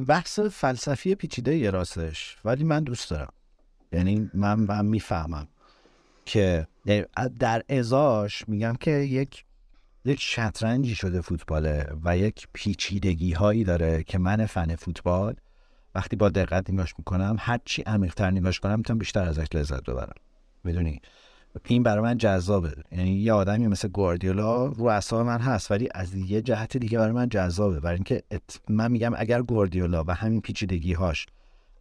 بحث 0.07 0.39
فلسفی 0.39 1.15
پیچیده 1.15 1.57
یه 1.57 1.69
راستش 1.69 2.38
ولی 2.45 2.63
من 2.63 2.83
دوست 2.83 3.09
دارم. 3.09 3.33
یعنی 3.91 4.31
من, 4.33 4.59
من 4.59 4.85
می‌فهمم 4.85 5.47
که 6.25 6.67
یعنی 6.85 7.05
در 7.39 7.63
ازاش 7.69 8.47
میگم 8.47 8.73
که 8.79 8.91
یک 8.91 9.45
یک 10.05 10.21
شطرنجی 10.21 10.95
شده 10.95 11.21
فوتباله 11.21 11.87
و 12.03 12.17
یک 12.17 12.47
پیچیدگی 12.53 13.33
هایی 13.33 13.63
داره 13.63 14.03
که 14.03 14.17
من 14.17 14.45
فن 14.45 14.75
فوتبال 14.75 15.35
وقتی 15.95 16.15
با 16.15 16.29
دقت 16.29 16.69
نگاش 16.69 16.93
می‌کنم 16.97 17.35
هرچی 17.39 17.81
عمیقتر 17.81 18.31
نگاش 18.31 18.59
کنم 18.59 18.75
می‌تونم 18.75 18.99
بیشتر 18.99 19.23
ازش 19.23 19.45
لذت 19.53 19.83
ببرم. 19.83 20.13
می‌دونی؟ 20.63 21.01
این 21.65 21.83
برای 21.83 22.03
من 22.03 22.17
جذابه. 22.17 22.73
یعنی 22.91 23.11
یه 23.11 23.33
آدمی 23.33 23.67
مثل 23.67 23.87
گواردیولا 23.87 24.65
رو 24.65 24.85
اعصاب 24.85 25.25
من 25.25 25.39
هست 25.39 25.71
ولی 25.71 25.89
از 25.95 26.15
یه 26.15 26.41
جهت 26.41 26.77
دیگه 26.77 26.97
برای 26.97 27.11
من 27.11 27.29
جذابه. 27.29 27.79
برای 27.79 27.95
اینکه 27.95 28.23
من 28.69 28.91
میگم 28.91 29.11
اگر 29.17 29.41
گواردیولا 29.41 30.03
و 30.07 30.11
همین 30.11 30.41
پیچیدگی 30.41 30.93
هاش 30.93 31.25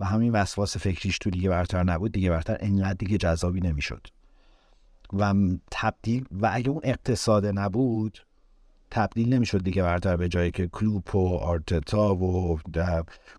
و 0.00 0.04
همین 0.04 0.32
وسواس 0.32 0.76
فکریش 0.76 1.18
تو 1.18 1.30
دیگه 1.30 1.48
برتر 1.48 1.82
نبود 1.82 2.12
دیگه 2.12 2.30
برتر 2.30 2.56
اینقدر 2.60 2.94
دیگه 2.94 3.18
جذابی 3.18 3.60
نمی‌شد. 3.60 4.06
و 5.12 5.34
تبدیل 5.70 6.26
و 6.30 6.50
اگه 6.52 6.70
اون 6.70 6.80
اقتصاد 6.84 7.46
نبود 7.46 8.18
تبدیل 8.90 9.34
نمی‌شد 9.34 9.62
دیگه 9.62 9.82
برتر 9.82 10.16
به 10.16 10.28
جایی 10.28 10.50
که 10.50 10.66
کلوپ 10.66 11.14
و 11.14 11.36
آرتتا 11.36 12.14
و 12.14 12.58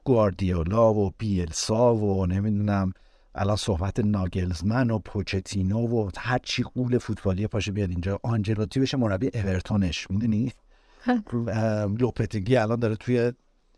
گواردیولا 0.04 0.94
و 0.94 1.12
بیلسا 1.18 1.96
و 1.96 2.26
نمی‌دونم 2.26 2.94
الان 3.36 3.56
صحبت 3.56 4.00
ناگلزمن 4.00 4.92
و 4.92 5.00
پوچتینو 5.00 5.88
و 5.88 6.10
هر 6.18 6.38
چی 6.38 6.64
قول 6.64 6.98
فوتبالی 6.98 7.48
پاشه 7.48 7.72
بیاد 7.72 7.90
اینجا 7.90 8.20
آنجلوتی 8.24 8.80
بشه 8.80 8.98
مربی 8.98 9.30
اورتونش 9.34 10.12
می‌دونی؟ 10.12 10.52
لوپتگی 12.00 12.56
الان 12.56 12.80
داره 12.80 12.96
توی 12.96 13.32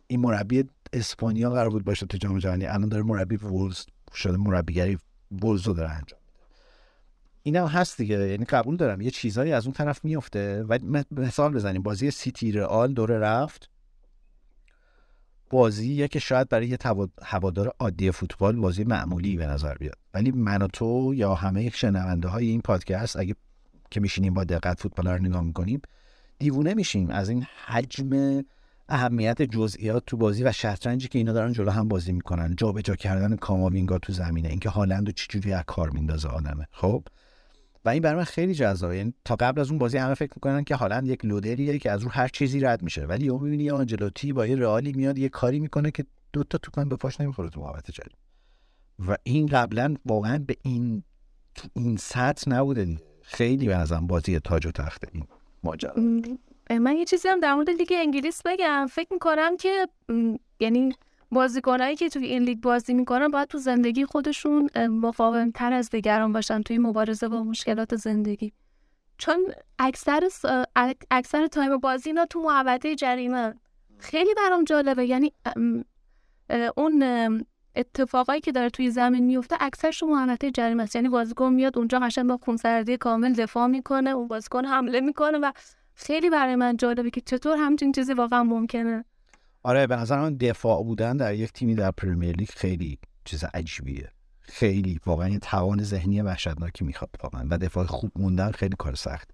این 0.06 0.20
مربی 0.20 0.64
اسپانیا 0.92 1.50
قرار 1.50 1.70
بود 1.70 1.84
باشه 1.84 2.06
تو 2.06 2.18
جام 2.18 2.38
جهانی 2.38 2.66
الان 2.66 2.88
داره 2.88 3.02
مربی 3.02 3.36
وولز 3.36 3.84
شده 4.14 4.36
مربیگری 4.36 4.98
وولز 5.42 5.66
رو 5.66 5.74
داره 5.74 5.90
انجام 5.90 6.23
این 7.46 7.56
هم 7.56 7.66
هست 7.66 7.96
دیگه. 7.96 8.28
یعنی 8.28 8.44
قبول 8.44 8.76
دارم. 8.76 9.00
یه 9.00 9.10
چیزهایی 9.10 9.52
از 9.52 9.64
اون 9.66 9.72
طرف 9.72 10.04
میفته 10.04 10.62
و 10.62 10.78
مثال 11.10 11.52
بزنیم. 11.52 11.82
بازی 11.82 12.10
سیتی 12.10 12.52
رئال 12.52 12.92
دوره 12.92 13.18
رفت. 13.18 13.70
بازی 15.50 16.08
که 16.08 16.18
شاید 16.18 16.48
برای 16.48 16.68
یه 16.68 16.78
هوادار 17.22 17.74
عادی 17.78 18.10
فوتبال 18.10 18.56
بازی 18.56 18.84
معمولی 18.84 19.36
به 19.36 19.46
نظر 19.46 19.74
بیاد. 19.74 19.98
ولی 20.14 20.30
من 20.30 20.62
و 20.62 20.66
تو 20.66 21.12
یا 21.14 21.34
همه 21.34 21.70
شنونده 21.70 22.28
های 22.28 22.46
این 22.46 22.60
پادکست 22.60 23.16
اگه 23.16 23.34
که 23.90 24.00
میشینیم 24.00 24.34
با 24.34 24.44
دقت 24.44 24.80
فوتبال 24.80 25.06
رو 25.06 25.22
نگاه 25.22 25.42
می‌کنیم 25.42 25.82
دیوونه 26.38 26.74
میشیم 26.74 27.10
از 27.10 27.28
این 27.28 27.46
حجم 27.66 28.42
اهمیت 28.88 29.42
جزئیات 29.42 30.06
تو 30.06 30.16
بازی 30.16 30.44
و 30.44 30.52
شطرنجی 30.52 31.08
که 31.08 31.18
اینا 31.18 31.32
دارن 31.32 31.52
جلو 31.52 31.70
هم 31.70 31.88
بازی 31.88 32.12
می‌کنن. 32.12 32.54
جابجا 32.56 32.96
کردن 32.96 33.36
کاماوینگا 33.36 33.98
تو 33.98 34.12
زمینه. 34.12 34.48
اینکه 34.48 34.68
هالند 34.68 35.08
و 35.08 35.12
چجوری 35.12 35.52
از 35.52 35.64
کار 35.66 35.90
میندازه 35.90 36.28
آدمه. 36.28 36.66
خب؟ 36.70 37.04
و 37.84 37.88
این 37.88 38.02
برای 38.02 38.16
من 38.16 38.24
خیلی 38.24 38.54
جذابه 38.54 38.96
یعنی 38.96 39.14
تا 39.24 39.36
قبل 39.36 39.60
از 39.60 39.70
اون 39.70 39.78
بازی 39.78 39.98
همه 39.98 40.14
فکر 40.14 40.32
می‌کنن 40.36 40.64
که 40.64 40.74
هالند 40.74 41.08
یک 41.08 41.24
لودریه 41.24 41.78
که 41.78 41.90
از 41.90 42.02
رو 42.02 42.10
هر 42.10 42.28
چیزی 42.28 42.60
رد 42.60 42.82
میشه 42.82 43.04
ولی 43.06 43.24
یهو 43.24 43.38
می‌بینی 43.38 43.70
آنجلوتی 43.70 44.32
با 44.32 44.46
یه 44.46 44.56
رئالی 44.56 44.92
میاد 44.92 45.18
یه 45.18 45.28
کاری 45.28 45.60
می‌کنه 45.60 45.90
که 45.90 46.04
دو 46.32 46.44
تا 46.44 46.58
توپن 46.58 46.88
به 46.88 46.96
پاش 46.96 47.20
نمی‌خوره 47.20 47.48
تو 47.48 47.60
محوطه 47.60 47.92
جریمه 47.92 48.14
و 49.08 49.16
این 49.22 49.46
قبلا 49.46 49.94
واقعا 50.04 50.44
به 50.46 50.56
این 50.62 51.02
این 51.72 51.96
سطح 51.96 52.50
نبوده 52.50 52.96
خیلی 53.22 53.66
به 53.66 53.76
نظرم 53.76 54.06
بازی 54.06 54.38
تاج 54.40 54.66
و 54.66 54.70
تخت 54.70 55.04
این 55.12 55.26
ماجرا 55.62 55.94
من 56.70 56.96
یه 56.96 57.04
چیزی 57.04 57.28
هم 57.28 57.40
در 57.40 57.54
مورد 57.54 57.70
لیگ 57.70 57.92
انگلیس 57.96 58.42
بگم 58.44 58.86
فکر 58.90 59.08
می‌کنم 59.12 59.56
که 59.56 59.88
یعنی 60.60 60.92
بازیکنایی 61.30 61.96
که 61.96 62.08
توی 62.08 62.26
این 62.26 62.42
لیگ 62.42 62.60
بازی 62.60 62.94
می‌کنن 62.94 63.28
باید 63.28 63.48
تو 63.48 63.58
زندگی 63.58 64.04
خودشون 64.04 64.70
مقاوم 64.76 65.50
تر 65.50 65.72
از 65.72 65.90
دیگران 65.90 66.32
باشن 66.32 66.62
توی 66.62 66.78
مبارزه 66.78 67.28
با 67.28 67.44
مشکلات 67.44 67.96
زندگی. 67.96 68.52
چون 69.18 69.46
اکثر 69.78 70.28
اکثر 71.10 71.46
تایم 71.46 71.78
بازی 71.78 72.10
اینا 72.10 72.26
تو 72.26 72.40
محوطه 72.40 72.94
جریمه. 72.94 73.54
خیلی 73.98 74.34
برام 74.34 74.64
جالبه. 74.64 75.06
یعنی 75.06 75.32
اون 76.76 77.44
اتفاقایی 77.76 78.40
که 78.40 78.52
داره 78.52 78.70
توی 78.70 78.90
زمین 78.90 79.24
میفته 79.24 79.56
اکثرش 79.60 79.98
تو 79.98 80.06
محوطه 80.06 80.50
جریمه 80.50 80.82
است. 80.82 80.96
یعنی 80.96 81.08
بازیکن 81.08 81.52
میاد 81.52 81.78
اونجا 81.78 81.98
قشنگ 81.98 82.26
با 82.26 82.36
خونسردی 82.36 82.96
کامل 82.96 83.32
دفاع 83.32 83.66
می‌کنه 83.66 84.10
اون 84.10 84.28
بازیکن 84.28 84.64
حمله 84.64 85.00
می‌کنه 85.00 85.38
و 85.38 85.52
خیلی 85.94 86.30
برای 86.30 86.56
من 86.56 86.76
جالبه 86.76 87.10
که 87.10 87.20
چطور 87.20 87.56
همچین 87.56 87.92
چیزی 87.92 88.12
واقعا 88.12 88.44
ممکنه. 88.44 89.04
آره 89.64 89.86
به 89.86 89.96
نظر 89.96 90.20
من 90.20 90.36
دفاع 90.36 90.82
بودن 90.82 91.16
در 91.16 91.34
یک 91.34 91.52
تیمی 91.52 91.74
در 91.74 91.90
پرمیر 91.90 92.36
لیگ 92.36 92.48
خیلی 92.48 92.98
چیز 93.24 93.44
عجیبیه. 93.44 94.10
خیلی 94.40 95.00
واقعا 95.06 95.28
یه 95.28 95.38
توان 95.38 95.82
ذهنی 95.82 96.22
وحشتناکی 96.22 96.84
می‌خواد 96.84 97.10
واقعا 97.22 97.46
و 97.50 97.58
دفاع 97.58 97.86
خوب 97.86 98.12
موندن 98.16 98.50
خیلی 98.50 98.76
کار 98.78 98.94
سخت. 98.94 99.30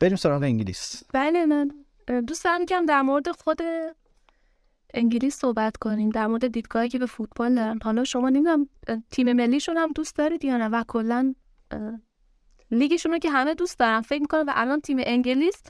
بریم 0.00 0.16
سراغ 0.16 0.42
انگلیس. 0.42 1.02
بله 1.14 1.46
من 1.46 1.70
دوست 2.26 2.44
دارم 2.44 2.66
که 2.66 2.74
در 2.88 3.02
مورد 3.02 3.30
خود 3.30 3.58
انگلیس 4.94 5.36
صحبت 5.36 5.76
کنیم 5.76 6.10
در 6.10 6.26
مورد 6.26 6.46
دیدگاهی 6.46 6.88
که 6.88 6.98
به 6.98 7.06
فوتبال 7.06 7.54
دارن. 7.54 7.78
حالا 7.82 8.04
شما 8.04 8.28
نمی‌دونم 8.28 8.68
تیم 9.10 9.32
ملیشون 9.32 9.76
هم 9.76 9.92
دوست 9.92 10.16
دارید 10.16 10.44
یا 10.44 10.56
نه؟ 10.56 10.68
و 10.68 10.84
کلا 10.88 11.34
لیگشون 12.70 13.12
رو 13.12 13.18
که 13.18 13.30
همه 13.30 13.54
دوست 13.54 13.78
دارن 13.78 14.00
فکر 14.00 14.20
می‌کنم 14.20 14.44
و 14.46 14.52
الان 14.54 14.80
تیم 14.80 14.96
انگلیس 15.00 15.62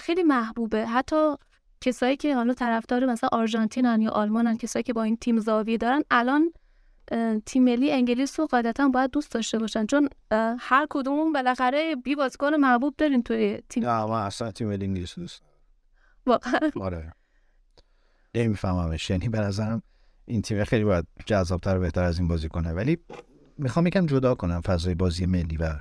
خیلی 0.00 0.22
محبوبه. 0.22 0.86
حتی 0.86 1.34
کسایی 1.80 2.16
که 2.16 2.34
حالا 2.34 2.54
طرفدار 2.54 3.06
مثلا 3.06 3.28
آرژانتینن 3.32 4.00
یا 4.00 4.10
آلمانن 4.10 4.56
کسایی 4.56 4.82
که 4.82 4.92
با 4.92 5.02
این 5.02 5.16
تیم 5.16 5.40
زاویه 5.40 5.78
دارن 5.78 6.02
الان 6.10 6.52
تیم 7.46 7.64
ملی 7.64 7.92
انگلیس 7.92 8.40
رو 8.40 8.46
قاعدتا 8.46 8.88
باید 8.88 9.10
دوست 9.10 9.32
داشته 9.32 9.58
باشن. 9.58 9.86
چون 9.86 10.08
هر 10.58 10.86
کدوم 10.90 11.32
بالاخره 11.32 11.96
بی 11.96 12.14
بازیکن 12.14 12.54
محبوب 12.54 12.94
دارین 12.98 13.22
توی 13.22 13.62
تیم. 13.68 13.84
نه 13.86 14.06
من 14.06 14.22
اصلا 14.22 14.50
تیم 14.50 14.68
ملی 14.68 14.84
انگلیس 14.86 15.14
دوست 15.18 15.42
واقعا. 16.26 16.70
آره. 16.80 17.12
نمیفهممش. 18.34 19.10
یعنی 19.10 19.28
به 19.28 19.40
نظرم 19.40 19.82
این 20.24 20.42
تیم 20.42 20.64
خیلی 20.64 20.84
باید 20.84 21.06
جذابتر 21.26 21.76
و 21.76 21.80
بهتر 21.80 22.02
از 22.02 22.18
این 22.18 22.28
بازی 22.28 22.48
کنه. 22.48 22.72
ولی 22.72 22.98
می‌خوام 23.58 23.86
یکم 23.86 24.06
جدا 24.06 24.34
کنم 24.34 24.60
فضای 24.60 24.94
بازی 24.94 25.26
ملی 25.26 25.56
و 25.56 25.80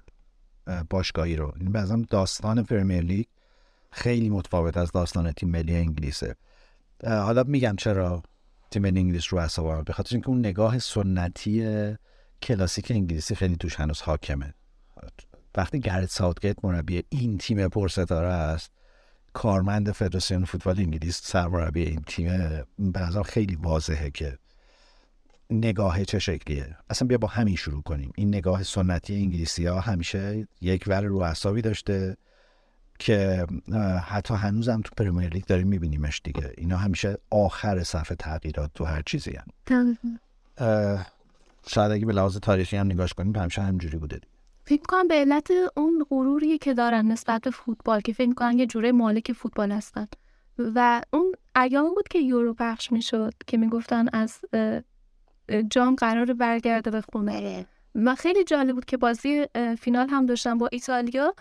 باشگاهی 0.90 1.36
رو. 1.36 1.53
این 1.60 1.72
به 1.72 1.86
داستان 2.10 2.64
پرمیر 2.64 3.02
لیگ 3.02 3.26
خیلی 3.98 4.30
متفاوت 4.30 4.78
از 4.78 4.91
داستان 4.91 5.32
تیم 5.32 5.49
ملی 5.49 5.76
انگلیسه. 5.76 6.36
حالا 7.03 7.44
میگم 7.44 7.76
چرا 7.76 8.24
تیم 8.72 8.82
ملی 8.82 8.99
انگلیس 8.99 9.34
رو 9.34 9.40
اعصابم 9.40 9.84
به 9.84 9.94
خاطر 9.94 10.15
اینکه 10.15 10.30
اون 10.30 10.40
نگاه 10.40 10.80
سنتی 10.80 11.95
کلاسیک 12.41 12.91
انگلیسی 12.91 13.36
خیلی 13.36 13.56
توش 13.56 13.76
هنوز 13.76 14.02
حاکمه. 14.02 14.53
وقتی 15.56 15.80
گرت 15.80 16.10
ساوتگیت 16.10 16.65
مربی 16.65 17.03
این 17.10 17.38
تیم 17.38 17.68
پرستاره 17.68 18.28
است 18.28 18.72
کارمند 19.34 19.91
فدراسیون 19.91 20.45
فوتبال 20.45 20.80
انگلیس 20.80 21.22
سرمربی 21.24 21.84
این 21.84 22.02
تیم 22.07 22.28
به 22.80 22.99
نظر 22.99 23.24
خیلی 23.24 23.56
واضحه 23.56 24.10
که 24.10 24.38
نگاه 25.49 26.06
چه 26.06 26.19
شکلیه. 26.19 26.78
اصلا 26.90 27.07
بیا 27.07 27.18
با 27.18 27.28
همین 27.28 27.56
شروع 27.56 27.82
کنیم. 27.82 28.11
این 28.15 28.28
نگاه 28.28 28.64
سنتی 28.64 29.15
انگلیسی 29.15 29.65
ها 29.65 29.80
همیشه 29.80 30.48
یک 30.61 30.84
ور 30.88 31.02
رو 31.02 31.18
اعصابی 31.18 31.61
داشته 31.61 32.18
که 32.99 33.48
حتی 34.07 34.34
هنوزم 34.34 34.82
تو 34.82 34.91
پرمیر 34.98 35.30
لیگ 35.30 35.45
داریم 35.45 35.68
میبینیمش 35.68 36.22
دیگه. 36.24 36.53
اینا 36.57 36.78
همیشه 36.78 37.18
آخر 37.32 37.84
صفحه 37.84 38.15
تغییرات 38.15 38.72
تو 38.74 38.86
هر 38.86 39.02
چیزی 39.06 39.34
هم. 39.36 39.48
شاید 41.68 41.91
اگه 41.91 42.06
به 42.06 42.14
لحاظ 42.14 42.38
تاریخی 42.38 42.78
هم 42.78 42.86
نگاش 42.86 43.14
کنیم 43.14 43.36
همیشه 43.36 43.61
همجوری 43.61 43.98
بوده 43.98 44.22
فکر 44.65 44.84
کنم 44.88 45.07
به 45.07 45.15
علت 45.15 45.48
اون 45.76 46.06
غروری 46.10 46.57
که 46.57 46.74
دارن 46.74 47.06
نسبت 47.07 47.41
به 47.41 47.52
فوتبال 47.52 48.02
که 48.02 48.14
فکر 48.14 48.34
کنم 48.34 48.57
یه 48.57 48.65
جوره 48.65 48.91
مالک 48.91 49.32
فوتبال 49.32 49.72
هستن. 49.72 50.07
و 50.76 51.02
اون 51.14 51.32
ایام 51.56 51.95
بود 51.95 52.07
که 52.07 52.19
یورو 52.19 52.53
پخش 52.53 52.91
می‌شد 52.91 53.34
که 53.48 53.57
می‌گفتن 53.57 54.06
از 54.14 54.40
جام 55.69 55.95
قرار 55.95 56.34
برگرده 56.34 56.91
به 56.91 57.02
خونه. 57.02 57.65
و 57.95 58.15
خیلی 58.15 58.44
جالب 58.44 58.76
بود 58.76 58.86
که 58.86 58.98
بازی 58.98 59.45
فینال 59.80 60.10
هم 60.10 60.26
داشتن 60.26 60.57
با 60.57 60.69
ایتالیا. 60.72 61.34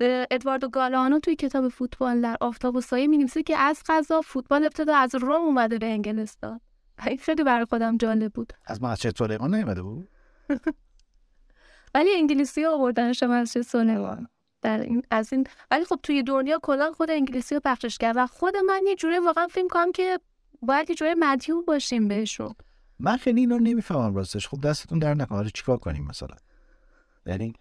ادواردو 0.00 0.68
گالانو 0.68 1.18
توی 1.18 1.36
کتاب 1.36 1.68
فوتبال 1.68 2.20
در 2.20 2.36
آفتاب 2.40 2.76
و 2.76 2.80
سایه 2.80 3.06
می 3.06 3.28
که 3.28 3.56
از 3.56 3.82
قضا 3.88 4.20
فوتبال 4.20 4.64
ابتدا 4.64 4.96
از 4.96 5.14
روم 5.14 5.40
اومده 5.40 5.78
به 5.78 5.86
انگلستان. 5.86 6.60
این 7.06 7.16
خیلی 7.16 7.44
برای 7.44 7.64
خودم 7.64 7.96
جالب 7.96 8.32
بود. 8.32 8.52
از 8.66 8.82
مسجد 8.82 9.16
سلیمان 9.16 9.54
نیومده 9.54 9.82
بود؟ 9.82 10.08
ولی 11.94 12.10
انگلیسی 12.14 12.64
ها 12.64 12.74
آوردنش 12.74 13.22
مسجد 13.22 13.60
سلیمان 13.60 14.28
در 14.62 14.80
این 14.80 15.02
از 15.10 15.32
این 15.32 15.46
ولی 15.70 15.84
خب 15.84 16.00
توی 16.02 16.22
دنیا 16.22 16.58
کلا 16.62 16.92
خود 16.92 17.10
انگلیسی 17.10 17.54
رو 17.54 17.60
پخشش 17.64 17.98
کرد 17.98 18.16
و 18.16 18.26
خود 18.26 18.56
من 18.56 18.82
یه 18.86 18.94
جوری 18.94 19.18
واقعا 19.18 19.46
فیلم 19.46 19.68
کنم 19.68 19.92
که 19.92 20.18
باید 20.62 20.90
یه 20.90 20.96
جوری 20.96 21.14
مدیون 21.18 21.64
باشیم 21.64 22.08
بهشون. 22.08 22.54
من 22.98 23.16
خیلی 23.16 23.40
اینو 23.40 23.58
نمی‌فهمم 23.58 24.14
راستش. 24.14 24.48
خب 24.48 24.60
دستتون 24.60 24.98
در 24.98 25.14
نکنه. 25.14 25.50
چیکار 25.50 25.76
کنیم 25.76 26.04
مثلا؟ 26.04 26.36
یعنی 27.26 27.52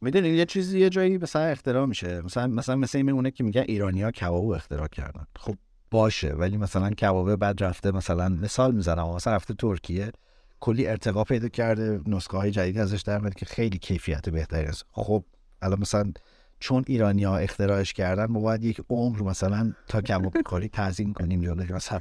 می‌دونی 0.00 0.28
یه 0.28 0.44
چیزی 0.44 0.80
یه 0.80 0.90
جایی 0.90 1.18
مثلا 1.18 1.42
اختراع 1.42 1.86
میشه. 1.86 2.20
مثلا 2.20 2.46
مثلا 2.46 2.76
مثل 2.76 2.98
این 2.98 3.06
میمونه 3.06 3.30
که 3.30 3.44
میگن 3.44 3.64
ایرانیا 3.68 4.10
کبابو 4.10 4.54
اختراع 4.54 4.88
کردن. 4.88 5.26
خب 5.36 5.54
باشه 5.90 6.32
ولی 6.32 6.56
مثلا 6.56 6.90
کبابه 6.90 7.36
بعد 7.36 7.64
رفته 7.64 7.90
مثلا 7.90 8.28
مثال 8.28 8.74
می‌زنم 8.74 9.14
مثلا 9.14 9.34
رفته 9.34 9.54
ترکیه 9.54 10.12
کلی 10.60 10.86
ارتقا 10.86 11.24
پیدا 11.24 11.48
کرده 11.48 12.00
نسخه 12.06 12.36
های 12.36 12.50
جدید 12.50 12.78
ازش 12.78 13.00
در 13.00 13.30
که 13.30 13.46
خیلی 13.46 13.78
کیفیت 13.78 14.28
بهتری 14.28 14.66
است. 14.66 14.84
خب 14.92 15.24
الان 15.62 15.80
مثلا 15.80 16.12
چون 16.60 16.84
ایرانی 16.86 17.24
ها 17.24 17.38
اختراعش 17.38 17.92
کردن 17.92 18.24
ما 18.24 18.40
باید 18.40 18.64
یک 18.64 18.80
عمر 18.90 19.22
مثلا 19.22 19.72
تا 19.88 20.00
کباب 20.00 20.42
کاری 20.42 20.68
تعظیم 20.68 21.12
کنیم 21.12 21.42
یا 21.42 21.54
مثلا 21.54 22.00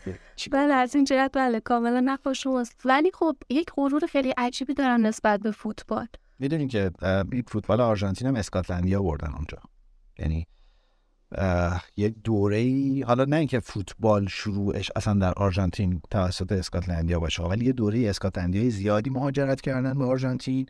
بله 0.51 0.73
از 0.73 0.95
این 0.95 1.03
جهت 1.03 1.31
بله 1.33 1.59
کاملا 1.59 1.99
نقاش 1.99 2.47
ولی 2.85 3.11
خب 3.13 3.35
یک 3.49 3.71
غرور 3.75 4.05
خیلی 4.05 4.33
عجیبی 4.37 4.73
دارن 4.73 5.05
نسبت 5.05 5.39
به 5.39 5.51
فوتبال. 5.51 6.07
می‌دونین 6.39 6.67
که 6.67 6.91
فوتبال 7.47 7.81
آرژانتین 7.81 8.27
هم 8.27 8.35
اسکاتلندیا 8.35 9.01
بردن 9.01 9.31
اونجا. 9.33 9.57
یعنی 10.19 10.47
یه 11.97 12.09
دوره 12.09 12.57
ای 12.57 13.01
حالا 13.01 13.25
نه 13.25 13.35
اینکه 13.35 13.59
فوتبال 13.59 14.27
شروعش 14.27 14.91
اصلا 14.95 15.13
در 15.13 15.33
آرژانتین 15.33 16.01
توسط 16.11 16.51
اسکاتلندیا 16.51 17.19
باشه 17.19 17.43
ولی 17.43 17.65
یه 17.65 17.71
دوره 17.71 18.09
اسکاتلندیای 18.09 18.69
زیادی 18.69 19.09
مهاجرت 19.09 19.61
کردن 19.61 19.97
به 19.97 20.05
آرژانتین 20.05 20.65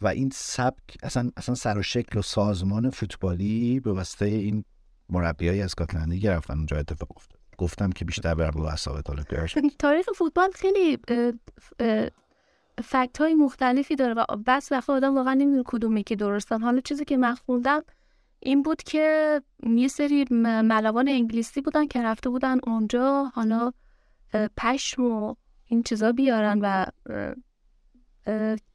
و 0.00 0.08
این 0.08 0.30
سبک 0.34 0.96
اصلا 1.02 1.30
اصلا 1.36 1.54
سر 1.54 1.78
و 1.78 1.82
شکل 1.82 2.18
و 2.18 2.22
سازمان 2.22 2.90
فوتبالی 2.90 3.80
به 3.80 3.92
واسطه 3.92 4.24
این 4.24 4.64
مربیای 5.08 5.62
اسکاتلندی 5.62 6.20
گرفتن 6.20 6.56
اونجا 6.56 6.76
اتفاق 6.76 7.08
افتاد. 7.16 7.38
گفتم 7.58 7.90
که 7.90 8.04
بیشتر 8.04 8.34
بر 8.34 8.50
رو 8.50 8.62
اعصابت 8.62 9.04
تاریخ 9.78 10.06
فوتبال 10.16 10.50
خیلی 10.54 10.98
فکت 12.84 13.18
های 13.20 13.34
مختلفی 13.34 13.96
داره 13.96 14.14
و 14.14 14.24
بس 14.46 14.72
وقت 14.72 14.90
آدم 14.90 15.14
واقعا 15.14 15.34
نمی‌دونه 15.34 15.62
کدومی 15.66 16.02
که 16.02 16.16
درستن. 16.16 16.60
حالا 16.60 16.80
چیزی 16.80 17.04
که 17.04 17.16
من 17.16 17.34
خوندم 17.34 17.82
این 18.40 18.62
بود 18.62 18.82
که 18.82 19.40
یه 19.66 19.88
سری 19.88 20.24
ملوان 20.30 21.08
انگلیسی 21.08 21.60
بودن 21.60 21.86
که 21.86 22.02
رفته 22.02 22.30
بودن 22.30 22.58
اونجا 22.66 23.24
حالا 23.34 23.72
پشم 24.56 25.04
و 25.04 25.34
این 25.66 25.82
چیزا 25.82 26.12
بیارن 26.12 26.58
و 26.62 26.84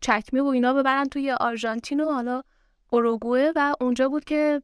چکمه 0.01 0.41
و 0.41 0.45
اینا 0.45 0.73
ببرن 0.73 1.05
توی 1.05 1.31
آرژانتین 1.31 1.99
و 1.99 2.11
حالا 2.11 2.41
اوروگوئه 2.89 3.51
و 3.55 3.73
اونجا 3.81 4.09
بود 4.09 4.23
که 4.23 4.61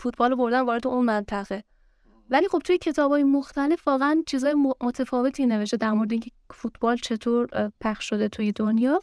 فوتبال 0.00 0.34
بردن 0.34 0.60
وارد 0.60 0.86
اون 0.86 1.04
منطقه. 1.04 1.64
ولی 2.30 2.48
خب 2.48 2.58
توی 2.58 2.78
کتاب 2.78 3.10
های 3.10 3.24
مختلف 3.24 3.88
واقعا 3.88 4.22
چیزای 4.26 4.54
متفاوتی 4.80 5.46
نوشته 5.46 5.76
در 5.76 5.92
مورد 5.92 6.12
اینکه 6.12 6.30
فوتبال 6.50 6.96
چطور 6.96 7.70
پخش 7.80 8.08
شده 8.08 8.28
توی 8.28 8.52
دنیا. 8.52 9.00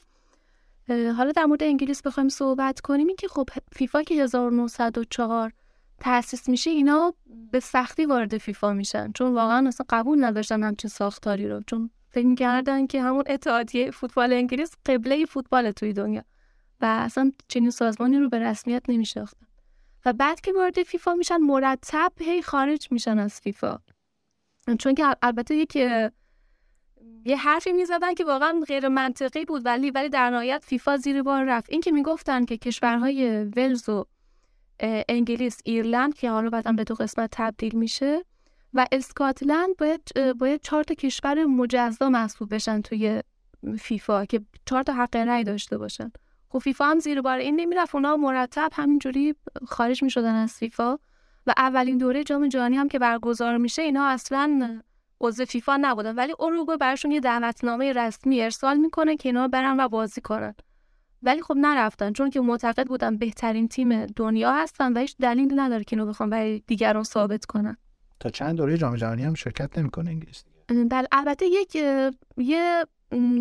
حالا 0.89 1.31
در 1.31 1.45
مورد 1.45 1.63
انگلیس 1.63 2.01
بخوایم 2.01 2.29
صحبت 2.29 2.79
کنیم. 2.79 3.07
این 3.07 3.15
که 3.15 3.27
خب 3.27 3.49
فیفا 3.71 4.03
که 4.03 4.15
1904 4.15 5.53
تأسیس 5.99 6.49
میشه 6.49 6.69
اینا 6.69 7.13
به 7.51 7.59
سختی 7.59 8.05
وارد 8.05 8.37
فیفا 8.37 8.73
میشن. 8.73 9.11
چون 9.11 9.33
واقعا 9.33 9.67
اصلا 9.67 9.85
قبول 9.89 10.23
نداشتن 10.23 10.63
همچین 10.63 10.89
ساختاری 10.89 11.49
رو. 11.49 11.61
چون 11.67 11.89
فکر 12.09 12.35
کردن 12.35 12.87
که 12.87 13.01
همون 13.01 13.23
اتحادیه 13.27 13.91
فوتبال 13.91 14.33
انگلیس 14.33 14.71
قبله 14.85 15.25
فوتبال 15.25 15.71
توی 15.71 15.93
دنیا. 15.93 16.23
و 16.81 16.85
اصلا 16.85 17.31
چنین 17.47 17.69
سازمانی 17.69 18.19
رو 18.19 18.29
به 18.29 18.39
رسمیت 18.39 18.83
نمیشناختن. 18.89 19.47
و 20.05 20.13
بعد 20.13 20.41
که 20.41 20.53
وارد 20.53 20.83
فیفا 20.83 21.13
میشن 21.13 21.37
مرتب 21.37 22.11
هی 22.19 22.41
خارج 22.41 22.87
میشن 22.91 23.19
از 23.19 23.41
فیفا. 23.41 23.79
چون 24.79 24.95
که 24.95 25.15
البته 25.21 25.55
یک 25.55 25.75
یه 27.25 27.37
حرفی 27.37 27.71
می‌زدن 27.71 28.13
که 28.13 28.25
واقعا 28.25 28.61
غیر 28.67 28.87
منطقی 28.87 29.45
بود 29.45 29.65
ولی 29.65 29.91
ولی 29.91 30.09
در 30.09 30.29
نهایت 30.29 30.63
فیفا 30.65 30.97
زیر 30.97 31.23
بار 31.23 31.43
رفت. 31.43 31.69
این 31.69 31.81
که 31.81 31.91
می‌گفتن 31.91 32.45
که 32.45 32.57
کشورهای 32.57 33.43
ولز 33.43 33.89
و 33.89 34.05
انگلیس 35.09 35.57
ایرلند 35.65 36.15
که 36.15 36.29
حالا 36.29 36.49
بعدا 36.49 36.71
به 36.71 36.83
دو 36.83 36.95
قسمت 36.95 37.29
تبدیل 37.33 37.75
میشه 37.75 38.25
و 38.73 38.85
اسکاتلند 38.91 39.77
باید 39.77 40.01
باید 40.37 40.61
چهار 40.61 40.83
تا 40.83 40.93
کشور 40.93 41.45
مجزا 41.45 42.09
محسوب 42.09 42.53
بشن 42.53 42.81
توی 42.81 43.21
فیفا 43.79 44.25
که 44.25 44.41
چهار 44.65 44.83
تا 44.83 44.93
حق 44.93 45.15
رأی 45.15 45.43
داشته 45.43 45.77
باشن. 45.77 46.11
خب 46.49 46.59
فیفا 46.59 46.85
هم 46.85 46.99
زیر 46.99 47.21
بار 47.21 47.37
این 47.37 47.55
نمی‌رفت 47.55 47.95
اونا 47.95 48.17
مرتب 48.17 48.69
همینجوری 48.73 49.35
خارج 49.67 50.03
می‌شدن 50.03 50.35
از 50.35 50.53
فیفا 50.53 50.97
و 51.47 51.53
اولین 51.57 51.97
دوره 51.97 52.23
جام 52.23 52.47
جهانی 52.47 52.75
هم 52.75 52.87
که 52.87 52.99
برگزار 52.99 53.57
میشه 53.57 53.81
اینا 53.81 54.05
اصلا 54.05 54.81
عضو 55.21 55.45
فیفا 55.45 55.77
نبودن. 55.81 56.15
ولی 56.15 56.33
اروگوئه 56.39 56.77
براشون 56.77 57.11
یه 57.11 57.19
دعوتنامه 57.19 57.93
رسمی 57.93 58.41
ارسال 58.41 58.77
می‌کنه 58.77 59.17
که 59.17 59.29
اینا 59.29 59.47
برن 59.47 59.79
و 59.79 59.87
بازی 59.87 60.21
کنن. 60.21 60.55
ولی 61.23 61.41
خب 61.41 61.55
نرفتن 61.57 62.13
چون 62.13 62.29
که 62.29 62.41
معتقد 62.41 62.87
بودن 62.87 63.17
بهترین 63.17 63.67
تیم 63.67 64.05
دنیا 64.05 64.53
هستن 64.53 64.93
و 64.93 64.99
هیچ 64.99 65.17
دلیلی 65.17 65.55
نداره 65.55 65.83
که 65.83 65.95
اینو 65.95 66.05
بخوام 66.09 66.29
برای 66.29 66.59
دیگران 66.67 67.03
ثابت 67.03 67.45
کنن. 67.45 67.77
تا 68.19 68.29
چند 68.29 68.57
دوره 68.57 68.77
جام 68.77 68.95
جهانی 68.95 69.23
هم 69.23 69.33
شرکت 69.33 69.77
نمی‌کنه 69.77 70.09
انگلیس؟ 70.09 70.43
بله 70.89 71.07
البته 71.11 71.45
یک 71.45 71.75
یه 72.37 72.85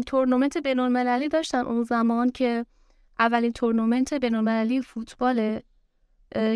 تورنمنت 0.06 0.59
بین‌المللی 0.59 1.28
داشتن 1.28 1.59
اون 1.59 1.82
زمان 1.82 2.31
که 2.31 2.66
اولین 3.18 3.52
تورنمنت 3.52 4.14
بین‌المللی 4.14 4.82
فوتبال 4.82 5.60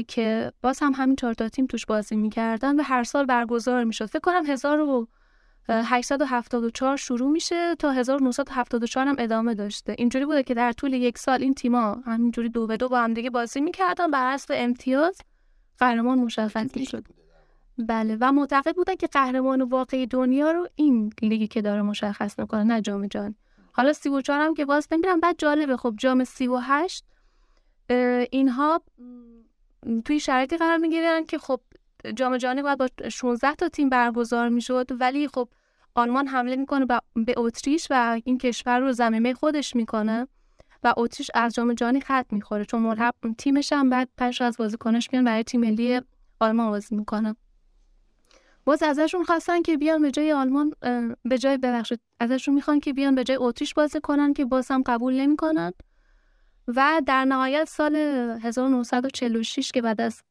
که 0.09 0.53
باز 0.63 0.79
هم 0.83 0.93
همین 0.97 1.17
چهار 1.17 1.35
تا 1.35 1.49
تیم 1.49 1.67
توش 1.67 1.87
بازی 1.87 2.17
می‌کردن 2.17 2.81
و 2.81 2.83
هر 2.83 3.05
سال 3.05 3.27
برگزار 3.27 3.85
می‌شد. 3.85 4.07
فکر 4.07 4.21
کنم 4.21 4.47
1874 4.47 6.97
شروع 6.97 7.31
میشه 7.31 7.75
تا 7.75 7.93
1974 7.93 9.07
هم 9.07 9.17
ادامه 9.19 9.55
داشته. 9.55 9.95
اینجوری 9.99 10.27
بوده 10.27 10.43
که 10.43 10.55
در 10.55 10.73
طول 10.73 10.93
یک 10.93 11.19
سال 11.19 11.43
این 11.43 11.55
تیما 11.55 12.03
همینجوری 12.07 12.49
دو 12.49 12.67
به 12.67 12.77
دو 12.77 12.89
با 12.89 13.01
هم 13.01 13.15
دیگه 13.15 13.31
بازی 13.31 13.61
می‌کردن 13.61 14.11
بر 14.11 14.33
حسب 14.33 14.53
امتیاز. 14.57 15.19
قهرمان 15.79 16.19
مشخص 16.19 16.77
می‌شد. 16.77 17.05
بله 17.79 18.17
و 18.21 18.33
معتقد 18.33 18.75
بودن 18.75 18.95
که 18.95 19.07
قهرمان 19.07 19.63
واقعی 19.63 20.07
دنیا 20.07 20.53
رو 20.53 20.69
این 20.75 21.13
لیگی 21.23 21.47
که 21.47 21.63
داره 21.63 21.83
مشخص 21.83 22.39
می‌کنه 22.39 22.65
نه 22.65 22.81
جام 22.81 23.07
جهانی. 23.07 23.35
حالا 23.79 23.93
34 23.93 24.41
هم 24.41 24.55
که 24.55 24.65
باز 24.65 24.89
نمیرم 24.93 25.21
بعد 25.21 25.35
جالبه. 25.39 25.77
خب 25.77 25.95
جام 25.99 26.25
38 26.25 27.05
اینها 28.31 28.83
توی 30.05 30.21
شرایطی 30.21 30.57
قرار 30.57 30.77
می‌گیرن 30.77 31.25
که 31.25 31.39
خب 31.39 31.61
جام 32.15 32.37
جهانی 32.37 32.63
باید 32.63 32.79
با 32.79 32.89
16 33.09 33.55
تا 33.55 33.69
تیم 33.69 33.89
برگزار 33.89 34.49
می‌شد 34.49 34.87
ولی 35.01 35.29
خب 35.29 35.49
آلمان 35.95 36.27
حمله 36.27 36.57
می‌کنه 36.57 36.87
به 37.27 37.35
اتریش 37.37 37.87
و 37.91 38.21
این 38.25 38.39
کشور 38.39 38.79
رو 38.81 38.93
زمینه 38.93 39.35
خودش 39.35 39.77
می‌کنه 39.77 40.29
و 40.85 40.95
اتریش 40.97 41.31
از 41.35 41.55
جام 41.55 41.75
جهانی 41.75 42.01
خط 42.01 42.27
می‌خوره. 42.33 42.65
چون 42.65 42.83
ملحق 42.83 43.15
تیمش 43.39 43.73
هم 43.73 43.91
بعد 43.91 44.09
پنج 44.17 44.43
از 44.43 44.57
بازیکنش 44.57 45.09
میان 45.13 45.25
برای 45.25 45.43
تیم 45.43 45.61
ملی 45.61 46.01
آلمان 46.41 46.71
بازی 46.71 46.97
می‌کنه. 46.97 47.37
باز 48.69 48.83
ازشون 48.83 49.25
خواستن 49.25 49.63
که 49.63 49.77
بیان 49.77 50.03
به 50.03 50.11
جای 50.11 50.33
آلمان 50.33 50.73
به 51.25 51.39
جای 51.39 51.59
ببخشید 51.59 52.01
ازشون 52.21 52.55
می‌خوان 52.55 52.81
که 52.81 52.93
بیان 52.93 53.15
به 53.15 53.25
جای 53.25 53.37
اتریش 53.41 53.75
بازی 53.75 54.01
کنن 54.01 54.33
که 54.33 54.45
باز 54.45 54.71
هم 54.71 54.83
قبول 54.87 55.21
نمی‌کنن. 55.21 55.73
و 56.69 57.03
در 57.07 57.25
نهایت 57.25 57.65
سال 57.69 57.97
1946 57.97 59.73
که 59.73 59.83
بعد 59.83 60.01
از 60.01 60.23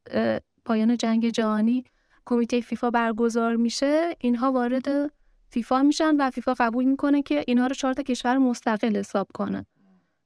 پایان 0.65 0.97
جنگ 0.97 1.29
جهانی 1.29 1.83
کمیته 2.25 2.61
فیفا 2.61 2.89
برگزار 2.89 3.55
میشه 3.55 4.15
اینها 4.19 4.51
وارد 4.51 5.11
فیفا 5.49 5.83
میشن 5.83 6.15
و 6.15 6.31
فیفا 6.31 6.53
قبول 6.53 6.85
می‌کنه 6.85 7.21
که 7.21 7.43
اینها 7.47 7.67
رو 7.67 7.75
چهار 7.75 7.93
تا 7.93 8.03
کشور 8.03 8.37
مستقل 8.37 8.97
حساب 8.97 9.27
کنه 9.33 9.65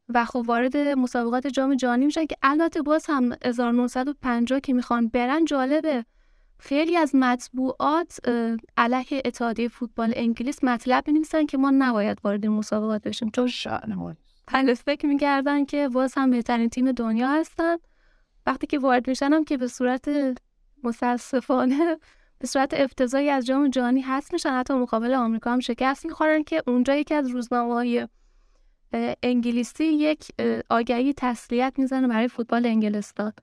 و 0.09 0.25
خب 0.25 0.43
وارد 0.47 0.77
مسابقات 0.77 1.47
جام 1.47 1.75
جهانی 1.75 2.05
میشن 2.05 2.25
که 2.25 2.35
البته 2.43 2.81
باز 2.81 3.05
هم 3.09 3.35
1950 3.45 4.59
که 4.59 4.73
می‌خوان 4.73 5.07
برن 5.07 5.45
جالبه. 5.45 6.05
خیلی 6.63 6.97
از 6.97 7.15
مطبوعات 7.15 8.19
علیه 8.77 9.21
اتحادیه 9.25 9.67
فوتبال 9.67 10.13
انگلیس 10.15 10.63
مطلب 10.63 11.03
بنویسن 11.03 11.45
که 11.45 11.57
ما 11.57 11.71
نباید 11.71 12.19
وارد 12.23 12.45
مسابقات 12.45 13.01
بشیم. 13.01 13.29
چون 13.29 13.47
شأن 13.47 13.93
ما 13.93 14.15
فکر 14.85 15.07
می‌کردن 15.07 15.65
که 15.65 15.89
باز 15.89 16.13
هم 16.17 16.31
بهترین 16.31 16.69
تیم 16.69 16.91
دنیا 16.91 17.27
هستن. 17.27 17.75
وقتی 18.45 18.67
که 18.67 18.79
وارد 18.79 19.07
میشن 19.07 19.33
هم 19.33 19.43
که 19.43 19.57
به 19.57 19.67
صورت 19.67 20.09
متاسفانه 20.83 21.97
به 22.39 22.47
صورت 22.47 22.73
افتضاحی 22.73 23.29
از 23.29 23.45
جام 23.45 23.69
جهانی 23.69 24.01
هست 24.01 24.33
میشن. 24.33 24.49
حتی 24.49 24.73
مقابل 24.73 25.13
آمریکا 25.13 25.51
هم 25.51 25.59
شکست 25.59 26.05
می‌خورن 26.05 26.43
که 26.43 26.63
اونجا 26.67 26.95
یکی 26.95 27.13
از 27.13 27.27
روزنامه 27.27 27.73
های 27.73 28.07
انگلیسی 29.23 29.85
یک 29.85 30.27
آگهی 30.69 31.13
تسلیت 31.17 31.73
می‌زنه 31.77 32.07
برای 32.07 32.27
فوتبال 32.27 32.65
انگلستان. 32.65 33.33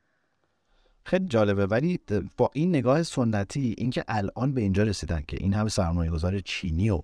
خیلی 1.08 1.26
جالبه. 1.26 1.66
ولی 1.66 2.00
با 2.36 2.50
این 2.52 2.68
نگاه 2.68 3.02
سنتی 3.02 3.74
اینکه 3.78 4.04
الان 4.08 4.52
به 4.54 4.60
اینجا 4.60 4.82
رسیدن 4.82 5.22
که 5.28 5.36
این 5.40 5.54
همه 5.54 5.68
سرمایه 5.68 6.10
گذار 6.10 6.40
چینی 6.40 6.90
و 6.90 7.00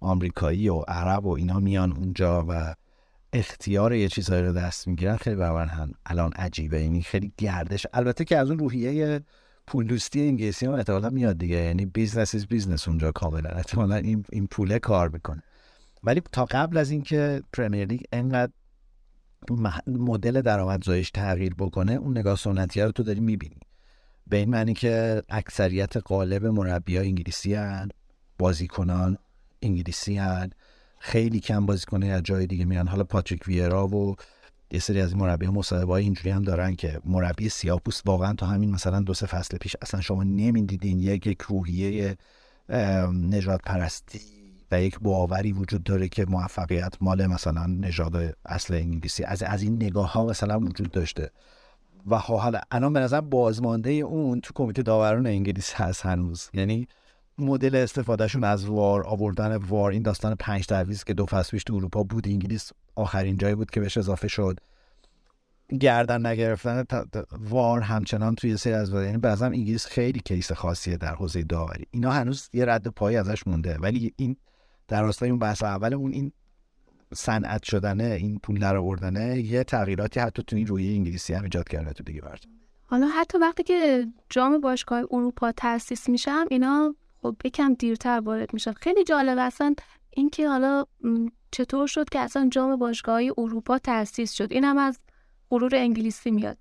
آمریکایی 0.00 0.68
و 0.68 0.80
عرب 0.80 1.26
و 1.26 1.34
اینا 1.34 1.60
میان 1.60 1.92
اونجا 1.92 2.44
و 2.48 2.74
اختیار 3.32 3.94
یه 3.94 4.08
چیزهایی 4.08 4.42
رو 4.42 4.52
دست 4.52 4.88
می‌گیرن 4.88 5.16
خیلی 5.16 5.36
برای 5.36 5.68
هم 5.68 5.92
الان 6.06 6.32
عجیبه. 6.32 6.82
یعنی 6.82 7.02
خیلی 7.02 7.32
گردش. 7.38 7.86
البته 7.92 8.24
که 8.24 8.38
از 8.38 8.50
اون 8.50 8.58
روحیه 8.58 9.20
پولدوستی 9.66 10.20
انگلیسی 10.20 10.66
هم 10.66 10.72
احتمالا 10.72 11.10
میاد 11.10 11.38
دیگه. 11.38 11.56
یعنی 11.56 11.86
business 11.86 12.34
is 12.34 12.46
business 12.46 12.88
اونجا 12.88 13.12
کاملا. 13.12 13.50
احتمالا 13.50 13.96
این 13.96 14.24
این 14.32 14.46
پوله 14.46 14.78
کار 14.78 15.08
می‌کنه. 15.08 15.42
ولی 16.04 16.22
تا 16.32 16.44
قبل 16.44 16.76
از 16.76 16.90
اینکه 16.90 17.42
پرمیر 17.52 17.88
لیگ 17.88 18.00
انقدر 18.12 18.52
مدل 19.86 20.40
درآمدزاییش 20.42 21.10
تغییر 21.10 21.54
بکنه 21.54 21.92
اون 21.92 22.18
نگاه 22.18 22.36
سنتی 22.36 22.80
رو 22.80 22.92
تو 22.92 23.02
داری 23.02 23.20
می‌بینی. 23.20 23.60
به 24.26 24.36
این 24.36 24.50
معنی 24.50 24.74
که 24.74 25.22
اکثریت 25.28 25.96
قالب 25.96 26.46
مربی 26.46 26.96
ها 26.96 27.02
انگلیسی 27.02 27.54
هن 27.54 27.88
بازیکنان 28.38 29.18
انگلیسی 29.62 30.16
هن 30.16 30.50
خیلی 30.98 31.40
کم 31.40 31.66
بازیکنه 31.66 32.06
از 32.06 32.22
جای 32.22 32.46
دیگه 32.46 32.64
میان. 32.64 32.88
حالا 32.88 33.04
پاتریک 33.04 33.48
ویرا 33.48 33.86
و 33.86 34.16
یه 34.70 34.80
سری 34.80 35.00
از 35.00 35.16
مربی 35.16 35.46
مصاحبه 35.46 35.92
های 35.92 36.04
اینجوری 36.04 36.30
هم 36.30 36.42
دارن 36.42 36.76
که 36.76 37.00
مربی 37.04 37.48
سیاپوس 37.48 38.02
واقعا 38.06 38.32
تا 38.32 38.46
همین 38.46 38.70
مثلا 38.70 39.00
دو 39.00 39.14
سه 39.14 39.26
فصل 39.26 39.56
پیش 39.56 39.76
اصلا 39.82 40.00
شما 40.00 40.24
نمی‌دیدین 40.24 40.98
یک 40.98 41.26
یک 41.26 41.42
روحیه 41.42 42.16
نجات 43.12 43.60
پرستی 43.62 44.39
و 44.70 44.82
یک 44.82 44.98
باوری 45.00 45.52
وجود 45.52 45.82
داره 45.82 46.08
که 46.08 46.24
موفقیت 46.24 46.94
مال 47.00 47.26
مثلا 47.26 47.66
نژاد 47.66 48.36
اصل 48.46 48.74
انگلیسی. 48.74 49.24
از 49.24 49.42
از 49.42 49.62
این 49.62 49.74
نگاه 49.74 50.12
ها 50.12 50.26
مثلا 50.26 50.60
وجود 50.60 50.90
داشته. 50.90 51.30
و 52.06 52.16
حالا 52.16 52.60
الان 52.70 52.92
به 52.92 53.00
نظر 53.00 53.20
بازمانده 53.20 53.90
اون 53.90 54.40
تو 54.40 54.52
کمیته 54.54 54.82
داوران 54.82 55.26
انگلیس 55.26 55.74
هست 55.74 56.06
هنوز. 56.06 56.50
یعنی 56.54 56.88
مدل 57.38 57.76
استفادهشون 57.76 58.44
از 58.44 58.64
وار 58.64 59.06
آوردن 59.06 59.56
وار 59.56 59.90
این 59.90 60.02
داستان 60.02 60.34
پنج 60.34 60.66
تعویض 60.66 61.04
که 61.04 61.14
دو 61.14 61.26
فصل 61.26 61.50
پیش 61.50 61.64
تو 61.64 61.74
اروپا 61.74 62.02
بود 62.02 62.28
انگلیس 62.28 62.72
آخرین 62.96 63.36
جایی 63.36 63.54
بود 63.54 63.70
که 63.70 63.80
بهش 63.80 63.98
اضافه 63.98 64.28
شد. 64.28 64.60
گردن 65.80 66.26
نگرفتن 66.26 66.84
وار 67.40 67.80
همچنان 67.80 68.34
توی 68.34 68.56
سری 68.56 68.72
از 68.72 68.92
یعنی 68.92 69.18
بعضا 69.18 69.46
انگلیس 69.46 69.86
خیلی 69.86 70.20
کیس 70.20 70.52
خاصیه 70.52 70.96
در 70.96 71.14
حوزه 71.14 71.42
داوری. 71.42 71.86
اینا 71.90 72.10
هنوز 72.10 72.48
یه 72.52 72.64
رد 72.64 72.88
پایی 72.88 73.16
ازش 73.16 73.46
مونده. 73.46 73.78
ولی 73.78 74.14
این 74.16 74.36
در 74.90 75.02
راستای 75.02 75.30
اون 75.30 75.38
بحث 75.38 75.62
اول 75.62 75.94
اون 75.94 76.12
این 76.12 76.32
صنعت 77.14 77.62
شدنه 77.62 78.04
این 78.04 78.38
پول 78.38 78.58
در 78.58 78.76
آوردنه 78.76 79.40
یه 79.40 79.64
تغییراتی 79.64 80.20
حتی 80.20 80.42
تو 80.42 80.56
این 80.56 80.66
روی 80.66 80.94
انگلیسی 80.94 81.34
هم 81.34 81.42
ایجاد 81.42 81.68
کرده 81.68 81.92
تو 81.92 82.04
دیگه 82.04 82.20
برد 82.20 82.44
حالا 82.86 83.06
حتی 83.06 83.38
وقتی 83.38 83.62
که 83.62 84.06
جام 84.30 84.60
باشگاه 84.60 85.04
اروپا 85.10 85.52
تاسیس 85.52 86.08
میشم 86.08 86.46
اینا 86.50 86.94
خب 87.22 87.36
یکم 87.44 87.74
دیرتر 87.74 88.20
وارد 88.20 88.54
میشن. 88.54 88.72
خیلی 88.72 89.04
جالب 89.04 89.38
اصلا 89.38 89.74
اینکه 90.10 90.48
حالا 90.48 90.84
چطور 91.50 91.86
شد 91.86 92.08
که 92.08 92.18
اصلا 92.18 92.48
جام 92.48 92.76
باشگاه 92.76 93.22
اروپا 93.38 93.78
تاسیس 93.78 94.32
شد؟ 94.32 94.52
این 94.52 94.64
هم 94.64 94.78
از 94.78 94.98
غرور 95.50 95.76
انگلیسی 95.76 96.30
میاد. 96.30 96.58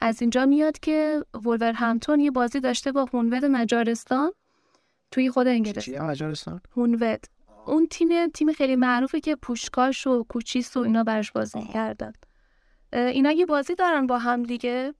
از 0.00 0.20
اینجا 0.20 0.46
میاد 0.46 0.78
که 0.78 1.24
وولور 1.34 1.72
همتون 1.72 2.20
یه 2.20 2.30
بازی 2.30 2.60
داشته 2.60 2.92
با 2.92 3.04
هونود 3.12 3.44
مجارستان. 3.44 4.32
توی 5.16 5.30
خود 5.30 5.46
انگلیس 5.46 5.84
چیه 5.84 6.02
مجارستان؟ 6.02 6.60
هونود 6.76 7.26
اون 7.66 7.86
تیم 7.86 8.28
تیم 8.28 8.52
خیلی 8.52 8.76
معروفه 8.76 9.20
که 9.20 9.36
پوشکاش 9.36 10.06
و 10.06 10.24
کوچیس 10.28 10.76
و 10.76 10.80
اینا 10.80 11.04
برش 11.04 11.32
بازی 11.32 11.64
کردن 11.72 12.12
اینا 12.92 13.32
یه 13.32 13.46
بازی 13.46 13.74
دارن 13.74 14.06
با 14.06 14.18
هم 14.18 14.42
دیگه 14.42 14.94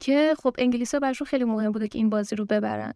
که 0.00 0.34
خب 0.42 0.54
انگلیسی 0.58 0.96
ها 0.96 1.00
برشون 1.00 1.26
خیلی 1.26 1.44
مهم 1.44 1.72
بوده 1.72 1.88
که 1.88 1.98
این 1.98 2.10
بازی 2.10 2.36
رو 2.36 2.44
ببرن. 2.44 2.94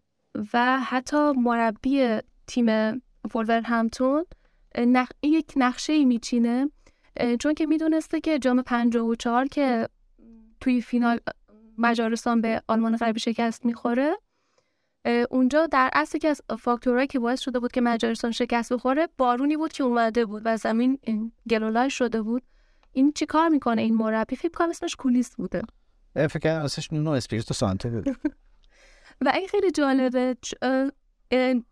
و 0.53 0.79
حتی 0.79 1.31
مربی 1.31 2.17
تیم 2.47 3.01
فولور 3.29 3.61
همتون 3.61 4.25
نخ... 4.77 5.09
یک 5.23 5.53
نقشه 5.55 5.93
ای 5.93 6.05
میچینه 6.05 6.69
چون 7.39 7.53
که 7.53 7.65
می‌دونسته 7.65 8.19
که 8.19 8.39
جام 8.39 8.61
54 8.61 9.45
که 9.45 9.89
توی 10.59 10.81
فینال 10.81 11.19
مجارستان 11.77 12.41
به 12.41 12.61
آلمان 12.67 12.97
غربی 12.97 13.19
شکست 13.19 13.65
می‌خوره 13.65 14.13
اونجا 15.29 15.67
در 15.67 15.89
اصل 15.93 16.17
که 16.17 16.27
از 16.27 16.41
فاکتورهایی 16.59 17.07
که 17.07 17.19
باعث 17.19 17.39
شده 17.39 17.59
بود 17.59 17.71
که 17.71 17.81
مجارستان 17.81 18.31
شکست 18.31 18.73
بخوره 18.73 19.07
بارونی 19.17 19.57
بود 19.57 19.73
که 19.73 19.83
اومده 19.83 20.25
بود 20.25 20.41
و 20.45 20.57
زمین 20.57 20.99
گلولای 21.49 21.89
شده 21.89 22.21
بود. 22.21 22.43
این 22.91 23.11
چی 23.15 23.25
کار 23.25 23.47
می‌کنه 23.47 23.81
این 23.81 23.95
مربی؟ 23.95 24.35
فکر 24.35 24.51
کنم 24.51 24.69
اسمش 24.69 24.95
کولیس 24.95 25.35
بوده. 25.35 25.61
فکر 26.15 26.49
اسمش 26.49 26.93
نونو 26.93 27.11
اسپیریتو 27.11 27.53
سانته 27.53 27.89
بود 27.89 28.07
و 29.25 29.31
این 29.35 29.47
خیلی 29.47 29.71
جالبه. 29.71 30.37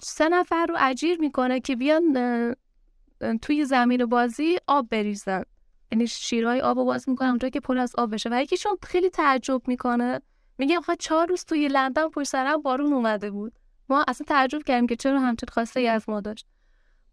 سه 0.02 0.30
نفر 0.30 0.66
رو 0.66 0.76
اجیر 0.80 1.20
می‌کنه 1.20 1.60
که 1.60 1.76
بیان 1.76 2.56
توی 3.42 3.66
زمین 3.66 4.06
بازی 4.06 4.58
آب 4.68 4.90
بریزن. 4.90 5.44
یعنی 5.92 6.08
شیرهای 6.08 6.62
آب 6.62 6.78
باز 6.78 7.10
می‌کنن 7.10 7.30
اونجا 7.30 7.50
که 7.50 7.60
پر 7.60 7.78
از 7.78 7.96
آب 7.98 8.14
بشه. 8.14 8.30
و 8.32 8.42
یکیشون 8.42 8.78
خیلی 8.84 9.10
تعجب 9.10 9.62
می‌کنه. 9.68 10.22
میگه 10.62 10.78
آخه 10.78 10.96
چهار 10.96 11.28
روز 11.28 11.46
توی 11.46 11.68
لندن 11.68 12.10
پشت 12.10 12.30
سرم 12.30 12.62
بارون 12.62 12.94
اومده 12.94 13.32
بود. 13.32 13.54
ما 13.90 14.06
اصلا 14.08 14.26
تعجب 14.26 14.64
کردیم 14.64 14.88
که 14.88 14.96
چرا 14.96 15.20
همچین 15.20 15.50
خواسته 15.52 15.80
ای 15.80 15.88
از 15.88 16.10
ما 16.10 16.22
داشت. 16.22 16.46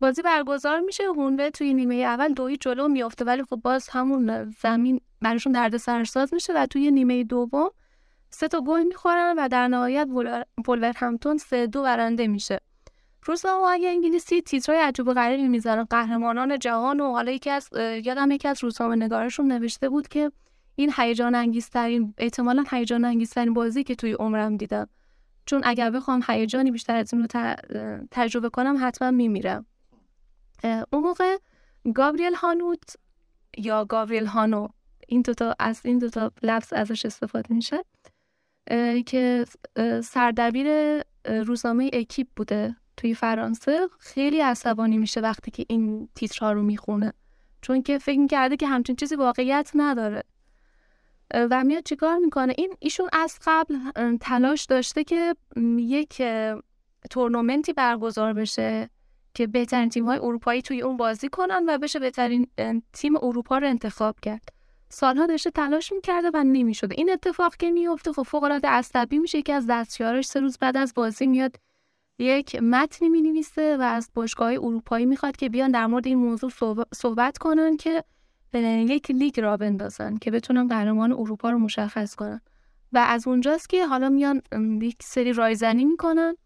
بازی 0.01 0.23
برگزار 0.23 0.81
میشه 0.81 1.05
هونوه 1.05 1.51
توی 1.51 1.75
نیمه 1.75 1.95
اول 1.95 2.33
دوی 2.33 2.57
جلو 2.57 2.89
میافته 2.89 3.25
ولی 3.25 3.43
خب 3.43 3.57
باز 3.57 3.89
همون 3.89 4.51
زمین 4.51 5.01
براشون 5.23 5.53
درد 5.53 5.77
سرساز 5.77 6.35
میشه 6.35 6.53
و 6.53 6.67
توی 6.67 6.91
نیمه 6.91 7.25
دوم 7.25 7.71
سه 8.31 8.49
تا 8.49 8.61
گل 8.61 8.83
می‌خورن 8.83 9.35
و 9.39 9.49
در 9.49 9.69
نهایت 9.69 10.09
ولور 10.69 10.93
همتون 10.97 11.37
سه 11.37 11.67
دو 11.67 11.83
برنده 11.83 12.27
میشه. 12.27 12.61
روزنامه 13.25 13.87
انگلیسی 13.87 14.43
تیترهای 14.43 14.81
عجوب 14.81 15.09
و 15.09 15.15
غریبی 15.15 15.49
می‌ذارن. 15.49 15.85
قهرمانان 15.85 16.59
جهان 16.59 17.01
و 17.01 17.13
حالا 17.13 17.33
یکی 17.33 17.51
از 17.51 17.69
یادم 18.05 18.31
یکی 18.31 18.49
از 18.49 18.65
روزنامه 18.65 18.97
نگارشون 18.97 19.53
نوشته 19.53 19.89
بود 19.89 20.09
که 20.09 20.33
این 20.79 20.93
هیجان 20.97 21.35
انگیزترین 21.35 22.15
احتمالا 22.19 22.65
هیجان 22.71 23.05
انگیزترین 23.05 23.55
بازی 23.55 23.85
که 23.85 23.95
توی 23.95 24.13
عمرم 24.13 24.57
دیدم. 24.57 24.89
چون 25.47 25.61
اگر 25.65 25.91
بخوام 25.91 26.23
هیجانی 26.29 26.71
بیشتر 26.71 26.97
از 26.97 27.15
این 27.15 27.23
رو 27.23 27.59
تجربه 28.11 28.51
کنم 28.51 28.77
حتما 28.81 29.11
میمیرم. 29.11 29.67
اون 30.93 31.03
موقع 31.03 31.37
گابریل 31.95 32.35
هانوت 32.35 32.97
یا 33.57 33.85
گابریل 33.85 34.27
هانو 34.27 34.69
این 35.09 35.23
دوتا 35.23 35.55
از 35.59 35.81
این 35.85 35.99
دوتا 35.99 36.33
لفظ 36.43 36.73
ازش 36.73 37.07
استفاده 37.07 37.55
میشه 37.55 37.85
که 39.07 39.45
سردبیر 40.05 40.69
روزنامه 41.25 41.91
اکیپ 41.93 42.27
بوده 42.37 42.77
توی 42.97 43.15
فرانسه. 43.15 43.89
خیلی 43.99 44.41
عصبانی 44.41 44.99
میشه 44.99 45.21
وقتی 45.21 45.51
که 45.51 45.65
این 45.69 46.09
تیترها 46.15 46.53
رو 46.53 46.63
می‌خونه. 46.63 47.13
چون 47.63 47.83
که 47.83 47.99
فکر 47.99 48.19
می‌کرده 48.19 48.57
که 48.57 48.67
همچین 48.67 48.97
چیزی 48.97 49.17
واقعیت 49.17 49.71
نداره. 49.75 50.23
و 51.35 51.65
میاد 51.65 51.85
چیکار 51.85 52.19
می‌کنه؟ 52.19 52.55
این 52.59 52.75
ایشون 52.79 53.09
از 53.13 53.39
قبل 53.47 53.77
تلاش 54.21 54.65
داشته 54.65 55.05
که 55.05 55.35
یک 55.77 56.23
تورنمنتی 57.11 57.73
برگزار 57.73 58.33
بشه 58.33 58.91
که 59.35 59.47
بهترین 59.47 59.89
تیم 59.89 60.05
های 60.05 60.19
اروپایی 60.19 60.63
توی 60.63 60.83
اون 60.83 60.97
بازی 60.97 61.29
کنن 61.29 61.65
و 61.69 61.79
بشه 61.79 61.99
بهترین 61.99 62.47
تیم 62.93 63.17
اروپا 63.17 63.59
رو 63.59 63.67
انتخاب 63.67 64.21
کرد. 64.21 64.49
سالها 64.89 65.27
داشته 65.27 65.51
تلاش 65.51 65.93
می‌کرده 65.93 66.31
و 66.35 66.45
نمی‌شده 66.45 66.95
این 66.99 67.11
اتفاق 67.11 67.57
که 67.57 67.71
میفته 67.71 68.13
خب 68.13 68.23
فوق 68.23 68.43
العاده 68.43 68.69
عصبی 68.69 69.19
میشه 69.19 69.43
که 69.43 69.55
از 69.55 69.67
دستیارش 69.69 70.27
سه 70.27 70.41
روز 70.41 70.59
بعد 70.59 70.77
از 70.77 70.95
بازی 70.95 71.27
میاد 71.27 71.57
یک 72.19 72.57
متنی 72.57 73.09
می 73.09 73.23
نویسه 73.23 73.77
و 73.77 73.83
از 73.83 74.11
باشگاه 74.15 74.53
اروپایی 74.53 75.07
می‌خواد 75.07 75.37
که 75.37 75.49
بیان 75.49 75.71
در 75.71 75.87
مورد 75.87 76.07
این 76.07 76.19
موضوع 76.19 76.51
صحبت 76.95 77.39
کنن 77.39 77.77
که 77.77 78.05
یک 78.55 79.11
لیگ 79.11 79.41
را 79.41 79.57
بندازن 79.57 80.17
که 80.17 80.31
بتونن 80.31 80.69
قهرمان 80.69 81.13
اروپا 81.13 81.51
رو 81.51 81.59
مشخص 81.59 82.15
کنن. 82.15 82.41
و 82.93 82.99
از 82.99 83.29
اونجاست 83.29 83.69
که 83.69 83.87
حالا 83.87 84.09
میان 84.09 84.43
یک 84.83 84.97
سری 85.03 85.33
رایزنی 85.33 85.85
می‌کنن. 85.85 86.37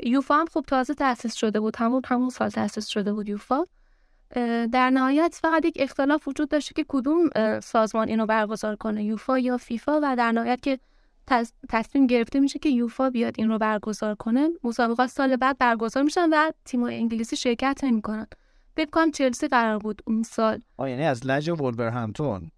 یوفا 0.00 0.34
هم 0.34 0.46
خب 0.46 0.64
تازه 0.66 0.94
تاسیس 0.94 1.34
شده 1.34 1.60
بود. 1.60 1.76
همون 1.76 2.02
همون 2.06 2.30
سال 2.30 2.48
تاسیس 2.48 2.86
شده 2.86 3.12
بود 3.12 3.28
یوفا. 3.28 3.64
در 4.72 4.90
نهایت 4.90 5.38
فقط 5.42 5.64
یک 5.64 5.76
اختلاف 5.80 6.28
وجود 6.28 6.48
داشته 6.48 6.74
که 6.74 6.84
کدوم 6.88 7.30
سازمان 7.60 8.08
اینو 8.08 8.26
برگزار 8.26 8.76
کنه 8.76 9.04
یوفا 9.04 9.38
یا 9.38 9.56
فیفا؟ 9.56 10.00
و 10.02 10.16
در 10.16 10.32
نهایت 10.32 10.60
که 10.60 10.78
تصمیم 11.68 12.06
گرفته 12.06 12.40
میشه 12.40 12.58
که 12.58 12.68
یوفا 12.68 13.10
بیاد 13.10 13.34
این 13.38 13.48
رو 13.48 13.58
برگزار 13.58 14.14
کنه. 14.14 14.50
مسابقات 14.64 15.10
سال 15.10 15.36
بعد 15.36 15.58
برگزار 15.58 16.02
میشن 16.02 16.28
و 16.32 16.50
تیم 16.64 16.82
انگلیسی 16.82 17.36
شرکت 17.36 17.84
نمی‌کنن. 17.84 18.26
فکر 18.76 18.90
کنم 18.90 19.10
چلسی 19.10 19.48
قرار 19.48 19.78
بود 19.78 20.02
اون 20.06 20.22
سال. 20.22 20.60
آه 20.76 20.90
یعنی 20.90 21.04
از 21.04 21.26
لج 21.26 21.50
همتون 21.80 22.50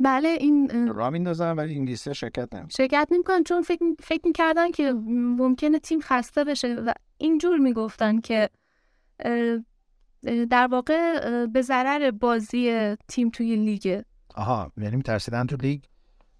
بله 0.00 0.28
این 0.28 0.88
را 0.88 1.10
میندازن 1.10 1.52
ولی 1.52 1.74
انگلیسی 1.74 2.14
شرکت 2.14 2.54
نمی‌کنن 2.54 2.68
شرکت 2.68 3.08
نمی‌کنن 3.10 3.44
چون 3.44 3.62
فکر 3.62 3.84
فکر 4.00 4.26
می‌کردن 4.26 4.70
که 4.70 4.92
ممکنه 5.38 5.78
تیم 5.78 6.00
خسته 6.00 6.44
بشه 6.44 6.74
و 6.74 6.92
اینجور 7.18 7.58
می‌گفتن 7.58 8.20
که 8.20 8.50
در 10.50 10.66
واقع 10.66 11.46
به 11.46 11.62
ضرر 11.62 12.10
بازی 12.10 12.94
تیم 13.08 13.30
توی 13.30 13.56
لیگ. 13.56 14.02
آها 14.34 14.72
یعنی 14.76 14.96
میترسیدن 14.96 15.46
تو 15.46 15.56
لیگ؟ 15.56 15.80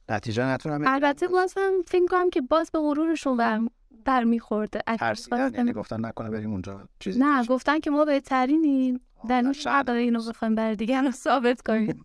نتیجه 0.08 0.44
نتونم 0.46 0.82
البته 0.86 1.28
بازم 1.28 1.72
فکر 1.86 2.06
کنم 2.06 2.30
که 2.30 2.40
باز 2.40 2.70
به 2.70 2.78
غرورشون 2.78 3.36
بر 3.36 3.60
برمیخورده. 4.04 4.80
ترسیدن 4.98 5.54
یعنی 5.54 5.72
گفتن 5.72 6.06
نکنه 6.06 6.30
بریم 6.30 6.52
اونجا. 6.52 6.88
چیزی 6.98 7.20
نه 7.20 7.44
گفتن 7.44 7.80
که 7.80 7.90
ما 7.90 8.04
بهترینیم. 8.04 9.00
در 9.28 9.40
نوش 9.40 9.62
داره 9.66 10.00
اینو 10.00 10.22
بخوایم 10.28 10.54
برای 10.54 10.76
دیگه 10.76 11.10
ثابت 11.10 11.62
کنیم. 11.62 12.04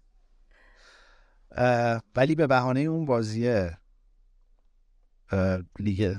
ولی 2.15 2.35
به 2.35 2.47
بهانه 2.47 2.79
اون 2.79 3.05
بازی 3.05 3.69
لیگ 5.79 6.15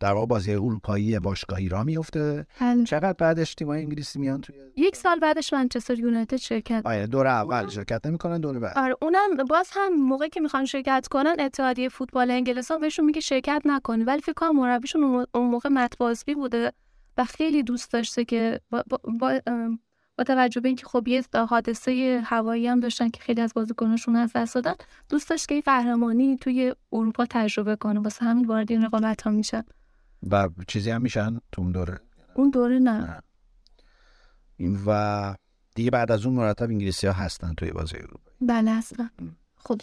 در 0.00 0.12
واقع 0.12 0.26
بازی 0.26 0.52
اروپایی 0.52 1.18
باشگاهی 1.18 1.68
را 1.68 1.84
میفته 1.84 2.46
بله. 2.60 2.84
چقدر 2.84 3.12
بعدش 3.12 3.54
تیمای 3.54 3.82
انگلیسی 3.82 4.18
میان 4.18 4.40
توی 4.40 4.56
یک 4.76 4.96
سال 4.96 5.18
بعدش 5.18 5.52
منچستر 5.52 5.98
یونایتد 5.98 6.36
شرکت 6.36 6.82
آیا 6.84 7.06
دور 7.06 7.26
اول 7.26 7.68
شرکت 7.68 8.06
نمی‌کنن 8.06 8.40
دور 8.40 8.58
بعد. 8.58 8.78
آره 8.78 8.96
اونم 9.02 9.36
باز 9.50 9.70
هم 9.72 9.94
موقعی 9.94 10.28
که 10.28 10.40
می‌خوان 10.40 10.64
شرکت 10.64 11.08
کنن 11.10 11.36
اتحادیه 11.38 11.88
فوتبال 11.88 12.30
انگلستان 12.30 12.80
بهشون 12.80 13.04
میگه 13.04 13.20
شرکت 13.20 13.62
نکنی 13.64 14.04
ولی 14.04 14.20
فکر 14.20 14.32
کنم 14.32 14.56
مربیشون 14.56 15.04
اون 15.04 15.12
مو- 15.12 15.26
اون 15.34 15.50
موقع 15.50 15.68
متبازبی 15.68 16.34
بوده 16.34 16.72
و 17.18 17.24
خیلی 17.24 17.62
دوست 17.62 17.92
داشته 17.92 18.24
که 18.24 18.60
با, 18.70 18.84
با, 19.20 19.40
با 20.18 20.24
توجه 20.24 20.60
به 20.60 20.68
اینکه 20.68 20.86
خب 20.86 21.08
یه 21.08 21.24
حادثه 21.48 22.22
هوایی 22.24 22.66
هم 22.66 22.80
داشتن 22.80 23.08
که 23.08 23.20
خیلی 23.20 23.40
از 23.40 23.52
بازیکناشون 23.54 24.16
از 24.16 24.32
دست 24.34 24.54
دادن 24.54 24.74
دوست 25.08 25.30
داشت 25.30 25.48
که 25.48 25.54
این 25.54 25.62
قهرمانی 25.66 26.36
توی 26.36 26.74
اروپا 26.92 27.26
تجربه 27.30 27.76
کنه. 27.76 28.00
واسه 28.00 28.24
همین 28.24 28.44
وارد 28.46 28.72
این 28.72 28.84
رقابت 28.84 29.22
ها 29.22 29.30
میشن. 29.30 29.62
و 30.30 30.48
چیزی 30.68 30.90
هم 30.90 31.02
میشن 31.02 31.40
تو 31.52 31.62
اون 31.62 31.72
دوره؟ 31.72 32.00
اون 32.34 32.50
دوره 32.50 32.78
نه. 32.78 33.22
این 34.56 34.78
و 34.86 35.34
دیگه 35.74 35.90
بعد 35.90 36.12
از 36.12 36.26
اون 36.26 36.34
مرتب 36.34 36.64
انگلیسی 36.70 37.06
ها 37.06 37.12
هستن 37.12 37.54
توی 37.54 37.70
بازی 37.70 37.96
اروپا 37.96 38.30
بله 38.40 38.70
اصلا 38.70 39.10
خب 39.56 39.80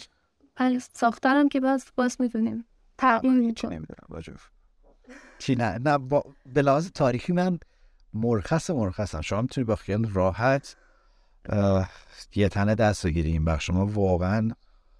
بله 0.56 0.78
ساختارم 0.78 1.48
که 1.48 1.60
باز 1.60 1.84
باز 1.96 2.16
می‌دونیم. 2.20 2.64
نمی‌دونم 3.24 3.86
به- 4.08 4.32
چی 5.38 5.54
نه؟ 5.56 5.78
نه 5.78 5.98
با... 5.98 6.24
به 6.54 6.62
لحاظ 6.62 6.90
تاریخی 6.94 7.32
من 7.32 7.58
مرخص 8.14 8.70
مرخصم. 8.70 9.20
شما 9.20 9.42
می‌تونی 9.42 9.64
با 9.64 9.76
خیال 9.76 10.10
راحت 10.10 10.76
یه 12.34 12.48
تنه 12.48 12.74
دست 12.74 13.06
این 13.06 13.44
بخش 13.44 13.70
ما 13.70 13.86
واقعا 13.86 14.50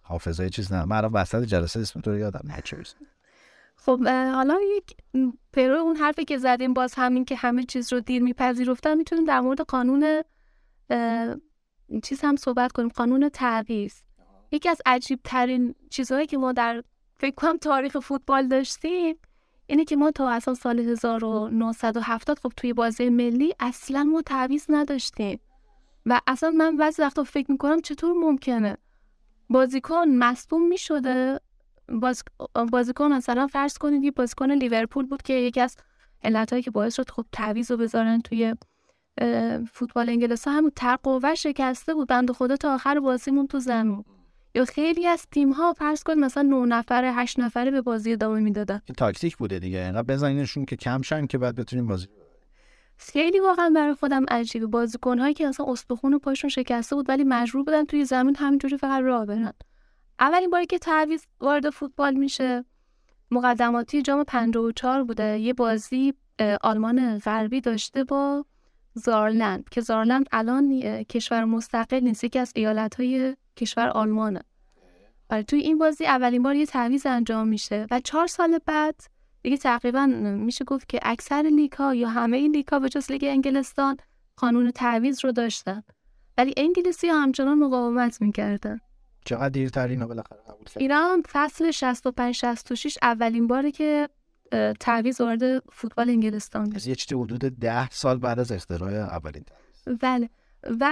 حافظه 0.03 0.51
چیز 0.51 0.73
نه. 0.73 0.85
من 0.85 0.97
الان 0.97 1.13
وسط 1.13 1.45
جلسه 1.45 1.81
اسم 1.81 2.01
تو 2.01 2.19
یادم 2.19 2.53
نچرز 2.53 2.95
خب 3.77 4.03
اه، 4.07 4.31
حالا 4.31 4.59
یک 4.77 4.97
پرو 5.53 5.77
اون 5.77 5.97
حرفی 5.97 6.25
که 6.25 6.39
زدیم 6.39 6.75
باز 6.75 6.95
همین 6.95 7.25
که 7.25 7.37
همه 7.37 7.65
چیز 7.65 7.93
رو 7.93 8.01
دیر 8.01 8.23
میپذیرفتن 8.23 8.95
می‌تونیم 8.95 9.25
در 9.25 9.41
مورد 9.41 9.61
قانون 9.61 10.23
چیز 12.03 12.21
هم 12.21 12.37
صحبت 12.37 12.73
کنیم. 12.73 12.89
قانون 12.89 13.29
تعویض. 13.29 13.95
یکی 14.53 14.69
از 14.69 14.83
عجیب 14.87 15.21
ترین 15.25 15.75
چیزهایی 15.91 16.27
که 16.27 16.39
ما 16.39 16.53
در 16.53 16.85
فکر 17.17 17.35
کنم 17.35 17.57
تاریخ 17.57 17.99
فوتبال 17.99 18.49
داشتیم 18.49 19.17
اینه 19.73 19.85
که 19.85 19.97
ما 19.97 20.11
تا 20.11 20.31
اصلا 20.31 20.55
سال 20.55 20.78
1970 20.78 22.39
خب 22.39 22.53
توی 22.57 22.73
بازی 22.73 23.09
ملی 23.09 23.55
اصلا 23.61 24.05
ما 24.05 24.23
تعویض 24.23 24.65
نداشتیم. 24.69 25.40
و 26.07 26.20
اصلا 26.27 26.51
من 26.51 26.77
بعضی 26.77 27.03
وقتا 27.03 27.24
فکر 27.24 27.51
می‌کنم 27.51 27.81
چطور 27.81 28.12
ممکنه؟ 28.12 28.77
بازیکن 29.51 30.09
مصدوم 30.09 30.69
می‌شده. 30.69 31.40
باز... 31.89 32.23
بازیکن 32.73 33.12
مثلا 33.12 33.47
فرض 33.47 33.78
کنید 33.78 34.05
یه 34.05 34.11
بازیکن 34.11 34.51
لیورپول 34.51 35.07
بود 35.07 35.23
که 35.23 35.35
یکی 35.35 35.61
از 35.61 35.77
علتهایی 36.24 36.62
که 36.62 36.70
باعث 36.70 36.97
شد 36.97 37.11
خب 37.11 37.24
تعویض 37.32 37.70
رو 37.70 37.77
بذارن 37.77 38.20
توی 38.20 38.55
فوتبال 39.73 40.09
انگلستان 40.09 40.55
همون 40.55 40.73
تر 40.77 40.97
قوه 40.97 41.35
شکسته 41.35 41.94
بود. 41.94 42.09
بند 42.09 42.32
خدا 42.32 42.57
تا 42.57 42.74
آخر 42.74 43.01
بازیمون 43.01 43.47
تو 43.47 43.59
زمین. 43.59 44.05
یا 44.55 44.65
خیلی 44.65 45.07
از 45.07 45.27
تیم 45.31 45.53
ها 45.53 45.73
فرض 45.73 46.03
کن 46.03 46.15
مثلا 46.15 46.43
نه 46.43 46.66
نفره 46.66 47.12
هشت 47.12 47.41
نفره 47.41 47.70
به 47.70 47.81
بازی 47.81 48.12
ادامه 48.12 48.41
می‌دادن. 48.41 48.81
این 48.85 48.95
تاکتیک 48.97 49.37
بوده 49.37 49.59
دیگه. 49.59 49.79
اینقدر 49.79 50.03
بزنینشون 50.03 50.65
که 50.65 50.77
کم 50.77 51.03
شن 51.03 51.27
که 51.27 51.39
بعد 51.39 51.55
بتونیم 51.55 51.87
بازی 51.87 52.07
خیلی 52.97 53.41
واقعا 53.41 53.73
برای 53.74 53.95
خودم 53.95 54.24
عجیبه. 54.29 54.66
بازیکن 54.66 55.19
هایی 55.19 55.35
که 55.35 55.49
اصلا 55.49 55.66
استخون 55.66 56.19
پاشون 56.19 56.51
شکسته 56.51 56.97
بود 56.97 57.09
ولی 57.09 57.24
مجبور 57.24 57.65
بودن 57.65 57.85
توی 57.85 58.05
زمین 58.05 58.37
همینجوری 58.37 58.77
فقط 58.77 59.03
راه 59.03 59.27
برن. 59.27 59.53
اولین 60.20 60.51
باری 60.51 60.66
که 60.66 60.79
تعویض 60.79 61.23
وارد 61.41 61.70
فوتبال 61.70 62.15
میشه 62.15 62.65
مقدماتی 63.31 64.03
جام 64.03 64.24
54 64.24 65.05
بوده. 65.05 65.39
یه 65.39 65.53
بازی 65.53 66.15
آلمان 66.62 67.19
غربی 67.19 67.61
داشته 67.61 68.05
با 68.05 68.45
زارلند 68.95 69.69
که 69.69 69.81
زارلند 69.81 70.27
الان 70.33 70.83
کشور 71.03 71.45
مستقل 71.45 72.01
نیست. 72.01 72.24
یکی 72.24 72.39
از 72.39 72.53
ایالت 72.57 72.95
های 72.95 73.37
کشور 73.57 73.89
آلمانه. 73.89 74.41
آره 75.31 75.43
توی 75.43 75.61
این 75.61 75.79
بازی 75.79 76.07
اولین 76.07 76.43
بار 76.43 76.55
یه 76.55 76.66
تعویض 76.66 77.07
انجام 77.07 77.49
میشه 77.49 77.87
و 77.91 78.01
چهار 78.01 78.27
سال 78.27 78.59
بعد 78.66 79.01
دیگه 79.43 79.57
تقریبا 79.57 80.07
میشه 80.07 80.65
گفت 80.65 80.89
که 80.89 81.01
اکثر 81.03 81.43
لیگ 81.57 81.73
ها 81.73 81.95
یا 81.95 82.09
همه 82.09 82.37
این 82.37 82.53
لیگ 82.53 82.69
ها 82.69 82.79
به 82.79 82.89
جز 82.89 83.11
لیگ 83.11 83.24
انگلستان 83.24 83.97
قانون 84.37 84.70
تعویض 84.70 85.24
رو 85.24 85.33
داشتن. 85.33 85.83
ولی 86.39 86.55
انگلیسی 86.57 87.09
ها 87.09 87.23
همچنان 87.23 87.59
مقاومت 87.59 88.23
می‌کردن 88.23 88.79
چقدر 89.24 89.49
دیرتر 89.49 89.89
اینا 89.89 90.07
بالاخره 90.07 90.39
قبول 90.49 90.65
کرد. 90.65 90.83
ایران 90.83 91.23
فصل 91.33 91.70
65 91.70 92.35
66 92.35 92.99
اولین 93.03 93.47
باره 93.47 93.70
که 93.70 94.09
تعویض 94.81 95.20
وارد 95.20 95.59
فوتبال 95.73 96.11
انگلستان 96.11 96.73
از 96.77 96.87
یه 96.87 96.95
چیزی 96.95 97.15
حدود 97.15 97.41
ده 97.41 97.91
سال 97.91 98.19
بعد 98.19 98.39
از 98.39 98.53
اختراع 98.53 98.93
اولین 98.93 99.45
تعویض. 99.45 100.01
بله. 100.01 100.31
و 100.81 100.91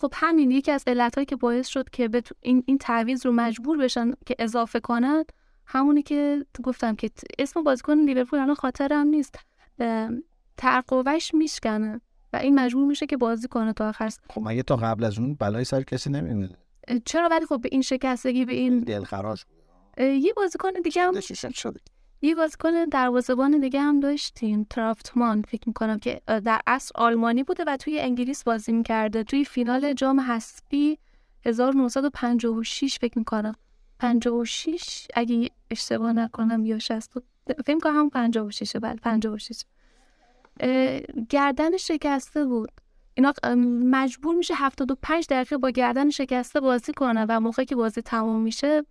خب 0.00 0.12
همین 0.14 0.50
یکی 0.50 0.70
از 0.72 0.84
علتهایی 0.86 1.26
که 1.26 1.36
باعث 1.36 1.66
شد 1.68 1.90
که 1.90 2.08
بتو- 2.08 2.34
این 2.40 2.62
این 2.66 2.78
تعویض 2.78 3.26
رو 3.26 3.32
مجبور 3.32 3.78
بشن 3.78 4.10
که 4.26 4.34
اضافه 4.38 4.80
کنن 4.80 5.24
همونی 5.66 6.02
که 6.02 6.46
تو 6.54 6.62
گفتم 6.62 6.94
که 6.96 7.10
اسم 7.38 7.62
بازیکن 7.62 7.98
لیورپول 7.98 8.38
الان 8.38 8.54
خاطرم 8.54 9.06
نیست. 9.06 9.34
ترقوش 10.56 11.34
میشکنه 11.34 12.00
و 12.32 12.36
این 12.36 12.54
مجبور 12.60 12.86
میشه 12.86 13.06
که 13.06 13.16
بازی 13.16 13.48
کنه 13.48 13.72
تا 13.72 13.88
آخر 13.88 14.08
خب 14.30 14.42
مگه 14.44 14.62
تا 14.62 14.76
قبل 14.76 15.04
از 15.04 15.18
اون 15.18 15.34
بلای 15.34 15.64
سر 15.64 15.82
کسی 15.82 16.10
نمیمونه 16.10 16.56
چرا؟ 17.04 17.28
ولی 17.30 17.46
خب 17.46 17.60
به 17.60 17.68
این 17.72 17.82
شکستگی 17.82 18.44
به 18.44 18.52
این 18.54 18.80
دلخراش 18.80 19.46
یه 19.98 20.32
بازیکن 20.36 20.70
دیگه 20.84 21.02
هم 21.02 21.20
شده. 21.20 21.80
یه 22.22 22.34
بازیکن 22.34 22.84
دروازه‌بان 22.84 23.60
دیگه 23.60 23.80
هم 23.80 24.00
داشتیم 24.00 24.66
ترافتمان. 24.70 25.42
فکر 25.42 25.62
می‌کنم 25.66 25.98
که 25.98 26.20
در 26.26 26.60
اصل 26.66 26.92
آلمانی 26.94 27.42
بوده 27.42 27.64
و 27.66 27.76
توی 27.76 28.00
انگلیس 28.00 28.44
بازی 28.44 28.72
می‌کرده. 28.72 29.24
توی 29.24 29.44
فینال 29.44 29.92
جام 29.92 30.20
حذفی 30.20 30.98
1956 31.46 32.98
فکر 33.00 33.18
می‌کنم. 33.18 33.54
56 33.98 35.06
اگه 35.14 35.50
اشتباه 35.70 36.12
نکنم 36.12 36.66
یا 36.66 36.78
60 36.78 37.12
فکر 37.64 37.74
می‌کنم 37.74 37.96
هم 37.96 38.10
56 38.10 38.76
بله 38.76 38.94
56 38.94 39.62
اه، 40.60 41.00
گردن 41.28 41.76
شکسته 41.76 42.44
بود. 42.44 42.70
اینا 43.14 43.32
مجبور 43.84 44.34
میشه 44.34 44.54
75 44.54 45.26
دقیقه 45.30 45.56
با 45.58 45.70
گردن 45.70 46.10
شکسته 46.10 46.60
بازی 46.60 46.92
کنه 46.92 47.26
و 47.28 47.40
موقعی 47.40 47.66
که 47.66 47.76
بازی 47.76 48.02
تموم 48.02 48.42
میشه 48.42 48.84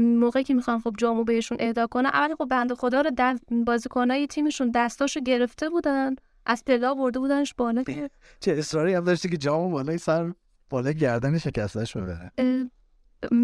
موقعی 0.00 0.44
که 0.44 0.54
می‌خوان 0.54 0.80
خب 0.80 0.94
جامو 0.98 1.24
بهشون 1.24 1.58
اهدا 1.60 1.86
کنه 1.86 2.08
اول 2.08 2.34
خب 2.34 2.44
بنده 2.44 2.74
خدا 2.74 3.00
رو 3.00 3.10
دست 3.18 3.42
بازیکنای 3.66 4.26
تیمشون 4.26 4.70
دستاشو 4.74 5.20
گرفته 5.20 5.68
بودن 5.68 6.14
از 6.46 6.64
پلا 6.64 6.94
برده 6.94 7.18
بودنش 7.18 7.54
بالا 7.54 7.82
که 7.82 8.10
چه 8.40 8.52
اصراری 8.52 8.94
هم 8.94 9.04
داشتی 9.04 9.28
که 9.28 9.36
جامو 9.36 9.70
بالای 9.70 9.98
سر 9.98 10.32
بالای 10.70 10.94
گردن 10.94 11.38
شکستش 11.38 11.96
ببره؟ 11.96 12.32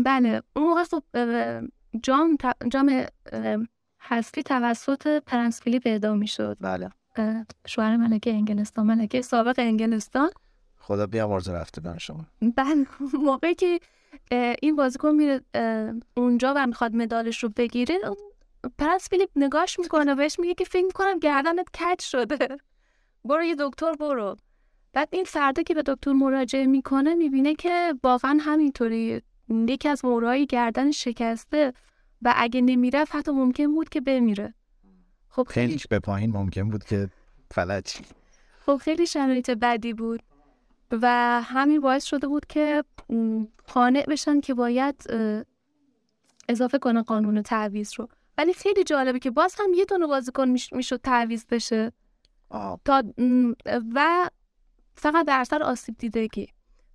بله 0.04 0.42
اون 0.56 0.68
موقع 0.68 0.84
خب 0.84 1.02
جام 2.02 2.36
جام 2.70 3.06
حذفی 3.98 4.42
توسط 4.42 5.22
پرنس 5.26 5.62
فیلیپ 5.62 5.82
اهدا 5.86 6.14
می‌شد. 6.14 6.56
بله. 6.60 6.90
شوهر 7.66 7.96
ملکه 7.96 8.30
انگلستان 8.30 8.86
ملکه 8.86 9.22
سابق 9.22 9.54
انگلستان. 9.58 10.30
خدا 10.78 11.06
بیامرز 11.06 11.48
رفتگان 11.48 11.98
شما. 11.98 12.26
بعد 12.56 12.76
موقعی 13.14 13.54
که 13.54 13.80
این 14.62 14.76
بازیکن 14.76 15.10
میره 15.10 15.40
اونجا 16.16 16.52
و 16.56 16.66
می‌خواد 16.66 16.94
مدالش 16.96 17.42
رو 17.42 17.48
بگیره. 17.56 17.98
پرنس 18.78 19.08
فیلیپ 19.08 19.30
نگاش 19.36 19.78
می‌کنه 19.78 20.14
بهش 20.14 20.38
میگه 20.38 20.54
که 20.54 20.64
فکر 20.64 20.84
می‌کنم 20.84 21.18
گردنت 21.18 21.66
کج 21.70 22.00
شده. 22.00 22.48
برو 23.24 23.42
یه 23.42 23.56
دکتر 23.58 23.92
برو. 23.92 24.36
بعد 24.92 25.08
این 25.12 25.24
فردا 25.24 25.62
که 25.62 25.74
به 25.74 25.82
دکتر 25.86 26.12
مراجعه 26.12 26.66
می‌کنه 26.66 27.14
می‌بینه 27.14 27.54
که 27.54 27.94
واقعا 28.02 28.38
همینطوری. 28.40 29.22
یکی 29.48 29.88
از 29.88 30.04
مورای 30.04 30.46
گردن 30.46 30.90
شکسته 30.90 31.72
و 32.22 32.34
اگه 32.36 32.60
نمی‌رفت 32.60 33.14
حتی 33.14 33.32
ممکن 33.32 33.74
بود 33.74 33.88
که 33.88 34.00
بمیره. 34.00 34.54
خب 35.28 35.46
خیلی 35.50 35.80
به 35.90 35.98
پایین 35.98 36.30
ممکن 36.30 36.70
بود 36.70 36.84
که 36.84 37.08
فلج. 37.50 37.96
خب 38.66 38.76
خیلی 38.76 39.06
شرایط 39.06 39.50
بدی 39.50 39.92
بود. 39.92 40.22
و 41.02 41.06
همین 41.44 41.80
باعث 41.80 42.04
شده 42.04 42.28
بود 42.28 42.46
که 42.46 42.84
قانع 43.74 44.04
بشن 44.08 44.40
که 44.40 44.54
باید 44.54 45.04
اضافه 46.48 46.78
کنه 46.78 47.02
قانون 47.02 47.42
تعویض 47.42 47.92
رو. 47.98 48.08
ولی 48.38 48.52
خیلی 48.52 48.84
جالبه 48.84 49.18
که 49.18 49.30
باز 49.30 49.54
هم 49.58 49.74
یه 49.74 49.84
دونه 49.84 50.06
بازیکن 50.06 50.48
میش- 50.48 50.72
می‌شد 50.72 51.00
تعویض 51.00 51.44
بشه. 51.50 51.92
آه، 52.48 52.80
تا 52.84 53.02
و 53.94 54.30
فقط 54.94 55.26
در 55.26 55.40
اثر 55.40 55.62
آسیب 55.62 55.96
دیدگی. 55.98 56.48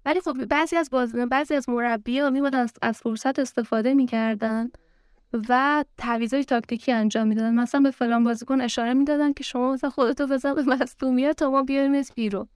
ولی 0.05 0.21
خب 0.21 0.45
بعضی 0.45 0.75
از 0.75 0.89
باز... 0.89 1.15
بعضی 1.15 1.55
از 1.55 1.69
مربی 1.69 2.19
ها 2.19 2.29
میبودن 2.29 2.59
از... 2.59 2.73
از 2.81 2.97
فرصت 2.97 3.39
استفاده 3.39 3.93
می‌کردن 3.93 4.69
و 5.49 5.85
تعویضای 5.97 6.43
تاکتیکی 6.43 6.91
انجام 6.91 7.27
می‌دادن. 7.27 7.53
مثلا 7.53 7.81
به 7.81 7.91
فلان 7.91 8.23
بازیکن 8.23 8.61
اشاره 8.61 8.93
می‌دادن 8.93 9.33
که 9.33 9.43
شما 9.43 9.73
مثلا 9.73 9.89
خودتو 9.89 10.27
بزن 10.27 10.53
به 10.55 10.63
مصدومیت 10.63 11.37
تا 11.37 11.51
ما 11.51 11.63
بیاریمت 11.63 12.13
بیرون. 12.15 12.47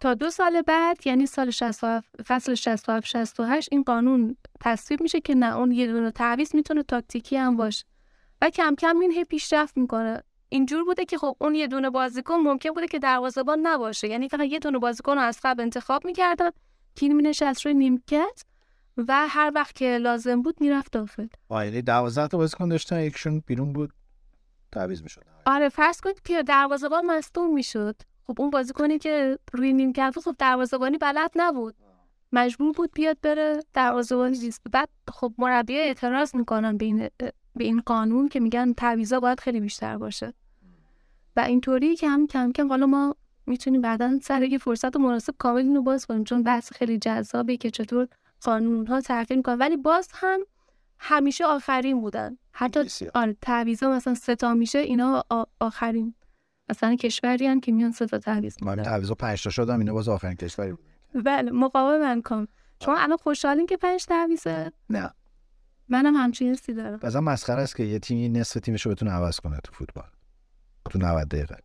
تا 0.00 0.14
دو 0.14 0.30
سال 0.30 0.62
بعد 0.62 1.06
یعنی 1.06 1.26
سال 1.26 1.50
67 1.50 2.22
فصل 2.26 2.54
67 2.54 3.06
68 3.06 3.68
این 3.72 3.82
قانون 3.82 4.36
تصویب 4.60 5.02
میشه 5.02 5.20
که 5.20 5.34
نه 5.34 5.56
اون 5.56 5.72
یه 5.72 5.86
دونه 5.86 6.10
تعویض 6.10 6.54
می‌تونه 6.54 6.82
تاکتیکی 6.82 7.36
هم 7.36 7.56
باشه. 7.56 7.84
و 8.42 8.50
کم 8.50 8.74
کم 8.74 8.98
این 9.00 9.12
هی 9.12 9.24
پیشرفت 9.24 9.76
می‌کنه. 9.76 10.22
اینجور 10.48 10.84
بوده 10.84 11.04
که 11.04 11.18
خب 11.18 11.36
اون 11.40 11.54
یه 11.54 11.66
دونه 11.66 11.90
بازیکن 11.90 12.34
ممکن 12.34 12.70
بوده 12.70 12.86
که 12.86 12.98
دروازه‌بان 12.98 13.58
نباشه. 13.62 14.08
یعنی 14.08 14.28
فقط 14.28 14.46
یه 14.48 14.58
دونه 14.58 14.78
بازیکن 14.78 15.14
رو 15.14 15.20
از 15.20 15.40
قبل 15.44 15.62
انتخاب 15.62 16.04
می‌کردن. 16.04 16.50
که 16.94 17.06
این 17.06 17.16
مینشست 17.16 17.66
روی 17.66 17.74
نیمکت 17.74 18.44
و 18.96 19.28
هر 19.28 19.52
وقت 19.54 19.74
که 19.74 19.98
لازم 19.98 20.42
بود 20.42 20.60
می‌رفت 20.60 20.92
داخل. 20.92 21.26
یعنی 21.50 21.82
12 21.82 22.28
تا 22.28 22.38
بازیکن 22.38 22.68
داشتن 22.68 23.00
یکشون 23.00 23.42
بیرون 23.46 23.72
بود 23.72 23.92
تعویض 24.72 25.02
می‌شد. 25.02 25.22
آره 25.46 25.68
فرض 25.68 26.00
کنید 26.00 26.22
که 26.22 26.42
دروازه‌بان 26.42 27.06
مصدوم 27.06 27.54
می‌شد. 27.54 27.96
خب 28.26 28.40
اون 28.40 28.50
بازیکنی 28.50 28.98
که 28.98 29.38
روی 29.52 29.72
نیمکت 29.72 30.12
بود 30.14 30.24
خب 30.24 30.34
دروازه‌بانی 30.38 30.98
بلد 30.98 31.30
نبود. 31.36 31.74
مجبور 32.32 32.72
بود 32.72 32.90
بیاد 32.94 33.16
بره 33.22 33.62
دروازه‌بانی 33.74 34.34
زیست 34.34 34.62
بعد 34.72 34.88
خب 35.08 35.32
مربی 35.38 35.78
اعتراض 35.78 36.34
می‌کنن 36.34 36.76
به 36.76 36.84
این 36.84 37.08
به 37.56 37.64
این 37.64 37.80
قانون 37.86 38.28
که 38.28 38.40
میگن 38.40 38.72
تعویضا 38.72 39.20
باید 39.20 39.40
خیلی 39.40 39.60
بیشتر 39.60 39.98
باشه. 39.98 40.34
و 41.36 41.40
اینطوری 41.40 41.96
که 41.96 42.08
هم 42.08 42.26
کم 42.26 42.52
کم 42.52 42.68
حالا 42.68 42.86
ما 42.86 43.16
می‌تونیم 43.46 43.80
بعدا 43.80 44.18
سر 44.22 44.42
یه 44.42 44.58
فرصت 44.58 44.96
مناسب 44.96 45.34
کامل 45.38 45.58
اینو 45.58 45.82
باز 45.82 46.06
کنیم. 46.06 46.24
چون 46.24 46.42
بحث 46.42 46.72
خیلی 46.72 46.98
جذابه 46.98 47.56
که 47.56 47.70
چطور 47.70 48.08
قانون 48.42 48.86
ها 48.86 49.00
تغییر 49.00 49.36
می‌کنن 49.36 49.58
ولی 49.58 49.76
باز 49.76 50.08
هم 50.14 50.40
همیشه 50.98 51.44
آخرین 51.44 52.00
بودن. 52.00 52.38
حتی 52.52 53.06
آره 53.14 53.36
تعویضا 53.40 53.90
مثلا 53.90 54.14
سه 54.14 54.34
تا 54.34 54.54
میشه 54.54 54.78
اینا 54.78 55.24
آخرین 55.60 56.14
مثلا 56.72 56.96
کشوری 56.96 57.46
هم 57.46 57.60
که 57.60 57.72
میان 57.72 57.92
سه 57.92 58.06
تا 58.06 58.18
تعویض 58.18 58.56
می‌کنن 58.60 58.82
تعویضا 58.82 59.14
5 59.14 59.42
تا 59.42 59.50
شدم 59.50 59.78
اینا 59.78 59.92
باز 59.92 60.08
آخرین 60.08 60.36
کشوری 60.36 60.72
بود. 60.72 60.84
بله 61.24 61.50
مقاوم 61.50 62.00
من 62.00 62.22
کن 62.22 62.46
چون 62.78 62.94
الان 62.98 63.16
خوشحالین 63.16 63.66
که 63.66 63.76
پنج 63.76 64.04
تعویضه؟ 64.04 64.72
نه. 64.90 65.10
منم 65.88 66.14
همچین 66.14 66.52
حسی 66.52 66.74
دارم. 66.74 67.00
مثلا 67.02 67.20
مسخره 67.20 67.62
است 67.62 67.76
که 67.76 67.82
یه 67.84 67.98
تیمی 67.98 68.28
نصف 68.28 68.60
تیمش 68.60 68.86
رو 68.86 68.92
بتونه 68.92 69.10
عوض 69.10 69.40
کنه 69.40 69.58
تو 69.64 69.72
فوتبال 69.72 70.08
تو 70.90 70.98
90 70.98 71.28
دقیقه. 71.28 71.56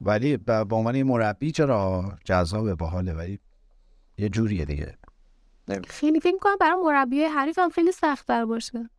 ولی 0.00 0.36
به 0.36 0.66
عنوان 0.70 1.02
مربی 1.02 1.50
چرا 1.52 2.12
جذاب 2.24 2.74
باحاله 2.74 3.14
ولی 3.14 3.38
یه 4.18 4.28
جوریه 4.28 4.64
دیگه. 4.64 4.94
خیلی 5.88 6.20
فکر 6.20 6.38
کنم 6.40 6.56
برای 6.60 6.76
مربی 6.84 7.22
حریف 7.22 7.58
هم 7.58 7.70
خیلی 7.70 7.92
سخت 7.92 8.26
تر 8.26 8.44
باشه. 8.44 8.90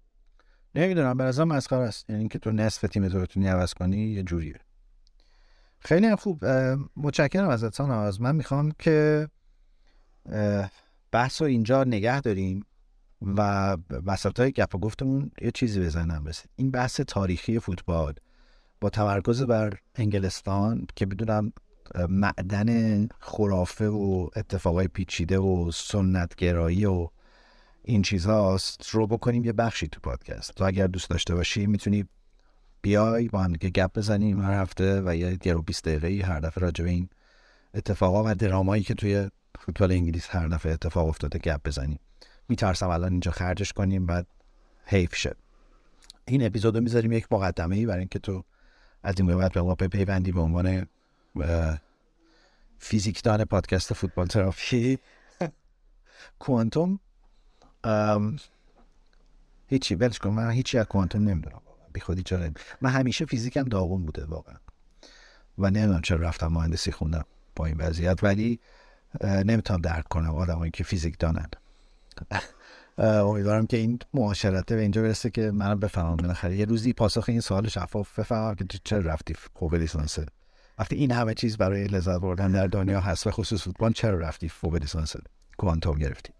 نمی‌دونم 0.75 1.17
به 1.17 1.23
نظرم 1.23 1.47
مسخره 1.47 1.79
است. 1.79 2.09
یعنی 2.09 2.19
اینکه 2.19 2.39
تو 2.39 2.51
نصف 2.51 2.81
تیم 2.81 3.07
تو 3.07 3.19
بتونی 3.19 3.47
عوض 3.47 3.73
کنی 3.73 3.97
یه 3.97 4.23
جوریه. 4.23 4.59
خیلی 5.79 6.15
خوب. 6.15 6.45
متشکرم 6.95 7.49
ازت 7.49 7.73
ساناز 7.73 8.21
من 8.21 8.35
می‌خوام 8.35 8.71
که 8.79 9.27
بحث 11.11 11.41
رو 11.41 11.47
اینجا 11.47 11.83
نگه 11.83 12.21
داریم 12.21 12.65
و 13.21 13.77
وسط 14.05 14.39
های 14.39 14.51
گپ 14.51 14.75
و 14.75 14.77
گفتمون 14.77 15.31
یه 15.41 15.51
چیزی 15.51 15.79
بزنم. 15.79 16.25
رسید 16.25 16.49
این 16.55 16.71
بحث 16.71 17.01
تاریخی 17.01 17.59
فوتبال 17.59 18.13
با 18.81 18.89
تمرکز 18.89 19.41
بر 19.41 19.77
انگلستان 19.95 20.87
که 20.95 21.05
بدونم 21.05 21.53
معدن 22.09 23.07
خرافه 23.19 23.87
و 23.87 24.29
اتفاقای 24.35 24.87
پیچیده 24.87 25.39
و 25.39 25.71
سنتگرایی 25.71 26.85
و 26.85 27.09
این 27.83 28.01
چیزهاست. 28.01 28.89
رو 28.89 29.07
بکنیم 29.07 29.45
یه 29.45 29.53
بخشی 29.53 29.87
تو 29.87 29.99
پادکست. 29.99 30.55
تو 30.55 30.63
اگر 30.63 30.87
دوست 30.87 31.09
داشته 31.09 31.35
باشی 31.35 31.67
می‌تونی 31.67 32.05
بیای 32.87 33.27
با 33.27 33.39
هم 33.39 33.53
دیگه 33.53 33.69
گپ 33.69 33.97
بزنیم 33.97 34.41
هر 34.41 34.61
هفته 34.61 35.01
و 35.05 35.15
یه 35.15 35.35
گرو 35.35 35.61
20 35.61 35.87
دقیقه 35.87 36.27
هر 36.27 36.39
دفعه 36.39 36.61
راجع 36.61 36.83
به 36.83 36.89
این 36.89 37.09
اتفاقا 37.73 38.23
و 38.25 38.35
درامایی 38.35 38.83
که 38.83 38.93
توی 38.93 39.29
فوتبال 39.59 39.91
انگلیس 39.91 40.27
هر 40.29 40.47
دفعه 40.47 40.73
اتفاق 40.73 41.07
افتاده 41.07 41.39
گپ 41.39 41.61
بزنیم. 41.65 41.99
میترسم 42.49 42.89
الان 42.89 43.11
اینجا 43.11 43.31
خرجش 43.31 43.73
کنیم 43.73 44.05
بعد 44.05 44.27
حیف 44.85 45.15
شه. 45.15 45.35
این 46.25 46.45
اپیزود 46.45 46.75
رو 46.75 46.83
می‌ذاریم 46.83 47.11
یک 47.11 47.27
مقدمه 47.31 47.75
ای 47.75 47.85
برای 47.85 47.99
اینکه 47.99 48.19
تو 48.19 48.43
از 49.03 49.15
این 49.19 49.37
بعد 49.37 49.53
به 49.53 49.61
ما 49.61 49.75
پیوندی 49.75 50.31
به 50.31 50.41
عنوان 50.41 50.87
فیزیکدان 52.79 53.45
پادکست 53.45 53.93
فوتبال 53.93 54.27
تراپی 54.27 54.97
کوانتوم 56.39 56.99
هیچی 59.67 59.95
ولش 59.95 60.19
کن 60.19 60.29
من 60.29 60.51
هیچی 60.51 60.77
از 60.77 60.85
کوانتوم 60.85 61.29
نمی‌دونم. 61.29 61.61
بی 61.97 62.01
خودی 62.01 62.23
چرا 62.23 62.49
من 62.81 62.89
همیشه 62.89 63.25
فیزیکم 63.25 63.63
داغون 63.63 64.05
بوده 64.05 64.25
واقعا. 64.25 64.55
و 65.57 65.69
نمی‌دونم 65.69 66.01
چرا 66.01 66.17
رفتم 66.17 66.47
مهندسی 66.47 66.91
خوندم 66.91 67.25
با 67.55 67.65
این 67.65 67.77
وضعیت 67.77 68.23
ولی 68.23 68.59
نمی‌تونم 69.23 69.81
درک 69.81 70.07
کنم 70.07 70.35
آدمایی 70.35 70.71
که 70.71 70.83
فیزیک 70.83 71.19
دانن. 71.19 71.47
امیدوارم 72.97 73.67
که 73.67 73.77
این 73.77 73.99
معاشرته 74.13 74.75
به 74.75 74.81
اینجا 74.81 75.01
برسه 75.01 75.29
که 75.29 75.51
منم 75.51 75.79
بفهمم. 75.79 76.15
بالاخره 76.15 76.55
یه 76.55 76.65
روزی 76.65 76.93
پاسخ 76.93 77.25
این 77.27 77.41
سوال 77.41 77.67
شفاف 77.67 78.19
بفهمم 78.19 78.55
که 78.55 78.65
چرا 78.83 78.99
رفتی 78.99 79.33
فوق 79.33 79.73
لیسانس. 79.73 80.19
وقتی 80.79 80.95
این 80.95 81.11
همه 81.11 81.33
چیز 81.33 81.57
برای 81.57 81.87
لذت 81.87 82.19
بردن 82.19 82.51
در 82.51 82.67
دنیا 82.67 83.01
هست 83.01 83.27
و 83.27 83.31
خصوص 83.31 83.63
فوتبال 83.63 83.93
چرا 83.93 84.17
رفتی 84.17 84.49
فوق 84.49 84.75
لیسانس؟ 84.75 85.15
کوانتوم 85.57 85.99
گرفتی. 85.99 86.33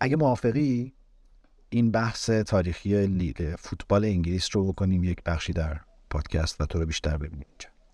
اگه 0.00 0.16
موافقی 0.16 0.92
این 1.70 1.90
بحث 1.90 2.30
تاریخی 2.30 3.06
لیگ 3.06 3.54
فوتبال 3.58 4.04
انگلیس 4.04 4.48
رو 4.52 4.72
بکنیم 4.72 5.04
یک 5.04 5.22
بخشی 5.22 5.52
در 5.52 5.80
پادکست 6.10 6.60
و 6.60 6.66
تو 6.66 6.78
رو 6.78 6.86
بیشتر 6.86 7.16
ببینیم 7.16 7.46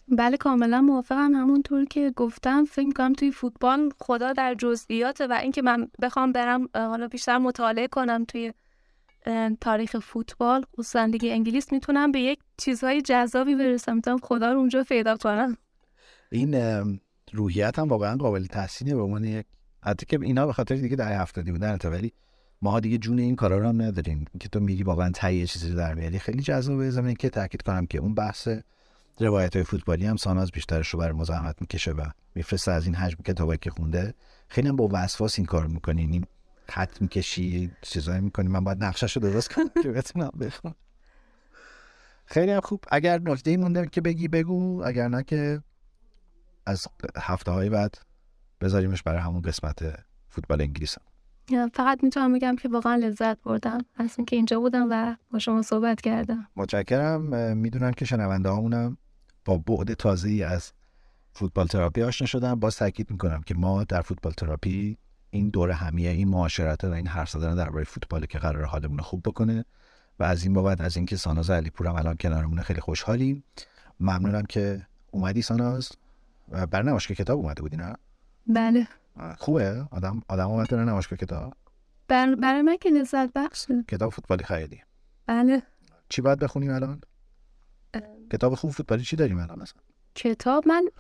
بله 0.09 0.37
کاملا 0.37 0.81
موافقم. 0.81 1.35
همونطور 1.35 1.85
که 1.85 2.13
گفتم 2.17 2.65
فکر 2.65 2.93
کنم 2.93 3.13
توی 3.13 3.31
فوتبال 3.31 3.91
خدا 3.99 4.33
در 4.33 4.55
جزئیات 4.55 5.21
و 5.21 5.33
اینکه 5.33 5.63
من 5.63 5.89
بخوام 6.03 6.33
برم 6.33 6.69
حالا 6.75 7.09
بیشتر 7.09 7.39
مطالعه 7.39 7.89
کنم 7.89 8.25
توی 8.25 8.53
تاریخ 9.61 9.99
فوتبال 9.99 10.65
خصوصا 10.73 11.05
لیگ 11.05 11.25
انگلیس 11.25 11.73
می‌تونم 11.73 12.13
به 12.13 12.21
یک 12.21 12.39
چیزهای 12.57 13.03
جذابی 13.03 13.55
برسم. 13.55 13.95
می‌تونم 13.95 14.19
خدا 14.19 14.53
رو 14.53 14.59
اونجا 14.59 14.83
پیدا 14.83 15.17
کنم. 15.17 15.57
این 16.33 16.55
روحیت 17.33 17.79
هم 17.79 17.89
واقعا 17.89 18.17
قابل 18.17 18.47
تحسینه. 18.47 18.95
به 18.95 19.03
عنوان 19.03 19.25
یک 19.25 19.47
حتی 19.83 20.07
که 20.07 20.19
اینا 20.23 20.47
به 20.47 20.53
خاطر 20.53 20.75
دیگه 20.75 20.97
در 20.97 21.21
هفتادی 21.21 21.53
بودن 21.53 21.79
ولی 21.85 22.13
ما 22.67 22.81
دیگه 22.81 22.99
جون 22.99 23.19
این 23.19 23.37
کارا 23.37 23.59
رو 23.59 23.69
هم 23.69 23.83
نداریم 23.83 24.25
که 24.41 24.49
تو 24.49 24.61
میگی 24.61 24.83
واقعا 24.83 25.11
تهیه 25.11 25.47
چیزی 25.47 25.75
در 25.75 25.95
میاری. 25.95 26.19
خیلی 26.19 26.43
جذابه. 26.43 26.91
زمین 26.91 27.15
که 27.15 27.31
تاکید 27.31 27.63
کنم 27.63 27.87
که 27.87 27.99
اون 27.99 28.15
بحث 28.15 28.49
روایت 29.21 29.57
های 29.57 29.65
فوتبالی 29.65 30.07
هم 30.07 30.17
ساناز 30.17 30.51
بیشترش 30.51 30.89
رو 30.89 30.99
بر 30.99 31.13
مزاحمت 31.13 31.57
می‌کشه 31.61 31.91
و 31.93 32.07
میفرسته 32.35 32.73
از 32.73 32.87
این 32.87 32.95
حجم 32.95 33.19
کتابایی 33.27 33.59
که 33.59 33.71
خونده. 33.71 34.15
خیلی 34.49 34.69
هم 34.69 34.77
با 34.77 34.89
وسواس 34.93 35.39
این 35.39 35.47
کار 35.47 35.67
می‌کنین 35.67 36.13
این 36.13 36.25
خط 36.69 37.03
می‌کشی 37.03 37.71
چیزایی 37.83 38.21
می‌کنی. 38.21 38.49
من 38.49 38.65
باید 38.65 38.85
نقشش 38.85 39.17
رو 39.17 39.23
درست 39.23 39.55
کنم 39.55 39.71
که 39.83 39.89
بتونم 39.89 40.31
بخونم. 40.41 40.75
خیلی 42.27 42.53
هم 42.53 42.61
خوب. 42.61 42.85
اگر 42.91 43.19
نکته 43.19 43.57
مونده 43.57 43.87
که 43.87 44.01
بگی 44.01 44.29
بگو. 44.29 44.83
اگر 44.85 45.09
نه 45.09 45.23
که 45.23 45.63
از 46.67 46.89
هفته 47.17 47.51
های 47.51 47.69
بعد 47.71 47.99
بذاریمش 48.61 49.03
برای 49.03 49.21
همون 49.21 49.43
قسمت 49.43 50.05
فوتبال 50.29 50.61
انگلیس 50.61 50.99
هم. 50.99 51.16
فقط 51.75 52.03
می‌تونم 52.03 52.33
بگم 52.33 52.57
که 52.57 52.69
واقعا 52.69 52.95
لذت 52.95 53.43
بردم 53.43 53.79
از 53.97 54.15
اینکه 54.17 54.37
اینجا 54.37 54.61
بودم 54.61 54.87
و 54.91 55.17
با 55.33 55.39
شما 55.39 55.63
صحبت 55.63 56.01
کردم. 56.01 56.49
متشکرم. 56.57 57.57
می‌دونم 57.57 57.93
که 57.93 58.05
شنونده 58.05 58.51
همونم 58.51 58.97
با 59.45 59.59
بعد 59.59 59.95
تازه 59.95 60.29
ای 60.29 60.43
از 60.43 60.73
فوتبال 61.33 61.67
تراپی 61.67 62.03
آشنا 62.03 62.27
شدم 62.27 62.55
باز 62.55 62.77
تاکید 62.77 63.11
می‌کنم 63.11 63.43
که 63.43 63.55
ما 63.55 63.85
در 63.85 64.01
فوتبال 64.01 64.33
تراپی 64.33 64.99
این 65.31 65.49
دور 65.49 65.71
همیه 65.71 66.11
این 66.11 66.29
معاشرت 66.29 66.85
و 66.85 66.93
این 66.93 67.07
حرف 67.07 67.31
زدن 67.31 67.55
درباره 67.55 67.85
فوتبال 67.85 68.27
که 68.27 68.39
قرار 68.39 68.65
حالمون 68.65 69.01
خوب 69.01 69.23
بکنه 69.23 69.65
و 70.19 70.25
از 70.25 70.43
این 70.43 70.53
بابت 70.53 70.81
از 70.81 70.97
اینکه 70.97 71.17
ساناز 71.17 71.51
علی 71.51 71.71
پورم 71.71 71.95
الان 71.95 72.17
کنارمون 72.17 72.61
خیلی 72.61 72.81
خوشحالیم. 72.81 73.45
ممنونم 74.01 74.43
که 74.43 74.87
اومدی 75.11 75.43
ساناز. 75.43 75.93
و 76.49 76.67
بر 76.67 76.83
نمایشگاه 76.83 77.17
کتاب 77.17 77.39
اومده 77.39 77.63
بودی 77.63 77.77
نه؟ 77.77 77.95
بله. 78.47 78.89
خوبه. 79.39 79.89
آدم 79.91 80.23
آدم 80.29 80.49
اومد 80.49 80.69
در 80.69 80.85
نمایشگاه 80.85 81.19
کتاب 81.19 81.55
بر... 82.09 82.35
برای 82.35 82.63
من 82.63 82.77
که 82.77 82.91
لذت 82.91 83.33
بخشه. 83.33 83.85
کتاب 83.89 84.13
فوتبالی 84.13 84.45
خریدی. 84.45 84.83
بله. 85.27 85.63
چی 86.09 86.23
باید 86.23 86.39
بخونیم 86.39 86.75
الان؟ 86.75 87.01
کتاب 88.33 88.55
خوب 88.55 88.71
فوتبالی 88.71 89.03
چی 89.03 89.17
داریم 89.17 89.39
الان 89.39 89.59
مثلا؟ 89.59 89.83
کتاب 90.15 90.69
من 90.69 90.91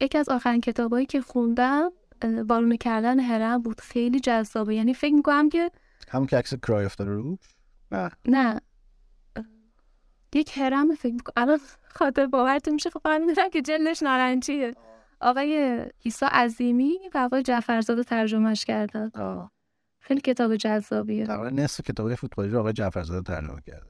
یکی 0.00 0.18
از 0.18 0.28
آخرین 0.28 0.60
کتابایی 0.60 1.06
که 1.06 1.20
خوندم 1.20 1.90
بارون 2.46 2.76
کردن 2.76 3.20
هرم 3.20 3.62
بود. 3.62 3.80
خیلی 3.80 4.20
جذابه. 4.20 4.74
یعنی 4.74 4.94
فکر 4.94 5.14
می‌کنم 5.14 5.48
که 5.48 5.70
همون 6.08 6.26
که 6.26 6.36
عکس 6.36 6.54
کرای 6.54 6.84
افتاده 6.84 7.10
رو 7.10 7.38
نه. 7.92 8.10
نه. 8.28 8.60
یک 10.34 10.58
هرم 10.58 10.94
فکر 10.94 11.12
می‌کنم. 11.12 11.34
الان 11.36 11.58
خاطر 11.88 12.26
باورت 12.26 12.68
میشه. 12.68 12.90
خب 12.90 13.00
که 13.52 13.62
جلش 13.62 14.02
نارنجیه. 14.02 14.74
آقای 15.24 15.84
عیسی 16.04 16.26
عظیمی 16.26 16.98
و 17.14 17.18
آقای 17.18 17.42
جعفرزاده 17.42 18.02
ترجمهش 18.02 18.64
کردن. 18.64 19.10
خیلی 20.00 20.20
کتاب 20.20 20.56
جذابیه. 20.56 21.26
تقریبا 21.26 21.62
نصف 21.62 21.80
کتاب 21.80 22.14
فوتبالی 22.14 22.48
رو 22.48 22.58
آقای 22.58 22.72
جعفرزاده 22.72 23.22
ترجمه 23.22 23.60
کرده. 23.66 23.86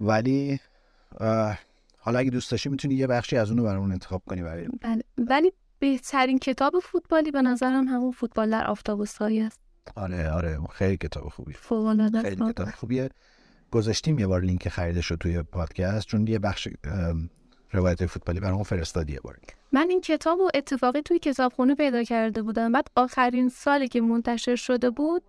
ولی 0.00 0.60
حالا 1.98 2.18
اگه 2.18 2.30
دوست 2.30 2.50
داشتی 2.50 2.68
می‌تونی 2.68 2.94
یه 2.94 3.06
بخشی 3.06 3.36
از 3.36 3.50
اونو 3.50 3.64
برامون 3.64 3.92
انتخاب 3.92 4.22
کنی 4.26 4.42
برای 4.42 4.68
بله. 4.82 5.02
ولی 5.18 5.52
بهترین 5.78 6.38
کتاب 6.38 6.78
فوتبالی 6.78 7.30
به 7.30 7.42
نظرم 7.42 7.88
همون 7.88 8.12
فوتبال 8.12 8.50
در 8.50 8.66
آفتاب 8.66 9.00
و 9.00 9.04
سایه 9.06 9.44
است. 9.44 9.60
آره 9.96 10.30
آره. 10.30 10.58
خیلی 10.72 10.96
کتاب 10.96 11.28
خوبی. 11.28 11.52
فوق 11.52 12.22
خیلی 12.22 12.36
کتاب 12.36 12.70
خوبیه. 12.70 13.10
گذاشتیم 13.70 14.18
یه 14.18 14.26
بار 14.26 14.40
لینک 14.40 14.68
خریدش 14.68 15.06
رو 15.06 15.16
توی 15.16 15.42
پادکست 15.42 16.06
چون 16.06 16.26
یه 16.26 16.38
بخش 16.38 16.68
روایت 17.72 18.06
فوتبالی 18.06 18.40
برام 18.40 18.62
فرستادی 18.62 19.12
یه 19.12 19.20
بار. 19.20 19.38
من 19.76 19.90
این 19.90 20.00
کتاب 20.00 20.38
رو 20.38 20.50
اتفاقی 20.54 21.02
توی 21.02 21.18
کتابخونه 21.18 21.74
پیدا 21.74 22.02
کرده 22.02 22.42
بودم. 22.42 22.72
بعد 22.72 22.88
آخرین 22.96 23.48
سالی 23.48 23.88
که 23.88 24.00
منتشر 24.00 24.56
شده 24.56 24.90
بود 24.90 25.22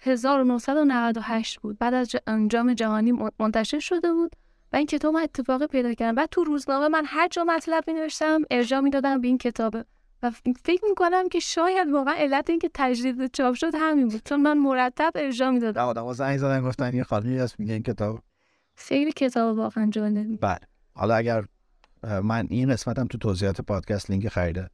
1998 0.00 1.60
بود. 1.60 1.78
بعد 1.78 1.94
از 1.94 2.10
جام 2.48 2.74
جهانی 2.74 3.12
منتشر 3.40 3.78
شده 3.78 4.12
بود 4.12 4.36
و 4.72 4.76
این 4.76 4.86
کتاب 4.86 5.14
من 5.14 5.20
اتفاقی 5.20 5.66
پیدا 5.66 5.94
کردم. 5.94 6.14
بعد 6.14 6.28
تو 6.30 6.44
روزنامه 6.44 6.88
من 6.88 7.02
هر 7.06 7.28
جا 7.28 7.44
مطلب 7.44 7.84
می 7.86 7.94
نوشتم 7.94 8.42
ارجاع 8.50 8.80
می 8.80 8.90
دادم 8.90 9.20
به 9.20 9.28
این 9.28 9.38
کتابه. 9.38 9.84
و 10.22 10.30
فکر 10.64 10.84
می‌کنم 10.88 11.28
که 11.28 11.40
شاید 11.40 11.92
واقعا 11.92 12.14
علت 12.14 12.50
اینکه 12.50 12.70
تجدید 12.74 13.32
چاپ 13.32 13.54
شد 13.54 13.74
همین 13.74 14.08
بود. 14.08 14.22
چون 14.24 14.42
من 14.42 14.58
مرتب 14.58 15.12
ارجاع 15.14 15.50
می‌دادم. 15.50 15.84
آدم 15.84 16.12
زنگ 16.12 16.38
زدن 16.38 16.62
گفتن 16.62 16.94
یه 16.94 17.02
خالی 17.02 17.38
هست 17.38 17.60
میگه 17.60 17.72
این 17.72 17.82
کتاب 17.82 18.18
خیلی 18.74 19.12
کتاب 19.12 19.56
واقعا 19.58 19.90
جالبی 19.90 20.36
بله. 20.36 20.58
حالا 20.94 21.14
اگر 21.14 21.44
من 22.02 22.46
این 22.50 22.72
قسمتم 22.72 23.06
تو 23.06 23.18
توضیحات 23.18 23.60
پادکست 23.60 24.10
لینک 24.10 24.28
خریده 24.28 24.70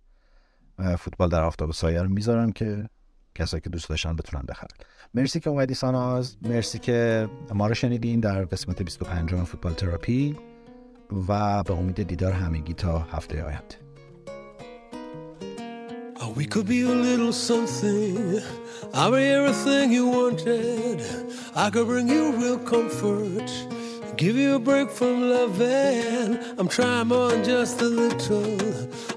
فوتبال 0.98 1.28
در 1.28 1.42
آفتاب 1.42 1.72
سایه 1.72 2.02
رو 2.02 2.08
می‌ذارم 2.08 2.52
که 2.52 2.88
کسایی 3.34 3.60
که 3.60 3.70
دوست 3.70 3.88
داشتن 3.88 4.16
بتونن 4.16 4.44
بخرن 4.48 4.68
مرسی 5.14 5.40
که 5.40 5.50
اومدی 5.50 5.74
ساناز 5.74 6.36
مرسی 6.42 6.78
که 6.78 7.28
ما 7.54 7.66
رو 7.66 7.74
شنیدین 7.74 8.20
در 8.20 8.44
قسمت 8.44 8.82
25 8.82 9.34
فوتبال 9.34 9.72
تراپی 9.72 10.36
و 11.28 11.62
به 11.62 11.74
امید 11.74 12.02
دیدار 12.02 12.32
همگی 12.32 12.74
تا 12.74 12.98
هفته 12.98 13.44
آینده 13.44 13.82
Oh, 16.24 16.30
we 16.30 16.46
could 16.46 16.68
be 16.68 16.82
a 16.82 16.94
little 17.08 17.32
something. 17.32 18.14
Be 18.94 19.22
everything 19.38 19.90
you 19.90 20.06
wanted. 20.06 21.02
I 21.56 21.68
could 21.68 21.86
bring 21.88 22.06
you 22.06 22.24
real 22.42 22.60
comfort. 22.74 23.50
Give 24.22 24.36
you 24.36 24.54
a 24.54 24.58
break 24.60 24.88
from 24.88 25.30
loving. 25.30 26.38
I'm 26.56 26.68
trying 26.68 27.08
more 27.08 27.32
than 27.32 27.42
just 27.42 27.80
a 27.80 27.86
little. 27.86 28.56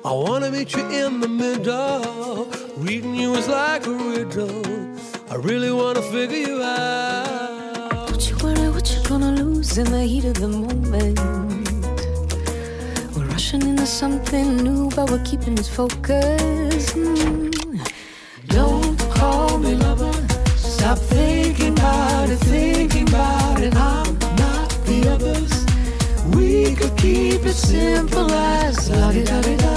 I 0.04 0.12
wanna 0.12 0.50
meet 0.50 0.74
you 0.74 0.84
in 0.90 1.20
the 1.20 1.28
middle. 1.28 2.50
Reading 2.76 3.14
you 3.14 3.36
is 3.36 3.48
like 3.48 3.86
a 3.86 3.92
riddle. 3.92 4.66
I 5.30 5.36
really 5.36 5.72
wanna 5.72 6.02
figure 6.02 6.38
you 6.50 6.64
out. 6.64 8.08
Don't 8.08 8.30
you 8.32 8.36
worry 8.38 8.68
what 8.70 8.92
you're 8.92 9.08
gonna 9.08 9.34
lose 9.44 9.78
in 9.78 9.92
the 9.92 10.02
heat 10.02 10.26
of 10.26 10.38
the 10.44 10.48
moment 10.48 11.20
We're 13.16 13.26
rushing 13.26 13.62
into 13.62 13.86
something 13.86 14.58
new, 14.58 14.90
but 14.96 15.12
we're 15.12 15.24
keeping 15.24 15.56
it 15.56 15.68
focused. 15.68 16.96
Mm. 16.96 17.54
Don't 18.48 19.00
call 19.12 19.60
me 19.60 19.76
lover. 19.76 20.14
Stop 20.56 20.98
thinking 20.98 21.74
about 21.74 22.32
it, 22.32 22.40
thinking 22.40 23.08
about 23.08 23.62
it. 23.62 23.76
I'm 23.76 24.15
others. 25.08 25.66
We 26.36 26.76
could 26.76 26.96
keep 26.98 27.46
it 27.46 27.54
simple 27.54 28.32
as 28.32 28.90
la 28.90 29.12
di 29.12 29.24
da 29.24 29.42
di 29.42 29.56
da. 29.58 29.76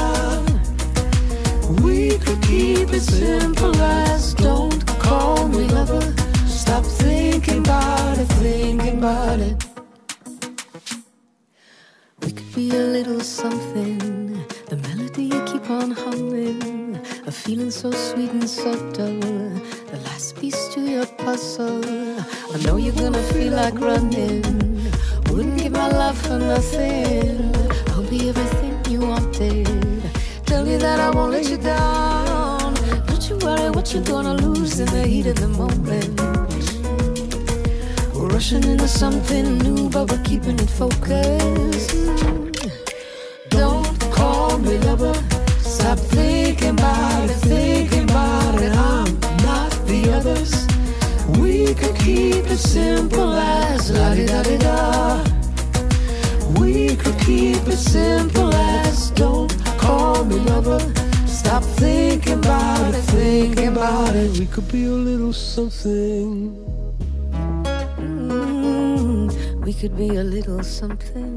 We 1.82 2.18
could 2.18 2.42
keep 2.42 2.92
it 2.92 3.02
simple 3.02 3.76
as 3.76 4.34
don't 4.34 4.84
call 4.98 5.48
me 5.48 5.68
lover. 5.68 6.14
Stop 6.46 6.84
thinking 6.84 7.60
about 7.60 8.18
it, 8.18 8.28
thinking 8.40 8.98
about 8.98 9.40
it 9.40 9.68
We 12.28 12.32
could 12.32 12.55
be 12.55 12.70
a 12.70 12.82
little 12.96 13.20
something. 13.20 13.98
The 14.68 14.76
melody 14.76 15.24
you 15.24 15.42
keep 15.44 15.70
on 15.70 15.92
humming, 15.92 16.96
a 17.26 17.32
feeling 17.32 17.70
so 17.70 17.90
sweet 17.90 18.30
and 18.32 18.48
subtle. 18.48 19.20
The 19.90 19.98
last 20.05 20.36
piece 20.36 20.68
to 20.74 20.80
your 20.80 21.06
puzzle. 21.06 21.84
I 22.55 22.59
know 22.64 22.76
you're 22.76 22.94
gonna 22.94 23.22
feel 23.32 23.55
like 23.55 23.80
running. 23.80 24.68
Wouldn't 25.39 25.56
give 25.56 25.70
my 25.70 25.86
love 25.86 26.19
for 26.19 26.36
nothing. 26.36 27.55
I'll 27.90 28.02
be 28.10 28.28
everything 28.28 28.74
you 28.90 29.06
wanted. 29.06 30.02
Tell 30.47 30.66
you 30.66 30.78
that 30.78 30.98
I 30.98 31.10
won't 31.10 31.31
let 31.31 31.48
you 31.48 31.56
down. 31.59 32.74
Don't 33.06 33.31
you 33.31 33.36
worry 33.47 33.70
what 33.70 33.94
you're 33.94 34.02
gonna 34.02 34.35
lose 34.35 34.81
in 34.81 34.86
the 34.86 35.06
heat 35.06 35.28
of 35.28 35.36
the 35.36 35.47
moment. 35.47 36.20
We're 38.16 38.27
rushing 38.27 38.65
into 38.65 38.89
something 38.89 39.59
new, 39.59 39.89
but 39.89 40.10
we're 40.10 40.24
keeping 40.24 40.59
it 40.59 40.70
focused 40.70 41.94
Don't 43.51 44.01
call 44.10 44.59
me 44.59 44.77
lover. 44.78 45.15
Stop 45.60 46.01
thinking 46.01 46.70
about 46.70 47.31
it, 47.31 47.39
thinking 47.47 48.10
about 48.10 48.60
it. 48.60 48.73
I'm 48.74 49.20
not 49.47 49.70
the 49.86 50.10
others. 50.16 50.68
We 51.36 51.74
could 51.74 51.94
keep 51.96 52.46
it 52.46 52.56
simple 52.56 53.34
as 53.34 53.90
la 53.90 54.14
di 54.14 54.24
da 54.24 54.42
di 54.42 54.56
da. 54.56 55.22
We 56.59 56.96
could 56.96 57.18
keep 57.20 57.66
it 57.68 57.76
simple 57.76 58.52
as 58.55 59.10
don't 59.10 59.52
call 59.76 60.24
me 60.24 60.36
lover. 60.36 60.80
Stop 61.26 61.62
thinking 61.62 62.38
about 62.38 62.94
it, 62.94 63.02
thinking 63.12 63.68
about 63.68 64.14
it. 64.16 64.38
We 64.38 64.46
could 64.46 64.70
be 64.72 64.84
a 64.84 64.90
little 64.90 65.32
something. 65.34 66.56
Mm, 67.98 69.64
we 69.64 69.74
could 69.74 69.96
be 69.96 70.16
a 70.16 70.24
little 70.24 70.62
something. 70.62 71.36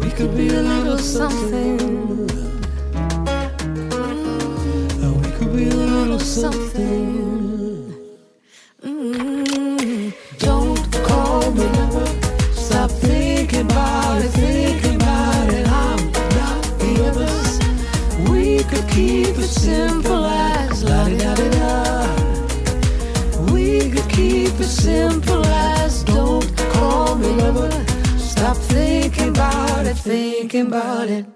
We 0.00 0.10
could 0.12 0.36
be 0.36 0.48
a 0.48 0.62
little 0.62 0.98
something. 0.98 2.45
Could 5.56 5.72
little 5.72 6.18
something. 6.18 7.94
Mm-hmm. 8.82 10.10
Don't 10.38 10.92
call 11.08 11.50
me. 11.52 11.66
Stop 12.52 12.90
thinking 12.90 13.62
about 13.62 14.20
it, 14.20 14.28
thinking 14.32 14.96
about 14.96 15.54
it. 15.54 15.66
I'm 15.66 16.12
not 16.12 16.62
the 16.78 17.06
others. 17.08 17.58
We 18.28 18.64
could 18.64 18.86
keep 18.90 19.38
it 19.38 19.48
simple 19.48 20.26
as 20.26 20.84
la 20.84 21.08
da 21.08 21.34
da 21.34 21.48
da. 21.48 22.06
We 23.50 23.90
could 23.90 24.10
keep 24.10 24.60
it 24.60 24.64
simple 24.64 25.46
as 25.46 26.04
don't 26.04 26.54
call 26.74 27.14
me 27.14 27.28
lover. 27.28 27.70
Stop 28.18 28.58
thinking 28.58 29.30
about 29.30 29.86
it, 29.86 29.96
thinking 29.96 30.66
about 30.66 31.08
it. 31.08 31.35